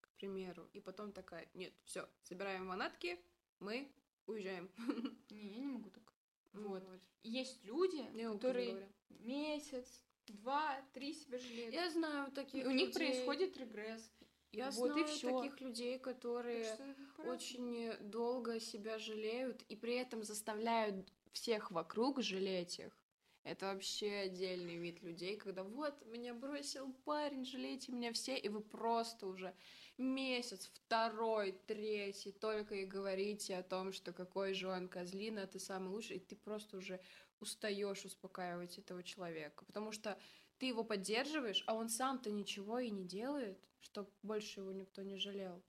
к 0.00 0.08
примеру, 0.16 0.68
и 0.72 0.80
потом 0.80 1.12
такая, 1.12 1.48
нет, 1.54 1.72
все, 1.84 2.08
собираем 2.22 2.66
манатки, 2.66 3.20
мы 3.60 3.92
уезжаем. 4.26 4.70
Не, 5.30 5.48
я 5.48 5.58
не 5.58 5.66
могу 5.66 5.90
так. 5.90 6.12
Вот. 6.52 6.82
Вот. 6.84 7.00
И 7.22 7.30
Есть 7.30 7.62
люди, 7.64 8.04
Я 8.14 8.30
опыт 8.30 8.40
которые 8.42 8.88
месяц, 9.10 10.02
два, 10.26 10.80
три 10.94 11.12
себя 11.12 11.38
жалеют. 11.38 11.74
Я 11.74 11.90
знаю 11.90 12.30
таких 12.32 12.66
У 12.66 12.70
них 12.70 12.88
людей. 12.88 12.94
происходит 13.12 13.56
регресс. 13.58 14.10
Я 14.56 14.70
Вот 14.70 14.86
и 14.86 14.92
знаю 14.92 15.06
всё. 15.06 15.42
таких 15.42 15.60
людей, 15.60 15.98
которые 15.98 16.78
очень 17.18 17.92
долго 18.00 18.58
себя 18.58 18.98
жалеют 18.98 19.62
и 19.68 19.76
при 19.76 19.96
этом 19.96 20.22
заставляют 20.22 21.12
всех 21.32 21.70
вокруг 21.70 22.22
жалеть 22.22 22.78
их. 22.78 22.96
Это 23.44 23.66
вообще 23.66 24.10
отдельный 24.26 24.76
вид 24.78 25.02
людей, 25.02 25.36
когда 25.36 25.62
вот 25.62 26.04
меня 26.06 26.34
бросил 26.34 26.92
парень, 27.04 27.44
жалейте 27.44 27.92
меня 27.92 28.12
все, 28.12 28.36
и 28.36 28.48
вы 28.48 28.60
просто 28.60 29.26
уже 29.26 29.54
месяц, 29.98 30.70
второй, 30.74 31.52
третий 31.66 32.32
только 32.32 32.74
и 32.76 32.86
говорите 32.86 33.56
о 33.56 33.62
том, 33.62 33.92
что 33.92 34.12
какой 34.12 34.54
же 34.54 34.68
он 34.68 34.88
козлина, 34.88 35.46
ты 35.46 35.60
самый 35.60 35.90
лучший, 35.90 36.16
и 36.16 36.20
ты 36.20 36.34
просто 36.34 36.78
уже 36.78 36.98
устаешь 37.40 38.04
успокаивать 38.04 38.78
этого 38.78 39.02
человека, 39.02 39.64
потому 39.66 39.92
что 39.92 40.18
ты 40.58 40.66
его 40.66 40.84
поддерживаешь, 40.84 41.62
а 41.66 41.74
он 41.74 41.88
сам-то 41.88 42.30
ничего 42.30 42.78
и 42.78 42.90
не 42.90 43.04
делает, 43.04 43.58
чтобы 43.80 44.10
больше 44.22 44.60
его 44.60 44.72
никто 44.72 45.02
не 45.02 45.16
жалел. 45.16 45.62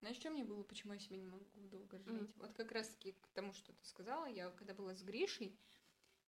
Знаешь, 0.00 0.16
что 0.16 0.30
мне 0.30 0.44
было, 0.44 0.62
почему 0.62 0.94
я 0.94 0.98
себя 0.98 1.16
не 1.16 1.26
могу 1.26 1.44
долго 1.54 1.98
жалеть? 1.98 2.34
Вот 2.36 2.52
как 2.54 2.72
раз-таки 2.72 3.12
к 3.12 3.28
тому, 3.34 3.52
что 3.52 3.72
ты 3.72 3.84
сказала, 3.84 4.26
я 4.26 4.50
когда 4.50 4.72
была 4.72 4.94
с 4.94 5.02
Гришей, 5.02 5.58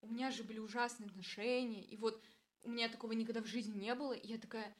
у 0.01 0.07
меня 0.07 0.31
же 0.31 0.43
были 0.43 0.59
ужасные 0.59 1.07
отношения, 1.07 1.83
и 1.83 1.97
вот 1.97 2.21
у 2.61 2.69
меня 2.69 2.89
такого 2.89 3.13
никогда 3.13 3.41
в 3.41 3.47
жизни 3.47 3.79
не 3.79 3.95
было, 3.95 4.13
и 4.13 4.27
я 4.27 4.37
такая, 4.37 4.75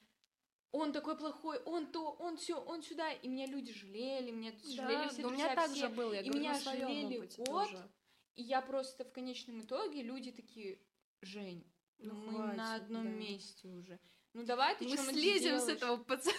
он 0.72 0.91
такой 0.91 1.18
плохой, 1.18 1.60
он 1.64 1.91
то, 1.91 2.11
он 2.11 2.38
все, 2.38 2.61
он 2.61 2.84
сюда, 2.84 3.11
и 3.11 3.27
меня 3.27 3.48
люди 3.48 3.73
жалели, 3.73 4.31
меня 4.31 4.53
жалели 4.64 5.10
все 5.10 5.26
у 5.26 5.31
меня 5.31 5.56
так 5.56 5.72
все. 5.72 5.88
же 5.88 5.90
было, 5.90 6.14
я 6.14 6.22
и 6.22 6.23
говорю 6.26 6.40
меня 6.40 6.60
жалели 6.60 7.19
год, 7.19 7.45
тоже. 7.45 7.91
И 8.35 8.44
я 8.44 8.61
просто 8.61 9.06
в 9.06 9.11
конечном 9.11 9.61
итоге, 9.61 10.03
люди 10.03 10.31
такие, 10.31 10.80
Жень, 11.22 11.65
ну, 11.99 12.13
Ну, 12.13 12.31
мы 12.31 12.53
на 12.53 12.65
хватит, 12.65 12.83
одном 12.83 13.03
да. 13.03 13.09
месте 13.09 13.67
уже. 13.67 13.99
Ну 14.33 14.43
давай 14.43 14.75
ты 14.75 14.85
Мы 14.85 14.97
слезем 14.97 15.59
с 15.59 15.63
сделаешь». 15.63 15.77
этого 15.77 15.97
пацана, 15.97 16.35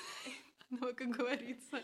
как 0.97 1.09
говорится. 1.09 1.82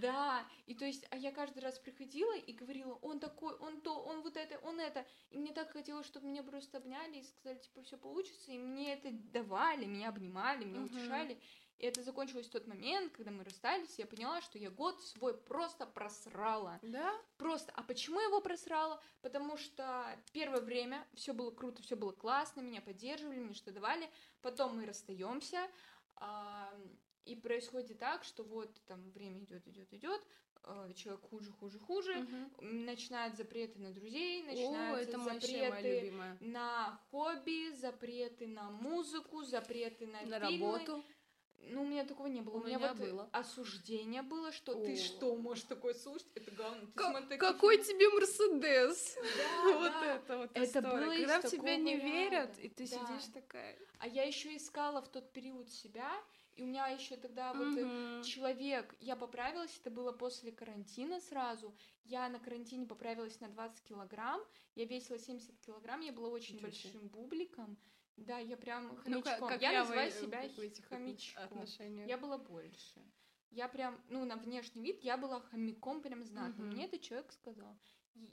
Да, 0.00 0.46
и 0.66 0.74
то 0.74 0.84
есть, 0.84 1.04
а 1.10 1.16
я 1.16 1.32
каждый 1.32 1.58
раз 1.60 1.78
приходила 1.78 2.36
и 2.36 2.52
говорила, 2.52 2.94
он 3.02 3.18
такой, 3.18 3.54
он 3.56 3.80
то, 3.80 4.00
он 4.02 4.22
вот 4.22 4.36
это, 4.36 4.58
он 4.60 4.78
это. 4.80 5.04
И 5.30 5.38
мне 5.38 5.52
так 5.52 5.72
хотелось, 5.72 6.06
чтобы 6.06 6.28
меня 6.28 6.42
просто 6.42 6.78
обняли 6.78 7.18
и 7.18 7.22
сказали, 7.24 7.58
типа, 7.58 7.82
все 7.82 7.96
получится. 7.96 8.52
И 8.52 8.58
мне 8.58 8.94
это 8.94 9.10
давали, 9.10 9.84
меня 9.86 10.10
обнимали, 10.10 10.64
меня 10.64 10.82
утешали. 10.82 11.40
И 11.78 11.86
это 11.86 12.02
закончилось 12.02 12.46
в 12.46 12.50
тот 12.50 12.66
момент, 12.66 13.12
когда 13.12 13.30
мы 13.30 13.44
расстались, 13.44 13.98
я 13.98 14.06
поняла, 14.06 14.40
что 14.40 14.58
я 14.58 14.68
год 14.70 15.00
свой 15.00 15.34
просто 15.36 15.86
просрала. 15.86 16.80
Да? 16.82 17.14
Просто. 17.36 17.72
А 17.76 17.82
почему 17.84 18.18
я 18.18 18.26
его 18.26 18.40
просрала? 18.40 19.00
Потому 19.22 19.56
что 19.56 20.18
первое 20.32 20.60
время 20.60 21.06
все 21.14 21.32
было 21.32 21.52
круто, 21.52 21.80
все 21.82 21.94
было 21.94 22.10
классно, 22.12 22.62
меня 22.62 22.80
поддерживали, 22.80 23.38
мне 23.38 23.54
что 23.54 23.70
давали. 23.70 24.10
Потом 24.42 24.76
мы 24.76 24.86
расстаемся. 24.86 25.68
И 27.24 27.36
происходит 27.36 27.98
так, 27.98 28.24
что 28.24 28.42
вот 28.42 28.70
там 28.86 29.10
время 29.10 29.40
идет, 29.40 29.68
идет, 29.68 29.92
идет, 29.92 30.26
человек 30.96 31.20
хуже, 31.28 31.52
хуже, 31.52 31.78
хуже, 31.78 32.14
Мгм. 32.14 32.84
начинают 32.86 33.36
запреты 33.36 33.78
на 33.78 33.92
друзей, 33.92 34.42
О, 34.42 34.46
начинаются 34.46 35.10
это 35.10 35.18
вообще 35.18 35.68
моя 35.68 35.70
запреты 35.70 36.12
на 36.40 37.00
хобби, 37.10 37.70
запреты 37.76 38.46
на 38.46 38.70
музыку, 38.70 39.42
запреты 39.44 40.06
на, 40.06 40.22
На 40.22 40.40
фильмы. 40.40 40.72
работу. 40.72 41.04
Ну, 41.70 41.82
у 41.82 41.86
меня 41.86 42.04
такого 42.04 42.28
не 42.28 42.40
было. 42.40 42.54
У 42.54 42.60
У, 42.60 42.64
меня, 42.64 42.78
меня 42.78 42.94
вот 42.94 42.98
было. 42.98 43.28
осуждение 43.32 44.22
было, 44.22 44.52
что 44.52 44.72
О. 44.72 44.84
ты 44.84 44.96
что 44.96 45.36
можешь 45.36 45.64
такое 45.64 45.92
слушать? 45.94 46.26
Это 46.34 46.50
говно. 46.52 46.80
Ты 46.86 46.92
Ка- 46.94 47.10
смотри, 47.10 47.36
Какой 47.36 47.76
фильмы». 47.82 47.92
тебе 47.92 48.08
Мерседес? 48.10 49.16
Да, 49.16 49.62
Вот 49.78 49.92
да. 49.92 50.14
это 50.16 50.38
вот 50.38 50.50
Это 50.54 50.64
история. 50.64 50.88
было 51.06 51.14
Когда 51.16 51.40
в 51.40 51.50
тебя 51.50 51.76
не 51.76 51.94
такого 51.96 52.10
верят, 52.12 52.50
ряда. 52.50 52.60
и 52.62 52.68
ты 52.68 52.86
Да. 52.86 52.90
сидишь 53.06 53.32
такая. 53.34 53.78
А 53.98 54.08
я 54.08 54.22
еще 54.24 54.56
искала 54.56 55.02
в 55.02 55.08
тот 55.08 55.32
период 55.32 55.68
себя, 55.68 56.10
и 56.54 56.62
у 56.62 56.66
меня 56.66 56.88
еще 56.88 57.16
тогда 57.16 57.52
вот 57.52 57.66
Мгм. 57.68 58.22
человек, 58.22 58.94
я 59.00 59.14
поправилась, 59.16 59.76
это 59.80 59.90
было 59.90 60.12
после 60.12 60.52
карантина 60.52 61.20
сразу. 61.20 61.76
Я 62.04 62.28
на 62.30 62.38
карантине 62.38 62.86
поправилась 62.86 63.40
на 63.40 63.48
20 63.48 63.82
килограмм, 63.84 64.40
я 64.74 64.86
весила 64.86 65.18
70 65.18 65.60
килограмм, 65.60 66.00
я 66.00 66.12
была 66.12 66.28
очень 66.30 66.54
себе. 66.54 66.62
большим 66.62 67.08
бубликом. 67.08 67.76
Да, 68.26 68.38
я 68.38 68.56
прям 68.56 68.88
Ну, 68.88 68.96
хомячком. 68.96 69.22
как- 69.24 69.48
как 69.48 69.62
я 69.62 69.80
называю 69.80 70.08
э, 70.08 70.12
себя 70.12 70.48
хомячком. 70.88 71.44
отношениях. 71.44 72.08
Я 72.08 72.18
была 72.18 72.38
больше. 72.38 73.00
Я 73.50 73.68
прям, 73.68 73.98
ну, 74.08 74.24
на 74.24 74.36
внешний 74.36 74.82
вид 74.82 75.00
я 75.02 75.16
была 75.16 75.40
хомяком 75.40 76.02
прям 76.02 76.22
знатным. 76.24 76.66
Мгм. 76.66 76.76
Мне 76.76 76.84
этот 76.86 77.00
человек 77.00 77.32
сказал. 77.32 77.78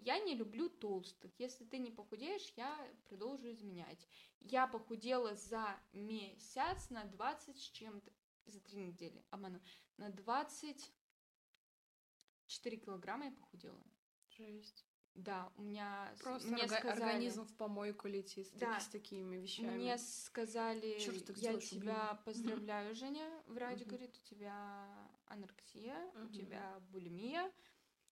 Я 0.02 0.20
не 0.20 0.36
люблю 0.36 0.68
толстых. 0.70 1.32
Если 1.38 1.64
ты 1.64 1.78
не 1.78 1.92
похудеешь, 1.92 2.52
я 2.58 2.76
продолжу 3.06 3.50
изменять. 3.52 4.08
Я 4.42 4.68
похудела 4.68 5.36
за 5.36 5.80
месяц 5.94 6.90
на 6.90 7.06
20 7.06 7.58
с 7.58 7.70
чем-то. 7.70 8.12
За 8.46 8.60
три 8.60 8.80
недели. 8.80 9.24
Обману. 9.30 9.62
На 9.98 10.10
24 10.10 12.78
килограмма 12.78 13.26
я 13.26 13.32
похудела. 13.32 13.82
Жесть. 14.30 14.86
Да, 15.16 15.50
у 15.56 15.62
меня... 15.62 16.14
Просто 16.22 16.50
мне 16.50 16.68
сказали, 16.68 16.92
организм 16.92 17.46
в 17.46 17.56
помойку 17.56 18.08
летит 18.10 18.50
Да. 18.58 18.80
с 18.82 18.88
такими 18.90 19.38
вещами. 19.38 19.78
Мне 19.78 19.98
сказали, 19.98 21.00
ж 21.00 21.22
так 21.22 21.38
я 21.38 21.58
сделаешь, 21.58 21.70
тебя 21.70 22.16
поздравляю, 22.26 22.94
Женя. 22.94 23.44
Врач 23.48 23.80
Мгм. 23.80 23.88
говорит, 23.90 24.18
у 24.18 24.22
тебя 24.30 25.10
анорексия, 25.28 25.98
у 26.16 26.20
Мгм. 26.20 26.32
тебя 26.34 26.80
булимия, 26.92 27.50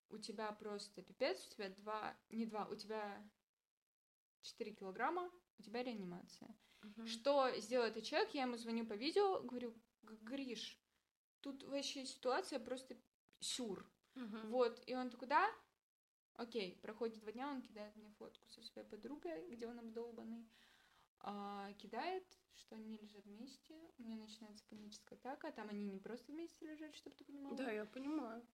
у 0.10 0.18
тебя 0.18 0.52
просто 0.54 1.02
пипец, 1.02 1.46
у 1.48 1.50
тебя 1.50 1.70
два, 1.70 2.16
не 2.30 2.46
два, 2.46 2.66
у 2.68 2.76
тебя 2.76 3.22
4 4.44 4.72
килограмма, 4.74 5.30
у 5.60 5.62
тебя 5.62 5.84
реанимация. 5.84 6.56
Мгм. 6.84 7.06
Что 7.08 7.52
сделал 7.60 7.88
этот 7.88 8.06
человек? 8.06 8.34
Я 8.34 8.44
ему 8.44 8.56
звоню 8.56 8.86
по 8.86 8.94
видео, 8.94 9.42
говорю, 9.42 9.74
«Г- 10.04 10.16
Гриш, 10.22 10.80
тут 11.42 11.64
вообще 11.64 12.06
ситуация 12.06 12.60
просто 12.60 12.96
сюр. 13.42 13.86
Мгм. 14.16 14.50
Вот, 14.52 14.82
и 14.86 14.96
он 14.96 15.10
такой, 15.10 15.28
да? 15.28 15.50
Окей, 16.36 16.80
проходит 16.82 17.20
два 17.20 17.32
дня, 17.32 17.50
он 17.50 17.62
кидает 17.62 17.96
мне 17.96 18.10
фотку 18.18 18.48
со 18.50 18.62
своей 18.64 18.88
подругой, 18.88 19.48
где 19.50 19.68
он 19.68 19.80
обдолбанный. 19.80 20.48
А, 21.20 21.72
кидает, 21.74 22.26
что 22.56 22.76
они 22.76 22.98
лежат 22.98 23.26
вместе. 23.26 23.76
У 23.98 24.04
меня 24.04 24.18
начинается 24.18 24.66
паническая 24.70 25.18
атака. 25.18 25.52
Там 25.52 25.70
они 25.70 25.86
не 25.86 26.00
просто 26.00 26.32
вместе 26.32 26.66
лежат, 26.66 26.94
чтобы 26.96 27.16
ты 27.16 27.24
понимала. 27.24 27.56
Да, 27.56 27.72
я 27.72 27.86
понимаю. 27.86 28.46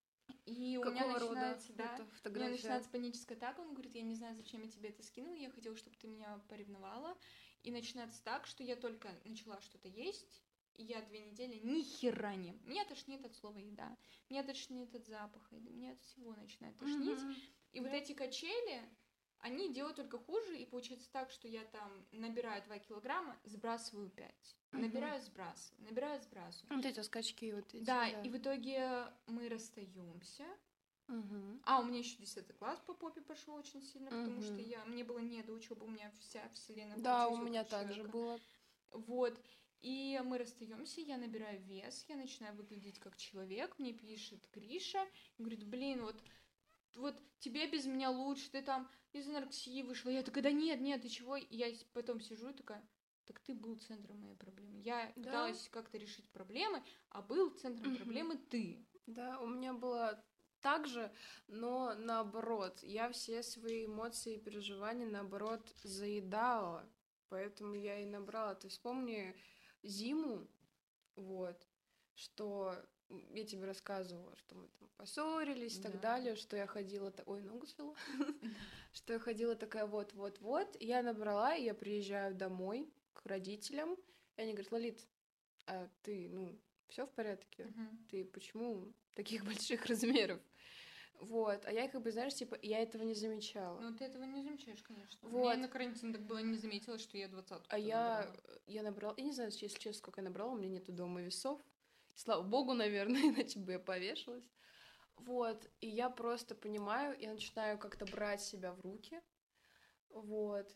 И 0.45 0.77
у 0.77 0.85
меня 0.85 1.01
Какого 1.01 1.19
рода 1.19 1.34
начинается, 1.34 1.73
да, 1.73 2.07
у 2.26 2.30
меня 2.30 2.49
начинается 2.49 2.89
паническая 2.91 3.38
атака. 3.38 3.61
Он 3.61 3.73
говорит, 3.73 3.95
я 3.95 4.03
не 4.03 4.14
знаю, 4.14 4.35
зачем 4.35 4.61
я 4.61 4.69
тебе 4.69 4.89
это 4.89 5.01
скинул. 5.01 5.34
Я 5.34 5.49
хотела, 5.49 5.76
чтобы 5.76 5.95
ты 5.97 6.07
меня 6.07 6.39
поревновала. 6.47 7.18
И 7.64 7.72
начинается 7.72 8.23
так, 8.23 8.45
что 8.45 8.64
я 8.64 8.76
только 8.76 9.10
начала 9.26 9.60
что-то 9.61 9.88
есть, 9.88 10.43
и 10.76 10.84
я 10.84 11.01
две 11.01 11.19
недели 11.19 11.60
ни 11.60 11.81
хера 11.81 12.35
не... 12.35 12.53
Меня 12.64 12.85
тошнит 12.85 13.26
от 13.26 13.35
слова 13.35 13.57
еда, 13.57 13.97
меня 14.30 14.43
тошнит 14.43 14.95
от 14.95 15.06
запаха 15.07 15.56
меня 15.56 15.91
от 15.91 16.01
всего 16.01 16.34
начинает 16.35 16.77
тошнить. 16.77 17.19
Мгм. 17.19 17.35
И 17.71 17.79
вот 17.79 17.91
Да. 17.91 17.97
эти 17.97 18.13
качели, 18.13 18.81
они 19.39 19.71
делают 19.73 19.95
только 19.97 20.17
хуже, 20.17 20.57
и 20.57 20.65
получается 20.65 21.09
так, 21.11 21.31
что 21.31 21.47
я 21.47 21.63
там 21.65 22.05
набираю 22.11 22.63
2 22.63 22.79
килограмма, 22.79 23.37
сбрасываю 23.45 24.09
5. 24.09 24.57
Мгм. 24.71 24.81
Набираю, 24.81 25.21
сбрасываю, 25.21 25.85
набираю, 25.85 26.21
сбрасываю. 26.21 26.75
Вот 26.75 26.85
эти 26.85 26.99
скачки 27.01 27.51
вот 27.53 27.73
эти. 27.73 27.83
Да, 27.83 28.07
и 28.07 28.29
в 28.29 28.37
итоге 28.37 29.07
мы 29.27 29.49
расстаемся. 29.49 30.45
Мгм. 31.07 31.61
А, 31.65 31.79
у 31.79 31.85
меня 31.85 31.99
еще 31.99 32.17
10 32.17 32.53
класс 32.53 32.79
по 32.85 32.93
попе 32.93 33.21
пошел 33.21 33.55
очень 33.55 33.81
сильно, 33.81 34.11
потому 34.11 34.41
что 34.41 34.61
я, 34.61 34.85
мне 34.85 35.03
было 35.03 35.19
не 35.19 35.41
до 35.41 35.53
учебы, 35.53 35.85
у 35.85 35.89
меня 35.89 36.11
вся 36.19 36.47
вселенная 36.49 36.97
Да, 36.97 37.27
у 37.29 37.37
меня 37.37 37.63
также 37.63 38.03
было. 38.03 38.39
Вот. 38.91 39.39
И 39.81 40.21
мы 40.25 40.37
расстаемся, 40.37 41.01
я 41.01 41.17
набираю 41.17 41.61
вес, 41.61 42.05
я 42.09 42.17
начинаю 42.17 42.55
выглядеть 42.55 42.99
как 42.99 43.15
человек, 43.15 43.79
мне 43.79 43.93
пишет 43.93 44.45
Гриша, 44.51 44.99
говорит, 45.37 45.63
блин, 45.63 46.01
вот, 46.01 46.21
вот 46.95 47.16
тебе 47.40 47.68
без 47.68 47.86
меня 47.86 48.10
лучше, 48.10 48.49
ты 48.52 48.61
там 48.61 48.90
из 49.14 49.28
анорексии 49.28 49.82
вышла. 49.84 50.10
Я 50.10 50.24
такая, 50.24 50.44
да 50.44 50.52
нет, 50.52 50.82
нет, 50.82 51.02
ты 51.02 51.10
чего? 51.10 51.36
И 51.36 51.56
я 51.56 51.68
потом 51.94 52.20
сижу 52.20 52.49
и 52.49 52.53
такая, 52.53 52.88
так 53.26 53.40
ты 53.40 53.53
был 53.53 53.76
центром 53.78 54.22
моей 54.22 54.36
проблемы. 54.36 54.82
Я 54.82 55.11
Да. 55.16 55.24
пыталась 55.24 55.70
как-то 55.70 55.98
решить 55.98 56.30
проблемы, 56.30 56.84
а 57.10 57.22
был 57.22 57.52
центром 57.52 57.90
Мгм. 57.90 57.98
проблемы 57.98 58.38
ты. 58.38 58.86
Да, 59.07 59.40
у 59.40 59.48
меня 59.48 59.74
было 59.74 60.24
так 60.61 60.88
же, 60.88 61.11
но 61.48 61.94
наоборот. 61.95 62.84
Я 62.84 63.10
все 63.11 63.44
свои 63.44 63.86
эмоции 63.86 64.36
и 64.36 64.40
переживания, 64.40 65.07
наоборот, 65.07 65.61
заедала. 65.84 66.90
Поэтому 67.30 67.76
я 67.76 67.99
и 67.99 68.06
набрала. 68.06 68.56
Ты 68.56 68.70
вспомни 68.70 69.36
зиму, 69.84 70.48
вот, 71.16 71.68
что 72.16 72.76
я 73.10 73.45
тебе 73.45 73.65
рассказывала, 73.65 74.36
что 74.36 74.56
мы 74.56 74.68
там 74.80 74.90
поссорились 74.98 75.77
и 75.77 75.81
Да. 75.81 75.90
так 75.90 76.02
далее, 76.02 76.36
что 76.36 76.56
я 76.57 76.68
ходила... 76.68 77.14
Ой, 77.26 77.41
ногу 77.41 77.65
свела. 77.65 77.95
Что 78.91 79.14
я 79.14 79.19
ходила 79.19 79.56
такая 79.56 79.86
вот-вот-вот. 79.86 80.76
Я 80.80 81.03
набрала, 81.03 81.56
и 81.56 81.64
я 81.64 81.73
приезжаю 81.76 82.34
домой 82.36 82.91
к 83.14 83.26
родителям, 83.27 83.95
и 84.38 84.41
они 84.41 84.53
говорят, 84.53 84.72
Лолит, 84.72 85.07
а 85.68 85.88
ты, 86.02 86.27
ну, 86.30 86.60
все 86.88 87.06
в 87.06 87.11
порядке? 87.11 87.72
Ты 88.10 88.26
почему 88.26 88.91
таких 89.14 89.45
больших 89.45 89.86
размеров? 89.86 90.40
Вот, 91.19 91.65
а 91.65 91.72
я 91.72 91.88
как 91.90 92.02
бы, 92.02 92.11
знаешь, 92.11 92.34
типа, 92.34 92.57
я 92.61 92.80
этого 92.80 93.03
не 93.03 93.14
замечала. 93.14 93.80
Ну, 93.80 93.94
ты 93.95 94.06
этого 94.06 94.23
не 94.23 94.41
замечаешь, 94.41 94.81
конечно. 94.81 95.19
Вот. 95.27 95.52
Я 95.52 95.57
на 95.57 95.68
карантине 95.68 96.14
так 96.14 96.22
было 96.26 96.38
не 96.40 96.57
заметила, 96.57 96.98
что 96.98 97.18
я 97.18 97.27
двадцатку. 97.27 97.68
А 97.69 97.77
я, 97.77 98.34
я 98.68 98.84
набрала, 98.84 99.14
я 99.18 99.23
не 99.26 99.34
знаю, 99.34 99.52
если 99.52 99.68
честно, 99.68 99.94
сколько 99.94 100.22
я 100.22 100.26
набрала, 100.26 100.53
у 100.53 100.57
меня 100.57 100.69
нету 100.69 100.94
дома 100.94 101.22
весов. 101.22 101.61
Слава 102.19 102.41
богу, 102.43 102.73
наверное, 102.73 103.21
иначе 103.29 103.59
бы 103.59 103.71
я 103.71 103.79
повешалась. 103.79 104.43
Вот, 105.15 105.69
и 105.79 105.87
я 105.87 106.09
просто 106.09 106.53
понимаю, 106.53 107.17
я 107.17 107.31
начинаю 107.31 107.77
как-то 107.77 108.05
брать 108.05 108.41
себя 108.41 108.73
в 108.73 108.81
руки, 108.81 109.21
вот, 110.09 110.69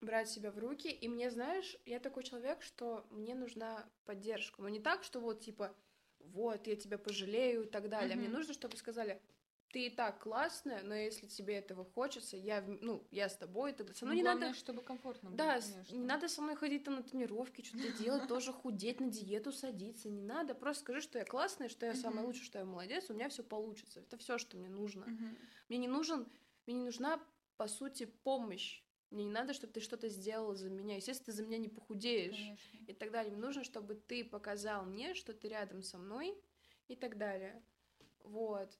брать 0.00 0.30
себя 0.30 0.50
в 0.50 0.58
руки, 0.58 0.88
и 0.88 1.06
мне, 1.06 1.30
знаешь, 1.30 1.76
я 1.84 2.00
такой 2.00 2.22
человек, 2.22 2.62
что 2.62 3.06
мне 3.10 3.34
нужна 3.34 3.90
поддержка, 4.06 4.62
но 4.62 4.70
не 4.70 4.80
так, 4.80 5.04
что 5.04 5.20
вот, 5.20 5.40
типа, 5.40 5.76
вот, 6.18 6.66
я 6.66 6.76
тебя 6.76 6.96
пожалею 6.96 7.64
и 7.64 7.70
так 7.70 7.90
далее, 7.90 8.16
Мгм. 8.16 8.24
мне 8.24 8.34
нужно, 8.34 8.54
чтобы 8.54 8.78
сказали, 8.78 9.20
ты 9.70 9.86
и 9.86 9.90
так 9.90 10.22
классная, 10.22 10.82
но 10.82 10.94
если 10.94 11.26
тебе 11.26 11.56
этого 11.56 11.84
хочется, 11.84 12.36
я, 12.36 12.62
ну, 12.62 13.06
я 13.10 13.28
с 13.28 13.36
тобой, 13.36 13.72
ты 13.72 13.92
со 13.94 14.04
мной 14.06 14.16
не 14.16 14.22
главное, 14.22 14.48
надо... 14.48 14.58
чтобы 14.58 14.82
комфортно 14.82 15.30
было, 15.30 15.36
Да, 15.36 15.60
конечно. 15.60 15.94
не 15.94 16.04
надо 16.04 16.28
со 16.28 16.40
мной 16.40 16.56
ходить 16.56 16.84
там 16.84 16.96
на 16.96 17.02
тренировки, 17.02 17.62
что-то 17.62 17.92
делать, 17.92 18.28
тоже 18.28 18.52
худеть, 18.52 19.00
на 19.00 19.10
диету 19.10 19.52
садиться, 19.52 20.08
не 20.08 20.22
надо. 20.22 20.54
Просто 20.54 20.82
скажи, 20.84 21.00
что 21.00 21.18
я 21.18 21.24
классная, 21.24 21.68
что 21.68 21.84
я 21.86 21.94
самая 21.94 22.24
лучшая, 22.24 22.44
что 22.44 22.58
я 22.60 22.64
молодец, 22.64 23.10
у 23.10 23.14
меня 23.14 23.28
все 23.28 23.42
получится. 23.42 24.00
Это 24.00 24.16
все, 24.16 24.38
что 24.38 24.56
мне 24.56 24.68
нужно. 24.68 25.06
Мне 25.68 25.78
не 25.78 25.88
нужен, 25.88 26.26
мне 26.66 26.76
не 26.76 26.84
нужна, 26.84 27.20
по 27.56 27.68
сути, 27.68 28.06
помощь. 28.06 28.82
Мне 29.10 29.24
не 29.24 29.30
надо, 29.30 29.54
чтобы 29.54 29.72
ты 29.72 29.80
что-то 29.80 30.08
сделала 30.08 30.54
за 30.54 30.68
меня. 30.68 30.96
Естественно, 30.96 31.26
ты 31.26 31.32
за 31.32 31.42
меня 31.42 31.56
не 31.56 31.68
похудеешь 31.68 32.36
Конечно. 32.36 32.78
и 32.86 32.92
так 32.92 33.10
далее. 33.10 33.32
Мне 33.32 33.40
нужно, 33.40 33.64
чтобы 33.64 33.94
ты 33.94 34.22
показал 34.22 34.84
мне, 34.84 35.14
что 35.14 35.32
ты 35.32 35.48
рядом 35.48 35.82
со 35.82 35.96
мной 35.96 36.38
и 36.88 36.94
так 36.94 37.16
далее. 37.16 37.62
Вот. 38.22 38.70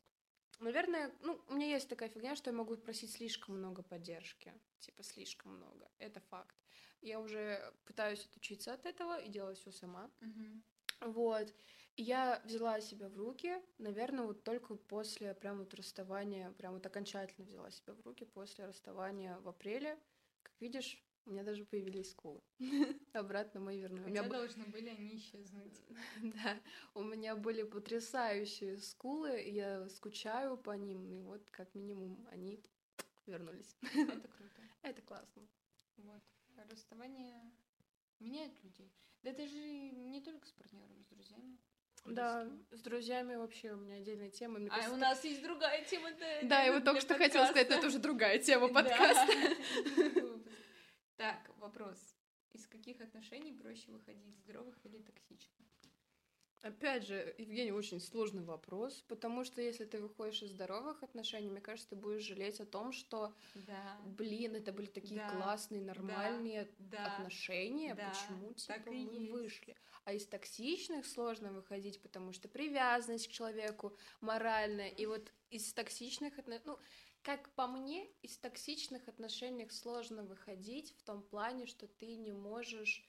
Наверное, 0.61 1.13
ну, 1.23 1.41
у 1.49 1.55
меня 1.55 1.67
есть 1.67 1.89
такая 1.89 2.09
фигня, 2.09 2.35
что 2.35 2.51
я 2.51 2.57
могу 2.57 2.77
просить 2.77 3.13
слишком 3.13 3.59
много 3.59 3.83
поддержки. 3.83 4.53
Типа, 4.81 5.03
слишком 5.03 5.57
много. 5.57 5.89
Это 5.99 6.21
факт. 6.21 6.57
Я 7.01 7.21
уже 7.21 7.73
пытаюсь 7.85 8.25
отучиться 8.27 8.75
от 8.75 8.85
этого 8.85 9.21
и 9.21 9.29
делать 9.29 9.59
все 9.59 9.71
сама. 9.71 10.11
Мгм. 10.21 10.63
Вот. 11.01 11.55
Я 11.97 12.41
взяла 12.45 12.81
себя 12.81 13.09
в 13.09 13.17
руки, 13.17 13.61
наверное, 13.79 14.25
вот 14.25 14.45
только 14.45 14.77
после 14.77 15.35
прям 15.35 15.59
вот 15.59 15.75
расставания, 15.75 16.53
прям 16.53 16.75
вот 16.75 16.87
окончательно 16.87 17.45
взяла 17.45 17.71
себя 17.71 17.95
в 17.95 18.01
руки 18.03 18.25
после 18.25 18.67
расставания 18.67 19.39
в 19.39 19.49
апреле. 19.49 19.99
Как 20.43 20.55
видишь, 20.61 21.03
у 21.29 21.33
меня 21.33 21.43
даже 21.43 21.65
появились 21.65 22.11
скулы. 22.11 22.41
Обратно 23.13 23.61
мои 23.61 23.79
вернули. 23.79 24.05
У 24.05 24.09
меня 24.09 24.23
б- 24.23 24.31
должны 24.31 24.65
были 24.65 24.89
они 24.89 25.17
исчезнуть. 25.17 25.79
Да, 26.23 26.59
у 26.95 27.03
меня 27.03 27.37
были 27.37 27.63
потрясающие 27.63 28.79
скулы, 28.79 29.41
я 29.41 29.89
скучаю 29.91 30.57
по 30.57 30.73
ним, 30.77 31.07
и 31.07 31.21
вот 31.21 31.49
как 31.51 31.75
минимум 31.75 32.27
они 32.31 32.61
вернулись. 33.27 33.77
Это 33.83 34.29
круто. 34.29 34.63
Это 34.83 35.03
классно. 35.03 35.43
Вот. 35.99 36.23
Расставание 36.71 37.53
меняет 38.21 38.53
людей. 38.65 38.91
Да 39.23 39.31
это 39.31 39.47
же 39.47 39.59
не 39.59 40.21
только 40.21 40.47
с 40.47 40.53
партнером, 40.53 41.03
с 41.05 41.07
друзьями. 41.09 41.59
Да, 42.05 42.49
с 42.71 42.81
друзьями 42.81 43.35
вообще 43.35 43.73
у 43.73 43.77
меня 43.77 43.97
отдельная 43.97 44.31
тема. 44.31 44.59
мне 44.59 44.69
А 44.71 44.75
кажется, 44.77 44.95
у 44.95 44.97
нас 44.97 45.25
есть 45.25 45.43
другая 45.43 45.85
тема. 45.85 46.11
Да, 46.45 46.63
я 46.63 46.73
вот 46.73 46.85
только 46.85 47.01
что 47.01 47.15
хотела 47.15 47.47
сказать, 47.47 47.69
но 47.69 47.77
это 47.77 47.87
уже 47.89 47.99
другая 47.99 48.39
тема 48.39 48.69
подкаста. 48.69 49.27
Так, 51.19 51.51
вопрос. 51.59 52.15
Из 52.53 52.65
каких 52.69 53.01
отношений 53.01 53.53
проще 53.53 53.91
выходить, 53.91 54.37
здоровых 54.37 54.79
или 54.87 54.99
токсичных? 55.03 55.67
Опять 56.63 57.07
же, 57.07 57.35
Евгений, 57.39 57.73
очень 57.73 58.01
сложный 58.01 58.45
вопрос, 58.45 59.05
потому 59.09 59.45
что 59.45 59.61
если 59.61 59.85
ты 59.85 60.01
выходишь 60.01 60.43
из 60.43 60.51
здоровых 60.51 61.03
отношений, 61.03 61.49
мне 61.49 61.61
кажется, 61.61 61.91
ты 61.91 61.97
будешь 61.97 62.23
жалеть 62.23 62.61
о 62.61 62.67
том, 62.67 62.93
что, 62.93 63.35
Да, 63.67 64.01
блин, 64.07 64.55
это 64.55 64.73
были 64.73 64.87
такие 64.87 65.21
Да, 65.21 65.29
классные, 65.31 65.83
нормальные 65.83 66.69
да. 66.79 67.17
отношения, 67.17 67.95
да, 67.97 68.11
почему 68.11 68.55
так 68.67 68.85
типа 68.85 68.91
и 68.95 69.05
мы 69.05 69.15
есть. 69.15 69.33
вышли. 69.33 69.77
А 70.05 70.13
из 70.13 70.27
токсичных 70.27 71.05
сложно 71.05 71.53
выходить, 71.53 72.01
потому 72.01 72.33
что 72.33 72.49
привязанность 72.49 73.29
к 73.29 73.33
человеку 73.33 73.97
моральная, 74.21 74.89
и 74.89 75.05
вот 75.07 75.33
из 75.51 75.73
токсичных 75.73 76.39
отношений, 76.39 76.65
ну, 76.67 76.79
как 77.23 77.55
по 77.55 77.67
мне, 77.67 78.07
из 78.23 78.39
токсичных 78.39 79.09
отношений 79.09 79.69
сложно 79.71 80.23
выходить 80.25 80.97
в 80.97 81.03
том 81.03 81.23
плане, 81.23 81.67
что 81.67 81.87
ты 81.87 82.17
не 82.17 82.33
можешь, 82.33 83.09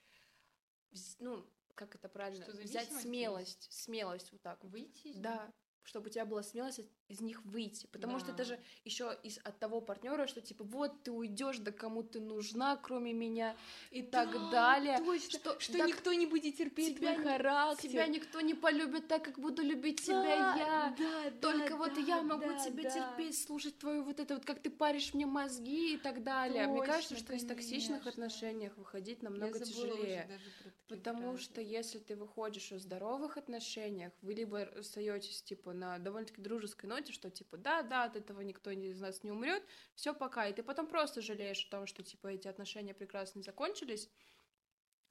ну, 1.20 1.46
как 1.76 1.96
это 1.96 2.10
правильно, 2.10 2.44
Что, 2.46 2.58
взять 2.58 2.92
смелость, 2.92 3.72
смелость 3.72 4.32
вот 4.32 4.42
так. 4.42 4.64
Выйти 4.64 5.14
Да, 5.16 5.54
чтобы 5.90 6.08
у 6.08 6.10
тебя 6.10 6.26
была 6.26 6.44
смелость 6.44 6.82
из 7.08 7.20
них 7.20 7.44
выйти. 7.44 7.88
Потому 7.92 8.20
что 8.20 8.30
это 8.30 8.38
Да. 8.40 8.44
же 8.44 8.60
еще 8.86 9.18
из 9.24 9.40
от 9.40 9.58
того 9.60 9.82
партнера, 9.82 10.28
что 10.28 10.40
типа 10.42 10.64
вот 10.64 11.04
ты 11.04 11.12
уйдешь, 11.12 11.58
да 11.58 11.72
кому 11.72 12.04
ты 12.04 12.20
нужна, 12.20 12.78
кроме 12.78 13.12
меня, 13.14 13.56
и 13.90 14.04
так 14.04 14.32
Да, 14.32 14.52
далее. 14.52 14.98
Точно, 15.00 15.40
Что- 15.40 15.60
что 15.60 15.78
так 15.78 15.88
никто 15.88 16.14
не 16.14 16.28
будет 16.28 16.58
терпеть 16.58 16.98
тебя 16.98 17.14
твой 17.16 17.24
характер. 17.26 17.90
Тебя 17.90 18.08
никто 18.08 18.42
не 18.42 18.54
полюбит 18.54 19.08
так, 19.08 19.24
как 19.26 19.40
буду 19.40 19.64
любить 19.64 20.02
тебя 20.02 20.22
Да, 20.22 20.56
я. 20.58 20.96
да, 20.98 21.32
Только 21.42 21.70
да, 21.70 21.76
вот 21.78 21.94
да, 21.96 22.02
я 22.02 22.22
могу 22.22 22.50
да, 22.50 22.64
тебя 22.66 22.84
да. 22.84 22.90
терпеть, 22.92 23.42
слушать 23.42 23.78
твою 23.80 24.04
вот 24.04 24.20
это 24.20 24.36
вот, 24.36 24.46
как 24.46 24.60
ты 24.62 24.70
паришь 24.70 25.14
мне 25.16 25.26
мозги 25.26 25.96
и 25.96 25.98
так 25.98 26.24
далее. 26.24 26.68
Мне 26.68 26.84
кажется, 26.84 27.16
Точно, 27.16 27.26
что 27.26 27.34
из 27.36 27.46
токсичных 27.46 28.04
конечно. 28.04 28.10
отношениях 28.12 28.78
выходить 28.78 29.24
намного 29.24 29.60
тяжелее. 29.60 30.40
Потому 30.88 31.32
фразы. 31.34 31.44
что 31.44 31.62
если 31.62 32.00
ты 32.00 32.16
выходишь 32.16 32.72
из 32.72 32.82
здоровых 32.84 33.38
отношениях, 33.38 34.12
вы 34.22 34.34
либо 34.34 34.66
расстаетесь 34.66 35.42
типа 35.44 35.72
на 35.80 35.98
довольно-таки 36.00 36.42
дружеской 36.42 36.90
ноте, 36.90 37.14
что 37.14 37.30
типа 37.30 37.58
да, 37.58 37.82
да, 37.82 38.04
от 38.04 38.16
этого 38.16 38.42
никто 38.42 38.70
из 38.70 39.00
нас 39.00 39.24
не 39.24 39.32
умрет, 39.32 39.64
все 39.96 40.14
пока, 40.14 40.48
и 40.48 40.54
ты 40.54 40.62
потом 40.62 40.88
просто 40.88 41.22
жалеешь 41.22 41.66
о 41.66 41.72
том, 41.72 41.88
что 41.88 42.04
типа 42.04 42.28
эти 42.28 42.48
отношения 42.48 42.94
прекрасно 42.94 43.42
закончились, 43.42 44.10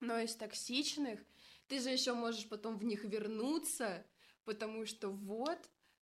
но 0.01 0.19
из 0.19 0.36
токсичных 0.36 1.20
ты 1.66 1.81
же 1.81 1.90
еще 1.90 2.15
можешь 2.15 2.49
потом 2.49 2.78
в 2.78 2.85
них 2.85 3.05
вернуться, 3.05 4.07
потому 4.45 4.86
что 4.86 5.09
вот 5.11 5.59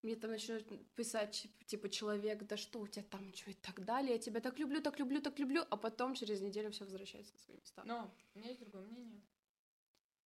мне 0.05 0.15
там 0.15 0.31
начнет 0.31 0.67
писать 0.93 1.47
типа 1.65 1.89
человек, 1.89 2.43
да 2.43 2.57
что 2.57 2.79
у 2.79 2.87
тебя 2.87 3.03
там, 3.09 3.33
что 3.33 3.49
и 3.49 3.53
так 3.55 3.83
далее, 3.83 4.13
я 4.13 4.19
тебя 4.19 4.39
так 4.39 4.59
люблю, 4.59 4.81
так 4.81 4.99
люблю, 4.99 5.21
так 5.21 5.39
люблю, 5.39 5.63
а 5.69 5.77
потом 5.77 6.13
через 6.13 6.41
неделю 6.41 6.71
все 6.71 6.83
возвращается 6.83 7.33
на 7.33 7.39
свои 7.39 7.57
места. 7.57 7.83
Но 7.85 8.13
у 8.33 8.39
меня 8.39 8.49
есть 8.49 8.61
другое 8.61 8.83
мнение, 8.83 9.23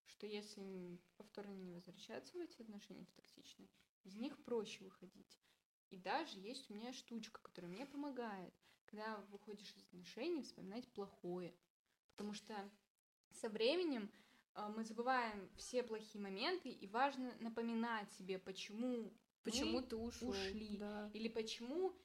что 0.06 0.28
если 0.28 1.00
повторно 1.16 1.54
не 1.54 1.72
возвращаться 1.72 2.38
в 2.38 2.42
эти 2.42 2.62
отношения, 2.62 3.06
в 3.06 3.12
токсичные, 3.14 3.70
из 4.04 4.16
них 4.16 4.38
проще 4.44 4.84
выходить. 4.84 5.40
И 5.90 5.98
даже 5.98 6.40
есть 6.40 6.70
у 6.70 6.74
меня 6.74 6.94
штучка, 6.94 7.42
которая 7.42 7.72
мне 7.72 7.86
помогает, 7.86 8.54
когда 8.86 9.18
выходишь 9.32 9.74
из 9.76 9.84
отношений, 9.84 10.44
вспоминать 10.44 10.88
плохое. 10.94 11.56
Потому 12.12 12.34
что 12.34 12.54
со 13.32 13.50
временем 13.50 14.12
а, 14.54 14.70
мы 14.70 14.84
забываем 14.84 15.50
все 15.56 15.84
плохие 15.84 16.22
моменты, 16.22 16.70
и 16.70 16.88
важно 16.88 17.34
напоминать 17.40 18.12
себе, 18.14 18.40
почему 18.40 19.14
Почему 19.44 19.82
ты 19.82 19.96
ушел? 19.96 20.30
ушли. 20.30 20.78
Да. 20.78 21.10
или 21.14 21.28
почему 21.30 21.96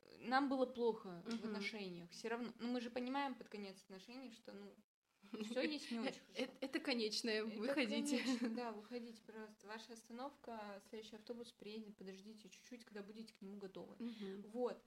э, 0.00 0.18
нам 0.28 0.48
было 0.48 0.66
плохо 0.66 1.22
в 1.24 1.28
Мгм. 1.28 1.44
отношениях. 1.46 2.10
Все 2.10 2.28
равно, 2.28 2.52
ну 2.58 2.72
мы 2.72 2.80
же 2.80 2.90
понимаем 2.90 3.34
под 3.34 3.48
конец 3.48 3.80
отношений, 3.84 4.30
что 4.32 4.52
ну 4.52 4.74
все 5.44 5.62
есть 5.62 5.90
не 5.90 5.98
очень 5.98 6.20
Э- 6.34 6.46
хорошо. 6.46 6.52
Это 6.60 6.80
конечное, 6.80 7.44
выходите. 7.44 8.22
да, 8.56 8.72
выходите, 8.72 9.20
пожалуйста. 9.26 9.66
Ваша 9.66 9.92
остановка, 9.92 10.82
следующий 10.88 11.16
автобус 11.16 11.52
приедет, 11.52 11.96
подождите 11.96 12.48
чуть-чуть, 12.48 12.84
когда 12.84 13.02
будете 13.02 13.32
к 13.34 13.42
нему 13.42 13.56
готовы. 13.58 13.96
Вот. 14.52 14.82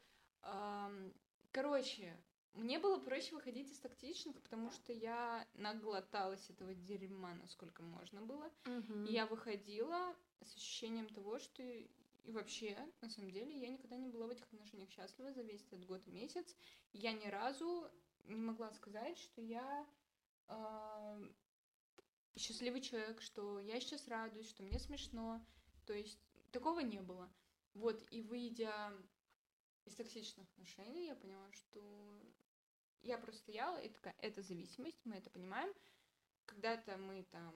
Короче, 1.51 2.17
мне 2.53 2.79
было 2.79 2.99
проще 2.99 3.33
выходить 3.35 3.71
из 3.71 3.79
токсичных, 3.79 4.41
потому 4.41 4.71
что 4.71 4.93
я 4.93 5.47
наглоталась 5.53 6.49
этого 6.49 6.73
дерьма, 6.73 7.33
насколько 7.35 7.81
можно 7.81 8.21
было. 8.21 8.51
Мгм. 8.65 9.05
И 9.05 9.11
я 9.13 9.25
выходила 9.25 10.15
с 10.41 10.55
ощущением 10.55 11.07
того, 11.09 11.39
что 11.39 11.63
и 11.63 12.31
вообще, 12.31 12.77
на 13.01 13.09
самом 13.09 13.31
деле, 13.31 13.55
я 13.57 13.69
никогда 13.69 13.97
не 13.97 14.09
была 14.09 14.27
в 14.27 14.31
этих 14.31 14.45
отношениях 14.51 14.89
счастлива 14.89 15.31
за 15.31 15.43
весь 15.43 15.63
этот 15.67 15.85
год 15.85 16.07
и 16.07 16.11
месяц. 16.11 16.55
Я 16.91 17.11
ни 17.11 17.27
разу 17.27 17.89
не 18.25 18.35
могла 18.41 18.71
сказать, 18.71 19.17
что 19.17 19.41
я 19.41 19.85
а, 20.47 21.19
счастливый 22.37 22.81
человек, 22.81 23.21
что 23.21 23.59
я 23.59 23.79
сейчас 23.79 24.07
радуюсь, 24.07 24.49
что 24.49 24.63
мне 24.63 24.79
смешно. 24.79 25.45
То 25.85 25.93
есть 25.93 26.19
такого 26.51 26.79
не 26.79 27.01
было. 27.01 27.31
Вот, 27.73 28.03
и 28.09 28.21
выйдя 28.21 28.93
из 29.85 29.95
токсичных 29.95 30.49
отношений, 30.51 31.07
я 31.07 31.15
поняла, 31.15 31.51
что 31.51 32.21
я 33.01 33.17
просто 33.17 33.41
стояла 33.41 33.77
и 33.77 33.89
такая, 33.89 34.15
это 34.19 34.41
зависимость, 34.41 34.99
мы 35.05 35.17
это 35.17 35.29
понимаем. 35.29 35.71
Когда-то 36.45 36.97
мы 36.97 37.23
там 37.23 37.53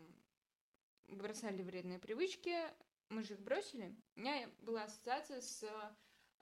бросали 1.07 1.63
вредные 1.63 1.99
привычки, 1.99 2.55
мы 3.09 3.23
же 3.23 3.33
их 3.33 3.41
бросили. 3.41 3.95
У 4.15 4.19
меня 4.19 4.49
была 4.59 4.83
ассоциация 4.83 5.41
с 5.41 5.65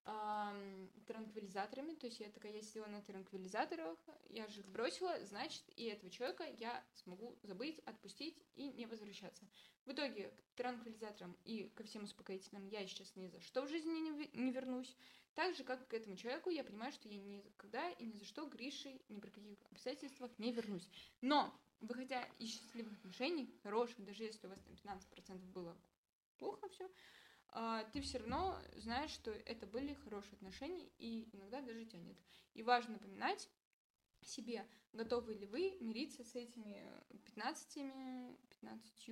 ам, 0.08 0.90
транквилизаторами, 1.06 1.94
то 1.96 2.08
есть 2.08 2.20
я 2.22 2.30
такая, 2.30 2.54
я 2.54 2.62
сидела 2.62 2.86
на 2.88 3.02
транквилизаторах, 3.02 3.98
я 4.30 4.48
же 4.48 4.64
бросила, 4.64 5.14
значит, 5.26 5.64
и 5.76 5.84
этого 5.86 6.10
человека 6.10 6.46
я 6.60 6.84
смогу 6.96 7.38
забыть, 7.44 7.80
отпустить 7.80 8.42
и 8.56 8.70
не 8.70 8.86
возвращаться. 8.86 9.46
В 9.86 9.92
итоге 9.92 10.32
к 10.48 10.56
транквилизаторам 10.56 11.36
и 11.44 11.70
ко 11.76 11.84
всем 11.84 12.06
успокоительным 12.06 12.68
я 12.68 12.88
сейчас 12.88 13.16
ни 13.18 13.28
за 13.28 13.42
что 13.42 13.64
в 13.64 13.70
жизни 13.70 14.30
не, 14.34 14.52
вернусь. 14.52 14.96
Так 15.36 15.56
же, 15.56 15.64
как 15.66 15.82
и 15.82 15.86
к 15.86 15.94
этому 15.94 16.16
человеку, 16.16 16.50
я 16.50 16.64
понимаю, 16.64 16.94
что 16.94 17.10
я 17.10 17.18
никогда 17.18 17.90
и 17.92 18.06
ни 18.06 18.14
за 18.14 18.26
что 18.26 18.48
Гриши 18.48 19.00
ни 19.10 19.20
при 19.20 19.30
каких 19.30 19.60
обстоятельствах 19.72 20.32
не 20.40 20.54
вернусь. 20.54 20.90
Но, 21.22 21.54
выходя 21.82 22.24
из 22.40 22.50
счастливых 22.50 22.94
отношений, 22.94 23.54
хороших, 23.62 24.04
даже 24.06 24.24
если 24.24 24.48
у 24.48 24.50
вас 24.50 24.60
там 24.84 24.98
15% 24.98 25.38
было 25.52 25.78
плохо 26.38 26.70
все, 26.70 26.90
ты 27.94 28.02
все 28.02 28.20
равно 28.20 28.60
знаешь, 28.76 29.12
что 29.12 29.32
это 29.32 29.66
были 29.66 29.94
хорошие 29.94 30.34
отношения, 30.34 30.90
и 30.98 31.28
иногда 31.34 31.62
даже 31.62 31.86
тянет. 31.86 32.18
И 32.54 32.64
важно 32.64 32.94
напоминать 32.94 33.50
себе, 34.22 34.66
готовы 34.94 35.34
ли 35.34 35.46
вы 35.46 35.78
мириться 35.80 36.24
с 36.24 36.36
этими 36.36 36.84
15, 37.26 37.76
15 38.50 39.10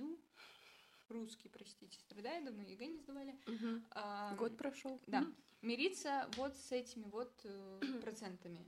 русский, 1.08 1.48
простите, 1.48 1.98
страдаю, 2.00 2.44
давно 2.44 2.62
ЕГЭ 2.62 2.86
не 2.86 2.98
сдавали. 2.98 3.34
Мгм. 3.46 3.84
А, 3.92 4.34
Год 4.36 4.56
прошел. 4.56 5.00
Да, 5.06 5.24
мириться 5.62 6.28
вот 6.36 6.56
с 6.56 6.72
этими 6.72 7.04
вот 7.04 7.32
э, 7.44 7.80
процентами 8.02 8.66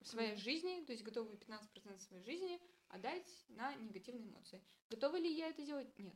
в 0.00 0.08
своей 0.08 0.36
жизни, 0.36 0.84
то 0.84 0.92
есть 0.92 1.04
готовы 1.04 1.36
15% 1.36 2.00
своей 2.00 2.22
жизни 2.24 2.60
отдать 2.88 3.26
на 3.48 3.74
негативные 3.74 4.28
эмоции. 4.28 4.60
Готова 4.90 5.16
ли 5.16 5.32
я 5.32 5.48
это 5.48 5.64
делать? 5.64 5.98
Нет. 5.98 6.14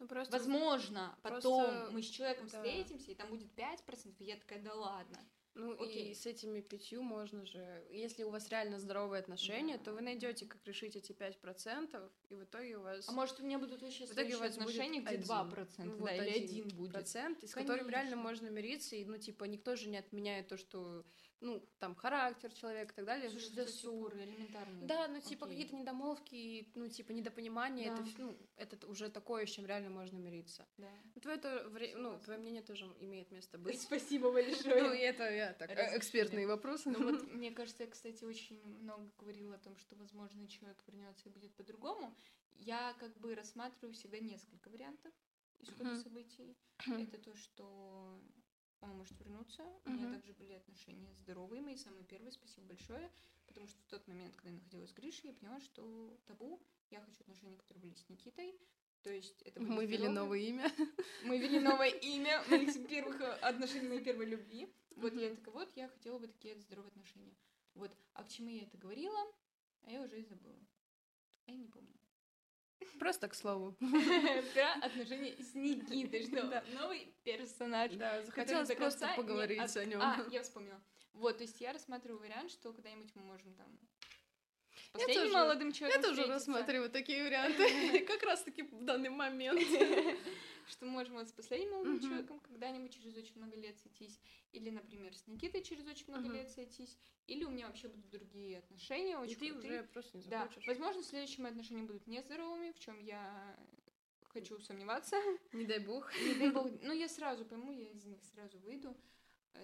Ну, 0.00 0.08
просто... 0.08 0.32
Возможно, 0.32 1.16
просто- 1.22 1.48
потом 1.48 1.92
мы 1.94 2.02
с 2.02 2.08
человеком 2.08 2.48
да. 2.50 2.58
встретимся, 2.58 3.10
и 3.10 3.14
там 3.14 3.28
будет 3.28 3.48
5%, 3.54 4.14
и 4.18 4.24
я 4.24 4.36
такая, 4.36 4.60
да 4.62 4.74
ладно. 4.74 5.18
Ну 5.54 5.72
Окей. 5.72 6.10
и 6.12 6.14
с 6.14 6.26
этими 6.26 6.60
пятью 6.60 7.02
можно 7.02 7.44
же, 7.44 7.84
если 7.90 8.22
у 8.22 8.30
вас 8.30 8.48
реально 8.50 8.78
здоровые 8.78 9.18
отношения, 9.20 9.78
Да. 9.78 9.84
то 9.84 9.92
вы 9.92 10.00
найдете, 10.00 10.46
как 10.46 10.64
решить 10.64 10.94
эти 10.96 11.12
пять 11.12 11.38
процентов, 11.40 12.10
и 12.28 12.36
в 12.36 12.44
итоге 12.44 12.78
у 12.78 12.82
вас 12.82 13.08
А 13.08 13.12
может, 13.12 13.40
у 13.40 13.42
меня 13.44 13.58
будут 13.58 13.82
вообще 13.82 14.06
В 14.06 14.12
итоге 14.12 14.36
у 14.36 14.38
вас 14.38 14.56
отношения, 14.56 15.00
где 15.00 15.16
один. 15.16 15.22
2%, 15.26 15.84
Ну, 15.84 15.96
да, 15.96 16.00
вот 16.02 16.10
или 16.12 16.44
один 16.44 16.68
будет. 16.68 16.92
процент, 16.92 17.42
с 17.44 17.52
которым 17.52 17.88
реально 17.90 18.12
Конечно. 18.12 18.22
можно 18.22 18.48
мириться, 18.48 18.94
и 18.96 19.04
ну 19.04 19.18
типа 19.18 19.44
никто 19.44 19.74
же 19.76 19.88
не 19.88 19.98
отменяет 19.98 20.48
то, 20.48 20.56
что 20.56 21.04
ну 21.40 21.66
там 21.78 21.94
характер 21.94 22.52
человека 22.52 22.92
и 22.92 22.96
так 22.96 23.04
далее. 23.06 23.30
Слушай, 23.30 23.44
что, 23.46 23.56
да, 23.56 23.64
типа, 23.64 23.76
ссоры 23.78 24.22
элементарные. 24.24 24.86
Да, 24.86 25.08
ну 25.08 25.20
типа 25.20 25.46
Окей. 25.46 25.56
какие-то 25.56 25.76
недомолвки, 25.76 26.70
ну 26.74 26.88
типа 26.88 27.12
недопонимания, 27.12 27.92
это, 27.92 28.02
Да. 28.02 28.08
вс- 28.08 28.14
ну, 28.18 28.36
это 28.56 28.86
уже 28.86 29.08
такое, 29.08 29.46
с 29.46 29.50
чем 29.50 29.66
реально 29.66 29.90
можно 29.90 30.18
мириться. 30.18 30.66
Да. 30.76 30.90
Ну, 31.14 31.20
Твое, 31.20 31.38
то 31.38 31.68
вре- 31.70 31.96
ну, 31.96 32.18
твое 32.20 32.38
мнение 32.38 32.62
тоже 32.62 32.84
имеет 33.00 33.30
место 33.30 33.58
быть. 33.58 33.80
Спасибо 33.80 34.30
Ну, 34.32 34.38
и 34.38 34.42
большое. 34.52 35.00
это 35.02 35.30
я 35.30 35.52
так, 35.54 35.70
Разрешили. 35.70 35.98
экспертные 35.98 36.46
вопросы. 36.46 36.90
Ну 36.90 37.10
вот, 37.10 37.22
мне 37.32 37.50
кажется, 37.50 37.84
я, 37.84 37.90
кстати, 37.90 38.22
очень 38.24 38.62
много 38.82 39.10
говорила 39.18 39.54
о 39.54 39.58
том, 39.58 39.76
что, 39.78 39.96
возможно, 39.96 40.46
человек 40.48 40.82
вернется 40.86 41.28
и 41.28 41.32
будет 41.32 41.54
по-другому. 41.54 42.14
Я 42.56 42.94
как 43.00 43.16
бы 43.18 43.34
рассматриваю 43.34 43.94
всегда 43.94 44.18
несколько 44.18 44.68
вариантов 44.68 45.12
исхода 45.60 45.96
событий. 45.96 46.54
Это 46.86 47.16
то, 47.18 47.34
что 47.34 48.20
он 48.80 48.96
может 48.96 49.18
вернуться. 49.18 49.62
У 49.84 49.90
меня 49.90 50.12
также 50.12 50.32
были 50.34 50.52
отношения 50.52 51.12
здоровые, 51.16 51.62
мои 51.62 51.76
самые 51.76 52.04
первые, 52.04 52.32
спасибо 52.32 52.66
большое. 52.68 53.10
Потому 53.46 53.66
что 53.66 53.80
в 53.82 53.86
тот 53.86 54.06
момент, 54.06 54.34
когда 54.36 54.50
я 54.50 54.56
находилась 54.56 54.90
с 54.90 54.94
Гришей, 54.94 55.30
я 55.30 55.34
поняла, 55.34 55.60
что 55.60 56.16
табу. 56.26 56.60
Я 56.90 57.00
хочу 57.00 57.20
отношения, 57.20 57.56
которые 57.56 57.82
были 57.82 57.94
с 57.94 58.08
Никитой. 58.08 58.58
То 59.02 59.10
есть 59.10 59.42
это 59.42 59.60
Мы 59.60 59.86
ввели 59.86 60.06
здоровые. 60.06 60.14
новое 60.14 60.38
имя. 60.40 60.72
Мы 61.24 61.38
ввели 61.38 61.58
новое 61.60 61.88
имя 62.02 62.42
моих 62.48 62.88
первых 62.88 63.20
э, 63.20 63.32
отношений, 63.40 63.88
моей 63.88 64.02
первой 64.04 64.26
любви. 64.26 64.72
Вот 64.96 65.14
я 65.14 65.34
такая, 65.34 65.54
вот 65.54 65.76
я 65.76 65.88
хотела 65.88 66.18
бы 66.18 66.28
такие 66.28 66.58
здоровые 66.60 66.90
отношения. 66.90 67.34
Вот. 67.74 67.90
А 68.14 68.24
к 68.24 68.28
чему 68.28 68.50
я 68.50 68.62
это 68.62 68.76
говорила, 68.76 69.18
а 69.82 69.90
я 69.90 70.02
уже 70.02 70.20
и 70.20 70.24
забыла. 70.24 70.58
А 71.46 71.50
я 71.50 71.56
не 71.56 71.66
помню. 71.66 71.99
Просто 72.98 73.28
к 73.28 73.34
слову. 73.34 73.76
Про 74.54 74.72
отношения 74.82 75.34
с 75.42 75.54
Никитой, 75.54 76.24
что 76.24 76.62
новый 76.74 77.14
персонаж. 77.24 77.92
Да, 77.92 78.22
захотелось 78.22 78.74
просто 78.74 79.08
поговорить 79.16 79.76
о 79.76 79.84
нем. 79.84 80.00
А, 80.00 80.24
я 80.30 80.42
вспомнила. 80.42 80.80
Вот, 81.12 81.38
то 81.38 81.42
есть 81.42 81.60
я 81.60 81.72
рассматриваю 81.72 82.20
вариант, 82.20 82.50
что 82.50 82.72
когда-нибудь 82.72 83.14
мы 83.14 83.22
можем 83.22 83.54
там 83.54 83.66
с 84.94 84.98
Я 85.00 85.06
последним 85.06 85.22
тоже- 85.32 85.44
молодым 85.44 85.68
Я 85.68 85.74
человеком 85.74 86.02
тоже 86.02 86.14
встретиться. 86.22 86.34
рассматриваю 86.52 86.90
такие 86.90 87.22
варианты. 87.24 88.00
Как 88.06 88.22
раз 88.24 88.42
таки 88.42 88.62
в 88.62 88.84
данный 88.84 89.10
момент. 89.10 89.60
что 90.68 90.86
можем 90.86 91.14
вот 91.14 91.28
с 91.28 91.32
последним 91.32 91.70
молодым 91.72 92.00
человеком 92.00 92.38
когда-нибудь 92.40 92.92
через 92.94 93.16
очень 93.16 93.36
много 93.36 93.56
лет 93.56 93.76
сойтись, 93.78 94.20
или, 94.52 94.70
например, 94.70 95.12
с 95.16 95.26
Никитой 95.26 95.62
через 95.62 95.84
очень 95.86 96.06
много 96.08 96.28
лет 96.28 96.48
сойтись, 96.50 96.96
или 97.26 97.42
у 97.44 97.50
меня 97.50 97.66
вообще 97.66 97.88
будут 97.88 98.08
другие 98.10 98.58
отношения, 98.58 99.12
И 99.12 99.16
очень 99.16 99.36
ты 99.36 99.52
уже 99.52 99.82
просто 99.92 100.18
не 100.18 100.24
Да, 100.24 100.42
захочешь. 100.42 100.68
возможно, 100.68 101.02
следующие 101.02 101.42
мои 101.42 101.50
отношения 101.50 101.82
будут 101.82 102.06
нездоровыми, 102.06 102.70
в 102.70 102.78
чем 102.78 103.00
я 103.00 103.56
хочу 104.28 104.60
сомневаться. 104.60 105.16
Не 105.52 105.64
дай 105.66 105.80
бог. 105.80 106.12
Не 106.20 106.34
дай 106.34 106.50
бог. 106.50 106.68
Ну, 106.82 106.92
я 106.92 107.08
сразу 107.08 107.44
пойму, 107.44 107.72
я 107.72 107.88
из 107.90 108.04
них 108.04 108.22
сразу 108.32 108.58
выйду, 108.60 108.96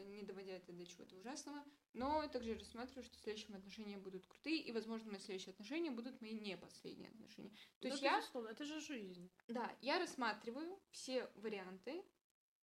не 0.06 0.22
доводя 0.22 0.52
это 0.52 0.72
до 0.72 0.84
чего-то 0.86 1.16
ужасного. 1.16 1.64
Но 1.94 2.26
также 2.28 2.58
рассматриваю, 2.58 3.04
что 3.04 3.16
следующие 3.18 3.56
отношения 3.56 3.96
будут 3.98 4.26
крутые, 4.26 4.58
и, 4.62 4.72
возможно, 4.72 5.10
мои 5.10 5.20
следующие 5.20 5.52
отношения 5.52 5.90
будут 5.90 6.20
мои 6.20 6.32
не 6.32 6.56
последние 6.56 7.10
отношения. 7.10 7.50
То 7.80 7.82
Да, 7.82 7.88
есть 7.88 8.02
я 8.02 8.18
безусловно, 8.18 8.48
это 8.48 8.64
же 8.64 8.80
жизнь. 8.80 9.30
да, 9.48 9.74
я 9.80 9.98
рассматриваю 9.98 10.78
все 10.90 11.30
варианты, 11.36 12.04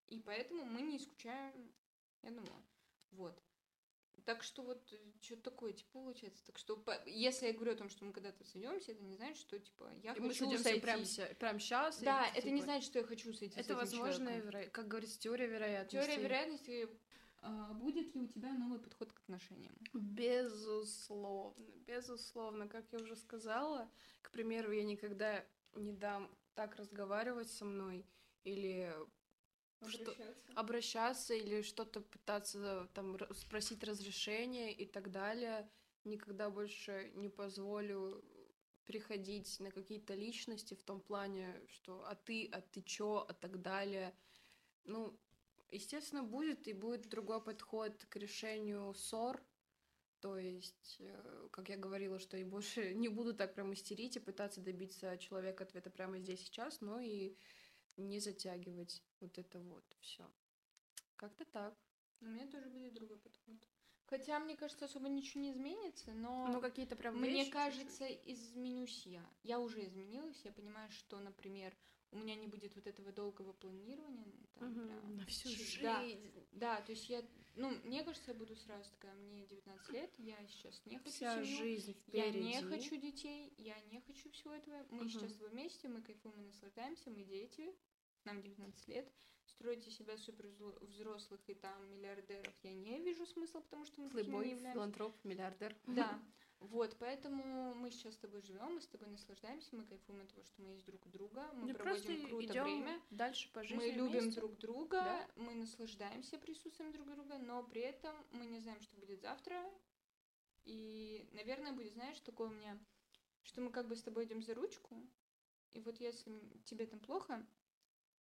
и 0.08 0.20
поэтому 0.20 0.66
мы 0.66 0.82
не 0.82 0.98
исключаем, 0.98 1.74
я 2.22 2.32
думаю, 2.32 2.64
вот. 3.12 3.42
Так 4.26 4.42
что 4.42 4.64
вот 4.64 4.82
что-то 5.22 5.42
такое, 5.52 5.74
типа, 5.74 5.90
получается. 5.94 6.46
Так 6.46 6.58
что, 6.58 6.82
если 7.06 7.48
я 7.48 7.54
говорю 7.54 7.74
о 7.74 7.76
том, 7.76 7.90
что 7.90 8.06
мы 8.06 8.14
когда-то 8.14 8.44
сойдемся, 8.46 8.94
это 8.94 9.04
не 9.04 9.16
значит, 9.16 9.38
что, 9.38 9.60
типа, 9.60 9.92
я 10.02 10.14
И 10.14 10.20
мы 10.22 10.30
хочу 10.30 10.40
сойдемся 10.46 10.64
сойтись. 10.64 10.82
прям, 10.82 11.36
прям 11.36 11.60
сейчас. 11.60 12.00
Да, 12.00 12.28
это 12.34 12.50
не 12.50 12.62
значит, 12.62 12.86
что 12.86 13.00
я 13.00 13.06
хочу 13.06 13.34
сойтись 13.34 13.56
с 13.56 13.60
Это 13.60 13.76
возможно, 13.76 14.32
человеком. 14.40 14.72
как 14.72 14.88
говорится, 14.88 15.20
теория 15.20 15.48
вероятности. 15.48 15.96
Теория 15.96 16.22
вероятности. 16.24 16.90
а, 17.42 17.74
будет 17.74 18.16
ли 18.16 18.22
у 18.22 18.28
тебя 18.28 18.54
новый 18.54 18.80
подход 18.80 19.12
к 19.12 19.20
отношениям? 19.20 19.76
Безусловно, 19.94 21.66
безусловно. 21.86 22.68
Как 22.68 22.86
я 22.92 23.00
уже 23.00 23.16
сказала, 23.16 23.90
к 24.22 24.32
примеру, 24.32 24.72
я 24.72 24.84
никогда 24.84 25.44
не 25.76 25.92
дам 25.92 26.30
так 26.56 26.76
разговаривать 26.78 27.50
со 27.52 27.66
мной 27.66 28.06
или 28.44 28.94
что- 29.90 30.16
обращаться 30.56 31.34
или 31.34 31.62
что-то 31.62 32.02
пытаться 32.02 32.88
там 32.94 33.18
спросить 33.34 33.84
разрешение 33.84 34.74
и 34.74 34.86
так 34.86 35.12
далее. 35.12 35.70
Никогда 36.04 36.50
больше 36.50 37.12
не 37.16 37.30
позволю 37.30 38.24
приходить 38.86 39.60
на 39.60 39.72
какие-то 39.72 40.14
личности 40.14 40.74
в 40.74 40.84
том 40.84 41.00
плане, 41.02 41.62
что 41.70 42.04
а 42.06 42.16
ты, 42.16 42.50
а 42.52 42.62
ты 42.62 42.82
чё, 42.82 43.26
а 43.28 43.34
так 43.34 43.62
далее. 43.62 44.14
Ну, 44.86 45.18
естественно, 45.72 46.24
будет 46.24 46.68
и 46.68 46.74
будет 46.74 47.10
другой 47.10 47.42
подход 47.42 48.06
к 48.10 48.16
решению 48.18 48.94
ссор. 48.94 49.42
То 50.20 50.38
есть, 50.38 50.98
э, 51.00 51.48
как 51.52 51.70
я 51.70 51.78
говорила, 51.78 52.20
что 52.20 52.38
и 52.38 52.44
больше 52.44 52.94
не 52.96 53.10
буду 53.10 53.34
так 53.34 53.56
прям 53.56 53.74
истерить 53.74 54.18
и 54.18 54.20
пытаться 54.22 54.62
добиться 54.62 55.18
человека 55.18 55.64
ответа 55.64 55.90
прямо 55.90 56.20
здесь 56.20 56.42
сейчас, 56.46 56.82
но 56.82 57.00
и 57.00 57.36
не 57.98 58.20
затягивать 58.20 59.02
вот 59.20 59.38
это 59.38 59.60
вот 59.60 59.86
все. 60.00 60.30
Как-то 61.16 61.46
так. 61.46 61.76
У 62.22 62.26
меня 62.26 62.48
тоже 62.48 62.70
будет 62.70 62.94
другой 62.94 63.18
подход. 63.20 63.58
Хотя, 64.06 64.40
мне 64.40 64.56
кажется, 64.56 64.86
особо 64.86 65.10
ничего 65.10 65.42
не 65.42 65.52
изменится, 65.52 66.14
но... 66.14 66.48
Ну, 66.48 66.62
какие-то 66.62 66.96
прям 66.96 67.20
Мне 67.20 67.44
вещи 67.44 67.52
кажется, 67.52 68.06
изменюсь 68.06 69.06
я. 69.06 69.26
Я 69.44 69.60
уже 69.60 69.84
изменилась. 69.84 70.40
Я 70.44 70.52
понимаю, 70.52 70.90
что, 70.92 71.20
например, 71.20 71.76
у 72.14 72.18
меня 72.18 72.36
не 72.36 72.48
будет 72.48 72.76
вот 72.76 72.88
этого 72.88 73.12
долгого 73.12 73.54
планирования. 73.54 74.26
ну, 74.26 74.48
там, 74.60 74.70
Мгм. 74.70 74.88
прям 74.88 75.18
на 75.18 75.26
всю 75.26 75.50
жизнь. 75.50 75.82
Да, 75.82 76.04
да, 76.52 76.82
то 76.82 76.92
есть 76.92 77.10
я, 77.10 77.24
ну, 77.56 77.70
мне 77.84 78.04
кажется, 78.04 78.32
я 78.32 78.38
буду 78.38 78.56
сразу 78.56 78.90
такая, 78.92 79.14
мне 79.16 79.46
19 79.48 79.90
лет, 79.90 80.12
я 80.20 80.38
сейчас 80.48 80.82
не 80.86 80.98
хочу 80.98 81.12
Вся 81.12 81.44
семью, 81.44 81.58
жизнь 81.58 81.96
я 82.08 82.30
не 82.32 82.62
хочу 82.62 82.96
детей, 82.98 83.54
я 83.58 83.80
не 83.92 84.00
хочу 84.02 84.30
всего 84.32 84.54
этого. 84.54 84.86
Мы 84.92 85.00
Мгм. 85.06 85.10
сейчас 85.10 85.32
вместе, 85.40 85.88
мы 85.88 86.02
кайфуем, 86.02 86.36
мы 86.38 86.44
наслаждаемся, 86.46 87.10
мы 87.10 87.24
дети, 87.24 87.74
нам 88.26 88.42
19 88.42 88.88
лет. 88.88 89.12
Строить 89.46 89.86
из 89.88 89.98
себя 89.98 90.18
супер 90.18 90.48
взрослых 90.82 91.42
и 91.48 91.54
там 91.54 91.92
миллиардеров 91.92 92.54
я 92.64 92.74
не 92.74 93.00
вижу 93.02 93.26
смысла, 93.26 93.60
потому 93.60 93.86
что 93.86 94.02
мы 94.02 94.10
такими 94.10 94.36
не 94.36 94.52
являемся. 94.52 94.72
филантроп, 94.74 95.16
миллиардер. 95.26 95.76
Да, 95.88 96.22
вот, 96.64 96.96
поэтому 97.00 97.74
мы 97.76 97.92
сейчас 97.92 98.14
с 98.14 98.18
тобой 98.18 98.42
живем, 98.42 98.76
мы 98.76 98.82
с 98.82 98.88
тобой 98.88 99.10
наслаждаемся, 99.10 99.76
мы 99.76 99.86
кайфуем 99.86 100.22
от 100.22 100.30
того, 100.30 100.44
что 100.46 100.62
мы 100.62 100.70
есть 100.70 100.86
друг 100.86 101.06
у 101.06 101.10
друга, 101.10 101.50
мы 101.54 101.74
просто 101.74 102.06
проводим 102.08 102.28
круто 102.30 102.64
время, 102.64 103.02
дальше 103.10 103.52
по 103.52 103.64
жизни 103.64 103.76
мы 103.78 103.88
любим 103.92 104.22
вместе. 104.22 104.40
друг 104.40 104.58
друга, 104.58 105.02
Да. 105.02 105.30
мы 105.36 105.56
наслаждаемся 105.56 106.38
присутствием 106.38 106.92
друг 106.92 107.08
друга, 107.10 107.38
но 107.38 107.64
при 107.64 107.82
этом 107.82 108.16
мы 108.32 108.46
не 108.46 108.60
знаем, 108.60 108.82
что 108.82 108.96
будет 108.98 109.22
завтра. 109.22 109.62
И, 110.64 111.28
наверное, 111.34 111.74
будет, 111.74 111.92
знаешь, 111.94 112.20
такое 112.22 112.48
у 112.48 112.54
меня, 112.54 112.80
что 113.44 113.60
мы 113.60 113.70
как 113.70 113.88
бы 113.88 113.96
с 113.96 114.04
тобой 114.04 114.26
идем 114.26 114.42
за 114.42 114.54
ручку, 114.56 114.96
и 115.72 115.80
вот 115.82 116.00
если 116.00 116.40
тебе 116.64 116.86
там 116.86 117.00
плохо, 117.02 117.46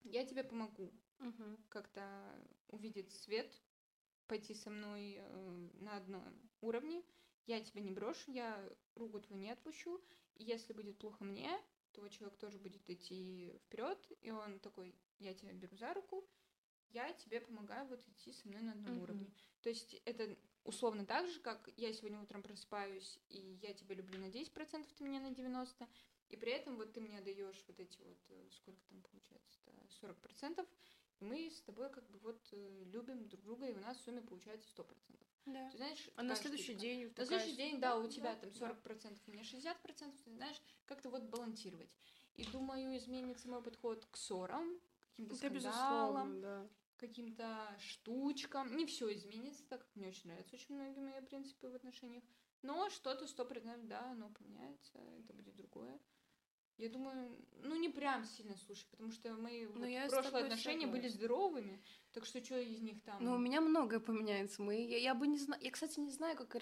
я 0.04 0.26
тебе 0.26 0.44
помогу 0.44 0.92
Мгм. 1.20 1.64
как-то 1.70 2.04
увидеть 2.70 3.12
свет 3.12 3.62
пойти 4.26 4.56
со 4.56 4.72
мной 4.72 5.18
э, 5.20 5.70
на 5.74 5.98
одном 5.98 6.24
уровне. 6.62 7.04
Я 7.46 7.62
тебя 7.62 7.82
не 7.82 7.92
брошу, 7.92 8.32
я 8.32 8.70
руку 8.96 9.20
твою 9.20 9.42
не 9.42 9.52
отпущу. 9.52 10.02
И 10.36 10.44
если 10.44 10.74
будет 10.74 10.98
плохо 10.98 11.24
мне, 11.24 11.52
то 11.92 12.08
человек 12.08 12.38
тоже 12.38 12.58
будет 12.58 12.90
идти 12.90 13.54
вперед, 13.66 13.98
и 14.22 14.32
он 14.32 14.60
такой, 14.60 14.96
я 15.20 15.34
тебя 15.34 15.54
беру 15.54 15.76
за 15.76 15.94
руку, 15.94 16.26
я 16.90 17.12
тебе 17.14 17.42
помогаю 17.42 17.88
вот 17.88 18.08
идти 18.08 18.32
со 18.34 18.48
мной 18.48 18.62
на 18.62 18.74
одном 18.74 18.96
Мгм. 18.96 19.04
уровне. 19.04 19.32
То 19.62 19.70
есть 19.70 19.94
это 20.06 20.38
условно 20.64 21.06
так 21.06 21.28
же, 21.30 21.40
как 21.40 21.70
я 21.78 21.94
сегодня 21.94 22.20
утром 22.22 22.44
просыпаюсь, 22.44 23.20
и 23.30 23.60
я 23.62 23.74
тебя 23.74 23.96
люблю 23.96 24.20
на 24.20 24.30
10%, 24.30 24.88
ты 24.94 25.04
меня 25.04 25.20
на 25.20 25.32
90%, 25.32 25.90
и 26.30 26.38
при 26.38 26.52
этом 26.52 26.78
вот 26.78 26.94
ты 26.94 27.02
мне 27.02 27.22
даешь 27.22 27.64
вот 27.68 27.80
эти 27.80 28.02
вот, 28.02 28.18
э, 28.30 28.50
сколько 28.52 28.82
там 28.88 29.02
получается, 29.02 29.60
40%, 30.02 30.68
и 31.20 31.26
мы 31.26 31.50
с 31.50 31.62
тобой 31.62 31.90
как 31.90 32.10
бы 32.10 32.20
вот 32.20 32.48
э, 32.52 32.84
любим 32.86 33.28
друг 33.28 33.44
друга, 33.44 33.68
и 33.68 33.74
у 33.74 33.80
нас 33.80 33.98
в 33.98 34.02
сумме 34.02 34.22
получается 34.22 34.70
100%. 34.70 35.31
Да. 35.46 35.70
Ты 35.72 35.78
знаешь, 35.78 36.10
А 36.16 36.24
на 36.24 36.36
следующий 36.36 36.74
штучка. 36.74 36.82
день 36.82 37.14
На 37.18 37.26
следующий 37.26 37.56
день, 37.56 37.80
да, 37.80 37.98
у 37.98 38.08
тебя 38.08 38.36
там 38.36 38.52
да. 38.52 38.70
40%, 38.70 39.20
у 39.28 39.32
меня 39.32 39.44
60%, 39.44 40.24
ты 40.24 40.32
знаешь, 40.32 40.62
как-то 40.86 41.10
вот 41.10 41.24
балансировать. 41.24 41.96
И 42.36 42.46
думаю, 42.46 42.98
изменится 42.98 43.50
мой 43.50 43.62
подход 43.62 44.06
к 44.06 44.18
ссорам, 44.18 44.80
каким-то 45.18 45.36
скандалам, 45.36 46.42
да. 46.42 46.68
каким-то 46.98 47.76
штучкам. 47.80 48.76
Не 48.76 48.86
все 48.86 49.14
изменится, 49.14 49.64
так 49.68 49.82
как 49.82 49.96
мне 49.96 50.08
очень 50.08 50.30
нравятся 50.30 50.56
очень 50.56 50.76
многие 50.76 51.00
мои 51.00 51.22
принципы 51.22 51.70
в 51.70 51.76
отношениях. 51.76 52.24
Но 52.62 52.90
что-то 52.90 53.28
сто 53.28 53.44
процентов, 53.44 53.88
да, 53.88 54.12
оно 54.12 54.30
поменяется, 54.30 55.00
это 55.20 55.34
будет 55.34 55.56
другое. 55.56 56.00
Я 56.82 56.90
думаю, 56.90 57.38
ну 57.62 57.76
не 57.76 57.90
прям 57.90 58.26
сильно 58.26 58.58
слушай, 58.58 58.88
потому 58.90 59.12
что 59.12 59.32
мои 59.36 59.68
вот 59.68 59.76
Ну, 59.76 60.10
прошлые 60.10 60.46
отношения 60.46 60.88
были 60.88 61.08
здоровыми, 61.10 61.80
так 62.12 62.26
что 62.26 62.44
что 62.44 62.60
из 62.60 62.82
них 62.82 63.04
там? 63.04 63.24
Ну, 63.24 63.36
у 63.36 63.38
меня 63.38 63.62
многое 63.62 64.00
поменяется. 64.00 64.64
Мы, 64.64 64.84
я, 64.84 64.98
я 64.98 65.14
бы 65.14 65.28
не 65.28 65.38
знаю. 65.38 65.62
Я, 65.64 65.70
кстати, 65.70 66.00
не 66.00 66.10
знаю, 66.12 66.36
как 66.36 66.56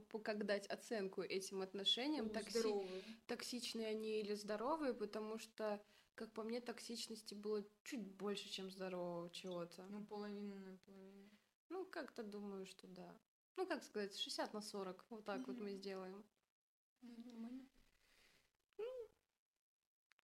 по- 0.00 0.18
как 0.20 0.46
дать 0.46 0.66
оценку 0.68 1.20
этим 1.20 1.60
отношениям. 1.60 2.28
Ну, 2.28 2.32
Токси- 2.32 2.50
здоровые. 2.60 3.02
Токсичные 3.26 3.88
они 3.88 4.20
или 4.20 4.32
здоровые, 4.34 4.94
потому 4.94 5.36
что, 5.36 5.84
как 6.14 6.32
по 6.32 6.42
мне, 6.42 6.62
токсичности 6.62 7.34
было 7.34 7.62
чуть 7.82 8.06
больше, 8.16 8.48
чем 8.48 8.70
здорового 8.70 9.28
чего-то. 9.28 9.86
Ну, 9.90 10.02
половина 10.06 10.58
на 10.60 10.78
половину. 10.78 11.28
Ну, 11.68 11.84
как-то 11.84 12.22
думаю, 12.22 12.64
что 12.64 12.86
да. 12.86 13.14
Ну, 13.56 13.66
как 13.66 13.82
сказать, 13.84 14.16
60 14.16 14.54
на 14.54 14.62
40. 14.62 15.04
Вот 15.10 15.26
так 15.26 15.46
вот 15.46 15.56
Мгм. 15.56 15.64
мы 15.64 15.70
сделаем. 15.72 16.24
Ну, 17.02 17.14
нормально. 17.22 17.66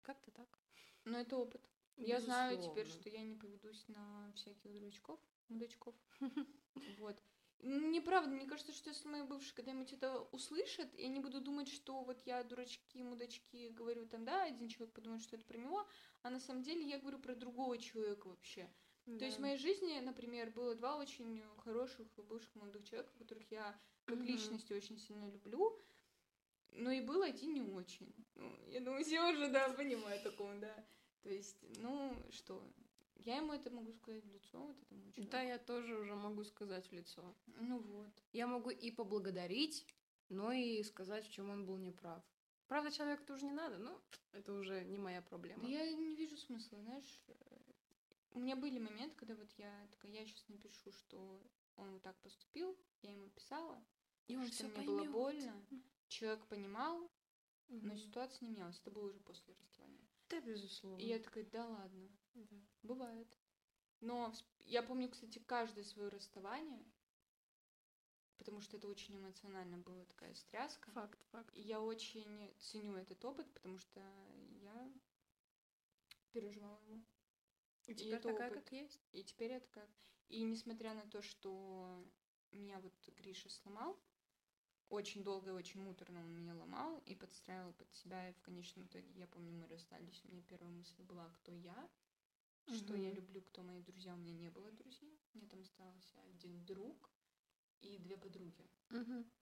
Как-то 0.02 0.30
так. 0.30 0.58
Но 1.04 1.18
это 1.18 1.36
опыт. 1.36 1.68
Я 1.96 2.20
знаю 2.20 2.58
теперь, 2.58 2.86
Безусловно. 2.86 3.02
что 3.02 3.08
я 3.10 3.22
не 3.22 3.34
поведусь 3.34 3.86
на 3.88 4.32
всяких 4.34 4.72
дурачков, 4.72 5.20
мудачков. 5.48 5.94
Вот. 6.98 7.22
Неправда, 7.62 8.30
мне 8.30 8.46
кажется, 8.46 8.72
что 8.72 8.88
если 8.88 9.06
мои 9.06 9.22
бывшие 9.22 9.54
когда-нибудь 9.54 9.92
это 9.92 10.20
услышат, 10.32 10.94
и 10.94 11.04
они 11.04 11.20
будут 11.20 11.44
думать, 11.44 11.68
что 11.68 12.02
вот 12.02 12.22
я 12.22 12.42
дурачки, 12.42 13.02
мудачки 13.02 13.68
говорю 13.68 14.06
там, 14.06 14.24
да, 14.24 14.44
один 14.44 14.68
человек 14.68 14.94
подумает, 14.94 15.20
что 15.22 15.36
это 15.36 15.44
про 15.44 15.58
него, 15.58 15.86
а 16.22 16.30
на 16.30 16.40
самом 16.40 16.62
деле 16.62 16.82
я 16.88 16.98
говорю 16.98 17.18
про 17.18 17.34
другого 17.34 17.76
человека 17.76 18.28
вообще. 18.28 18.70
То 19.18 19.26
есть 19.26 19.36
в 19.36 19.40
Да. 19.40 19.46
моей 19.46 19.58
жизни, 19.58 20.00
например, 20.00 20.50
было 20.52 20.74
два 20.74 20.96
очень 20.96 21.42
хороших 21.58 22.06
бывших 22.16 22.54
молодых 22.54 22.84
человека, 22.84 23.12
которых 23.18 23.50
я 23.50 23.78
как 24.06 24.16
Мгм. 24.20 24.26
личности 24.26 24.72
очень 24.72 24.98
сильно 24.98 25.28
люблю, 25.30 25.78
но 26.72 26.90
и 26.90 27.00
был 27.00 27.22
один 27.22 27.54
не 27.54 27.62
очень. 27.62 28.12
Ну, 28.34 28.52
я 28.68 28.80
думаю, 28.80 29.04
все 29.04 29.20
уже, 29.30 29.48
да, 29.48 29.68
понимают 29.70 30.22
такого, 30.22 30.54
да. 30.56 30.74
То 31.22 31.30
есть, 31.30 31.56
ну, 31.78 32.16
что, 32.30 32.62
я 33.16 33.36
ему 33.36 33.52
это 33.52 33.70
могу 33.70 33.92
сказать 33.92 34.24
в 34.24 34.32
лицо, 34.32 34.58
вот 34.58 34.82
этому 34.82 35.12
человеку. 35.12 35.32
Да, 35.32 35.42
я 35.42 35.58
тоже 35.58 35.94
уже 35.96 36.14
могу 36.14 36.44
сказать 36.44 36.88
в 36.88 36.92
лицо. 36.92 37.34
Ну 37.46 37.78
вот. 37.78 38.12
Я 38.32 38.46
могу 38.46 38.70
и 38.70 38.90
поблагодарить, 38.90 39.86
но 40.28 40.52
и 40.52 40.82
сказать, 40.82 41.26
в 41.26 41.30
чем 41.30 41.50
он 41.50 41.66
был 41.66 41.76
неправ. 41.76 42.22
Правда, 42.66 42.90
человеку 42.90 43.24
тоже 43.24 43.46
не 43.46 43.52
надо, 43.52 43.78
но 43.78 44.00
это 44.32 44.52
уже 44.52 44.84
не 44.84 44.96
моя 44.96 45.22
проблема. 45.22 45.62
Да 45.62 45.68
я 45.68 45.92
не 45.92 46.14
вижу 46.14 46.36
смысла, 46.36 46.78
знаешь. 46.80 47.20
У 48.32 48.38
меня 48.38 48.54
были 48.54 48.78
моменты, 48.78 49.16
когда 49.16 49.34
вот 49.34 49.50
я 49.58 49.88
такая, 49.90 50.12
я 50.12 50.24
сейчас 50.24 50.48
напишу, 50.48 50.92
что 50.92 51.42
он 51.76 51.92
вот 51.92 52.02
так 52.02 52.16
поступил, 52.20 52.78
я 53.02 53.10
ему 53.12 53.28
писала, 53.30 53.82
И 54.28 54.36
он 54.36 54.46
что 54.46 54.68
мне 54.68 54.86
было 54.86 55.04
больно. 55.04 55.66
Человек 56.10 56.44
понимал, 56.48 57.08
но 57.68 57.96
ситуация 57.96 58.44
не 58.44 58.50
менялась. 58.52 58.78
Это 58.80 58.90
было 58.90 59.06
уже 59.06 59.20
после 59.20 59.54
расставания. 59.54 60.08
Да, 60.28 60.40
безусловно. 60.40 61.00
И 61.00 61.06
я 61.06 61.18
такая, 61.20 61.44
да 61.44 61.64
ладно, 61.66 62.08
Да. 62.34 62.56
бывает. 62.82 63.38
Но 64.00 64.32
я 64.60 64.82
помню, 64.82 65.08
кстати, 65.08 65.38
каждое 65.38 65.84
свое 65.84 66.08
расставание, 66.08 66.84
потому 68.38 68.60
что 68.60 68.76
это 68.76 68.88
очень 68.88 69.16
эмоционально 69.16 69.78
была 69.78 70.04
такая 70.06 70.34
стряска. 70.34 70.90
Факт, 70.90 71.22
факт. 71.30 71.54
И 71.56 71.60
я 71.60 71.80
очень 71.80 72.52
ценю 72.58 72.96
этот 72.96 73.24
опыт, 73.24 73.52
потому 73.54 73.78
что 73.78 74.00
я 74.62 74.92
переживала 76.32 76.80
его. 76.86 77.00
И 77.86 77.92
И 77.92 77.94
теперь 77.94 78.14
это 78.14 78.28
такая, 78.30 78.50
опыт. 78.50 78.64
как 78.64 78.72
есть. 78.72 79.00
И 79.12 79.22
теперь 79.22 79.52
это 79.52 79.68
как... 79.68 79.88
И 80.28 80.42
несмотря 80.42 80.94
на 80.94 81.08
то, 81.08 81.22
что 81.22 82.04
меня 82.50 82.80
вот 82.80 82.94
Гриша 83.16 83.48
сломал, 83.48 83.96
очень 84.90 85.24
долго 85.24 85.50
и 85.50 85.54
очень 85.54 85.80
муторно 85.80 86.20
он 86.20 86.34
меня 86.34 86.54
ломал 86.54 87.02
и 87.06 87.14
подстраивал 87.14 87.72
под 87.72 87.90
себя, 87.94 88.28
и 88.28 88.32
в 88.34 88.42
конечном 88.42 88.86
итоге, 88.86 89.10
я 89.14 89.26
помню, 89.26 89.52
мы 89.52 89.66
расстались, 89.68 90.22
у 90.24 90.28
меня 90.28 90.42
первая 90.42 90.70
мысль 90.70 91.02
была, 91.02 91.28
кто 91.30 91.52
я, 91.52 91.88
что 92.66 92.94
я 92.94 93.10
люблю, 93.10 93.40
кто 93.42 93.62
мои 93.62 93.80
друзья, 93.82 94.14
у 94.14 94.18
меня 94.18 94.34
не 94.34 94.50
было 94.50 94.70
друзей, 94.72 95.18
мне 95.32 95.46
там 95.46 95.62
остался 95.62 96.20
один 96.34 96.64
друг 96.66 97.10
и 97.80 97.98
две 97.98 98.16
подруги. 98.16 98.68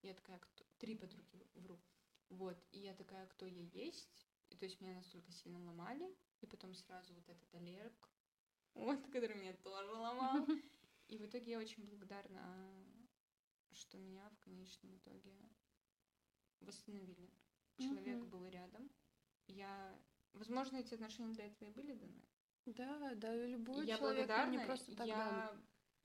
Я 0.03 0.15
такая, 0.15 0.39
кто... 0.39 0.65
три 0.79 0.95
подруги, 0.95 1.47
вру. 1.55 1.81
Вот, 2.29 2.63
и 2.71 2.81
я 2.81 2.95
такая, 2.95 3.27
кто 3.27 3.47
я 3.47 3.63
есть. 3.73 4.27
И 4.51 4.57
то 4.57 4.65
есть 4.65 4.81
меня 4.81 4.95
настолько 4.95 5.33
сильно 5.33 5.63
ломали. 5.65 6.15
И 6.41 6.47
потом 6.47 6.75
сразу 6.75 7.15
вот 7.15 7.29
этот 7.29 7.55
Олег, 7.55 8.11
вот, 8.75 9.03
который 9.11 9.37
меня 9.37 9.55
тоже 9.55 9.93
ломал. 9.93 10.47
И 11.09 11.17
в 11.17 11.25
итоге 11.25 11.53
я 11.53 11.59
очень 11.59 11.87
благодарна, 11.87 12.85
что 13.79 13.99
меня 13.99 14.29
в 14.31 14.39
конечном 14.41 14.97
итоге 14.97 15.35
восстановили. 16.61 17.31
Человек 17.79 18.17
Мгм. 18.19 18.31
был 18.31 18.47
рядом. 18.49 18.91
Я... 19.47 19.99
Возможно, 20.33 20.77
эти 20.77 20.95
отношения 20.95 21.33
для 21.33 21.47
этого 21.47 21.69
и 21.69 21.73
были 21.73 21.95
даны. 21.95 22.23
Да, 22.67 23.15
да, 23.15 23.35
любой 23.47 23.87
я 23.87 23.97
человек 23.97 24.27
благодарна. 24.27 24.51
не 24.51 24.67
просто 24.67 24.95
так 24.95 25.07
дан. 25.07 25.09
я 25.09 25.63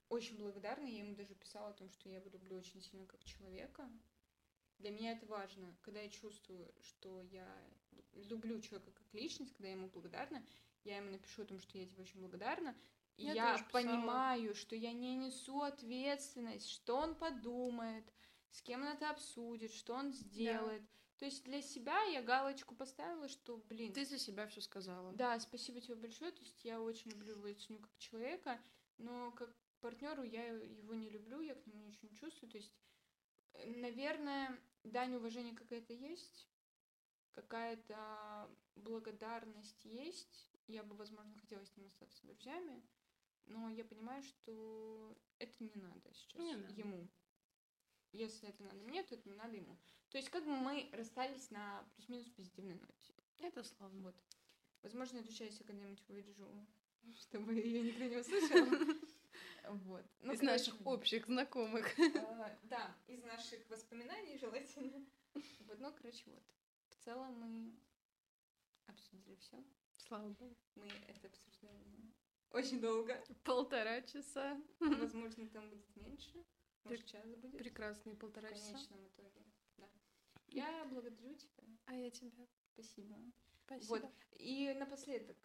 очень 0.09 0.37
благодарна. 0.37 0.85
Я 0.85 0.99
ему 0.99 1.15
даже 1.15 1.35
писала 1.35 1.69
о 1.69 1.73
том, 1.73 1.89
что 1.89 2.09
я 2.09 2.17
его 2.17 2.29
люблю 2.29 2.55
очень 2.57 2.81
сильно 2.81 3.05
как 3.07 3.23
человека. 3.23 3.89
Для 4.77 4.91
меня 4.91 5.11
это 5.13 5.25
важно, 5.25 5.75
когда 5.81 6.01
я 6.01 6.09
чувствую, 6.09 6.73
что 6.81 7.21
я 7.21 7.47
люблю 8.13 8.59
человека 8.61 8.91
как 8.91 9.13
личность, 9.13 9.53
когда 9.53 9.67
я 9.67 9.73
ему 9.73 9.89
благодарна, 9.89 10.45
я 10.83 10.97
ему 10.97 11.11
напишу 11.11 11.43
о 11.43 11.45
том, 11.45 11.59
что 11.59 11.77
я 11.77 11.85
тебе 11.85 12.03
очень 12.03 12.19
благодарна, 12.19 12.75
и 13.17 13.25
Я 13.25 13.33
я, 13.33 13.67
понимаю, 13.71 14.55
что 14.55 14.75
я 14.75 14.91
не 14.93 15.15
несу 15.15 15.61
ответственность, 15.61 16.69
что 16.69 16.97
он 16.97 17.15
подумает, 17.15 18.05
с 18.49 18.61
кем 18.61 18.81
он 18.81 18.87
это 18.87 19.09
обсудит, 19.09 19.71
что 19.71 19.93
он 19.93 20.11
сделает. 20.13 20.83
То 21.17 21.25
есть 21.25 21.43
для 21.43 21.61
себя 21.61 22.01
я 22.03 22.21
галочку 22.21 22.75
поставила, 22.75 23.27
что, 23.27 23.57
блин, 23.69 23.93
Ты 23.93 24.05
за 24.05 24.17
себя 24.17 24.47
все 24.47 24.61
сказала. 24.61 25.13
да, 25.13 25.39
спасибо 25.39 25.79
тебе 25.79 25.95
большое. 25.95 26.31
То 26.31 26.41
есть 26.41 26.65
я 26.65 26.81
очень 26.81 27.11
люблю 27.11 27.53
ценю 27.55 27.79
как 27.79 27.97
человека, 27.97 28.59
но 28.97 29.31
как 29.31 29.55
партнеру 29.79 30.23
я 30.23 30.45
его 30.45 30.93
не 30.93 31.09
люблю, 31.09 31.41
я 31.41 31.55
к 31.55 31.65
нему 31.65 31.85
ничего 31.85 32.09
не 32.09 32.15
чувствую. 32.15 32.49
То 32.49 32.57
есть, 32.57 32.73
наверное, 33.77 34.59
дань 34.83 35.15
уважения 35.15 35.53
какая-то 35.53 35.93
есть, 35.93 36.47
какая-то 37.31 38.49
благодарность 38.75 39.85
есть. 39.85 40.49
Я 40.67 40.83
бы, 40.83 40.95
возможно, 40.95 41.33
хотела 41.39 41.63
с 41.65 41.75
ним 41.75 41.87
остаться 41.87 42.25
друзьями, 42.25 42.81
но 43.45 43.69
я 43.69 43.83
понимаю, 43.85 44.21
что 44.23 45.17
это 45.39 45.63
не 45.63 45.71
надо 45.75 46.13
сейчас 46.13 46.39
Не 46.41 46.55
надо. 46.55 46.73
ему. 46.73 47.07
Если 48.11 48.47
это 48.49 48.63
надо 48.63 48.75
мне, 48.83 49.03
то 49.03 49.15
это 49.15 49.27
не 49.27 49.35
надо 49.35 49.55
ему. 49.55 49.77
То 50.09 50.17
есть 50.17 50.29
как 50.29 50.43
бы 50.45 50.55
мы 50.55 50.89
расстались 50.93 51.49
на 51.49 51.83
плюс-минус 51.95 52.29
позитивной 52.29 52.75
ноте. 52.75 53.13
Это 53.39 53.63
славно. 53.63 54.01
Вот. 54.03 54.15
Возможно, 54.83 55.17
эту 55.19 55.33
часть 55.33 55.59
я 55.59 55.65
когда-нибудь 55.65 56.03
вырежу, 56.07 56.67
чтобы 57.21 57.55
ее 57.55 57.81
никто 57.81 58.03
не 58.05 58.17
услышал. 58.17 58.67
Вот. 59.85 60.05
Ну, 60.19 60.33
Из 60.33 60.39
короче, 60.41 60.71
наших 60.71 60.85
общих 60.85 61.25
знакомых. 61.25 61.97
э, 61.97 62.57
Да, 62.63 62.95
из 63.07 63.23
наших 63.23 63.67
воспоминаний 63.69 64.37
желательно. 64.37 65.05
Вот, 65.33 65.79
ну, 65.79 65.93
короче, 65.93 66.23
вот. 66.25 66.43
В 66.89 66.95
целом 67.05 67.33
мы 67.39 67.73
обсудили 68.87 69.35
все. 69.35 69.63
Слава 69.93 70.27
богу. 70.29 70.55
Мы 70.75 70.87
это 71.07 71.27
обсуждали 71.27 72.12
очень 72.53 72.79
долго. 72.79 73.21
Полтора 73.43 74.01
часа. 74.03 74.61
Возможно, 74.79 75.49
там 75.49 75.69
будет 75.69 75.95
меньше. 75.95 76.43
Может, 76.83 77.05
час 77.05 77.25
будет. 77.35 77.57
Прекрасные 77.57 78.15
В 78.15 78.19
полтора 78.19 78.49
часа. 78.51 78.73
конечном 78.73 79.07
итоге. 79.07 79.45
Да. 79.77 79.89
Я 80.47 80.85
благодарю 80.85 81.35
тебя. 81.35 81.63
А 81.85 81.95
я 81.95 82.09
тебя. 82.09 82.47
Спасибо. 82.73 83.15
Спасибо. 83.65 83.89
Вот. 83.89 84.11
И 84.37 84.73
напоследок, 84.77 85.37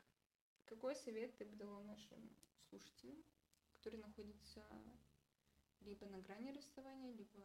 какой 0.65 0.95
совет 0.97 1.37
ты 1.37 1.45
бы 1.45 1.57
дала 1.57 1.83
нашим 1.83 2.31
слушателям, 2.69 3.25
которые 3.73 4.01
находятся 4.01 4.65
либо 5.81 6.07
на 6.07 6.21
грани 6.21 6.51
расставания, 6.53 7.13
либо 7.13 7.41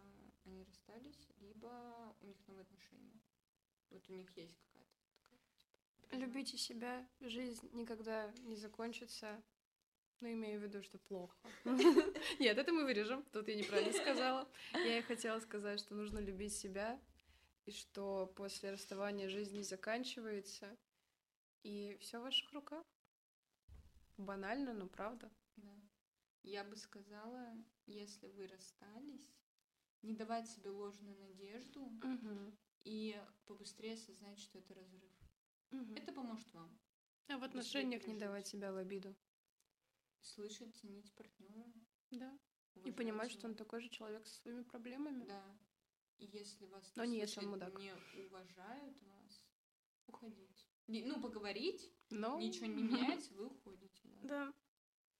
они 0.45 0.63
расстались, 0.63 1.29
либо 1.39 2.15
у 2.21 2.25
них 2.25 2.37
новые 2.47 2.63
отношения. 2.63 3.21
Вот 3.91 4.09
у 4.09 4.13
них 4.13 4.35
есть 4.35 4.57
какая-то 4.57 4.97
такая, 5.15 5.39
типа, 5.57 6.15
Любите 6.15 6.57
себя, 6.57 7.07
жизнь 7.21 7.69
никогда 7.73 8.31
не 8.39 8.55
закончится. 8.55 9.41
Но 10.23 10.31
имею 10.31 10.61
в 10.61 10.63
виду, 10.63 10.81
что 10.81 10.97
плохо. 10.99 11.35
Нет, 12.39 12.57
это 12.57 12.71
мы 12.71 12.85
вырежем. 12.85 13.25
Тут 13.33 13.49
я 13.49 13.55
неправильно 13.55 13.91
сказала. 14.01 14.47
Я 14.73 14.99
и 14.99 15.01
хотела 15.01 15.37
сказать, 15.41 15.81
что 15.81 15.95
нужно 15.95 16.19
любить 16.19 16.53
себя, 16.55 16.97
и 17.65 17.71
что 17.71 18.27
после 18.37 18.71
расставания 18.71 19.27
жизнь 19.27 19.53
не 19.57 19.63
заканчивается, 19.63 20.77
и 21.63 21.97
все 21.99 22.19
в 22.19 22.21
ваших 22.21 22.53
руках. 22.53 22.85
Банально, 24.15 24.73
но 24.73 24.87
правда. 24.87 25.29
Да. 25.57 25.75
Я 26.43 26.63
бы 26.63 26.77
сказала, 26.77 27.45
если 27.85 28.29
вы 28.29 28.47
расстались, 28.47 29.29
не 30.03 30.13
давать 30.13 30.47
себе 30.47 30.69
ложную 30.69 31.17
надежду 31.19 31.81
Мгм. 32.01 32.57
и 32.85 33.21
побыстрее 33.45 33.95
осознать, 33.95 34.39
что 34.39 34.57
это 34.59 34.73
разрыв. 34.73 35.11
Мгм. 35.71 35.95
Это 35.95 36.13
поможет 36.13 36.49
вам 36.53 36.79
А 37.27 37.37
в 37.37 37.43
отношениях 37.43 38.07
не 38.07 38.17
давать 38.17 38.47
себя 38.47 38.71
в 38.71 38.77
обиду. 38.77 39.13
Слышать, 40.25 40.75
ценить 40.75 41.11
партнера. 41.13 41.71
Да. 42.11 42.37
И 42.85 42.91
понимать, 42.91 43.31
что 43.31 43.47
он 43.47 43.55
такой 43.55 43.81
же 43.81 43.89
человек 43.89 44.25
со 44.25 44.35
своими 44.41 44.63
проблемами. 44.63 45.25
Да. 45.25 45.43
И 46.17 46.25
если 46.25 46.65
вас 46.67 46.91
Но 46.95 47.05
не 47.05 47.17
если 47.19 47.45
мудак. 47.45 47.77
не 47.79 47.91
уважают 48.25 49.01
вас, 49.01 49.43
уходите. 50.07 50.65
Не- 50.87 51.03
Ну, 51.03 51.19
поговорить, 51.21 51.91
Но... 52.09 52.39
ничего 52.39 52.67
не 52.67 52.83
меняется, 53.19 53.33
вы 53.33 53.47
уходите. 53.47 54.01
Да. 54.23 54.27
Да. 54.45 54.53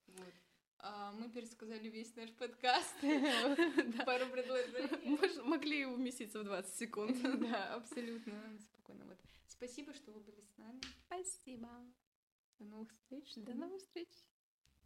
Вот. 0.06 0.34
А, 0.78 1.12
мы 1.12 1.30
пересказали 1.30 1.88
весь 1.88 2.14
наш 2.16 2.30
подкаст. 2.34 2.94
Пару 4.04 4.26
предложений. 4.30 5.42
Могли 5.44 5.86
уместиться 5.86 6.40
в 6.40 6.44
20 6.44 6.74
секунд. 6.74 7.16
Да, 7.40 7.74
абсолютно 7.74 8.58
спокойно. 8.60 9.04
Вот. 9.06 9.18
Спасибо, 9.46 9.94
что 9.94 10.12
вы 10.12 10.20
были 10.20 10.42
с 10.42 10.56
нами. 10.58 10.80
Спасибо. 11.06 11.68
До 12.58 12.64
новых 12.66 12.90
встреч. 12.92 13.34
До 13.36 13.54
новых 13.54 13.80
встреч. 13.80 14.08